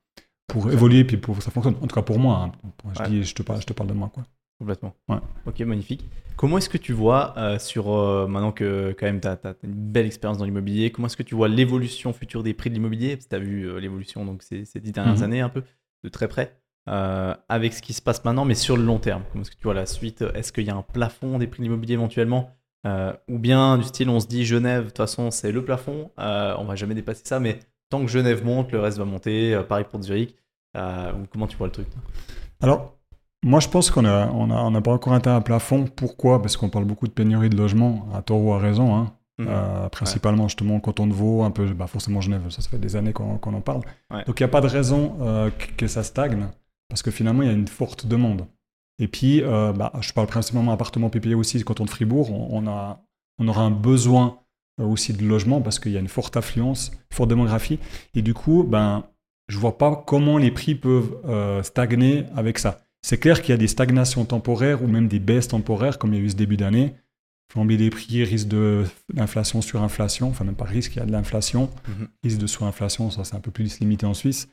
pour 0.47 0.69
évoluer 0.69 1.05
puis 1.05 1.15
pour 1.15 1.41
ça 1.41 1.51
fonctionne. 1.51 1.76
En 1.82 1.88
tout 1.88 1.95
cas 1.95 2.01
pour 2.01 2.19
moi, 2.19 2.51
hein. 2.65 2.69
je, 2.93 3.09
dis, 3.09 3.24
je, 3.24 3.34
te 3.34 3.43
parle, 3.43 3.61
je 3.61 3.65
te 3.65 3.71
parle 3.71 3.88
de 3.88 3.93
moi. 3.93 4.11
Quoi. 4.13 4.26
Complètement. 4.64 4.95
Ouais. 5.09 5.18
Ok, 5.45 5.59
magnifique. 5.59 6.09
Comment 6.38 6.57
est-ce 6.57 6.70
que 6.70 6.78
tu 6.78 6.93
vois, 6.93 7.34
euh, 7.36 7.59
sur 7.59 7.93
euh, 7.93 8.28
maintenant 8.28 8.53
que 8.53 8.95
quand 8.97 9.05
même 9.05 9.20
tu 9.20 9.28
as, 9.28 9.38
une 9.61 9.74
belle 9.74 10.05
expérience 10.05 10.38
dans 10.38 10.45
l'immobilier, 10.45 10.89
comment 10.89 11.07
est-ce 11.07 11.18
que 11.18 11.24
tu 11.24 11.36
vois 11.36 11.49
l'évolution 11.49 12.14
future 12.14 12.43
des 12.43 12.53
prix 12.53 12.70
de 12.70 12.76
l'immobilier? 12.76 13.18
Tu 13.18 13.36
as 13.36 13.39
vu 13.39 13.66
euh, 13.66 13.82
l'évolution 13.82 14.24
donc 14.24 14.41
ces, 14.41 14.64
ces, 14.64 14.80
dix 14.80 14.93
dernières 14.93 15.18
mhm. 15.18 15.24
années 15.24 15.41
un 15.41 15.49
peu, 15.49 15.64
de 16.05 16.07
très 16.07 16.30
près, 16.30 16.55
avec 16.86 17.74
ce 17.74 17.82
qui 17.82 17.91
se 17.91 18.01
passe 18.01 18.24
maintenant, 18.24 18.45
mais 18.45 18.55
sur 18.55 18.78
le 18.78 18.86
long 18.86 18.99
terme. 18.99 19.24
Comment 19.34 19.41
est-ce 19.41 19.51
que 19.51 19.57
tu 19.57 19.64
vois 19.64 19.74
la 19.74 19.86
suite? 19.86 20.24
Est-ce 20.34 20.53
qu'il 20.53 20.64
y 20.64 20.70
a 20.70 20.76
un 20.78 20.82
plafond 20.82 21.39
des 21.39 21.47
prix 21.47 21.59
de 21.59 21.64
l'immobilier 21.64 21.95
éventuellement? 21.95 22.51
Ou 22.86 23.38
bien 23.38 23.78
du 23.78 23.84
style 23.84 24.07
on 24.07 24.22
se 24.22 24.28
dit 24.28 24.45
Genève, 24.45 24.84
de 24.84 24.88
toute 24.88 24.97
façon 24.97 25.30
c'est 25.30 25.51
le 25.51 25.66
plafond, 25.66 26.09
on 26.18 26.64
va 26.64 26.76
jamais 26.76 26.95
dépasser 26.95 27.24
ça, 27.26 27.41
mais 27.41 27.59
tant 27.89 27.99
que 27.99 28.07
Genève 28.09 28.45
monte, 28.45 28.72
le 28.72 28.80
reste 28.80 28.97
va 28.97 29.03
monter, 29.03 29.61
pareil 29.68 29.86
pour 29.91 30.01
Zurich. 30.01 30.38
comment 30.74 31.47
tu 31.49 31.57
vois 31.57 31.68
le 31.68 31.74
truc 31.74 31.88
Alors, 32.61 32.97
moi, 33.44 33.60
je 33.60 33.68
pense 33.68 33.91
qu'on 33.91 34.04
n'a 34.04 34.32
on 34.34 34.50
a, 34.50 34.56
on 34.56 34.74
a 34.74 34.82
pas 34.82 34.91
encore 34.91 35.14
atteint 35.14 35.36
un 35.36 35.41
plafond. 35.41 35.86
Pourquoi? 35.86 36.41
Parce 36.41 36.58
qu'on 36.58 36.70
parle 36.70 36.86
beaucoup 36.86 37.08
de 37.08 37.14
pénurie 37.14 37.50
de 37.50 37.58
logements, 37.58 38.08
à 38.14 38.22
tort 38.22 38.41
ou 38.41 38.54
à 38.54 38.60
raison. 38.60 38.96
Hein. 38.96 39.14
Mhm. 39.39 39.48
Euh, 39.50 39.89
principalement, 39.89 40.48
justement, 40.48 40.80
quand 40.80 41.00
on 41.00 41.08
vaut 41.08 41.44
un 41.44 41.52
peu, 41.52 41.66
bah, 41.74 41.88
forcément 41.88 42.22
Genève, 42.22 42.41
ça, 42.50 42.62
ça 42.62 42.70
fait 42.70 42.78
des 42.78 42.96
années 42.96 43.14
qu'on 43.14 43.39
en 43.41 43.62
parle. 43.62 43.82
Donc, 44.28 44.39
il 44.39 44.44
n'y 44.44 44.46
a 44.46 44.50
pas 44.50 44.62
de 44.62 44.68
raison 44.68 45.18
euh, 45.22 45.50
que, 45.78 45.88
ça 45.88 46.04
stagne, 46.04 46.48
parce 46.89 47.02
que 47.02 47.12
finalement, 47.12 47.41
il 47.41 47.48
y 47.48 47.52
a 47.52 47.54
une 47.54 47.68
forte 47.68 48.06
demande. 48.06 48.46
Et 49.00 49.08
puis, 49.08 49.41
euh, 49.41 49.74
bah, 49.74 49.91
je 50.02 50.14
parle 50.14 50.28
principalement 50.28 50.72
appartement 50.72 51.10
PPA 51.10 51.36
aussi, 51.36 51.64
quand 51.64 51.82
on 51.82 51.86
de 51.86 51.89
Fribourg, 51.89 52.32
on, 52.32 52.68
a, 52.68 53.04
on 53.39 53.48
aura 53.48 53.64
un 53.64 53.72
besoin 53.72 54.39
aussi 54.80 55.14
de 55.14 55.26
logement, 55.26 55.62
parce 55.62 55.80
qu'il 55.80 55.91
y 55.91 55.98
a 55.98 56.00
une 56.00 56.08
forte 56.08 56.38
affluence, 56.38 56.91
une 56.91 57.16
forte 57.16 57.30
démographie. 57.30 57.80
Et 58.14 58.22
du 58.22 58.36
coup, 58.36 58.64
ben, 58.64 59.04
je 59.48 59.58
ne 59.58 59.62
vois 59.62 59.80
pas 59.80 60.04
comment 60.06 60.38
les 60.38 60.52
prix 60.52 60.76
peuvent 60.76 61.16
stagner 61.64 62.26
avec 62.36 62.60
ça. 62.60 62.83
C'est 63.04 63.18
clair 63.18 63.41
qu'il 63.41 63.51
y 63.51 63.54
a 63.54 63.58
des 63.58 63.68
stagnations 63.68 64.24
temporaires 64.24 64.82
ou 64.82 64.88
même 64.88 65.10
des 65.10 65.20
baisses 65.20 65.49
temporaires, 65.49 65.99
comme 65.99 66.14
il 66.14 66.20
y 66.20 66.22
a 66.22 66.26
eu 66.26 66.30
ce 66.30 66.36
début 66.36 66.58
d'année. 66.58 66.95
Flambée 67.51 67.76
des 67.78 67.89
prix, 67.89 68.24
risque 68.24 68.47
d'inflation 69.14 69.62
sur 69.62 69.84
inflation, 69.84 70.30
enfin 70.30 70.45
même 70.45 70.56
pas 70.56 70.66
risque, 70.66 70.95
il 70.95 70.99
y 70.99 71.01
a 71.01 71.06
de 71.06 71.12
l'inflation, 71.12 71.70
mhm. 71.88 72.08
risque 72.24 72.39
de 72.39 72.47
sous-inflation, 72.47 73.12
ça 73.12 73.26
c'est 73.26 73.36
un 73.36 73.41
peu 73.41 73.51
plus 73.51 73.80
limité 73.80 74.06
en 74.06 74.14
Suisse. 74.14 74.47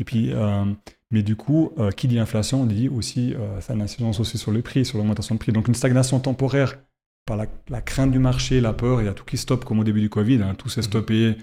Et 0.00 0.04
puis, 0.04 0.32
euh, 0.32 0.64
mais 1.10 1.22
du 1.22 1.36
coup, 1.36 1.72
euh, 1.78 1.90
qui 1.90 2.08
dit 2.08 2.18
inflation 2.18 2.64
dit 2.64 2.88
aussi, 2.88 3.34
euh, 3.34 3.60
ça 3.60 3.74
a 3.74 3.76
une 3.76 3.82
incidence 3.82 4.18
aussi 4.18 4.38
sur 4.38 4.50
le 4.50 4.62
prix, 4.62 4.86
sur 4.86 4.96
l'augmentation 4.96 5.34
de 5.34 5.38
prix. 5.38 5.52
Donc 5.52 5.68
une 5.68 5.74
stagnation 5.74 6.18
temporaire 6.18 6.78
par 7.26 7.36
la, 7.36 7.80
crainte 7.82 8.10
du 8.10 8.18
marché, 8.18 8.62
la 8.62 8.72
peur, 8.72 9.02
il 9.02 9.04
y 9.04 9.08
a 9.08 9.14
tout 9.14 9.24
qui 9.24 9.36
stoppe 9.36 9.66
comme 9.66 9.78
au 9.78 9.84
début 9.84 10.00
du 10.00 10.08
Covid, 10.08 10.42
hein, 10.42 10.54
tout 10.56 10.70
s'est 10.70 10.80
mhm. 10.80 11.36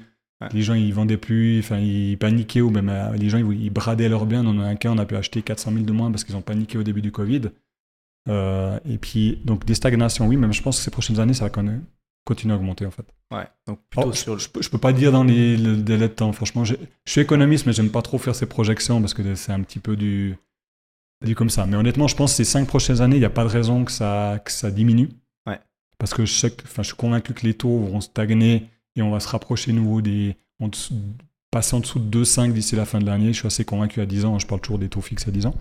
Les 0.54 0.62
gens, 0.62 0.76
ils 0.76 0.94
vendaient 0.94 1.18
plus, 1.18 1.60
enfin, 1.60 1.80
ils 1.80 2.18
paniquaient 2.18 2.62
ou 2.62 2.70
même 2.70 2.90
euh, 2.90 3.14
les 3.14 3.30
gens, 3.30 3.38
ils, 3.38 3.70
bradaient 3.72 4.10
leurs 4.10 4.26
biens. 4.26 4.44
Dans 4.44 4.58
un 4.60 4.76
cas, 4.76 4.92
on 4.92 4.98
a 4.98 5.06
pu 5.06 5.16
acheter 5.16 5.42
400 5.42 5.72
000 5.72 5.86
de 5.86 5.92
moins 5.92 6.12
parce 6.12 6.24
qu'ils 6.24 6.36
ont 6.36 6.42
paniqué 6.42 6.78
au 6.78 6.84
début 6.84 7.02
du 7.02 7.12
Covid. 7.12 7.50
Euh, 8.30 8.80
et 8.86 8.98
puis, 8.98 9.40
donc, 9.46 9.66
des 9.66 9.74
stagnations, 9.74 10.28
oui, 10.28 10.38
mais 10.38 10.52
je 10.52 10.62
pense 10.62 10.78
que 10.78 10.84
ces 10.84 10.92
prochaines 10.92 11.20
années, 11.20 11.34
ça 11.34 11.46
va 11.46 11.64
continuer 12.24 12.54
à 12.54 12.58
augmenter, 12.58 12.86
en 12.86 12.92
fait. 12.92 13.06
Ouais, 13.34 13.48
donc 13.66 13.80
plutôt 13.90 14.10
oh, 14.10 14.14
sur 14.14 14.38
je, 14.38 14.48
je, 14.60 14.70
peux 14.70 14.78
pas 14.78 14.94
dire 14.94 15.12
dans 15.12 15.24
les, 15.24 15.58
délais 15.58 16.08
de 16.08 16.14
temps, 16.14 16.32
franchement. 16.34 16.64
Je 16.66 16.76
suis 17.06 17.22
économiste, 17.22 17.66
mais 17.66 17.74
j'aime 17.74 17.90
pas 17.90 18.02
trop 18.02 18.18
faire 18.18 18.36
ces 18.36 18.46
projections 18.46 19.02
parce 19.02 19.14
que 19.14 19.36
c'est 19.36 19.52
un 19.52 19.62
petit 19.62 19.80
peu 19.80 19.96
du, 19.96 20.38
du 21.26 21.36
comme 21.36 21.50
ça. 21.50 21.66
Mais 21.66 21.78
honnêtement, 21.78 22.08
je 22.08 22.16
pense 22.16 22.34
que 22.34 22.38
ces 22.38 22.46
cinq 22.46 22.68
prochaines 22.68 23.02
années, 23.02 23.16
il 23.16 23.20
n'y 23.20 23.26
a 23.26 23.32
pas 23.32 23.44
de 23.44 23.50
raison 23.50 23.86
que 23.86 23.92
ça, 23.92 24.40
que 24.44 24.52
ça 24.52 24.70
diminue. 24.70 25.10
Ouais. 25.48 25.60
Parce 25.98 26.14
que 26.14 26.26
je, 26.26 26.34
sais 26.34 26.56
je 26.78 26.82
suis 26.84 26.96
convaincu 26.96 27.34
que 27.34 27.46
les 27.46 27.56
taux 27.56 27.80
vont 27.80 28.02
stagner 28.02 28.70
et 28.98 29.02
on 29.02 29.12
va 29.12 29.20
se 29.20 29.28
rapprocher 29.28 29.72
nouveau 29.72 30.02
des. 30.02 30.36
Passer 31.50 31.76
en 31.78 31.80
dessous 31.80 32.00
de 32.00 32.24
2,5 32.24 32.52
d'ici 32.52 32.76
la 32.76 32.86
fin 32.86 33.00
de 33.00 33.06
l'année. 33.06 33.32
Je 33.32 33.40
suis 33.40 33.48
assez 33.48 33.64
convaincu 33.64 34.02
à 34.02 34.06
10 34.06 34.26
ans. 34.26 34.38
Je 34.38 34.46
parle 34.46 34.60
toujours 34.60 34.80
des 34.80 34.90
taux 34.90 35.00
fixes 35.00 35.28
à 35.30 35.32
10 35.32 35.46
ans. 35.46 35.56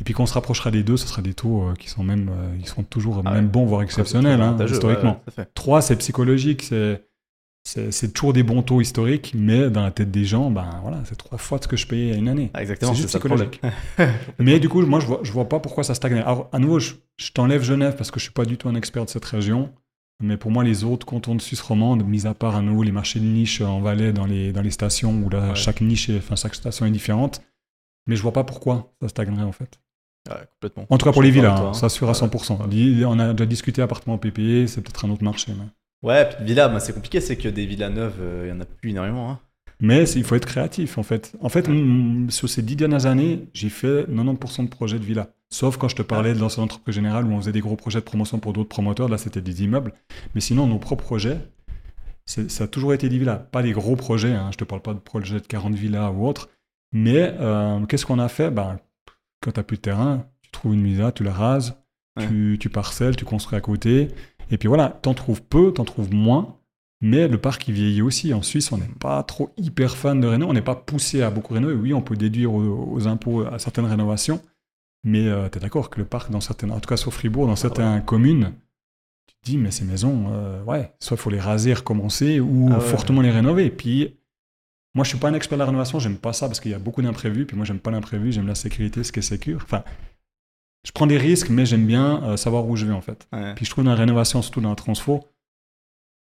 Et 0.00 0.04
puis 0.04 0.14
quand 0.14 0.22
on 0.22 0.26
se 0.26 0.34
rapprochera 0.34 0.70
des 0.70 0.82
deux, 0.82 0.96
ce 0.96 1.06
sera 1.06 1.22
des 1.22 1.34
taux 1.34 1.62
euh, 1.62 1.74
qui 1.74 1.88
sont 1.88 2.04
même, 2.04 2.28
euh, 2.28 2.56
ils 2.60 2.66
seront 2.66 2.82
toujours 2.82 3.22
ah 3.24 3.32
même 3.32 3.48
bons, 3.48 3.64
voire 3.64 3.82
exceptionnels, 3.82 4.40
hein, 4.40 4.56
historiquement. 4.68 5.22
3, 5.54 5.80
c'est 5.80 5.96
psychologique, 5.96 6.62
c'est, 6.62 7.02
c'est, 7.64 8.12
toujours 8.12 8.32
des 8.32 8.42
bons 8.42 8.62
taux 8.62 8.80
historiques, 8.80 9.32
mais 9.34 9.70
dans 9.70 9.82
la 9.82 9.90
tête 9.90 10.10
des 10.10 10.24
gens, 10.24 10.50
ben 10.50 10.68
voilà, 10.82 10.98
c'est 11.04 11.16
trois 11.16 11.38
fois 11.38 11.58
ce 11.60 11.66
que 11.66 11.76
je 11.76 11.86
payais 11.86 12.12
à 12.12 12.16
une 12.16 12.28
année. 12.28 12.50
Ah, 12.54 12.60
exactement, 12.60 12.92
c'est 12.92 12.98
juste 12.98 13.08
psychologique. 13.08 13.60
mais 14.38 14.60
du 14.60 14.68
coup, 14.68 14.82
moi, 14.82 15.00
je 15.00 15.06
vois, 15.06 15.20
je 15.22 15.32
vois 15.32 15.48
pas 15.48 15.60
pourquoi 15.60 15.82
ça 15.82 15.94
stagne. 15.94 16.18
Alors, 16.18 16.48
à 16.52 16.58
nouveau, 16.58 16.78
je, 16.78 16.92
je 17.16 17.32
t'enlève 17.32 17.62
Genève 17.62 17.96
parce 17.96 18.10
que 18.10 18.20
je 18.20 18.24
suis 18.24 18.32
pas 18.32 18.44
du 18.44 18.58
tout 18.58 18.68
un 18.68 18.74
expert 18.74 19.04
de 19.04 19.10
cette 19.10 19.24
région. 19.24 19.72
Mais 20.22 20.36
pour 20.36 20.50
moi, 20.50 20.64
les 20.64 20.84
autres 20.84 21.04
cantons 21.04 21.34
de 21.34 21.42
Suisse 21.42 21.60
romande, 21.60 22.06
mis 22.06 22.26
à 22.26 22.34
part 22.34 22.56
à 22.56 22.62
nous 22.62 22.82
les 22.82 22.92
marchés 22.92 23.20
de 23.20 23.24
niche 23.24 23.60
en 23.60 23.80
Valais 23.80 24.12
dans 24.12 24.24
les, 24.24 24.52
dans 24.52 24.62
les 24.62 24.70
stations 24.70 25.12
où 25.12 25.28
là, 25.28 25.54
chaque 25.54 25.82
niche, 25.82 26.10
enfin 26.10 26.36
chaque 26.36 26.54
station 26.54 26.86
est 26.86 26.90
différente. 26.90 27.42
Mais 28.06 28.16
je 28.16 28.22
vois 28.22 28.32
pas 28.32 28.44
pourquoi 28.44 28.92
ça 29.02 29.08
stagnerait 29.08 29.42
en 29.42 29.52
fait. 29.52 29.78
complètement. 30.54 30.86
En 30.88 30.96
tout 30.96 31.04
cas 31.04 31.12
pour 31.12 31.22
les 31.22 31.30
villas, 31.30 31.60
hein, 31.60 31.74
ça 31.74 31.88
fera 31.88 32.12
à 32.12 32.14
100%. 32.14 33.04
On 33.04 33.18
a 33.18 33.32
déjà 33.32 33.46
discuté 33.46 33.82
appartement 33.82 34.16
PPE, 34.16 34.66
c'est 34.66 34.80
peut-être 34.80 35.04
un 35.04 35.10
autre 35.10 35.24
marché. 35.24 35.52
Mais... 35.56 36.08
Ouais, 36.08 36.28
puis 36.28 36.44
villas, 36.44 36.68
bah, 36.68 36.80
c'est 36.80 36.94
compliqué, 36.94 37.20
c'est 37.20 37.36
que 37.36 37.48
des 37.48 37.66
villas 37.66 37.90
neuves, 37.90 38.18
euh, 38.20 38.44
il 38.46 38.48
y 38.50 38.52
en 38.52 38.60
a 38.60 38.64
plus 38.64 38.90
énormément. 38.90 39.30
Hein. 39.30 39.40
Mais 39.80 40.08
il 40.10 40.24
faut 40.24 40.34
être 40.36 40.46
créatif 40.46 40.96
en 40.96 41.02
fait. 41.02 41.34
En 41.40 41.48
fait, 41.48 41.68
sur 42.30 42.48
ces 42.48 42.62
dix 42.62 42.76
dernières 42.76 43.06
années, 43.06 43.48
j'ai 43.52 43.68
fait 43.68 44.04
90% 44.04 44.64
de 44.64 44.68
projets 44.70 44.98
de 44.98 45.04
villas. 45.04 45.28
Sauf 45.52 45.76
quand 45.76 45.88
je 45.88 45.96
te 45.96 46.02
parlais 46.02 46.34
de 46.34 46.40
l'ancienne 46.40 46.64
entreprise 46.64 46.94
générale 46.94 47.24
où 47.24 47.32
on 47.32 47.40
faisait 47.40 47.52
des 47.52 47.60
gros 47.60 47.76
projets 47.76 48.00
de 48.00 48.04
promotion 48.04 48.38
pour 48.38 48.52
d'autres 48.52 48.68
promoteurs, 48.68 49.08
là 49.08 49.18
c'était 49.18 49.40
des 49.40 49.62
immeubles. 49.62 49.92
Mais 50.34 50.40
sinon, 50.40 50.66
nos 50.66 50.78
propres 50.78 51.04
projets, 51.04 51.38
ça 52.26 52.64
a 52.64 52.66
toujours 52.66 52.92
été 52.92 53.08
des 53.08 53.18
villas. 53.18 53.46
Pas 53.52 53.62
des 53.62 53.72
gros 53.72 53.96
projets, 53.96 54.32
hein. 54.32 54.50
je 54.52 54.56
te 54.56 54.64
parle 54.64 54.82
pas 54.82 54.94
de 54.94 54.98
projets 54.98 55.40
de 55.40 55.46
40 55.46 55.74
villas 55.74 56.12
ou 56.12 56.26
autres. 56.26 56.48
Mais 56.92 57.34
euh, 57.38 57.84
qu'est-ce 57.86 58.06
qu'on 58.06 58.18
a 58.18 58.28
fait? 58.28 58.50
Ben, 58.50 58.78
Quand 59.40 59.52
tu 59.52 59.60
n'as 59.60 59.64
plus 59.64 59.76
de 59.76 59.82
terrain, 59.82 60.26
tu 60.42 60.50
trouves 60.50 60.74
une 60.74 60.84
villa, 60.84 61.12
tu 61.12 61.22
la 61.22 61.32
rases, 61.32 61.76
tu, 62.18 62.56
tu 62.58 62.68
parcelles, 62.68 63.16
tu 63.16 63.24
construis 63.24 63.56
à 63.56 63.60
côté. 63.60 64.08
Et 64.50 64.58
puis 64.58 64.68
voilà, 64.68 64.98
tu 65.02 65.08
en 65.08 65.14
trouves 65.14 65.42
peu, 65.42 65.72
tu 65.74 65.80
en 65.80 65.84
trouves 65.84 66.12
moins. 66.12 66.56
Mais 67.02 67.28
le 67.28 67.38
parc, 67.38 67.68
il 67.68 67.74
vieillit 67.74 68.02
aussi. 68.02 68.32
En 68.32 68.42
Suisse, 68.42 68.72
on 68.72 68.78
n'est 68.78 68.88
pas 68.98 69.22
trop 69.22 69.50
hyper 69.58 69.96
fan 69.96 70.20
de 70.20 70.26
rénover. 70.26 70.50
On 70.50 70.54
n'est 70.54 70.62
pas 70.62 70.74
poussé 70.74 71.22
à 71.22 71.30
beaucoup 71.30 71.54
rénover. 71.54 71.74
Oui, 71.74 71.92
on 71.92 72.00
peut 72.00 72.16
déduire 72.16 72.52
aux 72.54 73.06
impôts 73.06 73.42
à 73.42 73.58
certaines 73.58 73.84
rénovations. 73.84 74.40
Mais 75.06 75.28
euh, 75.28 75.48
tu 75.48 75.58
es 75.58 75.60
d'accord 75.60 75.88
que 75.88 76.00
le 76.00 76.04
parc, 76.04 76.32
dans 76.32 76.40
certaines, 76.40 76.72
en 76.72 76.80
tout 76.80 76.88
cas 76.88 76.96
sur 76.96 77.14
Fribourg, 77.14 77.46
dans 77.46 77.54
certaines 77.54 78.04
communes, 78.04 78.52
tu 79.28 79.36
te 79.36 79.44
dis, 79.44 79.56
mais 79.56 79.70
ces 79.70 79.84
maisons, 79.84 80.32
euh, 80.32 80.64
ouais, 80.64 80.92
soit 80.98 81.16
il 81.16 81.20
faut 81.20 81.30
les 81.30 81.38
raser, 81.38 81.74
recommencer, 81.74 82.40
ou 82.40 82.70
ah 82.72 82.80
fortement 82.80 83.20
les 83.20 83.30
rénover. 83.30 83.70
Puis, 83.70 84.16
moi, 84.96 85.04
je 85.04 85.10
suis 85.10 85.18
pas 85.18 85.28
un 85.28 85.34
expert 85.34 85.58
de 85.58 85.60
la 85.60 85.66
rénovation, 85.66 86.00
j'aime 86.00 86.16
pas 86.16 86.32
ça 86.32 86.48
parce 86.48 86.58
qu'il 86.58 86.72
y 86.72 86.74
a 86.74 86.80
beaucoup 86.80 87.02
d'imprévus. 87.02 87.46
Puis 87.46 87.56
moi, 87.56 87.64
j'aime 87.64 87.78
pas 87.78 87.92
l'imprévu, 87.92 88.32
j'aime 88.32 88.48
la 88.48 88.56
sécurité, 88.56 89.04
ce 89.04 89.12
qui 89.12 89.20
est 89.20 89.22
sécure. 89.22 89.60
Enfin, 89.62 89.84
je 90.84 90.90
prends 90.90 91.06
des 91.06 91.18
risques, 91.18 91.50
mais 91.50 91.66
j'aime 91.66 91.86
bien 91.86 92.24
euh, 92.24 92.36
savoir 92.36 92.66
où 92.66 92.74
je 92.74 92.84
vais, 92.84 92.92
en 92.92 93.00
fait. 93.00 93.28
Puis 93.54 93.64
je 93.64 93.70
trouve 93.70 93.84
dans 93.84 93.90
la 93.90 93.96
rénovation, 93.96 94.42
surtout 94.42 94.60
dans 94.60 94.70
la 94.70 94.74
transfo, 94.74 95.24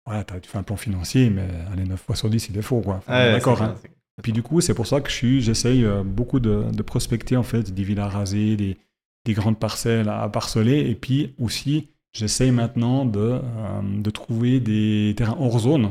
ouais, 0.09 0.25
tu 0.41 0.49
fais 0.49 0.59
un 0.59 0.63
plan 0.63 0.77
financier, 0.77 1.31
mais 1.31 1.49
allez, 1.73 1.83
9 1.83 2.01
fois 2.01 2.15
sur 2.15 2.31
10, 2.31 2.51
il 2.51 2.59
est 2.59 2.63
faux, 2.63 2.81
quoi. 2.81 3.03
d'accord, 3.09 3.61
hein. 3.61 3.75
Puis 4.23 4.33
du 4.33 4.43
coup, 4.43 4.61
c'est 4.61 4.75
pour 4.75 4.87
ça 4.87 5.01
que 5.01 5.11
j'essaye 5.11 5.85
euh, 5.85 6.03
beaucoup 6.03 6.41
de, 6.41 6.83
prospecter 6.83 7.37
en 7.37 7.43
fait 7.43 7.73
des 7.73 7.85
villas 7.85 8.09
rasées, 8.09 8.57
des, 8.57 8.77
grandes 9.35 9.59
parcelles 9.59 10.09
à 10.09 10.29
parceller. 10.29 10.89
Et 10.91 10.95
puis 10.95 11.35
aussi, 11.39 11.91
j'essaye 12.13 12.51
maintenant 12.51 13.05
de, 13.05 13.19
euh, 13.19 13.41
de, 13.83 14.11
trouver 14.11 14.61
des 14.61 15.15
terrains 15.17 15.37
hors 15.39 15.59
zone. 15.59 15.91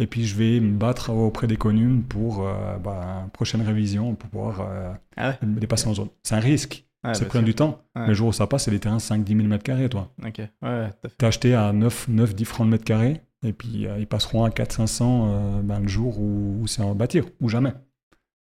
Et 0.00 0.06
puis 0.06 0.26
je 0.26 0.36
vais 0.36 0.60
me 0.60 0.76
battre 0.76 1.10
auprès 1.10 1.46
des 1.46 1.56
communes 1.56 2.02
pour 2.02 2.46
euh, 2.46 2.76
bah, 2.76 3.26
prochaine 3.32 3.62
révision, 3.62 4.14
pour 4.14 4.28
pouvoir 4.30 4.68
ah 5.16 5.36
les 5.42 5.66
passer 5.66 5.88
en 5.88 5.94
zone. 5.94 6.08
C'est 6.22 6.34
un 6.34 6.40
risque. 6.40 6.84
c'est 7.14 7.26
prendre 7.26 7.46
du 7.46 7.54
temps. 7.54 7.82
Le 7.96 8.14
jour 8.14 8.28
où 8.28 8.32
ça 8.32 8.46
passe, 8.46 8.64
c'est 8.64 8.70
des 8.70 8.78
terrains 8.78 8.98
5-10 8.98 9.48
000 9.48 9.48
m2, 9.48 9.88
toi. 9.88 10.12
Ok. 10.24 10.42
Ouais, 10.62 10.90
T'as 11.16 11.26
acheté 11.26 11.54
à 11.54 11.72
9-10 11.72 12.44
francs 12.44 12.66
le 12.66 12.70
mètre 12.72 12.84
carré. 12.84 13.22
Et 13.44 13.52
puis, 13.52 13.86
euh, 13.86 13.98
ils 13.98 14.06
passeront 14.06 14.44
à 14.44 14.50
400-500 14.50 15.02
euh, 15.02 15.62
ben, 15.62 15.80
le 15.80 15.88
jour 15.88 16.18
où, 16.18 16.66
c'est 16.66 16.82
en 16.82 16.94
bâtir, 16.94 17.24
ou 17.40 17.48
jamais. 17.48 17.72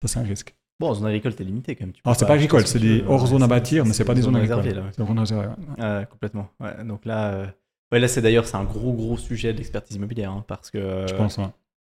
Ça, 0.02 0.08
c'est 0.08 0.18
un 0.20 0.22
risque. 0.22 0.54
Bon, 0.78 0.88
en 0.88 0.94
zone 0.94 1.06
agricole, 1.06 1.34
t'es 1.34 1.44
limité 1.44 1.74
quand 1.74 1.86
même. 1.86 1.94
Alors, 2.04 2.16
c'est 2.16 2.26
pas 2.26 2.34
agricole, 2.34 2.66
c'est 2.66 2.78
des 2.78 3.02
hors 3.06 3.26
zones 3.26 3.42
à 3.42 3.46
bâtir, 3.46 3.84
mais 3.84 3.92
c'est 3.92 4.04
pas 4.04 4.14
des 4.14 4.22
zones 4.22 4.36
agricoles. 4.36 4.90
C'est 4.92 5.04
zones 5.04 5.18
réservées. 5.18 5.48
Ouais. 5.78 6.06
complètement. 6.10 6.48
Ouais, 6.60 6.84
donc 6.84 7.04
là, 7.04 7.32
euh, 7.32 7.46
ouais, 7.92 8.00
là 8.00 8.08
c'est 8.08 8.22
d'ailleurs 8.22 8.46
c'est 8.46 8.56
un 8.56 8.64
gros, 8.64 8.92
gros 8.92 9.16
sujet 9.16 9.52
de 9.52 9.58
l'expertise 9.58 9.96
immobilière, 9.96 10.32
hein, 10.32 10.44
parce 10.46 10.70
que 10.70 11.06
Je 11.08 11.14
pense, 11.14 11.38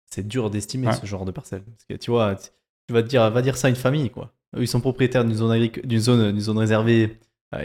c'est 0.06 0.26
dur 0.26 0.50
d'estimer 0.50 0.92
ce 0.92 1.06
genre 1.06 1.24
de 1.24 1.30
parcelle. 1.30 1.62
Parce 1.62 1.84
que 1.84 1.94
tu 1.94 2.10
vois, 2.10 2.36
tu 2.36 2.92
vas 2.92 3.02
te 3.02 3.08
dire, 3.08 3.30
va 3.30 3.42
dire 3.42 3.56
ça 3.56 3.68
à 3.68 3.70
une 3.70 3.76
famille, 3.76 4.10
quoi. 4.10 4.32
Ils 4.56 4.68
sont 4.68 4.80
propriétaires 4.80 5.24
d'une 5.24 5.34
zone, 5.34 5.68
d'une 5.82 5.98
zone, 5.98 6.38
zone 6.38 6.58
réservée 6.58 7.18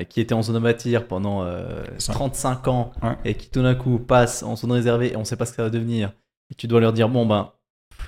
qui 0.10 0.22
était 0.22 0.34
en 0.34 0.44
zone 0.44 0.58
à 0.58 0.60
bâtir 0.60 1.08
pendant 1.08 1.44
35 1.98 2.68
ans 2.68 2.92
et 3.26 3.34
qui 3.34 3.50
tout 3.50 3.64
d'un 3.64 3.74
coup 3.74 3.98
passe 3.98 4.44
en 4.44 4.56
zone 4.56 4.72
réservée 4.72 5.14
et 5.14 5.16
on 5.18 5.26
sait 5.26 5.36
pas 5.36 5.46
ce 5.46 5.52
que 5.52 5.58
ça 5.58 5.64
va 5.64 5.70
devenir, 5.72 6.14
et 6.52 6.56
tu 6.56 6.68
dois 6.68 6.80
leur 6.80 6.94
dire 6.94 7.10
bon 7.10 7.26
ben 7.26 7.52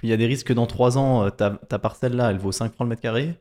il 0.04 0.10
y 0.10 0.14
a 0.14 0.18
des 0.18 0.28
risques 0.28 0.48
que 0.48 0.54
dans 0.54 0.68
3 0.68 1.00
ans 1.00 1.32
ta, 1.32 1.50
ta 1.50 1.80
parcelle 1.80 2.16
là 2.16 2.30
elle 2.30 2.38
vaut 2.38 2.52
5 2.52 2.74
francs 2.74 2.86
le 2.86 2.90
mètre 2.90 3.02
carré. 3.02 3.36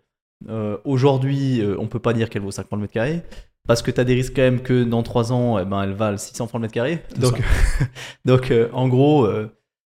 Aujourd'hui 0.85 1.63
on 1.79 1.87
peut 1.87 1.99
pas 1.99 2.15
dire 2.15 2.31
qu'elle 2.31 2.43
vaut 2.43 2.51
5 2.51 2.67
francs 2.67 2.79
le 2.79 2.83
mètre 2.83 2.95
carré 2.95 3.23
parce 3.67 3.83
que 3.83 3.91
tu 3.91 4.01
as 4.01 4.05
des 4.05 4.15
risques 4.15 4.35
quand 4.35 4.43
même 4.43 4.63
que 4.63 4.85
dans 4.85 5.03
3 5.03 5.33
ans, 5.33 5.59
eh 5.59 5.65
ben, 5.65 5.83
elle 5.83 5.93
valent 5.93 6.17
600 6.17 6.47
francs 6.49 6.61
le 6.61 6.63
mètre 6.63 6.75
carré. 6.75 7.05
Donc, 7.19 7.41
donc 8.25 8.51
euh, 8.51 8.69
en 8.73 8.89
gros, 8.89 9.25
euh, 9.25 9.49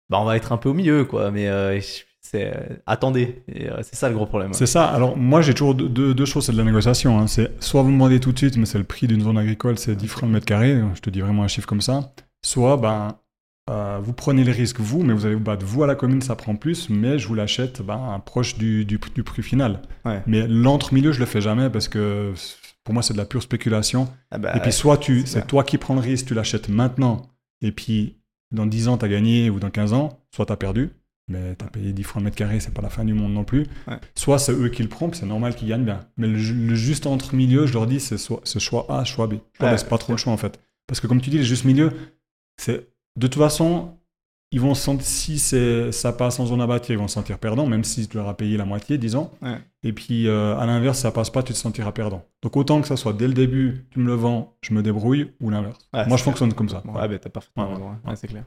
bah, 0.10 0.20
on 0.20 0.26
va 0.26 0.36
être 0.36 0.52
un 0.52 0.58
peu 0.58 0.70
au 0.70 0.74
milieu, 0.74 1.06
quoi. 1.06 1.32
Mais 1.32 1.48
euh, 2.36 2.51
c'est 2.51 2.82
attendez, 2.86 3.43
c'est 3.82 3.95
ça 3.95 4.09
le 4.09 4.15
gros 4.15 4.25
problème. 4.25 4.53
C'est 4.53 4.65
ça. 4.65 4.86
Alors 4.86 5.17
moi, 5.17 5.41
j'ai 5.41 5.53
toujours 5.53 5.75
deux, 5.75 6.13
deux, 6.13 6.25
choses, 6.25 6.45
c'est 6.45 6.51
de 6.51 6.57
la 6.57 6.63
négociation. 6.63 7.19
Hein. 7.19 7.27
C'est 7.27 7.51
soit 7.61 7.82
vous 7.82 7.89
me 7.89 7.93
demandez 7.93 8.19
tout 8.19 8.32
de 8.32 8.38
suite, 8.38 8.57
mais 8.57 8.65
c'est 8.65 8.77
le 8.77 8.84
prix 8.84 9.07
d'une 9.07 9.21
zone 9.21 9.38
agricole, 9.38 9.77
c'est 9.77 9.95
10 9.95 10.07
francs 10.07 10.30
le 10.30 10.34
mètre 10.34 10.45
carré. 10.45 10.80
Je 10.95 11.01
te 11.01 11.09
dis 11.09 11.21
vraiment 11.21 11.43
un 11.43 11.47
chiffre 11.47 11.67
comme 11.67 11.82
ça. 11.82 12.13
Soit 12.43 12.77
ben 12.77 13.17
vous 14.01 14.13
prenez 14.13 14.43
le 14.43 14.51
risque 14.51 14.80
vous, 14.80 15.03
mais 15.03 15.13
vous 15.13 15.27
allez 15.27 15.36
vous 15.36 15.41
battre 15.41 15.63
vous 15.63 15.84
à 15.84 15.88
la 15.88 15.93
commune, 15.93 16.21
ça 16.21 16.36
prend 16.36 16.55
plus, 16.55 16.89
mais 16.89 17.19
je 17.19 17.27
vous 17.27 17.36
l'achète 17.36 17.84
ben, 17.84 18.19
proche 18.25 18.57
du, 18.57 18.84
du, 18.84 18.99
du, 19.13 19.23
prix 19.23 19.43
final. 19.43 19.82
Mais 20.25 20.47
l'entre-milieu, 20.47 21.11
je 21.11 21.19
le 21.19 21.27
fais 21.27 21.41
jamais 21.41 21.69
parce 21.69 21.88
que 21.88 22.34
pour 22.84 22.93
moi, 22.93 23.03
c'est 23.03 23.13
de 23.13 23.19
la 23.19 23.25
pure 23.25 23.43
spéculation. 23.43 24.07
Ah 24.32 24.39
bah, 24.39 24.55
et 24.55 24.59
puis, 24.59 24.71
soit 24.71 24.97
tu, 24.97 25.23
c'est 25.27 25.45
toi 25.45 25.63
qui 25.63 25.77
prends 25.77 25.93
le 25.93 25.99
risque, 25.99 26.27
tu 26.27 26.34
l'achètes 26.34 26.69
maintenant, 26.69 27.21
et 27.61 27.71
puis 27.71 28.15
dans 28.51 28.65
10 28.65 28.88
ans, 28.88 28.97
tu 28.97 29.05
as 29.05 29.09
gagné, 29.09 29.49
ou 29.49 29.59
dans 29.59 29.69
15 29.69 29.93
ans, 29.93 30.19
soit 30.34 30.47
tu 30.47 30.53
as 30.53 30.57
perdu, 30.57 30.89
mais 31.30 31.55
tu 31.55 31.63
as 31.65 31.69
payé 31.69 31.93
10 31.93 32.03
francs 32.03 32.21
le 32.21 32.25
mètre 32.25 32.38
carré, 32.38 32.59
c'est 32.59 32.73
pas 32.73 32.82
la 32.82 32.89
fin 32.89 33.05
du 33.05 33.13
monde 33.13 33.34
non 33.34 33.43
plus. 33.43 33.65
Soit 34.15 34.39
c'est 34.39 34.53
eux 34.53 34.69
qui 34.69 34.84
le 34.84 34.89
prennent, 34.89 35.13
c'est 35.13 35.25
normal 35.25 35.55
qu'ils 35.55 35.69
gagnent 35.69 35.86
bien. 35.86 36.01
Mais 36.17 36.27
le, 36.27 36.38
juste 36.38 37.07
entre 37.07 37.36
milieu, 37.36 37.65
je 37.65 37.73
leur 37.73 37.88
dis, 37.88 37.99
c'est 37.99 38.17
soit, 38.17 38.41
choix 38.59 38.86
A, 38.89 39.05
choix 39.05 39.27
B. 39.27 39.36
Je 39.59 39.65
laisse 39.65 39.84
pas 39.84 39.97
trop 39.97 40.13
le 40.13 40.17
choix 40.17 40.34
en 40.34 40.38
fait. 40.38 40.59
Parce 40.88 40.99
que 40.99 41.07
comme 41.07 41.21
tu 41.21 41.30
dis, 41.30 41.38
le 41.38 41.43
juste 41.43 41.65
milieu, 41.65 41.91
c'est 42.57 42.89
de 43.15 43.27
toute 43.27 43.39
façon, 43.39 43.95
ils 44.51 44.59
vont 44.59 44.73
sentir, 44.73 45.05
si 45.05 45.38
ça 45.38 46.11
passe 46.13 46.39
en 46.39 46.45
zone 46.47 46.61
abattue, 46.61 46.93
ils 46.93 46.97
vont 46.97 47.07
se 47.07 47.13
sentir 47.13 47.38
perdants, 47.38 47.67
même 47.67 47.84
si 47.84 48.07
tu 48.07 48.17
leur 48.17 48.27
as 48.27 48.36
payé 48.36 48.57
la 48.57 48.65
moitié, 48.65 48.97
disons. 48.97 49.30
Et 49.84 49.93
puis, 49.93 50.27
euh, 50.27 50.57
à 50.57 50.65
l'inverse, 50.65 50.97
ça 50.99 51.11
passe 51.11 51.30
pas, 51.30 51.43
tu 51.43 51.53
te 51.53 51.57
sentiras 51.57 51.91
perdant. 51.91 52.25
Donc, 52.41 52.57
autant 52.57 52.82
que 52.82 52.88
ça 52.88 52.97
soit 52.97 53.13
dès 53.13 53.27
le 53.27 53.34
début, 53.34 53.86
tu 53.91 53.99
me 53.99 54.07
le 54.07 54.13
vends, 54.13 54.57
je 54.61 54.73
me 54.73 54.82
débrouille, 54.82 55.32
ou 55.39 55.49
l'inverse. 55.51 55.77
Moi, 56.07 56.17
je 56.17 56.23
fonctionne 56.23 56.53
comme 56.53 56.69
ça. 56.69 56.82
Ouais, 56.86 57.07
bah, 57.07 57.19
t'as 57.19 57.30
parfaitement 57.30 57.67
c'est 58.15 58.27
clair. 58.27 58.43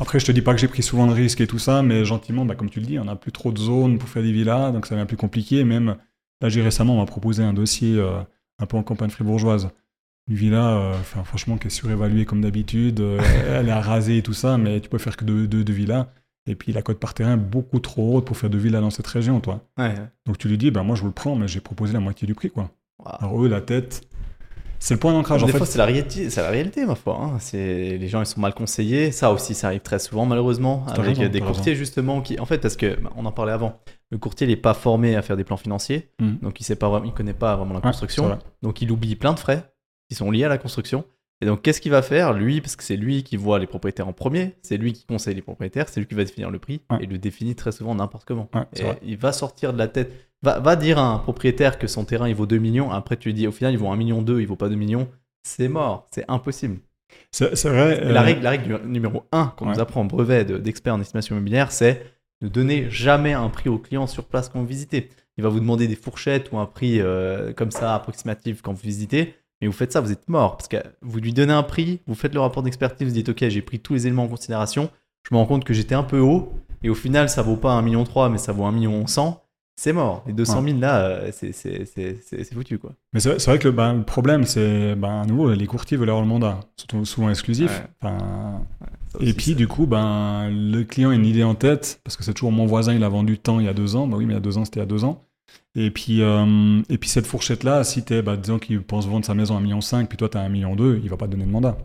Après, 0.00 0.18
je 0.18 0.26
te 0.26 0.32
dis 0.32 0.42
pas 0.42 0.54
que 0.54 0.60
j'ai 0.60 0.68
pris 0.68 0.82
souvent 0.82 1.06
de 1.06 1.12
risques 1.12 1.40
et 1.40 1.46
tout 1.46 1.58
ça, 1.58 1.82
mais 1.82 2.04
gentiment, 2.04 2.44
bah, 2.44 2.54
comme 2.54 2.70
tu 2.70 2.80
le 2.80 2.86
dis, 2.86 2.98
on 2.98 3.04
n'a 3.04 3.16
plus 3.16 3.32
trop 3.32 3.52
de 3.52 3.58
zones 3.58 3.98
pour 3.98 4.08
faire 4.08 4.22
des 4.22 4.32
villas, 4.32 4.72
donc 4.72 4.86
ça 4.86 4.94
devient 4.94 5.06
plus 5.06 5.16
compliqué. 5.16 5.64
Même, 5.64 5.96
là, 6.40 6.48
j'ai 6.48 6.62
récemment, 6.62 6.94
on 6.94 6.98
m'a 6.98 7.06
proposé 7.06 7.42
un 7.42 7.52
dossier 7.52 7.96
euh, 7.96 8.20
un 8.58 8.66
peu 8.66 8.76
en 8.76 8.82
campagne 8.82 9.10
fribourgeoise 9.10 9.70
une 10.28 10.36
villa, 10.36 10.78
euh, 10.78 10.94
franchement, 11.24 11.58
qui 11.58 11.66
est 11.66 11.70
surévaluée 11.70 12.24
comme 12.24 12.40
d'habitude. 12.40 13.00
Euh, 13.00 13.20
elle 13.46 13.68
est 13.68 13.72
à 13.72 13.80
raser 13.80 14.18
et 14.18 14.22
tout 14.22 14.32
ça, 14.32 14.58
mais 14.58 14.80
tu 14.80 14.88
peux 14.88 14.98
faire 14.98 15.16
que 15.16 15.24
deux, 15.24 15.46
deux, 15.46 15.72
villas. 15.72 16.08
Et 16.46 16.54
puis 16.54 16.72
la 16.72 16.82
cote 16.82 16.98
par 16.98 17.14
terrain 17.14 17.34
est 17.34 17.38
beaucoup 17.38 17.78
trop 17.78 18.16
haute 18.16 18.26
pour 18.26 18.36
faire 18.36 18.50
deux 18.50 18.58
villas 18.58 18.80
dans 18.80 18.90
cette 18.90 19.06
région, 19.06 19.40
toi. 19.40 19.66
Donc 20.26 20.38
tu 20.38 20.48
lui 20.48 20.58
dis, 20.58 20.70
ben 20.70 20.82
moi 20.82 20.94
je 20.94 21.00
vous 21.00 21.06
le 21.06 21.14
prends, 21.14 21.36
mais 21.36 21.48
j'ai 21.48 21.60
proposé 21.60 21.94
la 21.94 22.00
moitié 22.00 22.26
du 22.26 22.34
prix, 22.34 22.50
quoi. 22.50 22.70
Alors 23.04 23.42
eux, 23.42 23.48
la 23.48 23.62
tête, 23.62 24.02
c'est 24.84 24.92
le 24.92 25.00
point 25.00 25.14
d'ancrage. 25.14 25.42
Des 25.42 25.52
fois, 25.52 25.64
c'est 25.64 25.78
la, 25.78 25.86
réalité, 25.86 26.28
c'est 26.28 26.42
la 26.42 26.50
réalité, 26.50 26.84
ma 26.84 26.94
foi. 26.94 27.18
Hein. 27.18 27.38
Les 27.54 28.06
gens, 28.06 28.20
ils 28.20 28.26
sont 28.26 28.38
mal 28.38 28.52
conseillés. 28.52 29.12
Ça 29.12 29.32
aussi, 29.32 29.54
ça 29.54 29.68
arrive 29.68 29.80
très 29.80 29.98
souvent, 29.98 30.26
malheureusement, 30.26 30.84
avec 30.88 31.18
des 31.18 31.40
courtiers 31.40 31.74
justement 31.74 32.20
qui, 32.20 32.38
en 32.38 32.44
fait, 32.44 32.58
parce 32.58 32.76
que 32.76 33.00
bah, 33.00 33.10
on 33.16 33.24
en 33.24 33.32
parlait 33.32 33.52
avant. 33.52 33.80
Le 34.10 34.18
courtier, 34.18 34.46
il 34.46 34.50
n'est 34.50 34.56
pas 34.56 34.74
formé 34.74 35.16
à 35.16 35.22
faire 35.22 35.38
des 35.38 35.44
plans 35.44 35.56
financiers, 35.56 36.10
hmm. 36.20 36.34
donc 36.42 36.60
il 36.60 36.64
sait 36.64 36.76
pas, 36.76 37.02
il 37.04 37.12
connaît 37.12 37.32
pas 37.32 37.56
vraiment 37.56 37.72
la 37.72 37.80
construction, 37.80 38.38
donc 38.62 38.82
il 38.82 38.92
oublie 38.92 39.16
plein 39.16 39.32
de 39.32 39.38
frais 39.38 39.72
qui 40.08 40.14
sont 40.14 40.30
liés 40.30 40.44
à 40.44 40.48
la 40.48 40.58
construction. 40.58 41.04
Et 41.40 41.46
donc, 41.46 41.62
qu'est-ce 41.62 41.80
qu'il 41.80 41.90
va 41.90 42.02
faire, 42.02 42.32
lui 42.32 42.60
Parce 42.60 42.76
que 42.76 42.84
c'est 42.84 42.96
lui 42.96 43.22
qui 43.22 43.36
voit 43.36 43.58
les 43.58 43.66
propriétaires 43.66 44.08
en 44.08 44.12
premier, 44.12 44.54
c'est 44.62 44.76
lui 44.76 44.92
qui 44.92 45.04
conseille 45.04 45.34
les 45.34 45.42
propriétaires, 45.42 45.88
c'est 45.88 46.00
lui 46.00 46.06
qui 46.06 46.14
va 46.14 46.24
définir 46.24 46.50
le 46.50 46.58
prix 46.58 46.82
et 47.00 47.06
le 47.06 47.18
définit 47.18 47.54
très 47.54 47.72
souvent 47.72 47.94
n'importe 47.94 48.24
comment. 48.24 48.48
et 48.76 48.84
il 49.02 49.16
va 49.16 49.32
sortir 49.32 49.72
de 49.72 49.78
la 49.78 49.88
tête, 49.88 50.12
va, 50.42 50.60
va, 50.60 50.76
dire 50.76 50.98
à 50.98 51.06
un 51.06 51.18
propriétaire 51.18 51.78
que 51.78 51.86
son 51.86 52.04
terrain 52.04 52.28
il 52.28 52.34
vaut 52.34 52.46
2 52.46 52.58
millions, 52.58 52.90
après 52.90 53.16
tu 53.16 53.28
lui 53.28 53.34
dis 53.34 53.46
au 53.46 53.52
final 53.52 53.74
il 53.74 53.78
vaut 53.78 53.88
1 53.88 53.96
million 53.96 54.22
2, 54.22 54.40
il 54.40 54.46
vaut 54.46 54.56
pas 54.56 54.68
2 54.68 54.76
millions, 54.76 55.08
c'est 55.42 55.68
mort, 55.68 56.06
c'est 56.10 56.24
impossible. 56.28 56.78
C'est 57.30 57.64
vrai. 57.64 58.00
La, 58.00 58.22
euh, 58.22 58.24
règle, 58.24 58.42
la 58.42 58.50
règle 58.50 58.80
numéro 58.86 59.24
1 59.32 59.54
qu'on 59.56 59.66
nous 59.66 59.80
apprend 59.80 60.00
en 60.00 60.04
brevet 60.04 60.44
d'expert 60.44 60.94
en 60.94 61.00
estimation 61.00 61.36
immobilière, 61.36 61.72
c'est 61.72 62.04
ne 62.42 62.48
donner 62.48 62.90
jamais 62.90 63.32
un 63.32 63.48
prix 63.48 63.68
au 63.68 63.78
client 63.78 64.06
sur 64.06 64.24
place 64.24 64.48
quand 64.48 64.60
vous 64.60 64.66
visitez. 64.66 65.10
Il 65.36 65.42
va 65.42 65.50
vous 65.50 65.60
demander 65.60 65.88
des 65.88 65.96
fourchettes 65.96 66.52
ou 66.52 66.58
un 66.58 66.66
prix 66.66 67.00
euh, 67.00 67.52
comme 67.52 67.70
ça 67.70 67.94
approximatif 67.94 68.62
quand 68.62 68.72
vous 68.72 68.82
visitez 68.82 69.34
mais 69.64 69.68
vous 69.68 69.76
faites 69.76 69.92
ça, 69.92 70.02
vous 70.02 70.12
êtes 70.12 70.28
mort. 70.28 70.58
Parce 70.58 70.68
que 70.68 70.76
vous 71.00 71.18
lui 71.18 71.32
donnez 71.32 71.54
un 71.54 71.62
prix, 71.62 72.00
vous 72.06 72.14
faites 72.14 72.34
le 72.34 72.40
rapport 72.40 72.62
d'expertise, 72.62 73.08
vous 73.08 73.14
dites 73.14 73.30
Ok, 73.30 73.48
j'ai 73.48 73.62
pris 73.62 73.80
tous 73.80 73.94
les 73.94 74.06
éléments 74.06 74.24
en 74.24 74.28
considération, 74.28 74.90
je 75.26 75.34
me 75.34 75.40
rends 75.40 75.46
compte 75.46 75.64
que 75.64 75.72
j'étais 75.72 75.94
un 75.94 76.02
peu 76.02 76.20
haut, 76.20 76.52
et 76.82 76.90
au 76.90 76.94
final, 76.94 77.30
ça 77.30 77.40
vaut 77.40 77.56
pas 77.56 77.80
1,3 77.80 77.84
million, 77.84 78.04
mais 78.30 78.38
ça 78.38 78.52
vaut 78.52 78.64
1,1 78.64 78.74
million. 78.74 79.06
C'est 79.76 79.92
mort. 79.92 80.22
Les 80.26 80.34
200 80.34 80.62
000 80.62 80.78
là, 80.78 81.00
euh, 81.00 81.30
c'est 81.32 82.54
foutu 82.54 82.78
quoi. 82.78 82.92
Mais 83.12 83.20
c'est 83.20 83.44
vrai 83.46 83.58
que 83.58 83.68
ben, 83.68 83.94
le 83.94 84.04
problème, 84.04 84.44
c'est 84.44 84.94
ben, 84.94 85.22
à 85.22 85.26
nouveau, 85.26 85.50
les 85.52 85.66
courtiers 85.66 85.96
veulent 85.96 86.10
avoir 86.10 86.22
le 86.22 86.28
mandat, 86.28 86.60
surtout 86.76 87.04
souvent 87.06 87.30
exclusif. 87.30 87.82
et 89.20 89.32
puis 89.32 89.54
du 89.54 89.66
coup, 89.66 89.86
ben, 89.86 90.50
le 90.50 90.84
client 90.84 91.10
a 91.10 91.14
une 91.14 91.26
idée 91.26 91.42
en 91.42 91.54
tête, 91.54 92.00
parce 92.04 92.16
que 92.16 92.22
c'est 92.22 92.34
toujours 92.34 92.52
mon 92.52 92.66
voisin, 92.66 92.94
il 92.94 93.02
a 93.02 93.08
vendu 93.08 93.38
tant 93.38 93.60
il 93.60 93.66
y 93.66 93.68
a 93.68 93.74
deux 93.74 93.96
ans. 93.96 94.06
Ben 94.06 94.18
oui, 94.18 94.26
mais 94.26 94.34
il 94.34 94.36
y 94.36 94.38
a 94.38 94.42
deux 94.42 94.58
ans, 94.58 94.64
c'était 94.64 94.80
il 94.80 94.82
y 94.82 94.86
a 94.86 94.86
deux 94.86 95.04
ans. 95.04 95.24
Et 95.76 95.90
puis, 95.90 96.22
euh, 96.22 96.80
et 96.88 96.98
puis 96.98 97.08
cette 97.08 97.26
fourchette-là, 97.26 97.82
si 97.82 98.04
tu 98.04 98.14
es, 98.14 98.22
bah, 98.22 98.36
disons 98.36 98.58
qu'il 98.58 98.80
pense 98.80 99.08
vendre 99.08 99.24
sa 99.24 99.34
maison 99.34 99.56
à 99.56 99.60
1,5 99.60 99.62
million, 99.62 99.80
puis 100.08 100.16
toi 100.16 100.28
tu 100.28 100.38
as 100.38 100.48
1,2 100.48 100.50
million, 100.50 100.76
il 101.02 101.08
va 101.08 101.16
pas 101.16 101.26
te 101.26 101.32
donner 101.32 101.46
de 101.46 101.50
mandat. 101.50 101.76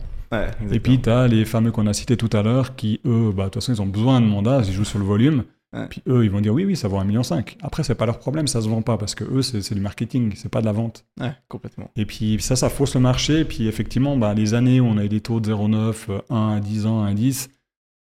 et 0.71 0.79
puis 0.79 1.01
tu 1.01 1.09
as 1.09 1.27
les 1.27 1.43
fameux 1.45 1.71
qu'on 1.71 1.87
a 1.87 1.93
cités 1.93 2.17
tout 2.17 2.29
à 2.33 2.43
l'heure 2.43 2.75
qui, 2.75 3.01
eux, 3.05 3.31
bah, 3.35 3.45
de 3.45 3.49
toute 3.49 3.55
façon, 3.55 3.73
ils 3.73 3.81
ont 3.81 3.87
besoin 3.87 4.21
de 4.21 4.27
mandat, 4.27 4.61
ils 4.65 4.73
jouent 4.73 4.85
sur 4.85 4.99
le 4.99 5.05
volume. 5.05 5.43
Puis 5.89 6.01
eux, 6.07 6.25
ils 6.25 6.31
vont 6.31 6.41
dire 6.41 6.53
oui, 6.53 6.65
oui, 6.65 6.75
ça 6.75 6.87
vaut 6.87 6.97
1,5 6.97 7.05
million. 7.05 7.21
Après, 7.61 7.83
c'est 7.83 7.93
pas 7.93 8.07
leur 8.07 8.17
problème, 8.17 8.47
ça 8.47 8.61
se 8.61 8.67
vend 8.67 8.81
pas 8.81 8.97
parce 8.97 9.13
que 9.13 9.23
eux, 9.23 9.41
c'est 9.43 9.73
du 9.73 9.81
marketing, 9.81 10.33
c'est 10.35 10.49
pas 10.49 10.61
de 10.61 10.65
la 10.65 10.71
vente. 10.71 11.05
Ouais, 11.19 11.33
complètement. 11.47 11.91
Et 11.95 12.05
puis 12.05 12.37
ça, 12.41 12.55
ça 12.55 12.69
fausse 12.69 12.95
le 12.95 13.01
marché. 13.01 13.41
Et 13.41 13.45
puis 13.45 13.67
effectivement, 13.67 14.17
bah, 14.17 14.33
les 14.33 14.55
années 14.55 14.79
où 14.79 14.85
on 14.85 14.97
a 14.97 15.05
eu 15.05 15.09
des 15.09 15.21
taux 15.21 15.39
de 15.39 15.53
0,9, 15.53 16.21
1 16.29 16.55
à 16.55 16.59
10 16.59 16.85
ans, 16.87 17.03
1 17.03 17.11
à 17.11 17.13
10, 17.13 17.49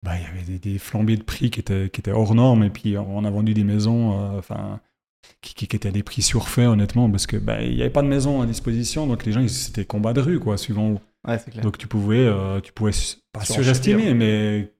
bah, 0.03 0.13
il 0.17 0.23
y 0.23 0.27
avait 0.27 0.59
des, 0.59 0.59
des 0.59 0.79
flambées 0.79 1.17
de 1.17 1.23
prix 1.23 1.51
qui 1.51 1.61
étaient, 1.61 1.89
qui 1.91 2.01
étaient 2.01 2.11
hors 2.11 2.35
normes. 2.35 2.65
Et 2.65 2.71
puis 2.71 2.99
on 2.99 3.25
a 3.25 3.31
vendu 3.31 3.55
des 3.55 3.65
maisons, 3.65 4.19
euh, 4.19 4.41
qui, 5.41 5.55
qui, 5.55 5.77
étaient 5.77 5.89
à 5.89 5.93
des 5.93 6.03
prix 6.03 6.23
surfaits, 6.23 6.67
honnêtement, 6.67 7.11
parce 7.11 7.27
que 7.27 7.37
bah, 7.37 7.63
il 7.63 7.75
n'y 7.75 7.81
avait 7.81 7.91
pas 7.91 8.03
de 8.03 8.09
maison 8.09 8.41
à 8.43 8.47
disposition, 8.47 9.07
donc 9.07 9.25
les 9.25 9.33
gens, 9.33 9.47
c'était 9.49 9.85
combat 9.85 10.13
de 10.13 10.21
rue, 10.21 10.39
quoi, 10.39 10.57
suivant 10.57 10.91
où. 10.91 11.01
Ouais, 11.27 11.39
clair. 11.39 11.63
Donc 11.63 11.79
tu 11.79 11.87
pouvais, 11.87 12.27
euh, 12.27 12.61
tu 12.61 12.73
pouvais 12.73 12.93
pas 13.33 13.45
surestimer, 13.45 14.15
mais 14.15 14.73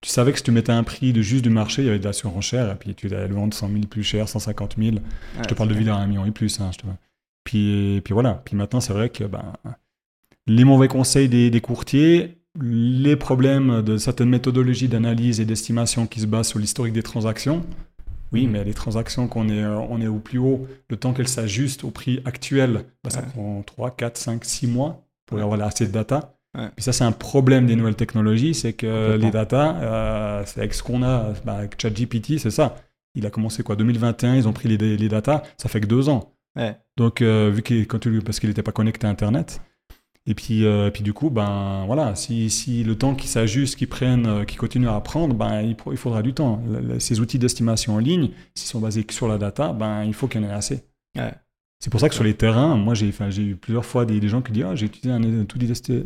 tu 0.00 0.08
savais 0.08 0.32
que 0.32 0.38
si 0.38 0.44
tu 0.44 0.50
mettais 0.50 0.72
un 0.72 0.84
prix 0.84 1.12
de 1.12 1.20
juste 1.20 1.42
du 1.42 1.50
marché, 1.50 1.82
il 1.82 1.86
y 1.86 1.88
avait 1.88 1.98
de 1.98 2.04
la 2.04 2.12
surenchère, 2.12 2.70
et 2.70 2.74
puis 2.76 2.94
tu 2.94 3.06
allais 3.08 3.28
le 3.28 3.34
vendre 3.34 3.52
100 3.52 3.68
000 3.68 3.80
plus 3.82 4.02
cher, 4.02 4.28
150 4.28 4.76
000. 4.78 4.96
je 5.38 5.48
te 5.48 5.54
parle 5.54 5.68
de 5.68 5.74
villas 5.74 5.96
à 5.96 6.00
1 6.00 6.06
million 6.06 6.24
et 6.24 6.30
plus. 6.30 6.60
Hein, 6.60 6.70
je 6.72 6.78
te... 6.78 6.86
puis, 7.44 8.00
puis 8.04 8.14
voilà. 8.14 8.42
Puis 8.44 8.56
maintenant, 8.56 8.80
c'est 8.80 8.92
vrai 8.92 9.10
que 9.10 9.24
ben, 9.24 9.52
les 10.46 10.64
mauvais 10.64 10.88
conseils 10.88 11.28
des, 11.28 11.50
des 11.50 11.60
courtiers, 11.60 12.38
les 12.60 13.16
problèmes 13.16 13.82
de 13.82 13.96
certaines 13.96 14.30
méthodologies 14.30 14.88
d'analyse 14.88 15.40
et 15.40 15.44
d'estimation 15.44 16.06
qui 16.06 16.20
se 16.20 16.26
basent 16.26 16.48
sur 16.48 16.58
l'historique 16.58 16.92
des 16.92 17.02
transactions, 17.02 17.64
oui, 18.32 18.46
mais 18.46 18.64
les 18.64 18.74
transactions 18.74 19.28
qu'on 19.28 19.48
est, 19.48 19.62
euh, 19.62 19.78
on 19.78 20.00
est 20.00 20.06
au 20.06 20.18
plus 20.18 20.38
haut, 20.38 20.66
le 20.88 20.96
temps 20.96 21.12
qu'elles 21.12 21.28
s'ajustent 21.28 21.84
au 21.84 21.90
prix 21.90 22.20
actuel, 22.24 22.84
bah, 23.02 23.10
ça 23.10 23.22
prend 23.22 23.62
3, 23.62 23.90
4, 23.92 24.16
5, 24.16 24.44
6 24.44 24.66
mois 24.66 25.06
pour 25.26 25.40
avoir 25.40 25.60
assez 25.62 25.86
de 25.86 25.92
data. 25.92 26.36
Puis 26.74 26.82
ça, 26.82 26.92
c'est 26.92 27.04
un 27.04 27.12
problème 27.12 27.66
des 27.66 27.76
nouvelles 27.76 27.94
technologies, 27.94 28.54
c'est 28.54 28.72
que 28.72 29.16
les 29.16 29.30
data, 29.30 29.76
euh, 29.76 30.42
c'est 30.46 30.58
avec 30.58 30.74
ce 30.74 30.82
qu'on 30.82 31.04
a, 31.04 31.32
bah, 31.44 31.54
avec 31.54 31.80
ChatGPT, 31.80 32.38
c'est 32.38 32.50
ça. 32.50 32.74
Il 33.14 33.24
a 33.24 33.30
commencé 33.30 33.62
quoi 33.62 33.76
2021, 33.76 34.34
ils 34.34 34.48
ont 34.48 34.52
pris 34.52 34.68
les, 34.68 34.96
les 34.96 35.08
data, 35.08 35.44
ça 35.56 35.68
fait 35.68 35.80
que 35.80 35.86
deux 35.86 36.08
ans. 36.08 36.34
Donc, 36.96 37.22
euh, 37.22 37.50
vu 37.52 37.62
qu'il, 37.62 37.86
parce 38.22 38.40
qu'il 38.40 38.48
n'était 38.48 38.62
pas 38.62 38.72
connecté 38.72 39.06
à 39.06 39.10
Internet, 39.10 39.60
et 40.26 40.34
puis, 40.34 40.64
euh, 40.64 40.90
puis 40.90 41.02
du 41.02 41.12
coup, 41.12 41.30
ben 41.30 41.84
voilà, 41.86 42.14
si, 42.14 42.50
si 42.50 42.84
le 42.84 42.96
temps 42.96 43.14
qu'ils 43.14 43.30
s'ajustent, 43.30 43.76
qu'ils 43.76 43.88
prennent, 43.88 44.26
euh, 44.26 44.44
qu'ils 44.44 44.58
continuent 44.58 44.88
à 44.88 44.96
apprendre, 44.96 45.34
ben 45.34 45.62
il, 45.62 45.76
il 45.90 45.96
faudra 45.96 46.22
du 46.22 46.34
temps. 46.34 46.62
ces 46.98 47.20
outils 47.20 47.38
d'estimation 47.38 47.94
en 47.94 47.98
ligne, 47.98 48.30
s'ils 48.54 48.68
sont 48.68 48.80
basés 48.80 49.04
sur 49.10 49.28
la 49.28 49.38
data, 49.38 49.72
ben 49.72 50.04
il 50.04 50.14
faut 50.14 50.28
qu'il 50.28 50.42
y 50.42 50.44
en 50.44 50.48
ait 50.48 50.52
assez. 50.52 50.84
C'est 51.82 51.88
pour 51.88 52.00
ça 52.00 52.10
que 52.10 52.14
sur 52.14 52.24
les 52.24 52.34
terrains, 52.34 52.76
moi 52.76 52.92
j'ai 52.94 53.08
eu 53.08 53.56
plusieurs 53.56 53.86
fois 53.86 54.04
des, 54.04 54.28
gens 54.28 54.42
qui 54.42 54.52
disent 54.52 54.66
ah, 54.68 54.74
j'ai 54.74 54.86
utilisé 54.86 55.10
un, 55.10 55.22
outil 55.22 55.58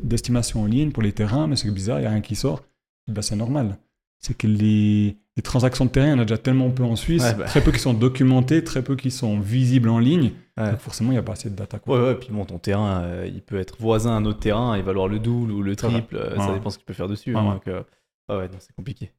d'estimation 0.05 0.63
en 0.63 0.67
ligne 0.67 0.93
pour 0.93 1.03
les 1.03 1.13
terrains, 1.13 1.49
mais 1.49 1.57
c'est 1.57 1.69
bizarre, 1.71 1.99
il 1.99 2.03
n'y 2.03 2.07
a 2.07 2.11
rien 2.11 2.21
qui 2.21 2.37
sort. 2.37 2.63
Ben, 3.09 3.21
c'est 3.21 3.37
normal. 3.37 3.77
C'est 4.25 4.37
que 4.37 4.47
les, 4.47 5.19
les, 5.37 5.43
transactions 5.43 5.85
de 5.85 5.91
terrain, 5.91 6.07
il 6.07 6.11
y 6.11 6.15
en 6.15 6.19
a 6.19 6.25
déjà 6.25 6.39
tellement 6.39 6.71
peu 6.71 6.83
en 6.83 6.97
Suisse, 6.97 7.35
bah. 7.37 7.45
très 7.45 7.63
peu 7.63 7.73
qui 7.73 7.79
sont 7.79 7.93
documentées, 7.93 8.65
très 8.65 8.83
peu 8.83 8.97
qui 8.97 9.11
sont 9.11 9.39
visibles 9.39 9.91
en 9.91 9.99
ligne. 9.99 10.33
Donc 10.57 10.79
forcément, 10.79 11.11
il 11.11 11.15
n'y 11.15 11.19
a 11.19 11.23
pas 11.23 11.33
assez 11.33 11.51
de 11.51 11.57
data. 11.57 11.79
Quoi. 11.79 11.99
Ouais, 11.99 12.07
ouais, 12.09 12.15
puis 12.15 12.29
bon, 12.31 12.45
ton 12.45 12.59
terrain, 12.59 13.03
euh, 13.03 13.31
il 13.33 13.43
peut 13.43 13.59
être 13.59 13.77
voisin 13.79 14.13
à 14.13 14.15
un 14.15 14.25
autre 14.25 14.41
terrain 14.41 14.75
et 14.77 14.83
valoir 14.83 15.09
le 15.09 15.19
double 15.19 15.53
ou 15.53 15.63
le 15.63 15.77
triple, 15.77 16.19
ça, 16.37 16.55
dépend 16.55 16.71
ce 16.71 16.79
que 16.79 16.83
tu 16.83 16.87
peux 16.87 16.95
faire 16.95 17.09
dessus. 17.09 17.33
donc, 17.33 17.69
euh, 17.69 17.83
ouais, 18.31 18.49
c'est 18.59 18.75
compliqué. 18.75 19.11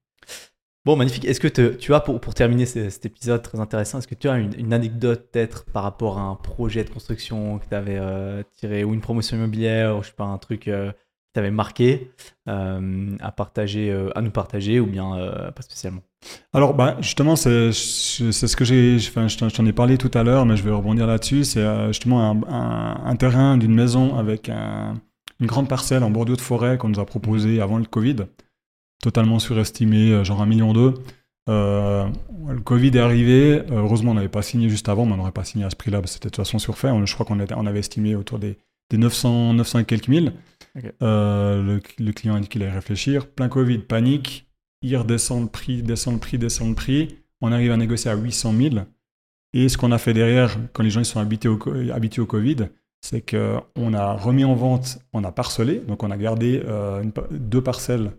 Bon, 0.86 0.96
magnifique. 0.96 1.26
Est-ce 1.26 1.40
que 1.40 1.48
tu 1.48 1.94
as, 1.96 2.00
pour, 2.00 2.22
pour 2.22 2.36
terminer 2.36 2.68
cet 2.68 3.08
épisode 3.08 3.42
très 3.42 3.60
intéressant, 3.60 3.98
est-ce 3.98 4.08
que 4.08 4.14
tu 4.14 4.30
as 4.30 4.38
une, 4.38 4.72
anecdote 4.72 5.32
peut-être 5.32 5.66
par 5.66 5.82
rapport 5.82 6.20
à 6.20 6.22
un 6.22 6.36
projet 6.36 6.84
de 6.84 6.92
construction 6.92 7.58
que 7.58 7.68
tu 7.68 7.74
avais 7.74 7.98
euh, 7.98 8.44
tiré 8.54 8.84
ou 8.84 8.94
une 8.94 9.02
promotion 9.02 9.36
immobilière 9.36 9.98
ou 9.98 10.04
je 10.04 10.10
sais 10.10 10.14
pas, 10.16 10.26
un 10.26 10.38
truc 10.38 10.68
euh, 10.68 10.92
t'avait 11.36 11.52
marqué 11.52 12.12
euh, 12.50 13.16
à, 13.20 13.32
partager, 13.32 13.92
à 14.16 14.22
nous 14.22 14.32
partager 14.32 14.80
ou 14.80 14.88
bien 14.88 15.12
pas 15.56 15.62
spécialement 15.62 16.02
Alors, 16.54 16.74
bah, 16.74 16.98
justement, 17.00 17.36
c'est 17.36 17.72
ce 17.72 18.56
que 18.56 18.66
j'ai. 18.66 18.98
Je 19.00 19.56
t'en 19.56 19.66
ai 19.66 19.74
parlé 19.74 19.98
tout 19.98 20.12
à 20.14 20.24
l'heure, 20.24 20.46
mais 20.46 20.58
je 20.58 20.64
vais 20.64 20.72
rebondir 20.72 21.08
là-dessus. 21.08 21.44
C'est 21.44 21.88
justement 21.88 22.42
un, 22.50 23.16
terrain 23.16 23.58
d'une 23.58 23.74
maison 23.74 24.18
avec 24.18 24.50
une 24.50 25.48
grande 25.48 25.70
parcelle 25.70 26.04
en 26.04 26.10
bordure 26.10 26.38
de 26.38 26.42
forêt 26.42 26.78
qu'on 26.78 26.90
nous 26.90 27.00
a 27.00 27.06
proposé 27.06 27.62
avant 27.62 27.78
le 27.78 27.86
Covid 27.86 28.26
totalement 29.06 29.40
surestimé, 29.40 30.12
euh, 30.12 30.24
genre 30.24 30.42
un 30.42 30.46
million 30.48 30.74
d'eux. 30.74 30.96
Euh, 31.48 32.08
le 32.48 32.60
Covid 32.60 32.88
est 32.88 33.00
arrivé. 33.00 33.60
Euh, 33.60 33.84
heureusement, 33.84 34.12
on 34.12 34.16
n'avait 34.16 34.30
pas 34.30 34.42
signé 34.42 34.68
juste 34.68 34.90
avant, 34.90 35.06
mais 35.06 35.14
on 35.14 35.18
n'aurait 35.18 35.32
pas 35.32 35.44
signé 35.44 35.64
à 35.64 35.70
ce 35.70 35.76
prix-là, 35.76 36.02
c'était 36.06 36.30
de 36.30 36.36
toute 36.36 36.44
façon 36.44 36.58
surfait. 36.60 36.90
je 37.06 37.14
crois 37.14 37.26
qu'on 37.26 37.40
on 37.40 37.66
avait 37.66 37.80
estimé 37.80 38.16
autour 38.16 38.40
des, 38.40 38.58
des 38.90 38.98
900, 38.98 39.54
900 39.54 39.80
et 39.80 39.86
quelques 39.86 40.08
mille. 40.08 40.34
Le, 40.76 42.12
client 42.12 42.36
a 42.36 42.40
dit 42.40 42.48
qu'il 42.48 42.64
allait 42.64 42.72
réfléchir. 42.72 43.28
Plein 43.28 43.50
Covid, 43.50 43.80
panique. 43.80 44.48
Il 44.82 44.96
redescend 44.98 45.44
le 45.44 45.48
prix, 45.48 45.82
descend 45.82 46.16
le 46.16 46.20
prix, 46.20 46.38
descend 46.38 46.70
le 46.70 46.76
prix. 46.76 47.18
On 47.42 47.52
arrive 47.52 47.72
à 47.72 47.78
négocier 47.78 48.12
à 48.12 48.16
800 48.16 48.54
000. 48.54 48.76
Et 49.54 49.70
ce 49.70 49.78
qu'on 49.78 49.92
a 49.92 49.98
fait 49.98 50.14
derrière, 50.14 50.58
quand 50.74 50.84
les 50.84 50.90
gens 50.90 51.00
ils 51.00 51.06
sont 51.06 51.20
habitués 51.20 51.50
au, 51.50 51.60
habitués 51.92 52.22
au 52.22 52.26
Covid, 52.26 52.68
c'est 53.02 53.22
qu'on 53.22 53.94
a 53.94 54.14
remis 54.14 54.44
en 54.44 54.56
vente, 54.56 55.00
on 55.14 55.24
a 55.24 55.32
parcelé. 55.32 55.80
Donc, 55.80 56.04
on 56.04 56.12
a 56.12 56.18
gardé 56.18 56.62
deux 57.32 57.62
parcelles 57.62 58.12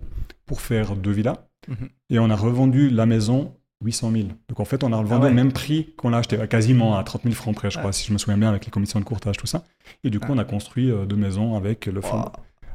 pour 0.47 0.61
faire 0.61 0.97
deux 0.97 1.11
villas. 1.11 1.37
Mhm. 1.69 1.89
Et 2.11 2.19
on 2.19 2.31
a 2.31 2.37
revendu 2.37 2.89
la 2.89 3.07
maison 3.07 3.55
800 3.85 4.11
000. 4.11 4.24
Donc 4.49 4.61
en 4.61 4.64
fait, 4.64 4.85
on 4.85 4.93
a 4.93 4.97
revendu 4.97 5.27
ah 5.27 5.31
au 5.31 5.33
même 5.33 5.53
prix 5.53 5.93
qu'on 5.97 6.09
l'a 6.09 6.18
acheté, 6.18 6.39
quasiment 6.49 6.97
à 6.97 7.05
30 7.05 7.22
000 7.24 7.35
francs 7.35 7.55
près, 7.55 7.70
je 7.70 7.79
crois, 7.79 7.93
si 7.93 8.07
je 8.07 8.12
me 8.12 8.18
souviens 8.18 8.39
bien, 8.39 8.49
avec 8.49 8.64
les 8.64 8.70
commissions 8.70 8.99
de 8.99 9.05
courtage, 9.05 9.37
tout 9.37 9.47
ça. 9.47 9.64
Et 10.05 10.11
du 10.11 10.20
coup, 10.20 10.33
on 10.33 10.39
a 10.39 10.45
construit 10.45 10.91
euh, 10.91 11.05
deux 11.05 11.16
maisons 11.16 11.57
avec 11.57 11.87
le 11.87 12.01
fond. 12.01 12.24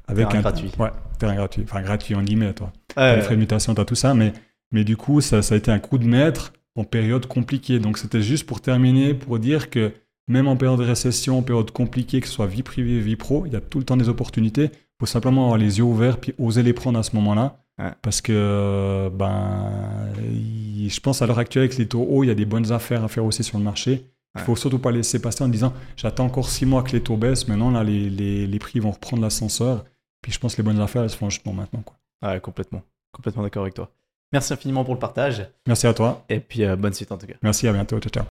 Avec 0.07 0.27
terrain 0.27 0.39
un 0.39 0.41
gratuit. 0.41 0.71
Ouais, 0.77 0.91
terrain 1.19 1.35
gratuit. 1.35 1.63
Enfin, 1.63 1.81
gratuit 1.81 2.15
en 2.15 2.21
guillemets, 2.21 2.53
toi. 2.53 2.71
Les 2.97 3.21
frais 3.21 3.35
de 3.35 3.39
mutation, 3.39 3.73
tu 3.73 3.81
as 3.81 3.85
tout 3.85 3.95
ça. 3.95 4.13
Mais, 4.13 4.33
mais 4.71 4.83
du 4.83 4.97
coup, 4.97 5.21
ça, 5.21 5.41
ça 5.41 5.55
a 5.55 5.57
été 5.57 5.71
un 5.71 5.79
coup 5.79 5.97
de 5.97 6.05
maître 6.05 6.53
en 6.75 6.83
période 6.83 7.25
compliquée. 7.25 7.79
Donc 7.79 7.97
c'était 7.97 8.21
juste 8.21 8.45
pour 8.45 8.61
terminer, 8.61 9.13
pour 9.13 9.39
dire 9.39 9.69
que 9.69 9.93
même 10.27 10.47
en 10.47 10.55
période 10.55 10.79
de 10.79 10.85
récession, 10.85 11.39
en 11.39 11.41
période 11.41 11.71
compliquée, 11.71 12.21
que 12.21 12.27
ce 12.27 12.33
soit 12.33 12.47
vie 12.47 12.63
privée, 12.63 12.99
vie 12.99 13.15
pro, 13.15 13.45
il 13.45 13.53
y 13.53 13.55
a 13.55 13.61
tout 13.61 13.79
le 13.79 13.85
temps 13.85 13.97
des 13.97 14.09
opportunités. 14.09 14.65
Il 14.65 14.99
faut 15.01 15.05
simplement 15.05 15.43
avoir 15.43 15.57
les 15.57 15.79
yeux 15.79 15.83
ouverts 15.83 16.19
puis 16.19 16.33
oser 16.37 16.63
les 16.63 16.73
prendre 16.73 16.99
à 16.99 17.03
ce 17.03 17.15
moment-là. 17.15 17.57
Parce 18.01 18.21
que 18.21 19.09
ben, 19.13 20.13
je 20.87 20.99
pense 20.99 21.21
à 21.21 21.27
l'heure 21.27 21.39
actuelle 21.39 21.63
avec 21.65 21.77
les 21.77 21.87
taux 21.87 22.05
hauts, 22.09 22.23
il 22.23 22.27
y 22.27 22.31
a 22.31 22.35
des 22.35 22.45
bonnes 22.45 22.71
affaires 22.71 23.03
à 23.03 23.07
faire 23.07 23.25
aussi 23.25 23.43
sur 23.43 23.57
le 23.57 23.63
marché. 23.63 24.05
Il 24.35 24.39
ne 24.39 24.45
faut 24.45 24.55
surtout 24.55 24.79
pas 24.79 24.91
laisser 24.91 25.21
passer 25.21 25.43
en 25.43 25.49
disant 25.49 25.73
j'attends 25.97 26.25
encore 26.25 26.49
six 26.49 26.65
mois 26.65 26.83
que 26.83 26.91
les 26.91 27.01
taux 27.01 27.17
baissent. 27.17 27.47
Maintenant, 27.47 27.71
là, 27.71 27.83
les, 27.83 28.09
les, 28.09 28.47
les 28.47 28.59
prix 28.59 28.79
vont 28.79 28.91
reprendre 28.91 29.21
l'ascenseur. 29.21 29.83
Puis 30.21 30.31
je 30.31 30.39
pense 30.39 30.55
que 30.55 30.61
les 30.61 30.65
bonnes 30.65 30.79
affaires, 30.79 31.03
elles 31.03 31.09
se 31.09 31.17
font 31.17 31.29
justement 31.29 31.53
maintenant. 31.53 31.81
Quoi. 31.81 31.97
Ouais, 32.29 32.39
complètement. 32.39 32.81
Complètement 33.11 33.43
d'accord 33.43 33.63
avec 33.63 33.73
toi. 33.73 33.89
Merci 34.31 34.53
infiniment 34.53 34.85
pour 34.85 34.93
le 34.93 34.99
partage. 34.99 35.45
Merci 35.67 35.87
à 35.87 35.93
toi. 35.93 36.23
Et 36.29 36.39
puis 36.39 36.63
euh, 36.63 36.75
bonne 36.75 36.93
suite 36.93 37.11
en 37.11 37.17
tout 37.17 37.27
cas. 37.27 37.33
Merci, 37.41 37.67
à 37.67 37.73
bientôt. 37.73 37.99
Ciao, 37.99 38.09
ciao. 38.09 38.25